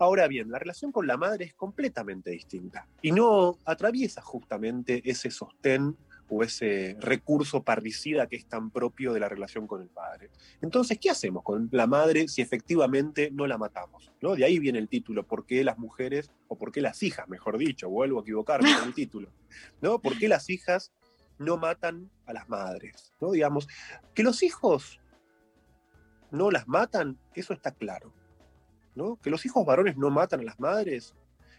Ahora 0.00 0.26
bien, 0.28 0.50
la 0.50 0.58
relación 0.58 0.92
con 0.92 1.06
la 1.06 1.18
madre 1.18 1.44
es 1.44 1.52
completamente 1.52 2.30
distinta 2.30 2.88
y 3.02 3.12
no 3.12 3.58
atraviesa 3.66 4.22
justamente 4.22 5.02
ese 5.04 5.30
sostén 5.30 5.94
o 6.30 6.42
ese 6.42 6.96
recurso 7.00 7.62
parricida 7.62 8.26
que 8.26 8.36
es 8.36 8.46
tan 8.46 8.70
propio 8.70 9.12
de 9.12 9.20
la 9.20 9.28
relación 9.28 9.66
con 9.66 9.82
el 9.82 9.88
padre. 9.88 10.30
Entonces, 10.62 10.98
¿qué 10.98 11.10
hacemos 11.10 11.42
con 11.42 11.68
la 11.72 11.86
madre 11.86 12.28
si 12.28 12.40
efectivamente 12.40 13.30
no 13.30 13.46
la 13.46 13.58
matamos? 13.58 14.10
¿No? 14.22 14.34
De 14.36 14.46
ahí 14.46 14.58
viene 14.58 14.78
el 14.78 14.88
título, 14.88 15.26
¿por 15.26 15.44
qué 15.44 15.64
las 15.64 15.76
mujeres, 15.76 16.30
o 16.48 16.56
por 16.56 16.72
qué 16.72 16.80
las 16.80 17.02
hijas, 17.02 17.28
mejor 17.28 17.58
dicho, 17.58 17.90
vuelvo 17.90 18.20
a 18.20 18.22
equivocarme 18.22 18.74
con 18.74 18.88
el 18.88 18.94
título, 18.94 19.30
¿no? 19.82 20.00
¿Por 20.00 20.18
qué 20.18 20.28
las 20.28 20.48
hijas 20.48 20.92
no 21.38 21.58
matan 21.58 22.10
a 22.24 22.32
las 22.32 22.48
madres, 22.48 23.12
¿no? 23.20 23.32
Digamos, 23.32 23.68
que 24.14 24.22
los 24.22 24.42
hijos 24.42 24.98
no 26.30 26.50
las 26.50 26.66
matan, 26.68 27.18
eso 27.34 27.52
está 27.52 27.72
claro, 27.72 28.14
Que 29.22 29.30
los 29.30 29.44
hijos 29.46 29.64
varones 29.64 29.96
no 29.96 30.10
matan 30.10 30.40
a 30.40 30.44
las 30.44 30.60
madres, 30.60 31.14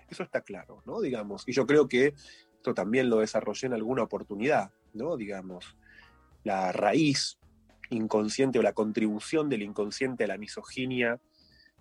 eso 0.09 0.23
está 0.23 0.41
claro, 0.41 0.81
¿no? 0.85 1.01
Digamos, 1.01 1.47
y 1.47 1.53
yo 1.53 1.65
creo 1.65 1.87
que 1.87 2.13
esto 2.55 2.73
también 2.73 3.09
lo 3.09 3.19
desarrollé 3.19 3.67
en 3.67 3.73
alguna 3.73 4.03
oportunidad, 4.03 4.71
¿no? 4.93 5.17
Digamos, 5.17 5.77
la 6.43 6.71
raíz 6.71 7.39
inconsciente 7.89 8.59
o 8.59 8.61
la 8.61 8.73
contribución 8.73 9.49
del 9.49 9.63
inconsciente 9.63 10.23
a 10.23 10.27
la 10.27 10.37
misoginia 10.37 11.19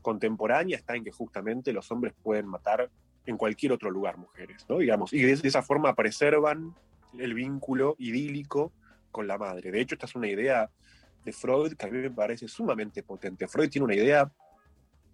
contemporánea 0.02 0.76
está 0.76 0.96
en 0.96 1.04
que 1.04 1.12
justamente 1.12 1.72
los 1.72 1.90
hombres 1.90 2.14
pueden 2.22 2.46
matar 2.46 2.90
en 3.26 3.36
cualquier 3.36 3.72
otro 3.72 3.90
lugar 3.90 4.16
mujeres, 4.16 4.64
¿no? 4.68 4.78
Digamos, 4.78 5.12
y 5.12 5.22
de 5.22 5.32
esa 5.32 5.62
forma 5.62 5.94
preservan 5.94 6.74
el 7.18 7.34
vínculo 7.34 7.96
idílico 7.98 8.72
con 9.10 9.26
la 9.26 9.38
madre. 9.38 9.70
De 9.70 9.80
hecho, 9.80 9.94
esta 9.94 10.06
es 10.06 10.14
una 10.14 10.28
idea 10.28 10.70
de 11.24 11.32
Freud 11.32 11.74
que 11.74 11.86
a 11.86 11.90
mí 11.90 11.98
me 11.98 12.10
parece 12.10 12.48
sumamente 12.48 13.02
potente. 13.02 13.46
Freud 13.46 13.68
tiene 13.68 13.84
una 13.84 13.94
idea 13.94 14.30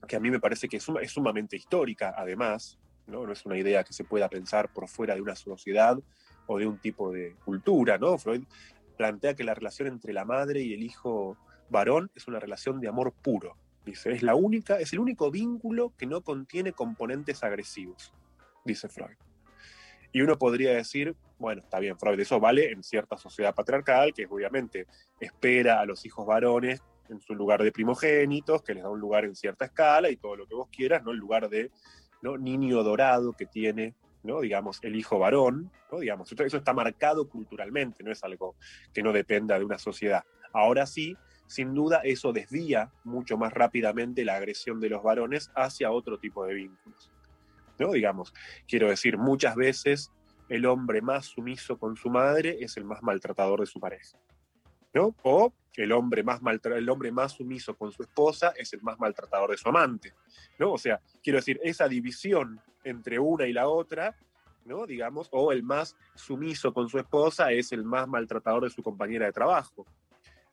que 0.06 0.16
a 0.16 0.20
mí 0.20 0.30
me 0.30 0.40
parece 0.40 0.68
que 0.68 0.76
es, 0.78 0.82
suma- 0.84 1.00
es 1.02 1.10
sumamente 1.12 1.56
histórica, 1.56 2.14
además, 2.16 2.78
¿no? 3.06 3.26
no 3.26 3.32
es 3.32 3.44
una 3.46 3.58
idea 3.58 3.84
que 3.84 3.92
se 3.92 4.04
pueda 4.04 4.28
pensar 4.28 4.72
por 4.72 4.88
fuera 4.88 5.14
de 5.14 5.20
una 5.20 5.36
sociedad 5.36 5.98
o 6.46 6.58
de 6.58 6.66
un 6.66 6.78
tipo 6.78 7.10
de 7.12 7.36
cultura, 7.44 7.98
¿no? 7.98 8.16
Freud 8.18 8.44
plantea 8.96 9.34
que 9.34 9.44
la 9.44 9.54
relación 9.54 9.88
entre 9.88 10.12
la 10.12 10.24
madre 10.24 10.60
y 10.62 10.72
el 10.72 10.82
hijo 10.82 11.36
varón 11.68 12.10
es 12.14 12.28
una 12.28 12.38
relación 12.38 12.80
de 12.80 12.88
amor 12.88 13.12
puro. 13.12 13.56
Dice, 13.84 14.10
es 14.12 14.22
la 14.22 14.34
única, 14.34 14.78
es 14.80 14.92
el 14.92 14.98
único 14.98 15.30
vínculo 15.30 15.92
que 15.96 16.06
no 16.06 16.22
contiene 16.22 16.72
componentes 16.72 17.44
agresivos, 17.44 18.12
dice 18.64 18.88
Freud. 18.88 19.16
Y 20.12 20.22
uno 20.22 20.38
podría 20.38 20.72
decir, 20.72 21.14
bueno, 21.38 21.60
está 21.62 21.78
bien, 21.78 21.98
Freud, 21.98 22.18
eso 22.18 22.40
vale 22.40 22.72
en 22.72 22.82
cierta 22.82 23.18
sociedad 23.18 23.54
patriarcal, 23.54 24.14
que 24.14 24.26
obviamente 24.26 24.86
espera 25.20 25.80
a 25.80 25.84
los 25.84 26.06
hijos 26.06 26.26
varones 26.26 26.80
en 27.08 27.20
su 27.20 27.34
lugar 27.34 27.62
de 27.62 27.72
primogénitos, 27.72 28.62
que 28.62 28.74
les 28.74 28.82
da 28.82 28.90
un 28.90 29.00
lugar 29.00 29.24
en 29.24 29.34
cierta 29.34 29.66
escala 29.66 30.10
y 30.10 30.16
todo 30.16 30.36
lo 30.36 30.46
que 30.46 30.54
vos 30.54 30.68
quieras, 30.70 31.02
¿no? 31.04 31.12
El 31.12 31.18
lugar 31.18 31.48
de 31.48 31.70
¿no? 32.22 32.36
niño 32.36 32.82
dorado 32.82 33.32
que 33.32 33.46
tiene, 33.46 33.94
¿no? 34.22 34.40
Digamos, 34.40 34.78
el 34.82 34.96
hijo 34.96 35.18
varón, 35.18 35.70
¿no? 35.90 36.00
Digamos, 36.00 36.32
eso, 36.32 36.56
está 36.56 36.72
marcado 36.72 37.28
culturalmente, 37.28 38.02
no 38.02 38.12
es 38.12 38.22
algo 38.24 38.56
que 38.92 39.02
no 39.02 39.12
dependa 39.12 39.58
de 39.58 39.64
una 39.64 39.78
sociedad. 39.78 40.24
Ahora 40.52 40.86
sí, 40.86 41.16
sin 41.46 41.74
duda, 41.74 42.00
eso 42.02 42.32
desvía 42.32 42.92
mucho 43.04 43.36
más 43.36 43.52
rápidamente 43.52 44.24
la 44.24 44.36
agresión 44.36 44.80
de 44.80 44.88
los 44.88 45.02
varones 45.02 45.50
hacia 45.54 45.92
otro 45.92 46.18
tipo 46.18 46.44
de 46.44 46.54
vínculos. 46.54 47.12
¿no? 47.78 47.92
Digamos, 47.92 48.32
quiero 48.66 48.88
decir, 48.88 49.18
muchas 49.18 49.54
veces 49.54 50.10
el 50.48 50.66
hombre 50.66 51.02
más 51.02 51.26
sumiso 51.26 51.78
con 51.78 51.96
su 51.96 52.08
madre 52.08 52.58
es 52.60 52.76
el 52.76 52.84
más 52.84 53.02
maltratador 53.02 53.60
de 53.60 53.66
su 53.66 53.80
pareja. 53.80 54.18
¿No? 54.96 55.14
O 55.24 55.52
el 55.76 55.92
hombre, 55.92 56.22
más 56.22 56.40
el 56.64 56.88
hombre 56.88 57.12
más 57.12 57.32
sumiso 57.32 57.76
con 57.76 57.92
su 57.92 58.02
esposa 58.02 58.54
es 58.56 58.72
el 58.72 58.80
más 58.80 58.98
maltratador 58.98 59.50
de 59.50 59.58
su 59.58 59.68
amante. 59.68 60.14
¿no? 60.58 60.72
O 60.72 60.78
sea, 60.78 61.02
quiero 61.22 61.36
decir, 61.36 61.60
esa 61.62 61.86
división 61.86 62.58
entre 62.82 63.18
una 63.18 63.46
y 63.46 63.52
la 63.52 63.68
otra, 63.68 64.16
¿no? 64.64 64.86
digamos, 64.86 65.28
o 65.32 65.52
el 65.52 65.62
más 65.62 65.94
sumiso 66.14 66.72
con 66.72 66.88
su 66.88 66.98
esposa 66.98 67.52
es 67.52 67.72
el 67.72 67.84
más 67.84 68.08
maltratador 68.08 68.64
de 68.64 68.70
su 68.70 68.82
compañera 68.82 69.26
de 69.26 69.32
trabajo. 69.32 69.84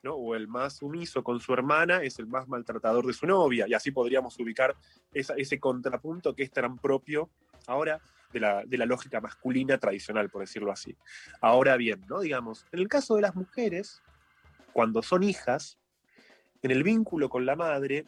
¿no? 0.04 0.16
O 0.16 0.36
el 0.36 0.50
más 0.50 0.76
sumiso 0.80 1.24
con 1.24 1.40
su 1.40 1.54
hermana 1.54 2.04
es 2.04 2.20
el 2.20 2.28
más 2.28 2.46
maltratador 2.50 3.06
de 3.08 3.14
su 3.14 3.26
novia. 3.26 3.66
Y 3.66 3.74
así 3.74 3.92
podríamos 3.92 4.38
ubicar 4.42 4.76
esa- 5.14 5.36
ese 5.38 5.58
contrapunto 5.58 6.36
que 6.36 6.44
es 6.44 6.52
tan 6.52 6.78
propio 6.78 7.30
ahora 7.68 8.02
de 8.34 8.42
la, 8.42 8.66
de 8.66 8.78
la 8.78 8.86
lógica 8.86 9.22
masculina 9.22 9.78
tradicional, 9.78 10.30
por 10.30 10.42
decirlo 10.42 10.70
así. 10.70 10.98
Ahora 11.40 11.78
bien, 11.78 12.02
¿no? 12.10 12.20
Digamos, 12.20 12.66
en 12.74 12.80
el 12.80 12.90
caso 12.90 13.16
de 13.16 13.22
las 13.22 13.36
mujeres, 13.36 14.02
cuando 14.74 15.02
son 15.04 15.24
hijas, 15.24 15.78
en 16.62 16.72
el 16.72 16.84
vínculo 16.84 17.30
con 17.30 17.46
la 17.46 17.56
madre, 17.56 18.06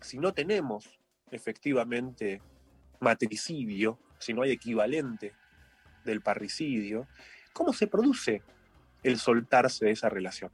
si 0.00 0.18
no 0.18 0.32
tenemos 0.32 0.98
efectivamente 1.30 2.40
matricidio, 3.00 3.98
si 4.18 4.32
no 4.32 4.42
hay 4.42 4.52
equivalente 4.52 5.32
del 6.04 6.20
parricidio, 6.20 7.06
¿cómo 7.52 7.72
se 7.72 7.86
produce 7.86 8.42
el 9.02 9.18
soltarse 9.18 9.86
de 9.86 9.90
esa 9.92 10.08
relación? 10.08 10.50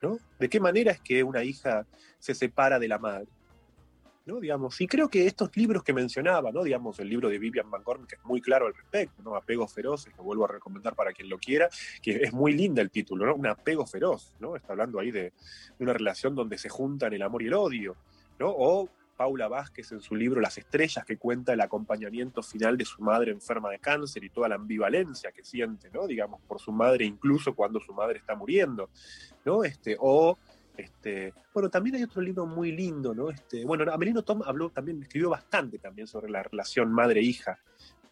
¿no? 0.00 0.18
¿De 0.38 0.48
qué 0.48 0.60
manera 0.60 0.92
es 0.92 1.00
que 1.00 1.22
una 1.22 1.44
hija 1.44 1.86
se 2.18 2.34
separa 2.34 2.78
de 2.78 2.88
la 2.88 2.98
madre? 2.98 3.28
¿No? 4.28 4.38
Digamos, 4.40 4.78
y 4.80 4.86
creo 4.86 5.08
que 5.08 5.26
estos 5.26 5.56
libros 5.56 5.82
que 5.82 5.94
mencionaba, 5.94 6.52
¿no? 6.52 6.62
Digamos, 6.62 7.00
el 7.00 7.08
libro 7.08 7.30
de 7.30 7.38
Vivian 7.38 7.70
Van 7.70 7.82
Gorn, 7.82 8.06
que 8.06 8.16
es 8.16 8.24
muy 8.24 8.42
claro 8.42 8.66
al 8.66 8.74
respecto, 8.74 9.22
¿no? 9.22 9.34
Apegos 9.34 9.72
feroces, 9.72 10.14
lo 10.18 10.22
vuelvo 10.22 10.44
a 10.44 10.48
recomendar 10.48 10.94
para 10.94 11.12
quien 11.12 11.30
lo 11.30 11.38
quiera, 11.38 11.68
que 12.02 12.16
es 12.22 12.32
muy 12.34 12.52
linda 12.52 12.82
el 12.82 12.90
título, 12.90 13.24
¿no? 13.24 13.34
Un 13.34 13.46
apego 13.46 13.86
feroz, 13.86 14.34
¿no? 14.38 14.54
Está 14.54 14.74
hablando 14.74 15.00
ahí 15.00 15.10
de, 15.10 15.22
de 15.22 15.32
una 15.80 15.94
relación 15.94 16.34
donde 16.34 16.58
se 16.58 16.68
juntan 16.68 17.14
el 17.14 17.22
amor 17.22 17.42
y 17.42 17.46
el 17.46 17.54
odio, 17.54 17.96
¿no? 18.38 18.50
O 18.50 18.90
Paula 19.16 19.48
Vázquez 19.48 19.90
en 19.92 20.00
su 20.00 20.14
libro 20.14 20.40
Las 20.40 20.58
Estrellas, 20.58 21.04
que 21.04 21.16
cuenta 21.16 21.54
el 21.54 21.60
acompañamiento 21.60 22.42
final 22.42 22.76
de 22.76 22.84
su 22.84 23.02
madre 23.02 23.32
enferma 23.32 23.70
de 23.70 23.80
cáncer 23.80 24.22
y 24.24 24.30
toda 24.30 24.48
la 24.48 24.54
ambivalencia 24.56 25.32
que 25.32 25.42
siente, 25.42 25.90
¿no? 25.90 26.06
Digamos, 26.06 26.40
por 26.42 26.60
su 26.60 26.70
madre, 26.70 27.06
incluso 27.06 27.54
cuando 27.54 27.80
su 27.80 27.94
madre 27.94 28.18
está 28.18 28.36
muriendo, 28.36 28.90
¿no? 29.44 29.64
Este, 29.64 29.96
o, 29.98 30.38
este, 30.78 31.34
bueno, 31.52 31.68
también 31.68 31.96
hay 31.96 32.04
otro 32.04 32.22
libro 32.22 32.46
muy 32.46 32.72
lindo, 32.72 33.14
¿no? 33.14 33.30
Este, 33.30 33.64
bueno, 33.64 33.92
Amelino 33.92 34.22
Tom 34.22 34.42
habló 34.44 34.70
también, 34.70 35.02
escribió 35.02 35.28
bastante 35.28 35.78
también 35.78 36.06
sobre 36.06 36.30
la 36.30 36.42
relación 36.42 36.92
madre-hija, 36.92 37.58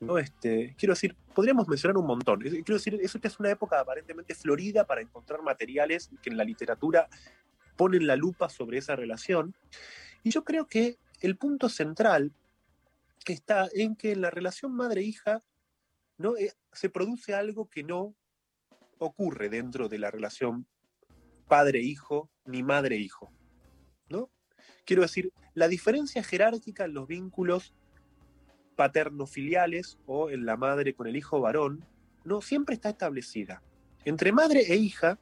¿no? 0.01 0.18
Este, 0.18 0.74
quiero 0.76 0.94
decir, 0.94 1.16
podríamos 1.32 1.68
mencionar 1.68 1.97
un 1.97 2.06
montón. 2.06 2.40
Quiero 2.40 2.74
decir, 2.74 2.98
eso 3.01 3.18
es 3.22 3.40
una 3.40 3.51
época 3.51 3.80
aparentemente 3.80 4.34
florida 4.34 4.84
para 4.84 5.01
encontrar 5.01 5.43
materiales 5.43 6.10
que 6.20 6.28
en 6.28 6.36
la 6.36 6.44
literatura 6.44 7.09
ponen 7.76 8.06
la 8.06 8.16
lupa 8.16 8.48
sobre 8.48 8.78
esa 8.78 8.97
relación. 8.97 9.55
Y 10.24 10.30
yo 10.30 10.43
creo 10.43 10.66
que 10.66 10.98
el 11.20 11.36
punto 11.36 11.68
central 11.68 12.32
está 13.32 13.68
en 13.72 13.97
que 13.97 14.12
en 14.12 14.22
la 14.22 14.30
relación 14.30 14.74
madre-hija. 14.74 15.43
Eh, 16.38 16.52
se 16.72 16.90
produce 16.90 17.34
algo 17.34 17.68
que 17.68 17.82
no 17.82 18.14
ocurre 18.98 19.48
dentro 19.48 19.88
de 19.88 19.98
la 19.98 20.10
relación 20.10 20.66
padre-hijo 21.48 22.31
ni 22.44 22.62
madre-hijo. 22.62 23.32
¿no? 24.09 24.31
Quiero 24.85 25.02
decir, 25.02 25.32
la 25.55 25.68
diferencia 25.68 26.23
jerárquica 26.23 26.85
en 26.85 26.94
los 26.94 27.06
vínculos 27.06 27.74
paterno-filiales 28.77 29.98
o 30.06 30.31
en 30.31 30.47
la 30.47 30.56
madre 30.56 30.94
con 30.94 31.06
el 31.06 31.16
hijo 31.16 31.40
varón, 31.40 31.85
no 32.24 32.40
siempre 32.40 32.74
está 32.74 32.90
establecida. 32.90 33.62
Entre 34.05 34.32
madre 34.32 34.60
e 34.68 34.77
hija, 34.77 35.18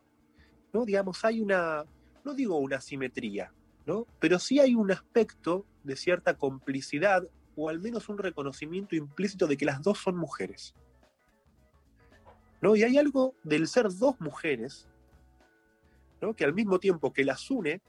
¿no? 0.73 0.85
digamos, 0.85 1.25
hay 1.25 1.41
una, 1.41 1.85
no 2.25 2.35
digo 2.35 2.59
una 2.59 2.81
simetría, 2.81 3.53
¿no? 3.87 4.07
pero 4.19 4.39
sí 4.39 4.59
hay 4.59 4.75
un 4.75 4.91
aspecto 4.91 5.65
de 5.85 5.97
cierta 5.97 6.37
complicidad 6.37 7.23
o 7.57 7.69
al 7.69 7.81
menos 7.81 8.09
un 8.09 8.19
reconocimiento 8.19 8.97
implícito 8.97 9.47
de 9.47 9.57
que 9.57 9.65
las 9.65 9.81
dos 9.83 9.99
son 9.99 10.17
mujeres. 10.17 10.75
¿no? 12.61 12.75
Y 12.77 12.83
hay 12.83 12.99
algo 12.99 13.35
del 13.45 13.69
ser 13.69 13.89
dos 13.93 14.21
mujeres, 14.21 14.89
¿no? 16.20 16.35
que 16.35 16.45
al 16.45 16.55
mismo 16.55 16.78
tiempo 16.78 17.12
que 17.12 17.24
las 17.24 17.51
une, 17.51 17.81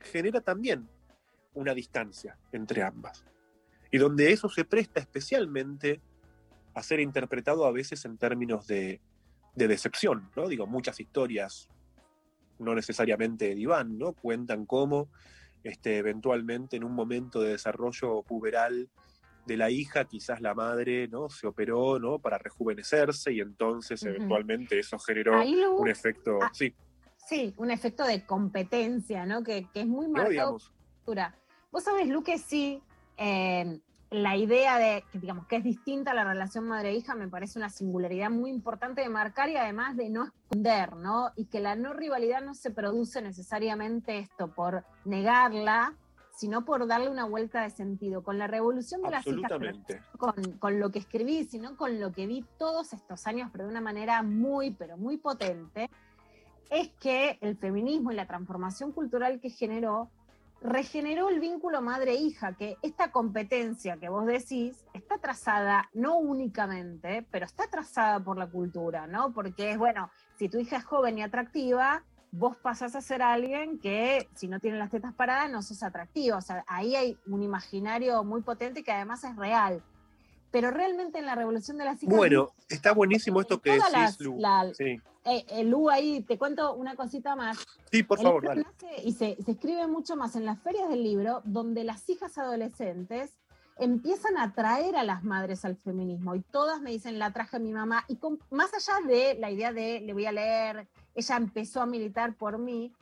genera 0.00 0.40
también 0.40 0.88
una 1.54 1.74
distancia 1.74 2.38
entre 2.52 2.82
ambas. 2.82 3.24
Y 3.90 3.98
donde 3.98 4.32
eso 4.32 4.48
se 4.48 4.64
presta 4.64 5.00
especialmente 5.00 6.00
a 6.74 6.82
ser 6.82 7.00
interpretado 7.00 7.64
a 7.66 7.72
veces 7.72 8.04
en 8.04 8.16
términos 8.18 8.66
de, 8.66 9.00
de 9.54 9.68
decepción, 9.68 10.30
¿no? 10.36 10.46
Digo, 10.46 10.66
muchas 10.66 11.00
historias, 11.00 11.68
no 12.58 12.74
necesariamente 12.74 13.46
de 13.48 13.54
diván, 13.54 13.98
¿no? 13.98 14.12
Cuentan 14.12 14.66
cómo 14.66 15.08
este, 15.64 15.96
eventualmente 15.98 16.76
en 16.76 16.84
un 16.84 16.92
momento 16.92 17.40
de 17.40 17.50
desarrollo 17.50 18.22
puberal 18.22 18.88
de 19.46 19.56
la 19.56 19.70
hija, 19.70 20.04
quizás 20.04 20.40
la 20.40 20.54
madre, 20.54 21.08
¿no? 21.08 21.28
Se 21.30 21.46
operó, 21.46 21.98
¿no? 21.98 22.18
Para 22.20 22.38
rejuvenecerse 22.38 23.32
y 23.32 23.40
entonces 23.40 24.02
eventualmente 24.04 24.78
eso 24.78 24.98
generó 24.98 25.42
lo- 25.54 25.76
un 25.76 25.88
efecto, 25.88 26.38
Ah, 26.42 26.50
sí, 26.52 26.72
Sí, 27.28 27.52
un 27.58 27.70
efecto 27.70 28.04
de 28.04 28.24
competencia, 28.24 29.26
¿no? 29.26 29.42
Que, 29.42 29.68
que 29.74 29.82
es 29.82 29.86
muy 29.86 30.08
marcado. 30.08 30.56
Vos 31.70 31.84
sabés, 31.84 32.08
Lu, 32.08 32.22
que 32.22 32.38
sí, 32.38 32.82
eh, 33.18 33.80
la 34.10 34.36
idea 34.36 34.78
de 34.78 35.04
que 35.12 35.18
digamos 35.18 35.46
que 35.46 35.56
es 35.56 35.64
distinta 35.64 36.12
a 36.12 36.14
la 36.14 36.24
relación 36.24 36.66
madre-hija 36.66 37.14
me 37.14 37.28
parece 37.28 37.58
una 37.58 37.68
singularidad 37.68 38.30
muy 38.30 38.50
importante 38.50 39.02
de 39.02 39.10
marcar 39.10 39.50
y 39.50 39.56
además 39.56 39.94
de 39.96 40.08
no 40.08 40.24
esconder, 40.24 40.96
¿no? 40.96 41.32
Y 41.36 41.44
que 41.46 41.60
la 41.60 41.76
no 41.76 41.92
rivalidad 41.92 42.40
no 42.40 42.54
se 42.54 42.70
produce 42.70 43.20
necesariamente 43.20 44.18
esto 44.18 44.54
por 44.54 44.84
negarla, 45.04 45.94
sino 46.34 46.64
por 46.64 46.86
darle 46.86 47.10
una 47.10 47.26
vuelta 47.26 47.60
de 47.60 47.68
sentido. 47.68 48.22
Con 48.22 48.38
la 48.38 48.46
revolución 48.46 49.02
de 49.02 49.10
las 49.10 49.26
hijas, 49.26 49.50
con, 50.16 50.34
con 50.58 50.80
lo 50.80 50.90
que 50.90 51.00
escribí, 51.00 51.44
sino 51.44 51.76
con 51.76 52.00
lo 52.00 52.12
que 52.12 52.26
vi 52.26 52.46
todos 52.58 52.94
estos 52.94 53.26
años, 53.26 53.50
pero 53.52 53.64
de 53.64 53.70
una 53.70 53.82
manera 53.82 54.22
muy, 54.22 54.70
pero 54.70 54.96
muy 54.96 55.18
potente, 55.18 55.90
es 56.70 56.88
que 57.00 57.38
el 57.40 57.56
feminismo 57.56 58.12
y 58.12 58.14
la 58.14 58.26
transformación 58.26 58.92
cultural 58.92 59.40
que 59.40 59.50
generó 59.50 60.10
regeneró 60.60 61.28
el 61.28 61.38
vínculo 61.38 61.80
madre-hija, 61.82 62.54
que 62.54 62.76
esta 62.82 63.12
competencia 63.12 63.96
que 63.96 64.08
vos 64.08 64.26
decís 64.26 64.84
está 64.92 65.18
trazada 65.18 65.88
no 65.94 66.16
únicamente, 66.18 67.24
pero 67.30 67.46
está 67.46 67.68
trazada 67.70 68.18
por 68.18 68.36
la 68.36 68.48
cultura, 68.48 69.06
¿no? 69.06 69.32
Porque 69.32 69.70
es, 69.70 69.78
bueno, 69.78 70.10
si 70.36 70.48
tu 70.48 70.58
hija 70.58 70.78
es 70.78 70.84
joven 70.84 71.16
y 71.18 71.22
atractiva, 71.22 72.02
vos 72.32 72.56
pasás 72.56 72.96
a 72.96 73.00
ser 73.00 73.22
alguien 73.22 73.78
que 73.78 74.28
si 74.34 74.48
no 74.48 74.58
tiene 74.58 74.78
las 74.78 74.90
tetas 74.90 75.14
paradas 75.14 75.48
no 75.48 75.62
sos 75.62 75.82
atractivo. 75.84 76.36
O 76.38 76.42
sea, 76.42 76.64
ahí 76.66 76.96
hay 76.96 77.16
un 77.28 77.44
imaginario 77.44 78.24
muy 78.24 78.42
potente 78.42 78.82
que 78.82 78.90
además 78.90 79.22
es 79.22 79.36
real. 79.36 79.80
Pero 80.50 80.72
realmente 80.72 81.18
en 81.20 81.26
la 81.26 81.36
revolución 81.36 81.76
de 81.78 81.84
las 81.84 82.02
hijas... 82.02 82.16
Bueno, 82.16 82.48
está 82.68 82.92
buenísimo 82.92 83.40
esto 83.40 83.60
que 83.60 83.72
decís, 83.72 83.92
las- 83.92 84.20
Lu. 84.20 84.36
la- 84.38 84.72
Sí. 84.74 85.00
Eh, 85.30 85.44
eh, 85.48 85.64
Lu, 85.64 85.90
ahí 85.90 86.22
te 86.22 86.38
cuento 86.38 86.74
una 86.74 86.94
cosita 86.96 87.36
más. 87.36 87.58
Sí, 87.90 88.02
por 88.02 88.18
El 88.18 88.24
favor, 88.24 88.44
dale. 88.46 88.62
nace 88.62 89.02
y 89.04 89.12
se, 89.12 89.36
se 89.44 89.50
escribe 89.52 89.86
mucho 89.86 90.16
más 90.16 90.36
en 90.36 90.44
las 90.44 90.60
ferias 90.60 90.88
del 90.88 91.02
libro, 91.02 91.42
donde 91.44 91.84
las 91.84 92.08
hijas 92.08 92.36
adolescentes 92.38 93.38
empiezan 93.78 94.36
a 94.36 94.44
atraer 94.44 94.96
a 94.96 95.04
las 95.04 95.22
madres 95.24 95.64
al 95.64 95.76
feminismo. 95.76 96.34
Y 96.34 96.40
todas 96.40 96.80
me 96.80 96.90
dicen, 96.90 97.18
la 97.18 97.32
traje 97.32 97.56
a 97.56 97.60
mi 97.60 97.72
mamá. 97.72 98.04
Y 98.08 98.16
con- 98.16 98.40
más 98.50 98.70
allá 98.74 99.06
de 99.06 99.36
la 99.38 99.50
idea 99.50 99.72
de, 99.72 100.00
le 100.00 100.12
voy 100.12 100.26
a 100.26 100.32
leer, 100.32 100.88
ella 101.14 101.36
empezó 101.36 101.80
a 101.80 101.86
militar 101.86 102.34
por 102.34 102.58
mí, 102.58 102.92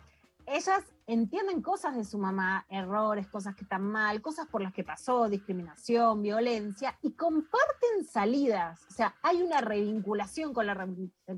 ellas 0.47 0.85
entienden 1.07 1.63
cosas 1.63 1.95
de 1.95 2.05
su 2.05 2.19
mamá, 2.19 2.67
errores, 2.69 3.29
cosas 3.29 3.55
que 3.55 3.63
están 3.63 3.83
mal, 3.83 4.21
cosas 4.21 4.49
por 4.49 4.61
las 4.61 4.73
que 4.73 4.83
pasó, 4.83 5.29
discriminación, 5.29 6.23
violencia, 6.23 6.99
y 7.01 7.13
comparten 7.13 8.05
salidas. 8.05 8.85
O 8.89 8.93
sea, 8.93 9.15
hay 9.23 9.41
una 9.43 9.61
revinculación 9.61 10.53
con 10.53 10.67
la, 10.67 10.89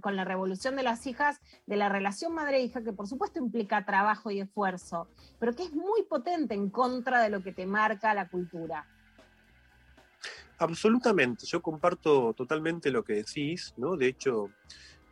con 0.01 0.17
la 0.17 0.25
revolución 0.25 0.75
de 0.77 0.83
las 0.83 1.07
hijas, 1.07 1.41
de 1.67 1.77
la 1.77 1.89
relación 1.91 2.35
madre-hija, 2.35 2.83
que 2.83 2.93
por 2.93 3.07
supuesto 3.07 3.39
implica 3.39 3.85
trabajo 3.85 4.31
y 4.31 4.41
esfuerzo, 4.41 5.09
pero 5.39 5.55
que 5.55 5.65
es 5.65 5.73
muy 5.73 6.03
potente 6.05 6.55
en 6.55 6.71
contra 6.71 7.21
de 7.21 7.29
lo 7.29 7.43
que 7.43 7.53
te 7.53 7.67
marca 7.67 8.15
la 8.15 8.29
cultura. 8.29 8.87
Absolutamente, 10.61 11.47
yo 11.47 11.63
comparto 11.63 12.33
totalmente 12.33 12.91
lo 12.91 13.05
que 13.05 13.13
decís, 13.13 13.75
¿no? 13.77 13.97
De 13.97 14.09
hecho, 14.09 14.51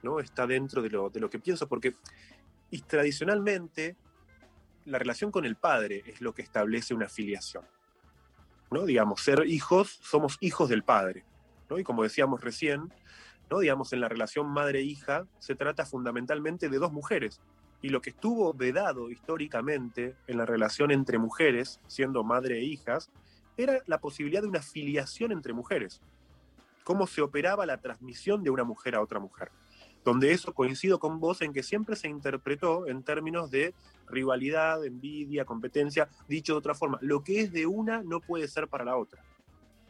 ¿no? 0.03 0.19
Está 0.19 0.47
dentro 0.47 0.83
de 0.83 0.91
lo, 0.91 1.11
de 1.11 1.21
lo 1.21 1.31
que 1.31 1.39
pienso, 1.39 1.69
porque 1.69 1.95
y 2.71 2.81
tradicionalmente 2.81 3.97
la 4.87 4.99
relación 4.99 5.31
con 5.31 5.45
el 5.45 5.57
padre 5.57 6.03
es 6.07 6.21
lo 6.21 6.33
que 6.33 6.43
establece 6.43 6.95
una 6.95 7.09
filiación. 7.09 7.65
¿no? 8.71 8.87
Digamos, 8.87 9.21
ser 9.21 9.45
hijos, 9.47 9.99
somos 10.03 10.39
hijos 10.41 10.69
del 10.69 10.85
padre. 10.85 11.25
¿no? 11.69 11.79
Y 11.79 11.85
como 11.85 12.05
decíamos 12.05 12.41
recién, 12.43 12.93
¿no? 13.51 13.59
digamos, 13.59 13.93
en 13.93 14.01
la 14.01 14.09
relación 14.09 14.49
madre-hija 14.49 15.27
se 15.39 15.55
trata 15.55 15.85
fundamentalmente 15.85 16.69
de 16.69 16.79
dos 16.79 16.93
mujeres. 16.93 17.41
Y 17.83 17.91
lo 17.91 18.01
que 18.01 18.11
estuvo 18.11 18.55
vedado 18.55 19.11
históricamente 19.11 20.17
en 20.27 20.39
la 20.39 20.47
relación 20.47 20.91
entre 20.91 21.19
mujeres, 21.19 21.81
siendo 21.89 22.25
madre 22.25 22.59
e 22.59 22.65
hijas, 22.65 23.11
era 23.57 23.81
la 23.87 24.01
posibilidad 24.01 24.43
de 24.43 24.49
una 24.49 24.63
filiación 24.63 25.33
entre 25.33 25.53
mujeres. 25.53 26.01
Cómo 26.85 27.07
se 27.07 27.23
operaba 27.23 27.67
la 27.67 27.81
transmisión 27.81 28.43
de 28.45 28.51
una 28.51 28.65
mujer 28.65 28.95
a 28.95 29.03
otra 29.03 29.19
mujer. 29.19 29.51
Donde 30.07 30.31
eso 30.31 30.55
coincido 30.55 31.01
con 31.01 31.19
vos 31.19 31.43
en 31.43 31.53
que 31.53 31.65
siempre 31.65 31.97
se 31.97 32.07
interpretó 32.07 32.87
en 32.87 33.03
términos 33.03 33.51
de 33.51 33.75
rivalidad, 34.07 34.85
envidia, 34.85 35.45
competencia. 35.45 36.09
Dicho 36.29 36.53
de 36.53 36.59
otra 36.61 36.77
forma, 36.77 36.97
lo 37.03 37.25
que 37.25 37.41
es 37.41 37.51
de 37.53 37.67
una 37.67 38.05
no 38.05 38.21
puede 38.21 38.47
ser 38.47 38.69
para 38.69 38.85
la 38.85 38.97
otra. 38.97 39.21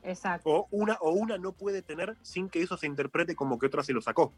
Exacto. 0.02 0.48
O 0.48 0.68
una, 0.70 0.96
o 1.02 1.10
una 1.10 1.36
no 1.36 1.52
puede 1.52 1.82
tener 1.82 2.16
sin 2.22 2.48
que 2.48 2.62
eso 2.62 2.78
se 2.78 2.86
interprete 2.86 3.36
como 3.36 3.58
que 3.58 3.66
otra 3.66 3.82
se 3.82 3.92
lo 3.92 4.00
sacó. 4.00 4.32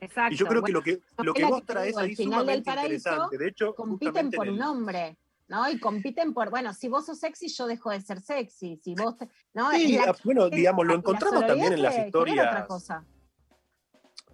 Exacto. 0.00 0.34
Y 0.34 0.38
yo 0.38 0.46
creo 0.46 0.62
que 0.64 0.72
lo 0.72 0.82
que, 0.82 1.00
lo 1.18 1.32
que 1.32 1.44
vos 1.44 1.64
traes 1.64 1.96
ahí 1.96 2.08
del 2.08 2.16
sumamente 2.16 2.64
paraíso 2.64 2.94
interesante. 2.96 3.38
De 3.38 3.46
hecho, 3.46 3.74
compiten 3.76 4.32
por 4.32 4.48
el- 4.48 4.54
un 4.54 4.62
hombre, 4.62 5.18
¿no? 5.46 5.70
Y 5.70 5.78
compiten 5.78 6.34
por, 6.34 6.50
bueno, 6.50 6.74
si 6.74 6.88
vos 6.88 7.06
sos 7.06 7.20
sexy, 7.20 7.46
yo 7.46 7.68
dejo 7.68 7.90
de 7.90 8.00
ser 8.00 8.20
sexy. 8.22 8.76
Si 8.82 8.96
vos, 8.96 9.16
te- 9.18 9.28
¿no? 9.54 9.70
Sí, 9.70 9.92
la- 9.98 10.06
ah, 10.10 10.16
bueno, 10.24 10.50
digamos, 10.50 10.84
lo 10.84 10.94
encontramos 10.94 11.46
también 11.46 11.74
en 11.74 11.82
las 11.82 11.92
otra 11.94 12.06
historias. 12.06 12.66
cosa. 12.66 13.04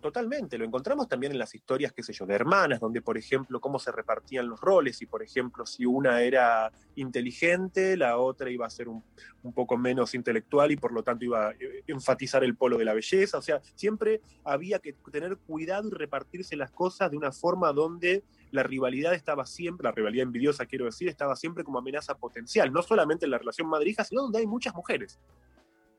Totalmente, 0.06 0.56
lo 0.56 0.64
encontramos 0.64 1.08
también 1.08 1.32
en 1.32 1.38
las 1.40 1.52
historias, 1.52 1.92
qué 1.92 2.00
sé 2.00 2.12
yo, 2.12 2.26
de 2.26 2.34
hermanas, 2.36 2.78
donde, 2.78 3.02
por 3.02 3.18
ejemplo, 3.18 3.60
cómo 3.60 3.80
se 3.80 3.90
repartían 3.90 4.48
los 4.48 4.60
roles 4.60 5.02
y, 5.02 5.06
por 5.06 5.20
ejemplo, 5.20 5.66
si 5.66 5.84
una 5.84 6.22
era 6.22 6.70
inteligente, 6.94 7.96
la 7.96 8.16
otra 8.16 8.48
iba 8.48 8.64
a 8.64 8.70
ser 8.70 8.86
un, 8.88 9.02
un 9.42 9.52
poco 9.52 9.76
menos 9.76 10.14
intelectual 10.14 10.70
y 10.70 10.76
por 10.76 10.92
lo 10.92 11.02
tanto 11.02 11.24
iba 11.24 11.48
a 11.48 11.50
eh, 11.54 11.82
enfatizar 11.88 12.44
el 12.44 12.54
polo 12.54 12.78
de 12.78 12.84
la 12.84 12.94
belleza. 12.94 13.38
O 13.38 13.42
sea, 13.42 13.60
siempre 13.74 14.20
había 14.44 14.78
que 14.78 14.92
tener 15.10 15.38
cuidado 15.38 15.88
y 15.88 15.90
repartirse 15.90 16.54
las 16.54 16.70
cosas 16.70 17.10
de 17.10 17.16
una 17.16 17.32
forma 17.32 17.72
donde 17.72 18.22
la 18.52 18.62
rivalidad 18.62 19.12
estaba 19.12 19.44
siempre, 19.44 19.86
la 19.86 19.92
rivalidad 19.92 20.22
envidiosa 20.22 20.66
quiero 20.66 20.84
decir, 20.84 21.08
estaba 21.08 21.34
siempre 21.34 21.64
como 21.64 21.80
amenaza 21.80 22.16
potencial, 22.16 22.72
no 22.72 22.80
solamente 22.82 23.24
en 23.24 23.32
la 23.32 23.38
relación 23.38 23.68
madre-hija, 23.68 24.04
sino 24.04 24.22
donde 24.22 24.38
hay 24.38 24.46
muchas 24.46 24.72
mujeres. 24.72 25.18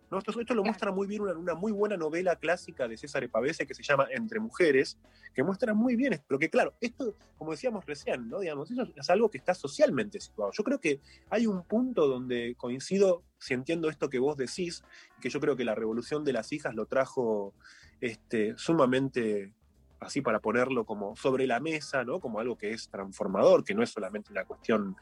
¿No? 0.10 0.20
Esto, 0.20 0.40
esto 0.40 0.54
lo 0.54 0.64
muestra 0.64 0.92
muy 0.92 1.08
bien 1.08 1.22
una, 1.22 1.34
una 1.34 1.56
muy 1.56 1.72
buena 1.72 1.98
novela 1.98 2.36
clásica 2.36 2.88
de 2.88 2.98
César 2.98 3.28
Pavese 3.30 3.66
que 3.66 3.74
se 3.74 3.84
llama 3.84 4.08
Entre 4.12 4.40
Mujeres, 4.40 4.98
que 5.34 5.44
muestra 5.44 5.74
muy 5.74 5.96
bien, 5.96 6.22
pero 6.28 6.40
que 6.40 6.50
claro, 6.50 6.74
esto, 6.82 7.16
como 7.38 7.52
decíamos 7.52 7.86
recién, 7.86 8.30
¿no? 8.30 8.40
Digamos, 8.40 8.72
eso 8.72 8.88
es 8.96 9.10
algo 9.10 9.30
que 9.30 9.38
está 9.38 9.54
socialmente 9.54 10.20
situado. 10.20 10.52
Yo 10.52 10.64
creo 10.64 10.80
que 10.80 11.02
hay 11.30 11.48
un 11.48 11.64
punto 11.64 12.08
donde 12.08 12.56
coincido, 12.56 13.24
si 13.40 13.54
entiendo 13.54 13.90
esto 13.90 14.10
que 14.10 14.20
vos 14.20 14.38
decís, 14.38 14.84
que 15.22 15.30
yo 15.30 15.40
creo 15.40 15.56
que 15.56 15.66
la 15.66 15.76
revolución 15.76 16.24
de 16.24 16.34
las 16.34 16.52
hijas 16.54 16.76
lo 16.76 16.86
trajo 16.86 17.54
este, 18.02 18.58
sumamente 18.58 19.54
así 20.00 20.22
para 20.22 20.40
ponerlo 20.40 20.86
como 20.86 21.16
sobre 21.16 21.48
la 21.48 21.60
mesa, 21.60 22.04
¿no? 22.04 22.20
Como 22.20 22.40
algo 22.40 22.58
que 22.58 22.72
es 22.72 22.90
transformador, 22.90 23.64
que 23.64 23.74
no 23.74 23.84
es 23.84 23.90
solamente 23.90 24.32
una 24.32 24.46
cuestión 24.46 24.96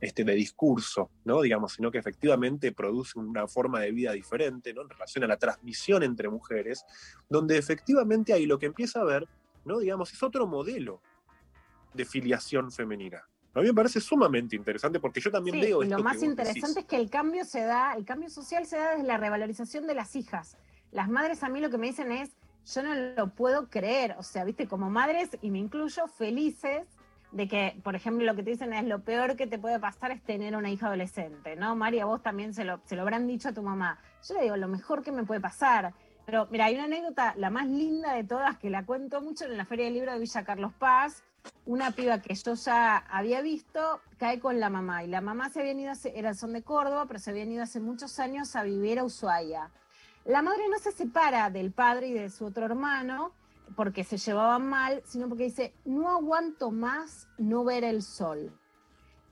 este, 0.00 0.24
de 0.24 0.34
discurso, 0.34 1.10
¿no? 1.24 1.42
Digamos, 1.42 1.74
sino 1.74 1.90
que 1.90 1.98
efectivamente 1.98 2.72
produce 2.72 3.18
una 3.18 3.46
forma 3.46 3.80
de 3.80 3.92
vida 3.92 4.12
diferente, 4.12 4.72
¿no? 4.72 4.82
En 4.82 4.88
relación 4.88 5.24
a 5.24 5.26
la 5.26 5.36
transmisión 5.36 6.02
entre 6.02 6.28
mujeres, 6.28 6.84
donde 7.28 7.58
efectivamente 7.58 8.32
ahí 8.32 8.46
lo 8.46 8.58
que 8.58 8.66
empieza 8.66 9.00
a 9.00 9.04
ver, 9.04 9.28
¿no? 9.64 9.78
Digamos, 9.78 10.12
es 10.12 10.22
otro 10.22 10.46
modelo 10.46 11.00
de 11.94 12.04
filiación 12.04 12.70
femenina. 12.72 13.22
A 13.54 13.60
mí 13.60 13.66
me 13.66 13.74
parece 13.74 14.00
sumamente 14.00 14.54
interesante 14.54 15.00
porque 15.00 15.20
yo 15.20 15.30
también 15.30 15.56
Sí, 15.56 15.62
veo 15.62 15.82
y 15.82 15.86
esto 15.86 15.98
lo 15.98 16.04
más 16.04 16.22
interesante 16.22 16.68
decís. 16.68 16.76
es 16.76 16.84
que 16.84 16.96
el 16.96 17.10
cambio 17.10 17.44
se 17.44 17.62
da, 17.62 17.94
el 17.94 18.04
cambio 18.04 18.30
social 18.30 18.66
se 18.66 18.76
da 18.76 18.90
desde 18.90 19.04
la 19.04 19.16
revalorización 19.16 19.86
de 19.86 19.94
las 19.94 20.14
hijas. 20.16 20.56
Las 20.92 21.08
madres 21.08 21.42
a 21.42 21.48
mí 21.48 21.60
lo 21.60 21.68
que 21.70 21.78
me 21.78 21.88
dicen 21.88 22.12
es, 22.12 22.30
yo 22.66 22.82
no 22.82 22.94
lo 22.94 23.28
puedo 23.28 23.68
creer, 23.68 24.14
o 24.18 24.22
sea, 24.22 24.44
viste, 24.44 24.66
como 24.66 24.90
madres, 24.90 25.30
y 25.40 25.50
me 25.50 25.58
incluyo, 25.58 26.06
felices 26.06 26.86
de 27.32 27.46
que, 27.46 27.78
por 27.82 27.94
ejemplo, 27.94 28.24
lo 28.24 28.34
que 28.34 28.42
te 28.42 28.50
dicen 28.50 28.72
es 28.72 28.84
lo 28.84 29.00
peor 29.00 29.36
que 29.36 29.46
te 29.46 29.58
puede 29.58 29.78
pasar 29.78 30.10
es 30.10 30.22
tener 30.22 30.56
una 30.56 30.70
hija 30.70 30.86
adolescente, 30.86 31.56
¿no? 31.56 31.76
María, 31.76 32.06
vos 32.06 32.22
también 32.22 32.54
se 32.54 32.64
lo, 32.64 32.80
se 32.84 32.96
lo 32.96 33.02
habrán 33.02 33.26
dicho 33.26 33.50
a 33.50 33.52
tu 33.52 33.62
mamá. 33.62 33.98
Yo 34.26 34.34
le 34.34 34.42
digo, 34.42 34.56
lo 34.56 34.68
mejor 34.68 35.02
que 35.02 35.12
me 35.12 35.24
puede 35.24 35.40
pasar. 35.40 35.92
Pero 36.24 36.46
mira, 36.50 36.66
hay 36.66 36.74
una 36.74 36.84
anécdota, 36.84 37.34
la 37.36 37.50
más 37.50 37.66
linda 37.66 38.14
de 38.14 38.24
todas, 38.24 38.58
que 38.58 38.70
la 38.70 38.84
cuento 38.84 39.20
mucho 39.20 39.44
en 39.44 39.56
la 39.56 39.64
Feria 39.64 39.86
del 39.86 39.94
Libro 39.94 40.12
de 40.12 40.18
Villa 40.18 40.44
Carlos 40.44 40.72
Paz. 40.78 41.22
Una 41.64 41.90
piba 41.92 42.20
que 42.20 42.34
yo 42.34 42.54
ya 42.54 42.96
había 42.96 43.40
visto 43.40 44.00
cae 44.18 44.38
con 44.38 44.60
la 44.60 44.68
mamá. 44.68 45.04
Y 45.04 45.06
la 45.06 45.20
mamá 45.20 45.48
se 45.50 45.60
habían 45.60 45.80
ido, 45.80 45.92
hace, 45.92 46.18
eran, 46.18 46.34
son 46.34 46.52
de 46.52 46.62
Córdoba, 46.62 47.06
pero 47.06 47.18
se 47.18 47.30
habían 47.30 47.50
ido 47.50 47.62
hace 47.62 47.80
muchos 47.80 48.18
años 48.18 48.56
a 48.56 48.62
vivir 48.62 48.98
a 48.98 49.04
Ushuaia. 49.04 49.70
La 50.28 50.42
madre 50.42 50.68
no 50.68 50.78
se 50.78 50.92
separa 50.92 51.48
del 51.48 51.72
padre 51.72 52.08
y 52.08 52.12
de 52.12 52.28
su 52.28 52.44
otro 52.44 52.66
hermano 52.66 53.32
porque 53.74 54.04
se 54.04 54.18
llevaban 54.18 54.68
mal, 54.68 55.02
sino 55.06 55.26
porque 55.26 55.44
dice, 55.44 55.72
no 55.86 56.10
aguanto 56.10 56.70
más 56.70 57.26
no 57.38 57.64
ver 57.64 57.82
el 57.82 58.02
sol. 58.02 58.52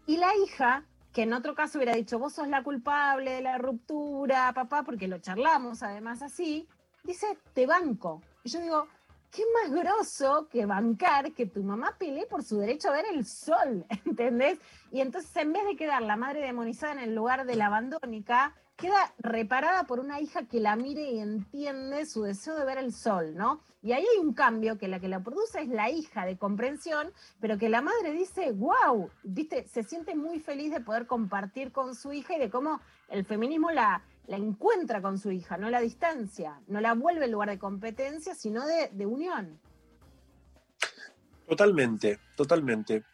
Y 0.07 0.17
la 0.17 0.35
hija, 0.37 0.87
que 1.13 1.25
en 1.25 1.35
otro 1.35 1.55
caso 1.55 1.77
hubiera 1.77 1.95
dicho, 1.95 2.19
vos 2.19 2.33
sos 2.33 2.49
la 2.49 2.63
culpable 2.63 3.31
de 3.33 3.43
la 3.43 3.59
ruptura, 3.59 4.51
papá, 4.55 4.85
porque 4.85 5.07
lo 5.07 5.19
charlamos 5.19 5.83
además 5.83 6.23
así, 6.23 6.67
dice, 7.05 7.27
te 7.53 7.67
banco. 7.67 8.23
Y 8.43 8.49
yo 8.49 8.61
digo, 8.61 8.89
qué 9.31 9.43
más 9.53 9.79
grosso 9.79 10.49
que 10.51 10.65
bancar 10.65 11.33
que 11.33 11.45
tu 11.45 11.63
mamá 11.63 11.95
pelee 11.99 12.25
por 12.25 12.43
su 12.43 12.57
derecho 12.57 12.89
a 12.89 12.93
ver 12.93 13.05
el 13.13 13.27
sol, 13.27 13.85
¿entendés? 14.07 14.59
Y 14.91 15.03
entonces 15.03 15.37
en 15.37 15.53
vez 15.53 15.67
de 15.67 15.77
quedar 15.77 16.01
la 16.01 16.17
madre 16.17 16.41
demonizada 16.41 16.95
en 16.95 17.01
el 17.01 17.15
lugar 17.15 17.45
de 17.45 17.55
la 17.55 17.67
abandónica, 17.67 18.55
queda 18.77 19.15
reparada 19.19 19.85
por 19.85 20.01
una 20.01 20.21
hija 20.21 20.45
que 20.45 20.61
la 20.61 20.77
mire 20.77 21.11
y 21.11 21.19
entiende 21.19 22.05
su 22.05 22.23
deseo 22.23 22.57
de 22.57 22.65
ver 22.65 22.79
el 22.79 22.93
sol, 22.93 23.35
¿no? 23.35 23.61
Y 23.83 23.93
ahí 23.93 24.05
hay 24.05 24.19
un 24.19 24.35
cambio 24.35 24.79
que 24.79 24.89
la 24.89 25.01
que 25.01 25.09
la 25.09 25.23
produce 25.23 25.63
es 25.63 25.69
la 25.69 25.91
hija 25.91 26.27
de 26.27 26.37
comprensión, 26.37 27.13
pero 27.41 27.57
que 27.57 27.69
la 27.69 27.81
madre 27.81 28.13
dice, 28.13 28.53
wow, 28.53 29.11
viste, 29.23 29.67
se 29.69 29.83
siente 29.83 30.15
muy 30.15 30.41
feliz 30.41 30.73
de 30.73 30.81
poder 30.81 31.07
compartir 31.07 31.73
con 31.73 31.95
su 31.95 32.13
hija 32.13 32.37
y 32.37 32.41
de 32.41 32.51
cómo 32.51 32.81
el 33.09 33.25
feminismo 33.25 33.71
la, 33.71 34.03
la 34.27 34.37
encuentra 34.37 35.01
con 35.01 35.19
su 35.19 35.31
hija, 35.31 35.57
no 35.57 35.71
la 35.71 35.81
distancia, 35.81 36.61
no 36.67 36.81
la 36.81 36.95
vuelve 36.95 37.27
en 37.27 37.33
lugar 37.33 37.49
de 37.49 37.59
competencia, 37.59 38.35
sino 38.35 38.67
de, 38.67 38.91
de 38.93 39.07
unión. 39.07 39.59
Totalmente, 41.49 42.19
totalmente. 42.37 43.05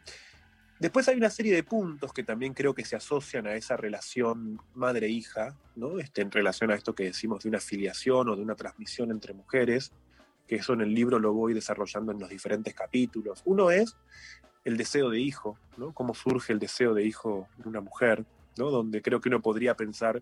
Después 0.83 1.07
hay 1.07 1.17
una 1.17 1.31
serie 1.31 1.55
de 1.55 1.63
puntos 1.63 2.13
que 2.13 2.25
también 2.25 2.55
creo 2.55 2.75
que 2.75 2.85
se 2.85 2.97
asocian 2.97 3.47
a 3.47 3.55
esa 3.55 3.77
relación 3.77 4.61
madre-hija, 4.75 5.57
¿no? 5.77 6.01
Este, 6.01 6.23
en 6.23 6.33
relación 6.33 6.73
a 6.73 6.75
esto 6.75 6.93
que 6.93 7.05
decimos 7.05 7.45
de 7.45 7.51
una 7.51 7.61
filiación 7.61 8.29
o 8.29 8.35
de 8.35 8.43
una 8.43 8.57
transmisión 8.57 9.13
entre 9.13 9.33
mujeres, 9.33 9.93
que 10.49 10.57
eso 10.57 10.73
en 10.73 10.81
el 10.81 10.93
libro 10.93 11.21
lo 11.21 11.35
voy 11.35 11.55
desarrollando 11.55 12.11
en 12.11 12.19
los 12.19 12.29
diferentes 12.29 12.75
capítulos. 12.75 13.43
Uno 13.45 13.71
es 13.71 13.97
el 14.65 14.77
deseo 14.77 15.09
de 15.09 15.21
hijo, 15.21 15.57
¿no? 15.77 15.95
Cómo 15.95 16.15
surge 16.15 16.53
el 16.53 16.59
deseo 16.59 16.95
de 16.95 17.05
hijo 17.05 17.47
en 17.61 17.69
una 17.69 17.81
mujer, 17.81 18.25
¿no? 18.59 18.73
Donde 18.73 19.03
creo 19.03 19.21
que 19.21 19.29
uno 19.29 19.41
podría 19.41 19.77
pensar, 19.77 20.21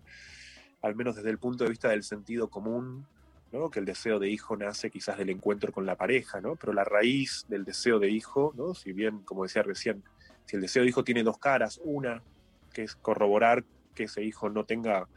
al 0.83 0.95
menos 0.95 1.15
desde 1.15 1.31
el 1.31 1.39
punto 1.39 1.63
de 1.63 1.71
vista 1.71 1.89
del 1.89 2.03
sentido 2.03 2.51
común, 2.51 3.07
¿no? 3.51 3.71
que 3.71 3.79
el 3.79 3.85
deseo 3.85 4.19
de 4.19 4.29
hijo 4.29 4.55
nace 4.55 4.91
quizás 4.91 5.17
del 5.17 5.31
encuentro 5.31 5.73
con 5.73 5.87
la 5.87 5.95
pareja, 5.95 6.39
¿no? 6.39 6.55
pero 6.55 6.71
la 6.71 6.83
raíz 6.83 7.45
del 7.49 7.65
deseo 7.65 7.99
de 7.99 8.09
hijo, 8.09 8.53
¿no? 8.55 8.73
si 8.73 8.93
bien, 8.93 9.23
como 9.23 9.43
decía 9.43 9.61
recién, 9.61 10.03
si 10.45 10.55
el 10.55 10.61
deseo 10.61 10.83
de 10.83 10.89
hijo 10.89 11.03
tiene 11.03 11.23
dos 11.23 11.37
caras, 11.37 11.79
una 11.83 12.21
que 12.73 12.83
es 12.83 12.95
corroborar 12.95 13.63
que 13.93 14.03
ese 14.03 14.23
hijo 14.23 14.49
no 14.49 14.65
tenga 14.65 15.07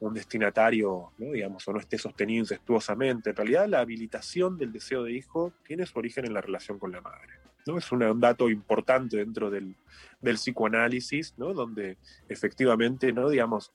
un 0.00 0.14
destinatario, 0.14 1.12
¿no? 1.18 1.32
digamos, 1.32 1.66
o 1.66 1.72
no 1.72 1.80
esté 1.80 1.98
sostenido 1.98 2.40
incestuosamente, 2.40 3.30
en 3.30 3.36
realidad 3.36 3.68
la 3.68 3.80
habilitación 3.80 4.58
del 4.58 4.72
deseo 4.72 5.04
de 5.04 5.12
hijo 5.12 5.52
tiene 5.64 5.86
su 5.86 5.98
origen 5.98 6.26
en 6.26 6.34
la 6.34 6.40
relación 6.40 6.78
con 6.78 6.92
la 6.92 7.00
madre. 7.00 7.34
¿no? 7.66 7.78
Es 7.78 7.90
un 7.92 8.20
dato 8.20 8.50
importante 8.50 9.16
dentro 9.16 9.50
del, 9.50 9.76
del 10.20 10.36
psicoanálisis, 10.36 11.34
¿no? 11.38 11.54
donde 11.54 11.96
efectivamente, 12.28 13.12
¿no? 13.12 13.30
digamos, 13.30 13.72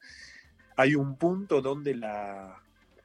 hay 0.76 0.96
un 0.96 1.18
punto 1.18 1.62
donde 1.62 1.96
la 1.96 2.62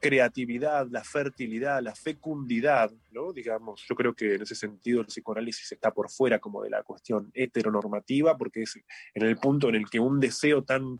creatividad, 0.09 0.87
la 0.91 1.03
fertilidad, 1.03 1.81
la 1.81 1.95
fecundidad, 1.95 2.91
¿no? 3.11 3.33
Digamos, 3.33 3.83
yo 3.89 3.95
creo 3.95 4.13
que 4.13 4.35
en 4.35 4.43
ese 4.43 4.53
sentido 4.53 5.01
el 5.01 5.07
psicoanálisis 5.07 5.71
está 5.71 5.91
por 5.91 6.11
fuera 6.11 6.37
como 6.37 6.61
de 6.61 6.69
la 6.69 6.83
cuestión 6.83 7.31
heteronormativa, 7.33 8.37
porque 8.37 8.61
es 8.61 8.75
en 9.15 9.23
el 9.23 9.37
punto 9.37 9.69
en 9.69 9.75
el 9.75 9.89
que 9.89 9.99
un 9.99 10.19
deseo 10.19 10.63
tan 10.63 10.99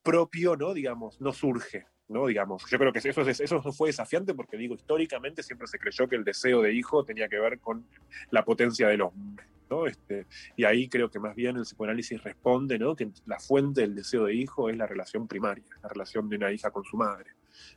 propio, 0.00 0.54
¿no? 0.56 0.74
Digamos, 0.74 1.20
no 1.20 1.32
surge, 1.32 1.86
¿no? 2.06 2.26
Digamos, 2.28 2.64
yo 2.70 2.78
creo 2.78 2.92
que 2.92 3.00
eso, 3.00 3.22
es- 3.22 3.40
eso 3.40 3.60
fue 3.72 3.88
desafiante 3.88 4.32
porque, 4.32 4.56
digo, 4.56 4.76
históricamente 4.76 5.42
siempre 5.42 5.66
se 5.66 5.78
creyó 5.80 6.08
que 6.08 6.14
el 6.14 6.22
deseo 6.22 6.62
de 6.62 6.72
hijo 6.72 7.04
tenía 7.04 7.28
que 7.28 7.40
ver 7.40 7.58
con 7.58 7.84
la 8.30 8.44
potencia 8.44 8.86
del 8.86 9.02
hombre, 9.02 9.44
¿no? 9.68 9.88
Este, 9.88 10.26
y 10.56 10.62
ahí 10.62 10.88
creo 10.88 11.10
que 11.10 11.18
más 11.18 11.34
bien 11.34 11.56
el 11.56 11.62
psicoanálisis 11.64 12.22
responde, 12.22 12.78
¿no? 12.78 12.94
Que 12.94 13.08
la 13.26 13.40
fuente 13.40 13.80
del 13.80 13.96
deseo 13.96 14.26
de 14.26 14.34
hijo 14.34 14.70
es 14.70 14.76
la 14.76 14.86
relación 14.86 15.26
primaria, 15.26 15.64
la 15.82 15.88
relación 15.88 16.28
de 16.28 16.36
una 16.36 16.52
hija 16.52 16.70
con 16.70 16.84
su 16.84 16.96
madre, 16.96 17.30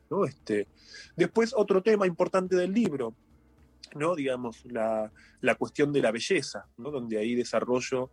¿no? 0.10 0.26
Este, 0.26 0.68
después, 1.15 1.53
otro 1.56 1.81
tema 1.81 2.07
importante 2.07 2.56
del 2.56 2.73
libro, 2.73 3.15
¿no? 3.95 4.15
Digamos, 4.15 4.65
la, 4.65 5.11
la 5.41 5.56
cuestión 5.56 5.91
de 5.93 6.01
la 6.01 6.11
belleza, 6.11 6.68
¿no? 6.77 6.91
Donde 6.91 7.18
ahí 7.18 7.35
desarrollo 7.35 8.11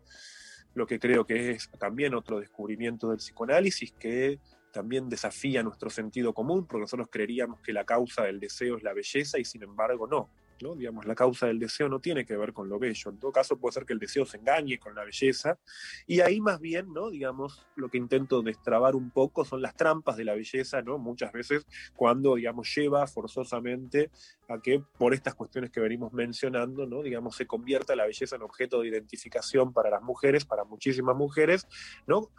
lo 0.74 0.86
que 0.86 0.98
creo 0.98 1.26
que 1.26 1.52
es 1.52 1.70
también 1.78 2.14
otro 2.14 2.38
descubrimiento 2.38 3.09
del 3.09 3.16
psicoanálisis 3.18 3.93
que 3.93 4.38
también 4.72 5.09
desafía 5.09 5.62
nuestro 5.62 5.88
sentido 5.88 6.34
común, 6.34 6.66
porque 6.66 6.82
nosotros 6.82 7.09
creeríamos 7.10 7.62
que 7.62 7.72
la 7.72 7.84
causa 7.84 8.24
del 8.24 8.38
deseo 8.38 8.76
es 8.76 8.82
la 8.82 8.93
belleza 8.93 9.38
y 9.38 9.44
sin 9.47 9.62
embargo 9.62 10.06
no. 10.06 10.28
Digamos, 10.58 11.04
la 11.04 11.14
causa 11.14 11.46
del 11.46 11.58
deseo 11.58 11.88
no 11.88 12.00
tiene 12.00 12.24
que 12.24 12.36
ver 12.36 12.52
con 12.52 12.68
lo 12.68 12.78
bello. 12.78 13.10
En 13.10 13.18
todo 13.18 13.32
caso, 13.32 13.58
puede 13.58 13.72
ser 13.72 13.84
que 13.84 13.92
el 13.92 13.98
deseo 13.98 14.24
se 14.24 14.38
engañe 14.38 14.78
con 14.78 14.94
la 14.94 15.04
belleza. 15.04 15.58
Y 16.06 16.20
ahí 16.20 16.40
más 16.40 16.60
bien, 16.60 16.92
¿no? 16.92 17.10
Digamos, 17.10 17.66
lo 17.76 17.88
que 17.88 17.98
intento 17.98 18.42
destrabar 18.42 18.96
un 18.96 19.10
poco 19.10 19.44
son 19.44 19.60
las 19.60 19.76
trampas 19.76 20.16
de 20.16 20.24
la 20.24 20.34
belleza, 20.34 20.82
¿no? 20.82 20.98
Muchas 20.98 21.32
veces 21.32 21.66
cuando, 21.94 22.36
digamos, 22.36 22.74
lleva 22.74 23.06
forzosamente 23.06 24.10
a 24.48 24.60
que 24.60 24.82
por 24.98 25.12
estas 25.12 25.34
cuestiones 25.34 25.70
que 25.70 25.80
venimos 25.80 26.12
mencionando, 26.12 26.86
¿no? 26.86 27.02
Digamos, 27.02 27.36
se 27.36 27.46
convierta 27.46 27.94
la 27.94 28.06
belleza 28.06 28.36
en 28.36 28.42
objeto 28.42 28.80
de 28.80 28.88
identificación 28.88 29.72
para 29.72 29.90
las 29.90 30.02
mujeres, 30.02 30.44
para 30.44 30.64
muchísimas 30.64 31.16
mujeres, 31.16 31.66
¿no? 32.06 32.30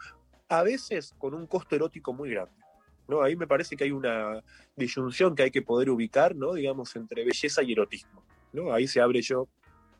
A 0.48 0.62
veces 0.62 1.14
con 1.18 1.34
un 1.34 1.46
costo 1.46 1.76
erótico 1.76 2.12
muy 2.12 2.30
grande. 2.30 2.67
¿No? 3.08 3.22
Ahí 3.22 3.34
me 3.36 3.46
parece 3.46 3.76
que 3.76 3.84
hay 3.84 3.90
una 3.90 4.42
disyunción 4.76 5.34
que 5.34 5.44
hay 5.44 5.50
que 5.50 5.62
poder 5.62 5.90
ubicar, 5.90 6.36
¿no? 6.36 6.54
digamos, 6.54 6.94
entre 6.94 7.24
belleza 7.24 7.62
y 7.62 7.72
erotismo. 7.72 8.22
¿no? 8.52 8.72
Ahí 8.72 8.86
se 8.86 9.00
abre 9.00 9.22
yo, 9.22 9.48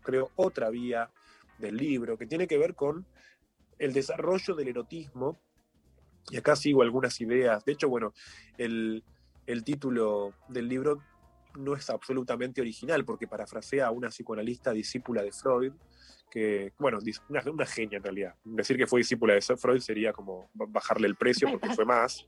creo, 0.02 0.30
otra 0.36 0.70
vía 0.70 1.10
del 1.58 1.76
libro 1.76 2.16
que 2.16 2.26
tiene 2.26 2.46
que 2.46 2.58
ver 2.58 2.74
con 2.74 3.06
el 3.78 3.92
desarrollo 3.92 4.54
del 4.54 4.68
erotismo. 4.68 5.40
Y 6.30 6.36
acá 6.36 6.54
sigo 6.54 6.82
algunas 6.82 7.18
ideas. 7.20 7.64
De 7.64 7.72
hecho, 7.72 7.88
bueno, 7.88 8.12
el, 8.58 9.02
el 9.46 9.64
título 9.64 10.34
del 10.48 10.68
libro 10.68 11.02
no 11.56 11.74
es 11.74 11.88
absolutamente 11.88 12.60
original, 12.60 13.04
porque 13.06 13.26
parafrasea 13.26 13.86
a 13.86 13.90
una 13.90 14.08
psicoanalista 14.08 14.72
discípula 14.72 15.22
de 15.22 15.32
Freud, 15.32 15.72
que, 16.30 16.74
bueno, 16.78 16.98
una, 17.30 17.42
una 17.50 17.66
genia 17.66 17.96
en 17.96 18.02
realidad. 18.02 18.34
Decir 18.44 18.76
que 18.76 18.86
fue 18.86 19.00
discípula 19.00 19.34
de 19.34 19.40
Freud 19.40 19.80
sería 19.80 20.12
como 20.12 20.50
bajarle 20.52 21.08
el 21.08 21.16
precio 21.16 21.50
porque 21.50 21.74
fue 21.74 21.86
más. 21.86 22.26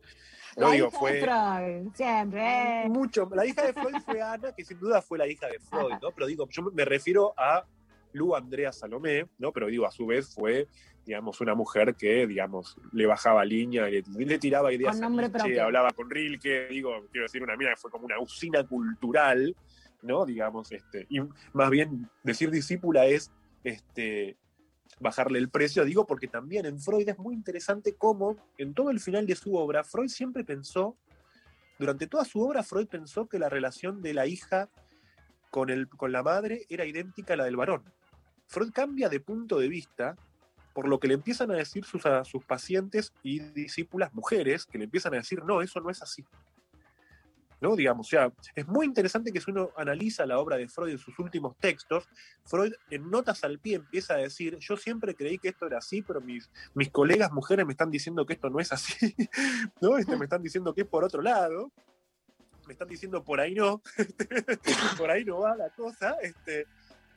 No 0.56 0.68
La 0.68 0.74
digo, 0.74 0.88
hija 0.88 0.98
fue 0.98 1.12
de 1.12 1.20
Freud, 1.20 1.92
siempre. 1.94 2.88
mucho. 2.88 3.28
La 3.34 3.46
hija 3.46 3.66
de 3.66 3.72
Freud 3.72 3.96
fue 4.04 4.20
Ana, 4.22 4.52
que 4.52 4.64
sin 4.64 4.78
duda 4.78 5.00
fue 5.02 5.18
la 5.18 5.26
hija 5.28 5.46
de 5.46 5.58
Freud, 5.58 5.94
¿no? 6.02 6.10
Pero 6.12 6.26
digo, 6.26 6.48
yo 6.48 6.62
me 6.72 6.84
refiero 6.84 7.32
a 7.36 7.64
Lu 8.12 8.34
Andrea 8.34 8.72
Salomé, 8.72 9.26
¿no? 9.38 9.52
Pero 9.52 9.68
digo, 9.68 9.86
a 9.86 9.90
su 9.92 10.06
vez 10.06 10.34
fue, 10.34 10.66
digamos, 11.06 11.40
una 11.40 11.54
mujer 11.54 11.94
que, 11.94 12.26
digamos, 12.26 12.76
le 12.92 13.06
bajaba 13.06 13.44
línea, 13.44 13.86
le, 13.86 14.02
le 14.02 14.38
tiraba 14.38 14.72
ideas 14.72 14.92
Con 14.96 15.00
nombre 15.02 15.26
Nietzsche, 15.28 15.38
propio. 15.44 15.64
hablaba 15.64 15.90
con 15.92 16.10
Rilke, 16.10 16.66
digo, 16.68 17.06
quiero 17.12 17.26
decir, 17.26 17.42
una 17.42 17.56
mina 17.56 17.70
que 17.70 17.76
fue 17.76 17.90
como 17.90 18.06
una 18.06 18.18
usina 18.18 18.66
cultural, 18.66 19.54
¿no? 20.02 20.26
Digamos, 20.26 20.72
este, 20.72 21.06
y 21.08 21.20
más 21.52 21.70
bien 21.70 22.08
decir 22.24 22.50
discípula 22.50 23.06
es, 23.06 23.30
este, 23.62 24.36
bajarle 25.00 25.38
el 25.38 25.48
precio, 25.48 25.84
digo, 25.84 26.06
porque 26.06 26.28
también 26.28 26.66
en 26.66 26.78
Freud 26.78 27.08
es 27.08 27.18
muy 27.18 27.34
interesante 27.34 27.94
cómo 27.96 28.36
en 28.58 28.74
todo 28.74 28.90
el 28.90 29.00
final 29.00 29.26
de 29.26 29.34
su 29.34 29.56
obra, 29.56 29.82
Freud 29.82 30.08
siempre 30.08 30.44
pensó, 30.44 30.96
durante 31.78 32.06
toda 32.06 32.24
su 32.24 32.40
obra, 32.42 32.62
Freud 32.62 32.86
pensó 32.86 33.26
que 33.26 33.38
la 33.38 33.48
relación 33.48 34.02
de 34.02 34.12
la 34.12 34.26
hija 34.26 34.68
con, 35.50 35.70
el, 35.70 35.88
con 35.88 36.12
la 36.12 36.22
madre 36.22 36.66
era 36.68 36.84
idéntica 36.84 37.34
a 37.34 37.38
la 37.38 37.44
del 37.44 37.56
varón. 37.56 37.82
Freud 38.46 38.70
cambia 38.72 39.08
de 39.08 39.20
punto 39.20 39.58
de 39.58 39.68
vista 39.68 40.16
por 40.74 40.88
lo 40.88 41.00
que 41.00 41.08
le 41.08 41.14
empiezan 41.14 41.50
a 41.50 41.54
decir 41.54 41.84
sus, 41.84 42.02
sus 42.24 42.44
pacientes 42.44 43.12
y 43.22 43.40
discípulas 43.40 44.14
mujeres, 44.14 44.66
que 44.66 44.78
le 44.78 44.84
empiezan 44.84 45.14
a 45.14 45.18
decir, 45.18 45.42
no, 45.44 45.62
eso 45.62 45.80
no 45.80 45.90
es 45.90 46.02
así. 46.02 46.24
¿No? 47.60 47.76
Digamos, 47.76 48.06
o 48.06 48.10
sea, 48.10 48.32
es 48.54 48.66
muy 48.66 48.86
interesante 48.86 49.32
que 49.32 49.40
si 49.40 49.50
uno 49.50 49.70
analiza 49.76 50.24
la 50.24 50.38
obra 50.38 50.56
de 50.56 50.68
Freud 50.68 50.92
en 50.92 50.98
sus 50.98 51.18
últimos 51.18 51.58
textos, 51.58 52.08
Freud 52.44 52.72
en 52.90 53.10
notas 53.10 53.44
al 53.44 53.58
pie 53.58 53.76
empieza 53.76 54.14
a 54.14 54.18
decir, 54.18 54.56
yo 54.58 54.76
siempre 54.76 55.14
creí 55.14 55.38
que 55.38 55.48
esto 55.48 55.66
era 55.66 55.78
así, 55.78 56.00
pero 56.02 56.20
mis, 56.20 56.50
mis 56.74 56.90
colegas 56.90 57.32
mujeres 57.32 57.66
me 57.66 57.72
están 57.72 57.90
diciendo 57.90 58.24
que 58.24 58.32
esto 58.32 58.48
no 58.48 58.60
es 58.60 58.72
así, 58.72 59.14
¿no? 59.80 59.98
Este, 59.98 60.16
me 60.16 60.24
están 60.24 60.42
diciendo 60.42 60.74
que 60.74 60.82
es 60.82 60.86
por 60.86 61.04
otro 61.04 61.20
lado, 61.20 61.70
me 62.66 62.72
están 62.72 62.88
diciendo 62.88 63.24
por 63.24 63.40
ahí 63.40 63.54
no, 63.54 63.82
por 64.96 65.10
ahí 65.10 65.24
no 65.24 65.40
va 65.40 65.56
la 65.56 65.70
cosa, 65.70 66.16
este, 66.22 66.66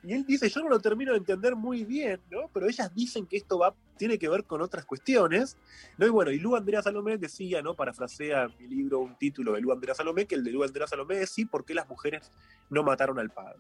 y 0.04 0.14
él 0.14 0.26
dice, 0.26 0.50
yo 0.50 0.62
no 0.62 0.70
lo 0.70 0.80
termino 0.80 1.14
de 1.14 1.20
entender 1.20 1.56
muy 1.56 1.86
bien, 1.86 2.20
¿no? 2.30 2.50
Pero 2.54 2.68
ellas 2.68 2.94
dicen 2.94 3.26
que 3.26 3.38
esto 3.38 3.58
va, 3.58 3.74
tiene 3.98 4.18
que 4.18 4.28
ver 4.28 4.44
con 4.44 4.62
otras 4.62 4.86
cuestiones, 4.86 5.58
¿no? 5.98 6.06
Y 6.06 6.10
bueno, 6.10 6.32
y 6.32 6.40
Lu 6.40 6.58
Andrea 6.58 6.82
Salomé 6.82 7.18
decía, 7.18 7.62
¿no? 7.62 7.74
Parafrasea 7.74 8.50
mi 8.60 8.68
libro 8.68 9.00
un 9.00 9.16
título 9.16 9.54
de 9.54 9.62
Lu 9.62 9.72
Andrea 9.72 9.96
Salomé, 9.96 10.26
que 10.26 10.36
el 10.36 10.44
de 10.44 10.52
Lu 10.52 10.64
Andrea 10.64 10.88
Salomé 10.88 11.22
es 11.22 11.30
sí, 11.30 11.46
¿por 11.46 11.64
qué 11.64 11.74
las 11.74 11.88
mujeres 11.88 12.32
no 12.70 12.84
mataron 12.84 13.18
al 13.18 13.30
padre? 13.30 13.60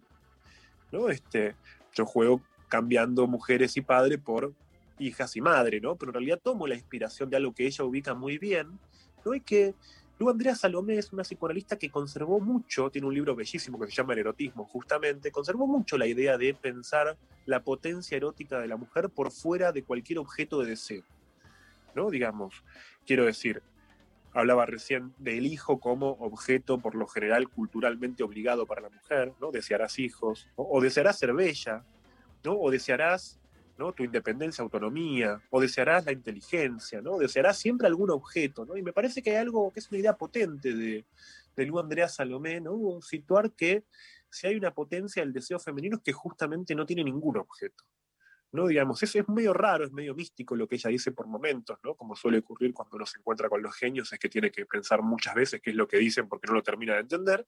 ¿No? 0.91 1.10
Este, 1.10 1.56
yo 1.94 2.06
juego 2.06 2.41
cambiando 2.68 3.26
mujeres 3.26 3.78
y 3.78 3.82
padre 3.82 4.18
por 4.18 4.53
hijas 4.99 5.36
y 5.38 5.41
madre, 5.41 5.80
¿no? 5.80 5.95
Pero 5.95 6.10
en 6.10 6.15
realidad 6.15 6.41
tomo 6.44 6.68
la 6.68 6.76
inspiración 6.76 7.30
de 7.30 7.38
algo 7.38 7.53
que 7.53 7.65
ella 7.65 7.86
ubica 7.86 8.14
muy 8.14 8.38
bien, 8.38 8.80
¿no? 9.24 9.34
Y 9.34 9.40
que 9.40 9.76
Lu 10.19 10.30
Andrea 10.30 10.56
Salomé 10.56 10.98
es 10.98 11.11
una 11.11 11.23
psicoanalista 11.23 11.77
que 11.77 11.90
conservó 11.90 12.40
mucho, 12.40 12.91
tiene 12.91 13.07
un 13.07 13.14
libro 13.14 13.35
bellísimo 13.35 13.80
que 13.80 13.88
se 13.88 13.94
llama 13.94 14.14
El 14.14 14.19
erotismo, 14.19 14.65
justamente, 14.65 15.31
conservó 15.31 15.65
mucho 15.65 15.98
la 15.98 16.06
idea 16.06 16.38
de 16.38 16.53
pensar 16.53 17.18
la 17.45 17.64
potencia 17.64 18.15
erótica 18.15 18.60
de 18.60 18.68
la 18.68 18.77
mujer 18.77 19.10
por 19.10 19.31
fuera 19.31 19.72
de 19.72 19.84
cualquier 19.84 20.19
objeto 20.19 20.61
de 20.61 20.69
deseo. 20.69 21.03
¿No? 21.95 22.10
Digamos, 22.10 22.64
quiero 23.06 23.26
decir, 23.26 23.64
hablaba 24.34 24.65
recién 24.65 25.14
del 25.18 25.45
hijo 25.45 25.80
como 25.80 26.11
objeto 26.19 26.80
por 26.80 26.95
lo 26.95 27.07
general 27.07 27.49
culturalmente 27.49 28.23
obligado 28.23 28.65
para 28.65 28.81
la 28.81 28.90
mujer, 28.90 29.34
¿no? 29.40 29.52
Desearás 29.52 29.99
hijos, 29.99 30.48
o 30.56 30.81
desearás 30.81 31.19
ser 31.19 31.34
bella, 31.34 31.84
¿no? 32.44 32.53
O 32.53 32.72
desearás 32.72 33.40
tu 33.95 34.04
independencia, 34.04 34.64
autonomía, 34.64 35.41
o 35.50 35.60
desearás 35.60 36.06
la 36.06 36.12
inteligencia, 36.12 37.02
¿no? 37.02 37.18
Desearás 37.18 37.58
siempre 37.58 37.88
algún 37.88 38.12
objeto, 38.12 38.66
¿no? 38.66 38.78
Y 38.78 38.82
me 38.82 38.94
parece 38.94 39.22
que 39.22 39.32
hay 39.32 39.38
algo 39.38 39.72
que 39.72 39.80
es 39.80 39.90
una 39.91 40.00
idea 40.00 40.16
potente 40.16 40.74
de, 40.74 41.06
de 41.56 41.66
Lu 41.66 41.80
Andrea 41.80 42.08
Salomé, 42.08 42.62
¿no? 42.62 43.02
Situar 43.02 43.52
que 43.52 43.84
si 44.30 44.48
hay 44.48 44.56
una 44.56 44.74
potencia 44.74 45.22
del 45.22 45.34
deseo 45.34 45.60
femenino 45.60 45.98
es 45.98 46.04
que 46.04 46.14
justamente 46.14 46.74
no 46.76 46.86
tiene 46.86 47.04
ningún 47.04 47.38
objeto. 47.38 47.84
¿no? 48.54 48.68
Digamos, 48.68 49.02
eso 49.02 49.20
es 49.20 49.28
medio 49.28 49.52
raro, 49.52 49.84
es 49.84 49.91
medio 49.91 50.14
místico 50.14 50.56
lo 50.56 50.68
que 50.68 50.76
ella 50.76 50.91
dice 50.91 51.12
por 51.12 51.26
momentos, 51.26 51.80
¿no? 51.84 51.95
Como 51.95 52.16
suele 52.16 52.38
ocurrir 52.38 52.72
cuando 52.72 52.98
uno 52.98 53.06
se 53.08 53.18
encuentra 53.18 53.50
con 53.50 53.64
los 53.64 53.76
genios, 53.76 54.14
es 54.14 54.20
que 54.20 54.30
tiene 54.30 54.52
que 54.52 54.68
pensar 54.68 55.02
muchas 55.02 55.34
veces 55.34 55.60
qué 55.60 55.72
es 55.72 55.76
lo 55.76 55.88
que 55.88 55.98
dicen 55.98 56.30
porque 56.30 56.48
no 56.48 56.54
lo 56.54 56.62
termina 56.62 56.94
de 56.94 57.00
entender, 57.00 57.48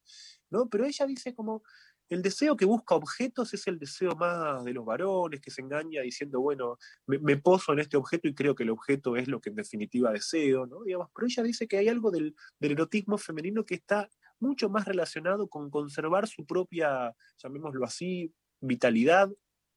¿no? 0.49 0.67
Pero 0.67 0.85
ella 0.85 1.05
dice 1.05 1.35
como, 1.35 1.63
el 2.09 2.21
deseo 2.21 2.55
que 2.55 2.65
busca 2.65 2.95
objetos 2.95 3.53
es 3.53 3.67
el 3.67 3.79
deseo 3.79 4.15
más 4.15 4.63
de 4.63 4.73
los 4.73 4.85
varones, 4.85 5.41
que 5.41 5.51
se 5.51 5.61
engaña 5.61 6.01
diciendo, 6.01 6.39
bueno, 6.39 6.77
me, 7.07 7.37
poso 7.37 7.73
en 7.73 7.79
este 7.79 7.97
objeto 7.97 8.27
y 8.27 8.35
creo 8.35 8.55
que 8.55 8.63
el 8.63 8.69
objeto 8.69 9.15
es 9.15 9.27
lo 9.27 9.41
que 9.41 9.49
en 9.49 9.55
definitiva 9.55 10.11
deseo, 10.11 10.65
¿no? 10.67 10.83
Digamos, 10.83 11.09
pero 11.13 11.27
ella 11.27 11.43
dice 11.43 11.67
que 11.67 11.77
hay 11.77 11.89
algo 11.89 12.11
del, 12.11 12.35
del 12.59 12.71
erotismo 12.73 13.17
femenino 13.17 13.65
que 13.65 13.75
está 13.75 14.09
mucho 14.39 14.69
más 14.69 14.85
relacionado 14.85 15.47
con 15.47 15.69
conservar 15.69 16.27
su 16.27 16.45
propia, 16.45 17.15
llamémoslo 17.41 17.85
así, 17.85 18.33
vitalidad, 18.61 19.29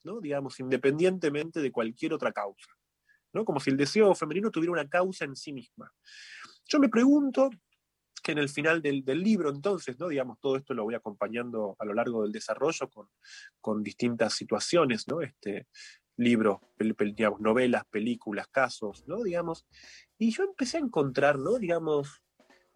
¿no? 0.04 0.20
digamos, 0.20 0.60
independientemente 0.60 1.60
de 1.60 1.72
cualquier 1.72 2.12
otra 2.12 2.32
causa. 2.32 2.70
¿no? 3.32 3.44
Como 3.44 3.60
si 3.60 3.70
el 3.70 3.76
deseo 3.76 4.14
femenino 4.14 4.50
tuviera 4.50 4.72
una 4.72 4.88
causa 4.88 5.24
en 5.24 5.36
sí 5.36 5.52
misma. 5.52 5.92
Yo 6.66 6.78
me 6.78 6.88
pregunto 6.88 7.50
en 8.32 8.38
el 8.38 8.48
final 8.48 8.82
del, 8.82 9.04
del 9.04 9.22
libro, 9.22 9.50
entonces, 9.50 9.98
¿no? 9.98 10.08
digamos, 10.08 10.38
todo 10.40 10.56
esto 10.56 10.74
lo 10.74 10.84
voy 10.84 10.94
acompañando 10.94 11.76
a 11.78 11.84
lo 11.84 11.94
largo 11.94 12.22
del 12.22 12.32
desarrollo 12.32 12.88
con, 12.90 13.08
con 13.60 13.82
distintas 13.82 14.34
situaciones, 14.34 15.06
¿no? 15.08 15.20
Este, 15.20 15.66
libros, 16.16 16.58
digamos, 16.78 17.40
novelas, 17.40 17.84
películas, 17.86 18.48
casos, 18.48 19.04
¿no? 19.06 19.22
digamos, 19.22 19.66
y 20.18 20.30
yo 20.30 20.44
empecé 20.44 20.78
a 20.78 20.80
encontrar, 20.80 21.38
¿no? 21.38 21.58
digamos, 21.58 22.22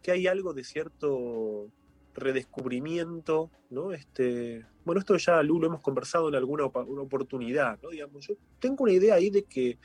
que 0.02 0.12
hay 0.12 0.26
algo 0.26 0.54
de 0.54 0.64
cierto 0.64 1.70
redescubrimiento, 2.14 3.50
¿no? 3.70 3.92
Este, 3.92 4.66
bueno, 4.84 5.00
esto 5.00 5.16
ya 5.16 5.42
Lu, 5.42 5.58
lo 5.58 5.68
hemos 5.68 5.80
conversado 5.80 6.28
en 6.28 6.34
alguna 6.34 6.66
una 6.66 7.02
oportunidad, 7.02 7.80
¿no? 7.82 7.90
Digamos, 7.90 8.26
yo 8.26 8.34
tengo 8.58 8.84
una 8.84 8.92
idea 8.92 9.14
ahí 9.14 9.30
de 9.30 9.44
que, 9.44 9.78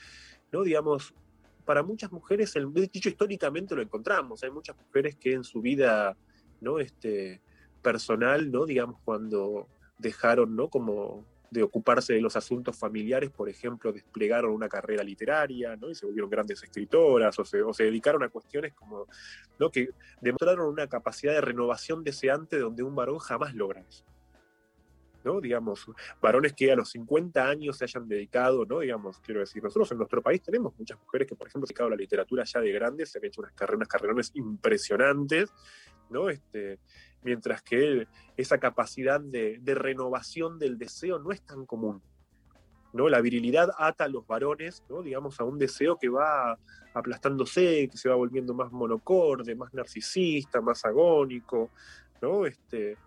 ¿no? 0.52 0.64
Digamos, 0.64 1.14
para 1.68 1.84
muchas 1.84 2.14
mujeres, 2.14 2.56
el, 2.56 2.73
de 2.73 2.88
dicho 2.88 3.10
históricamente 3.10 3.76
lo 3.76 3.81
encontramos, 3.81 4.41
hay 4.41 4.49
muchas 4.49 4.77
mujeres 4.77 5.18
que 5.18 5.34
en 5.34 5.44
su 5.44 5.61
vida, 5.61 6.15
¿no? 6.61 6.80
Este, 6.80 7.41
personal, 7.81 8.49
¿no? 8.49 8.65
Digamos, 8.65 9.02
cuando 9.03 9.68
dejaron, 9.99 10.56
¿no? 10.56 10.69
Como 10.69 11.26
de 11.52 11.64
ocuparse 11.64 12.14
de 12.14 12.22
los 12.22 12.38
asuntos 12.38 12.77
familiares, 12.77 13.31
por 13.31 13.49
ejemplo, 13.49 13.91
desplegaron 13.91 14.52
una 14.52 14.69
carrera 14.69 15.03
literaria, 15.03 15.76
¿no? 15.76 15.89
Y 15.89 15.95
se 15.95 16.06
volvieron 16.06 16.30
grandes 16.30 16.64
escritoras, 16.64 17.38
o 17.38 17.44
se, 17.44 17.61
o 17.61 17.73
se 17.73 17.84
dedicaron 17.84 18.23
a 18.23 18.30
cuestiones 18.30 18.73
como, 18.73 19.06
¿no? 19.60 19.69
Que 19.69 19.89
demostraron 20.22 20.68
una 20.68 20.88
capacidad 20.88 21.34
de 21.34 21.41
renovación 21.41 22.02
deseante 22.02 22.60
donde 22.60 22.84
un 22.84 22.95
varón 22.95 23.19
jamás 23.19 23.53
logra 23.53 23.81
eso. 23.81 24.06
¿No? 25.27 25.41
Digamos, 25.41 25.85
varones 26.21 26.53
que 26.53 26.71
a 26.71 26.75
los 26.75 26.89
50 26.91 27.45
años 27.45 27.77
se 27.77 27.83
hayan 27.83 28.07
dedicado, 28.07 28.65
¿no? 28.65 28.79
Digamos, 28.79 29.19
quiero 29.19 29.41
decir, 29.41 29.61
nosotros 29.61 29.91
en 29.91 29.97
nuestro 29.97 30.21
país 30.21 30.41
tenemos 30.41 30.73
muchas 30.79 30.97
mujeres 30.99 31.27
que, 31.27 31.35
por 31.35 31.47
ejemplo, 31.47 31.67
se 31.67 31.73
han 31.73 31.73
dedicado 31.73 31.87
a 31.87 31.89
la 31.91 31.97
literatura 31.97 32.43
ya 32.45 32.61
de 32.61 32.71
grandes, 32.71 33.11
se 33.11 33.17
han 33.19 33.25
hecho 33.25 33.41
unas 33.41 33.51
carreras, 33.51 33.87
carrerones 33.89 34.31
impresionantes, 34.35 35.53
¿no? 36.09 36.29
Este, 36.29 36.79
mientras 37.23 37.61
que 37.61 38.07
esa 38.37 38.57
capacidad 38.57 39.19
de, 39.19 39.59
de 39.61 39.75
renovación 39.75 40.57
del 40.59 40.77
deseo 40.77 41.19
no 41.19 41.31
es 41.31 41.41
tan 41.41 41.65
común. 41.65 42.01
¿no? 42.93 43.09
La 43.09 43.19
virilidad 43.19 43.69
ata 43.77 44.05
a 44.05 44.07
los 44.07 44.25
varones, 44.25 44.83
¿no? 44.89 45.01
digamos, 45.01 45.39
a 45.41 45.43
un 45.43 45.57
deseo 45.57 45.97
que 45.97 46.07
va 46.07 46.57
aplastándose, 46.93 47.89
que 47.91 47.97
se 47.97 48.07
va 48.07 48.15
volviendo 48.15 48.53
más 48.53 48.71
monocorde, 48.71 49.55
más 49.55 49.73
narcisista, 49.73 50.61
más 50.61 50.83
agónico, 50.85 51.69
¿no? 52.21 52.45
Este, 52.45 52.97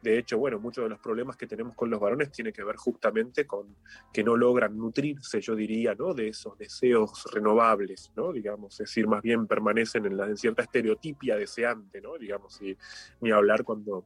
de 0.00 0.18
hecho, 0.18 0.38
bueno, 0.38 0.60
muchos 0.60 0.84
de 0.84 0.90
los 0.90 1.00
problemas 1.00 1.36
que 1.36 1.46
tenemos 1.46 1.74
con 1.74 1.90
los 1.90 1.98
varones 1.98 2.30
tiene 2.30 2.52
que 2.52 2.62
ver 2.62 2.76
justamente 2.76 3.46
con 3.46 3.76
que 4.12 4.22
no 4.22 4.36
logran 4.36 4.76
nutrirse, 4.76 5.40
yo 5.40 5.56
diría, 5.56 5.94
¿no? 5.94 6.14
De 6.14 6.28
esos 6.28 6.56
deseos 6.56 7.26
renovables, 7.32 8.12
¿no? 8.14 8.32
Digamos, 8.32 8.74
es 8.74 8.88
decir, 8.88 9.08
más 9.08 9.22
bien 9.22 9.46
permanecen 9.46 10.06
en, 10.06 10.16
la, 10.16 10.36
cierta 10.36 10.62
estereotipia 10.62 11.36
deseante, 11.36 12.00
¿no? 12.00 12.16
Digamos, 12.16 12.60
y 12.62 12.76
ni 13.20 13.32
hablar 13.32 13.64
cuando 13.64 14.04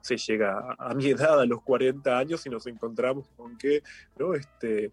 se 0.00 0.16
llega 0.16 0.58
a, 0.58 0.90
a 0.90 0.94
mi 0.94 1.08
edad, 1.08 1.40
a 1.40 1.46
los 1.46 1.62
40 1.62 2.16
años, 2.16 2.46
y 2.46 2.50
nos 2.50 2.66
encontramos 2.68 3.28
con 3.36 3.58
que, 3.58 3.82
¿no? 4.16 4.34
Este, 4.34 4.92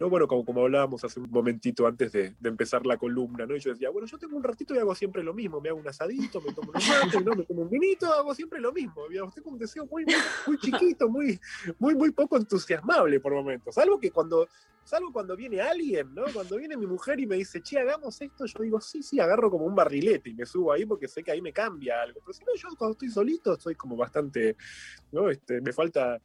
no, 0.00 0.10
bueno, 0.10 0.26
como, 0.26 0.44
como 0.44 0.62
hablábamos 0.62 1.04
hace 1.04 1.20
un 1.20 1.30
momentito 1.30 1.86
antes 1.86 2.12
de, 2.12 2.34
empezar 2.42 2.84
la 2.84 2.96
columna, 2.96 3.46
¿no? 3.46 3.56
Yo 3.56 3.70
decía, 3.70 3.90
bueno, 3.90 4.06
yo 4.08 4.18
tengo 4.18 4.36
un 4.36 4.42
ratito 4.42 4.74
y 4.74 4.78
hago 4.78 4.94
siempre 4.94 5.22
lo 5.22 5.32
mismo, 5.32 5.60
me 5.60 5.68
hago 5.68 5.78
un 5.78 5.86
asadito, 5.86 6.40
me 6.40 6.52
tomo 6.52 6.70
unos 6.70 6.88
mates, 6.88 7.24
¿no? 7.24 7.34
me 7.34 7.44
tomo 7.44 7.62
un 7.62 7.70
vinito, 7.70 8.12
hago 8.12 8.34
siempre 8.34 8.60
lo 8.60 8.72
mismo. 8.72 9.02
Un 9.44 9.58
deseo 9.58 9.86
muy, 9.86 10.04
muy, 10.46 10.58
chiquito, 10.58 11.08
muy, 11.08 11.38
muy, 11.78 11.94
muy 11.94 12.10
poco 12.10 12.36
entusiasmable 12.36 13.20
por 13.20 13.34
momentos. 13.34 13.74
Salvo 13.74 14.00
que 14.00 14.10
cuando, 14.10 14.48
salvo 14.82 15.12
cuando 15.12 15.36
viene 15.36 15.60
alguien, 15.60 16.12
¿no? 16.12 16.24
Cuando 16.32 16.56
viene 16.56 16.76
mi 16.76 16.86
mujer 16.86 17.20
y 17.20 17.26
me 17.26 17.36
dice, 17.36 17.62
che, 17.62 17.78
hagamos 17.78 18.20
esto, 18.20 18.46
yo 18.46 18.62
digo, 18.62 18.80
sí, 18.80 19.02
sí, 19.02 19.20
agarro 19.20 19.50
como 19.50 19.64
un 19.64 19.74
barrilete 19.74 20.30
y 20.30 20.34
me 20.34 20.44
subo 20.44 20.72
ahí 20.72 20.84
porque 20.86 21.06
sé 21.06 21.22
que 21.22 21.30
ahí 21.30 21.40
me 21.40 21.52
cambia 21.52 22.02
algo. 22.02 22.20
Pero 22.20 22.32
si 22.32 22.44
no, 22.44 22.54
yo 22.56 22.68
cuando 22.76 22.92
estoy 22.92 23.10
solito 23.10 23.58
soy 23.60 23.74
como 23.76 23.96
bastante, 23.96 24.56
¿no? 25.12 25.30
Este, 25.30 25.60
me 25.60 25.72
falta 25.72 26.20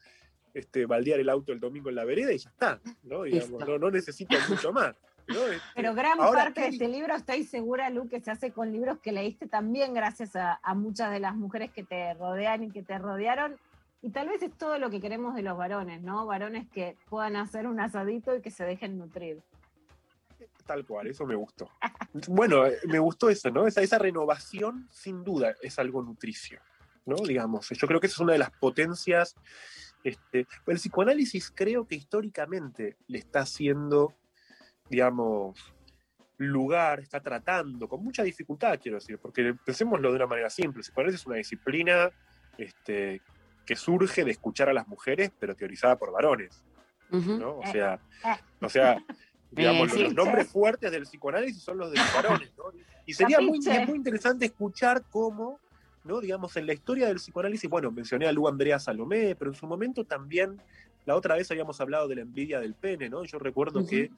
este, 0.54 0.86
baldear 0.86 1.20
el 1.20 1.30
auto 1.30 1.52
el 1.52 1.60
domingo 1.60 1.90
en 1.90 1.96
la 1.96 2.06
vereda 2.06 2.34
y 2.34 2.38
ya 2.38 2.50
está, 2.50 2.80
¿no? 3.04 3.24
Digamos, 3.24 3.68
no, 3.68 3.78
no 3.78 3.92
necesito 3.92 4.36
mucho 4.50 4.72
más. 4.74 4.96
¿no? 5.28 5.46
Este, 5.46 5.62
Pero 5.76 5.94
gran 5.94 6.20
ahora, 6.20 6.46
parte 6.46 6.62
de 6.62 6.68
este 6.68 6.88
libro, 6.88 7.16
estoy 7.16 7.44
segura, 7.44 7.90
Lu, 7.90 8.10
que 8.10 8.20
se 8.20 8.32
hace 8.32 8.52
con 8.52 8.72
libros 8.72 9.00
que 9.00 9.12
leíste 9.12 9.48
también 9.48 9.94
gracias 9.94 10.36
a, 10.36 10.60
a 10.64 10.74
muchas 10.74 11.12
de 11.12 11.20
las 11.20 11.36
mujeres 11.36 11.72
que 11.72 11.84
te 11.84 12.14
rodean 12.16 12.64
y 12.64 12.72
que 12.72 12.82
te 12.82 12.98
rodearon. 12.98 13.58
Y 14.02 14.12
tal 14.12 14.30
vez 14.30 14.42
es 14.42 14.58
todo 14.58 14.78
lo 14.80 14.90
que 14.90 15.02
queremos 15.02 15.36
de 15.36 15.42
los 15.42 15.58
varones, 15.58 16.02
¿no? 16.02 16.26
Varones 16.26 16.68
que 16.70 16.96
puedan 17.10 17.36
hacer 17.36 17.68
un 17.68 17.80
asadito 17.80 18.36
y 18.36 18.42
que 18.42 18.50
se 18.50 18.64
dejen 18.64 18.98
nutrir. 18.98 19.42
Tal 20.66 20.86
cual, 20.86 21.08
eso 21.08 21.26
me 21.26 21.36
gustó. 21.36 21.70
Bueno, 22.28 22.64
me 22.88 23.00
gustó 23.00 23.30
eso, 23.30 23.50
¿no? 23.50 23.68
Esa, 23.68 23.82
esa 23.82 23.98
renovación, 23.98 24.88
sin 24.92 25.24
duda, 25.24 25.56
es 25.62 25.80
algo 25.80 26.02
nutricio, 26.02 26.62
¿no? 27.06 27.16
Digamos, 27.16 27.70
yo 27.70 27.88
creo 27.88 28.00
que 28.00 28.08
esa 28.08 28.16
es 28.16 28.20
una 28.20 28.34
de 28.34 28.40
las 28.40 28.52
potencias. 28.52 29.36
Este, 30.04 30.48
el 30.68 30.78
psicoanálisis 30.78 31.52
creo 31.52 31.88
que 31.88 31.96
históricamente 31.96 32.98
le 33.08 33.18
está 33.18 33.42
haciendo, 33.42 34.16
digamos, 34.90 35.58
lugar, 36.38 37.02
está 37.02 37.20
tratando, 37.20 37.88
con 37.90 38.04
mucha 38.04 38.24
dificultad, 38.24 38.80
quiero 38.82 38.98
decir, 38.98 39.20
porque 39.20 39.54
pensémoslo 39.66 40.10
de 40.10 40.16
una 40.16 40.28
manera 40.28 40.50
simple. 40.50 40.80
El 40.80 40.84
psicoanálisis 40.84 41.22
es 41.22 41.28
una 41.28 41.36
disciplina 41.36 42.10
este, 42.58 43.22
que 43.66 43.76
surge 43.76 44.24
de 44.24 44.32
escuchar 44.32 44.70
a 44.70 44.74
las 44.74 44.88
mujeres, 44.88 45.32
pero 45.38 45.56
teorizada 45.56 45.98
por 45.98 46.12
varones, 46.12 46.64
¿no? 47.12 47.58
O 47.60 47.66
sea, 47.72 48.00
o 48.62 48.70
sea, 48.70 48.98
digamos, 49.52 49.94
Eh, 49.94 50.04
los 50.04 50.14
nombres 50.14 50.48
fuertes 50.48 50.92
del 50.92 51.04
psicoanálisis 51.04 51.62
son 51.62 51.78
los 51.78 51.92
de 51.92 51.98
los 51.98 52.14
varones, 52.14 52.52
¿no? 52.58 52.66
Y 53.06 53.14
sería 53.14 53.40
muy, 53.40 53.60
muy 53.88 53.98
interesante 53.98 54.46
escuchar 54.46 55.04
cómo, 55.10 55.60
¿no? 56.04 56.22
Digamos, 56.22 56.56
en 56.58 56.68
la 56.68 56.74
historia 56.74 57.08
del 57.08 57.18
psicoanálisis, 57.18 57.70
bueno, 57.70 57.92
mencioné 57.92 58.28
a 58.28 58.32
Lu 58.32 58.48
Andrea 58.48 58.80
Salomé, 58.80 59.36
pero 59.36 59.52
en 59.52 59.56
su 59.56 59.68
momento 59.68 60.04
también, 60.06 60.62
la 61.06 61.16
otra 61.16 61.36
vez 61.36 61.50
habíamos 61.52 61.80
hablado 61.82 62.08
de 62.08 62.16
la 62.16 62.22
envidia 62.22 62.60
del 62.60 62.74
pene, 62.74 63.10
¿no? 63.10 63.24
Yo 63.26 63.40
recuerdo 63.40 63.86
que 63.86 64.12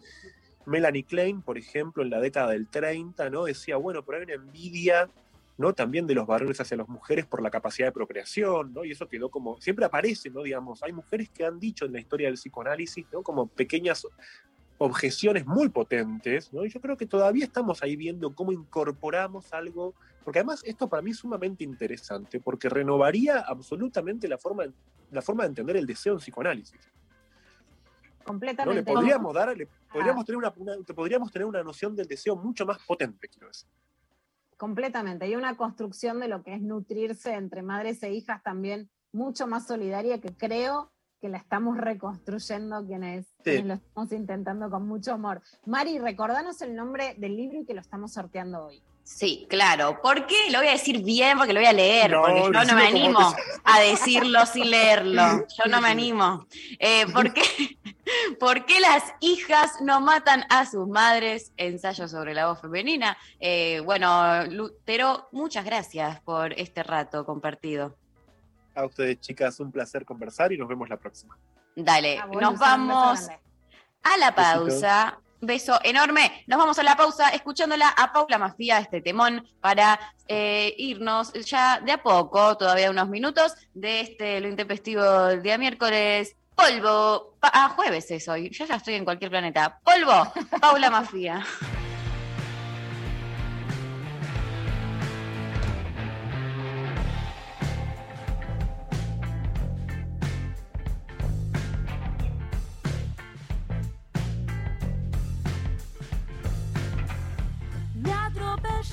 Melanie 0.65 1.03
Klein, 1.03 1.41
por 1.41 1.57
ejemplo, 1.57 2.03
en 2.03 2.09
la 2.09 2.19
década 2.19 2.51
del 2.51 2.67
30, 2.67 3.29
¿no? 3.29 3.45
Decía, 3.45 3.77
bueno, 3.77 4.03
pero 4.03 4.19
hay 4.19 4.23
una 4.25 4.33
envidia, 4.33 5.09
¿no? 5.57 5.73
También 5.73 6.07
de 6.07 6.15
los 6.15 6.27
varones 6.27 6.59
hacia 6.59 6.77
las 6.77 6.87
mujeres 6.87 7.25
por 7.25 7.41
la 7.41 7.49
capacidad 7.49 7.87
de 7.87 7.91
procreación, 7.91 8.73
¿no? 8.73 8.85
Y 8.85 8.91
eso 8.91 9.07
quedó 9.07 9.29
como, 9.29 9.59
siempre 9.61 9.85
aparece, 9.85 10.29
¿no? 10.29 10.43
Digamos, 10.43 10.83
hay 10.83 10.93
mujeres 10.93 11.29
que 11.29 11.45
han 11.45 11.59
dicho 11.59 11.85
en 11.85 11.93
la 11.93 11.99
historia 11.99 12.27
del 12.27 12.35
psicoanálisis, 12.35 13.05
¿no? 13.11 13.21
Como 13.21 13.47
pequeñas 13.47 14.05
objeciones 14.77 15.45
muy 15.45 15.69
potentes, 15.69 16.51
¿no? 16.51 16.65
Y 16.65 16.69
yo 16.69 16.81
creo 16.81 16.97
que 16.97 17.05
todavía 17.05 17.45
estamos 17.45 17.83
ahí 17.83 17.95
viendo 17.95 18.33
cómo 18.33 18.51
incorporamos 18.51 19.53
algo, 19.53 19.93
porque 20.23 20.39
además 20.39 20.61
esto 20.65 20.87
para 20.87 21.01
mí 21.01 21.11
es 21.11 21.17
sumamente 21.17 21.63
interesante, 21.63 22.39
porque 22.39 22.69
renovaría 22.69 23.39
absolutamente 23.39 24.27
la 24.27 24.37
forma, 24.37 24.63
la 25.11 25.21
forma 25.21 25.43
de 25.43 25.49
entender 25.49 25.77
el 25.77 25.85
deseo 25.85 26.13
en 26.13 26.19
psicoanálisis. 26.19 26.75
¿no? 26.75 28.23
Completamente. 28.23 28.81
Le 28.81 28.83
podríamos 28.95 29.33
dar, 29.33 29.55
le 29.57 29.63
Ah. 29.65 29.93
podríamos 29.93 30.25
tener 30.25 30.37
una, 30.37 30.53
una- 30.57 30.75
podríamos 30.95 31.31
tener 31.31 31.45
una 31.47 31.63
noción 31.63 31.95
del 31.95 32.07
deseo 32.07 32.35
mucho 32.35 32.65
más 32.65 32.77
potente, 32.85 33.27
quiero 33.27 33.47
decir. 33.47 33.67
Completamente. 34.57 35.25
Hay 35.25 35.35
una 35.35 35.57
construcción 35.57 36.19
de 36.19 36.27
lo 36.27 36.43
que 36.43 36.53
es 36.53 36.61
nutrirse 36.61 37.33
entre 37.33 37.63
madres 37.63 38.03
e 38.03 38.13
hijas 38.13 38.43
también 38.43 38.89
mucho 39.11 39.47
más 39.47 39.65
solidaria 39.67 40.21
que 40.21 40.33
creo 40.35 40.91
que 41.19 41.29
la 41.29 41.37
estamos 41.37 41.77
reconstruyendo 41.77 42.85
quienes, 42.85 43.27
quienes 43.43 43.65
lo 43.65 43.73
estamos 43.73 44.11
intentando 44.11 44.69
con 44.69 44.87
mucho 44.87 45.13
amor. 45.13 45.41
Mari, 45.65 45.97
recordanos 45.99 46.61
el 46.61 46.75
nombre 46.75 47.15
del 47.17 47.35
libro 47.35 47.59
y 47.59 47.65
que 47.65 47.73
lo 47.73 47.81
estamos 47.81 48.13
sorteando 48.13 48.65
hoy. 48.67 48.81
Sí, 49.03 49.45
claro. 49.49 50.01
¿Por 50.01 50.25
qué? 50.25 50.49
Lo 50.51 50.59
voy 50.59 50.67
a 50.69 50.71
decir 50.71 51.03
bien 51.03 51.37
porque 51.37 51.53
lo 51.53 51.59
voy 51.59 51.67
a 51.67 51.73
leer, 51.73 52.11
No, 52.11 52.21
porque 52.21 52.41
yo 52.41 52.63
no 52.65 52.75
me 52.75 52.87
animo 52.87 53.35
a 53.63 53.79
decirlo 53.81 54.45
sin 54.45 54.69
leerlo. 54.71 55.45
Yo 55.57 55.69
no 55.69 55.81
me 55.81 55.89
animo. 55.89 56.47
Eh, 56.79 57.05
¿por, 57.13 57.33
qué, 57.33 57.41
por 58.39 58.65
qué 58.65 58.79
las 58.79 59.03
hijas 59.19 59.81
no 59.81 59.99
matan 60.01 60.45
a 60.49 60.65
sus 60.65 60.87
madres? 60.87 61.51
Ensayo 61.57 62.07
sobre 62.07 62.33
la 62.33 62.47
voz 62.47 62.61
femenina. 62.61 63.17
Eh, 63.39 63.81
bueno, 63.83 64.45
Lutero, 64.45 65.27
muchas 65.31 65.65
gracias 65.65 66.19
por 66.21 66.53
este 66.53 66.81
rato 66.81 67.25
compartido. 67.25 67.95
A 68.73 68.85
ustedes, 68.85 69.19
chicas, 69.19 69.59
un 69.59 69.71
placer 69.71 70.05
conversar 70.05 70.51
y 70.53 70.57
nos 70.57 70.67
vemos 70.69 70.87
la 70.89 70.97
próxima. 70.97 71.37
Dale, 71.75 72.17
Ah, 72.19 72.25
bueno, 72.27 72.51
nos 72.51 72.59
vamos 72.59 73.27
a 74.03 74.17
la 74.17 74.31
Besitos. 74.31 74.53
pausa. 74.81 75.19
Beso 75.41 75.79
enorme. 75.83 76.43
Nos 76.45 76.59
vamos 76.59 76.77
a 76.77 76.83
la 76.83 76.95
pausa 76.95 77.29
escuchándola 77.29 77.89
a 77.89 78.13
Paula 78.13 78.37
Mafía, 78.37 78.77
este 78.77 79.01
temón, 79.01 79.47
para 79.59 79.99
eh, 80.27 80.73
irnos 80.77 81.33
ya 81.33 81.79
de 81.79 81.91
a 81.93 82.03
poco, 82.03 82.55
todavía 82.57 82.91
unos 82.91 83.09
minutos, 83.09 83.55
de 83.73 84.01
este 84.01 84.39
lo 84.39 84.47
intempestivo 84.47 85.03
del 85.25 85.41
día 85.41 85.57
miércoles. 85.57 86.35
Polvo. 86.55 87.35
Pa- 87.39 87.51
ah, 87.53 87.69
jueves 87.75 88.11
es 88.11 88.27
hoy. 88.27 88.49
Yo 88.51 88.65
ya 88.65 88.75
estoy 88.75 88.93
en 88.93 89.03
cualquier 89.05 89.31
planeta. 89.31 89.79
Polvo. 89.83 90.31
Paula 90.59 90.91
Mafía. 90.91 91.43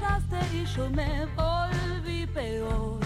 y 0.01 0.65
yo 0.77 0.89
me 0.91 1.27
volví 1.37 2.27
peor. 2.27 3.01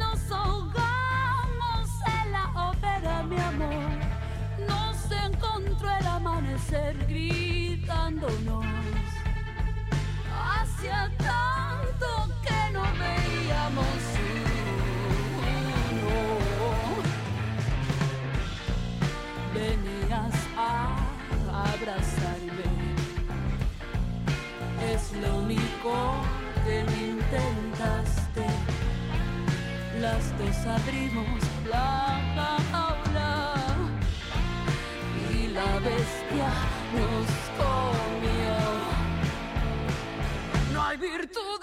Nos 0.00 0.30
ahogamos 0.30 1.90
en 2.06 2.32
la 2.32 2.70
ópera, 2.70 3.22
mi 3.22 3.38
amor. 3.38 3.90
Nos 4.66 5.10
encontró 5.10 5.90
el 5.98 6.06
amanecer 6.06 6.96
gritándonos. 7.06 8.64
Hacía 10.54 11.10
tanto 11.18 12.32
que 12.42 12.72
no 12.72 12.82
veíamos 13.02 14.02
uno. 15.92 16.16
Venías 19.52 20.34
a 20.56 20.96
abrazarme. 21.70 22.21
Lo 25.20 25.36
único 25.38 25.92
que 26.64 26.84
me 26.84 27.06
intentaste. 27.08 28.46
Las 30.00 30.36
dos 30.38 30.66
abrimos 30.66 31.40
la 31.68 32.20
jaula 32.70 33.64
y 35.30 35.48
la 35.48 35.78
bestia 35.80 36.50
nos 36.96 37.28
comió. 37.60 38.56
No 40.72 40.82
hay 40.82 40.96
virtud 40.96 41.60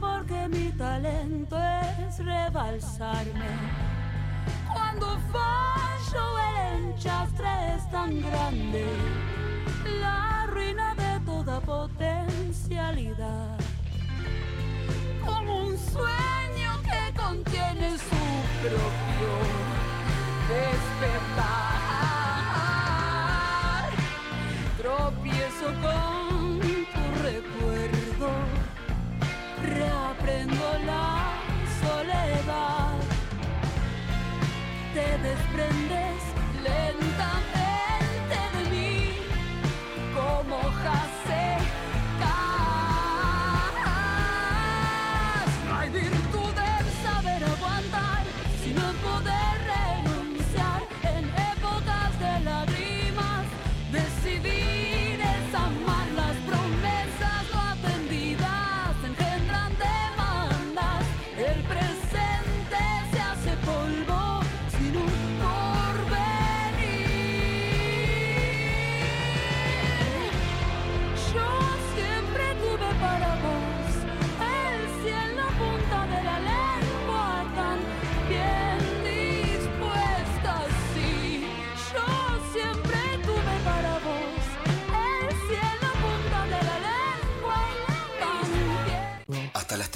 porque 0.00 0.48
mi 0.48 0.70
talento 0.72 1.56
es 1.58 2.18
rebalsarme. 2.18 3.50
Cuando 4.72 5.18
fallo 5.32 6.38
el 6.38 6.84
enchastre 6.84 7.48
es 7.74 7.90
tan 7.90 8.20
grande, 8.20 8.84
la 10.00 10.46
ruina 10.48 10.94
de 10.94 11.20
toda 11.24 11.60
potencialidad. 11.60 13.58
Como 15.24 15.66
un 15.66 15.78
sueño 15.78 16.72
que 16.82 17.12
contiene 17.16 17.90
su 17.98 18.26
propio 18.62 19.32
despertar. 20.48 21.76
Tropiezo 24.78 25.66
con 25.82 26.05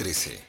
13. 0.01 0.43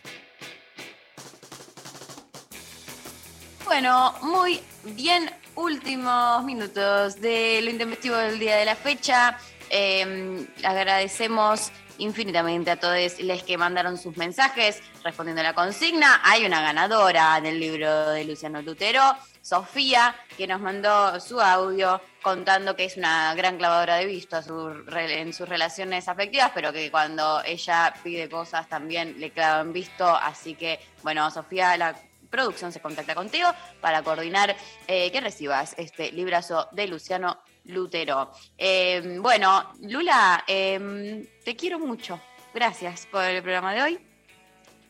Bueno, 3.67 4.15
muy 4.23 4.63
bien. 4.83 5.31
Últimos 5.57 6.43
minutos 6.45 7.21
de 7.21 7.61
lo 7.63 7.69
intempestivo 7.69 8.17
del 8.17 8.39
día 8.39 8.57
de 8.57 8.65
la 8.65 8.77
fecha. 8.77 9.39
Eh, 9.69 10.49
agradecemos 10.65 11.71
infinitamente 11.99 12.71
a 12.71 12.81
todos 12.81 13.21
los 13.21 13.43
que 13.43 13.59
mandaron 13.59 13.99
sus 13.99 14.17
mensajes 14.17 14.81
respondiendo 15.05 15.43
a 15.43 15.45
la 15.45 15.55
consigna. 15.55 16.23
Hay 16.25 16.47
una 16.47 16.63
ganadora 16.63 17.39
del 17.43 17.61
libro 17.61 18.09
de 18.09 18.25
Luciano 18.25 18.63
Lutero, 18.63 19.03
Sofía, 19.43 20.15
que 20.37 20.47
nos 20.47 20.61
mandó 20.61 21.19
su 21.21 21.41
audio 21.41 22.01
contando 22.23 22.77
que 22.77 22.85
es 22.85 22.97
una 22.97 23.35
gran 23.35 23.59
clavadora 23.59 23.97
de 23.97 24.07
visto 24.07 24.37
a 24.37 24.43
su 24.43 24.69
re- 24.73 25.21
en 25.21 25.33
sus 25.33 25.49
relaciones 25.49 26.09
afectivas, 26.09 26.53
pero 26.55 26.73
que 26.73 26.91
cuando 26.91 27.43
ella 27.45 27.93
pide 28.05 28.29
cosas 28.31 28.69
también 28.69 29.19
le 29.19 29.31
clavan 29.31 29.73
visto. 29.73 30.07
Así 30.07 30.55
que, 30.55 30.79
bueno, 31.03 31.29
Sofía, 31.31 31.77
la 31.77 31.95
producción 32.31 32.73
se 32.73 32.81
contacta 32.81 33.15
contigo 33.15 33.49
para 33.81 34.03
coordinar 34.03 34.57
eh, 34.87 35.11
que 35.11 35.21
recibas 35.21 35.75
este 35.77 36.13
librazo 36.13 36.69
de 36.73 36.87
Luciano 36.87 37.39
Lutero. 37.65 38.33
Eh, 38.57 39.19
bueno, 39.21 39.73
Lula, 39.83 40.45
eh, 40.47 41.29
te 41.45 41.57
quiero 41.57 41.79
mucho. 41.81 42.19
Gracias 42.55 43.07
por 43.07 43.25
el 43.25 43.43
programa 43.43 43.75
de 43.75 43.83
hoy. 43.83 43.97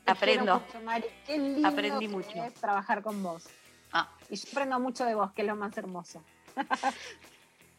Te 0.04 0.10
Aprendo. 0.12 0.60
mucho, 0.60 0.80
Mari. 0.82 1.04
Qué 1.26 1.38
lindo 1.38 1.66
Aprendí 1.68 2.08
mucho. 2.08 2.30
es 2.44 2.54
trabajar 2.54 3.02
con 3.02 3.22
vos. 3.22 3.44
Ah. 3.92 4.08
Y 4.30 4.36
yo 4.36 4.48
aprendo 4.50 4.80
mucho 4.80 5.04
de 5.04 5.14
vos, 5.14 5.32
que 5.32 5.42
es 5.42 5.48
lo 5.48 5.56
más 5.56 5.76
hermoso. 5.76 6.22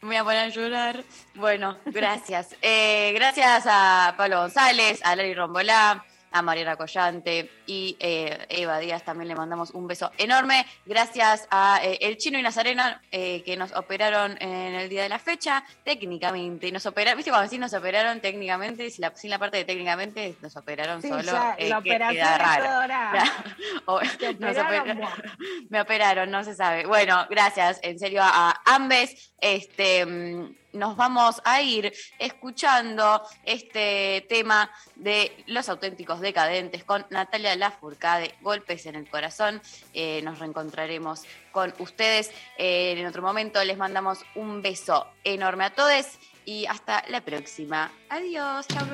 Me 0.00 0.08
voy 0.08 0.16
a 0.16 0.24
poner 0.24 0.38
a 0.40 0.48
llorar. 0.48 1.04
Bueno, 1.34 1.78
gracias. 1.86 2.54
Eh, 2.60 3.12
gracias 3.14 3.64
a 3.66 4.14
Pablo 4.16 4.40
González, 4.40 5.00
a 5.02 5.16
Lari 5.16 5.34
Rombolá, 5.34 6.04
a 6.34 6.42
Mariana 6.42 6.74
Collante 6.76 7.48
y 7.64 7.96
eh, 8.00 8.44
Eva 8.48 8.80
Díaz 8.80 9.04
también 9.04 9.28
le 9.28 9.36
mandamos 9.36 9.70
un 9.70 9.86
beso 9.86 10.10
enorme. 10.18 10.66
Gracias 10.84 11.46
a 11.48 11.78
eh, 11.84 11.96
El 12.00 12.16
Chino 12.16 12.36
y 12.38 12.42
Nazarena 12.42 13.00
eh, 13.12 13.42
que 13.44 13.56
nos 13.56 13.72
operaron 13.72 14.36
en 14.42 14.74
el 14.74 14.88
día 14.88 15.04
de 15.04 15.08
la 15.08 15.20
fecha, 15.20 15.64
técnicamente. 15.84 16.72
Nos 16.72 16.86
operaron, 16.86 17.16
¿viste 17.18 17.30
cuando 17.30 17.44
decís 17.48 17.60
nos 17.60 17.72
operaron 17.72 18.20
técnicamente? 18.20 18.90
Sin 18.90 19.02
la, 19.02 19.14
sin 19.14 19.30
la 19.30 19.38
parte 19.38 19.58
de 19.58 19.64
técnicamente, 19.64 20.34
nos 20.42 20.56
operaron 20.56 21.00
Sí, 21.00 21.08
solo. 21.08 21.22
ya, 21.22 21.54
eh, 21.56 21.68
la 21.68 21.80
que- 21.80 21.90
queda 21.90 22.38
raro. 22.38 23.24
O- 23.86 24.00
nos 24.40 24.56
operaron, 24.58 25.00
me 25.70 25.80
operaron, 25.80 26.30
no 26.32 26.42
se 26.42 26.56
sabe. 26.56 26.84
Bueno, 26.86 27.26
gracias 27.30 27.78
en 27.84 27.96
serio 28.00 28.22
a 28.24 28.60
ambes. 28.66 29.32
Este, 29.40 30.04
mm, 30.04 30.56
nos 30.74 30.96
vamos 30.96 31.40
a 31.44 31.62
ir 31.62 31.92
escuchando 32.18 33.22
este 33.44 34.26
tema 34.28 34.70
de 34.96 35.44
Los 35.46 35.68
auténticos 35.68 36.20
decadentes 36.20 36.84
con 36.84 37.06
Natalia 37.10 37.56
Lafourcade, 37.56 38.34
Golpes 38.42 38.86
en 38.86 38.96
el 38.96 39.08
corazón. 39.08 39.62
Eh, 39.92 40.20
nos 40.22 40.38
reencontraremos 40.38 41.22
con 41.52 41.72
ustedes 41.78 42.30
eh, 42.58 42.94
en 42.98 43.06
otro 43.06 43.22
momento. 43.22 43.62
Les 43.64 43.78
mandamos 43.78 44.24
un 44.34 44.60
beso 44.62 45.06
enorme 45.22 45.64
a 45.64 45.74
todos 45.74 46.18
y 46.44 46.66
hasta 46.66 47.04
la 47.08 47.20
próxima. 47.20 47.90
Adiós, 48.10 48.66
chau. 48.68 48.84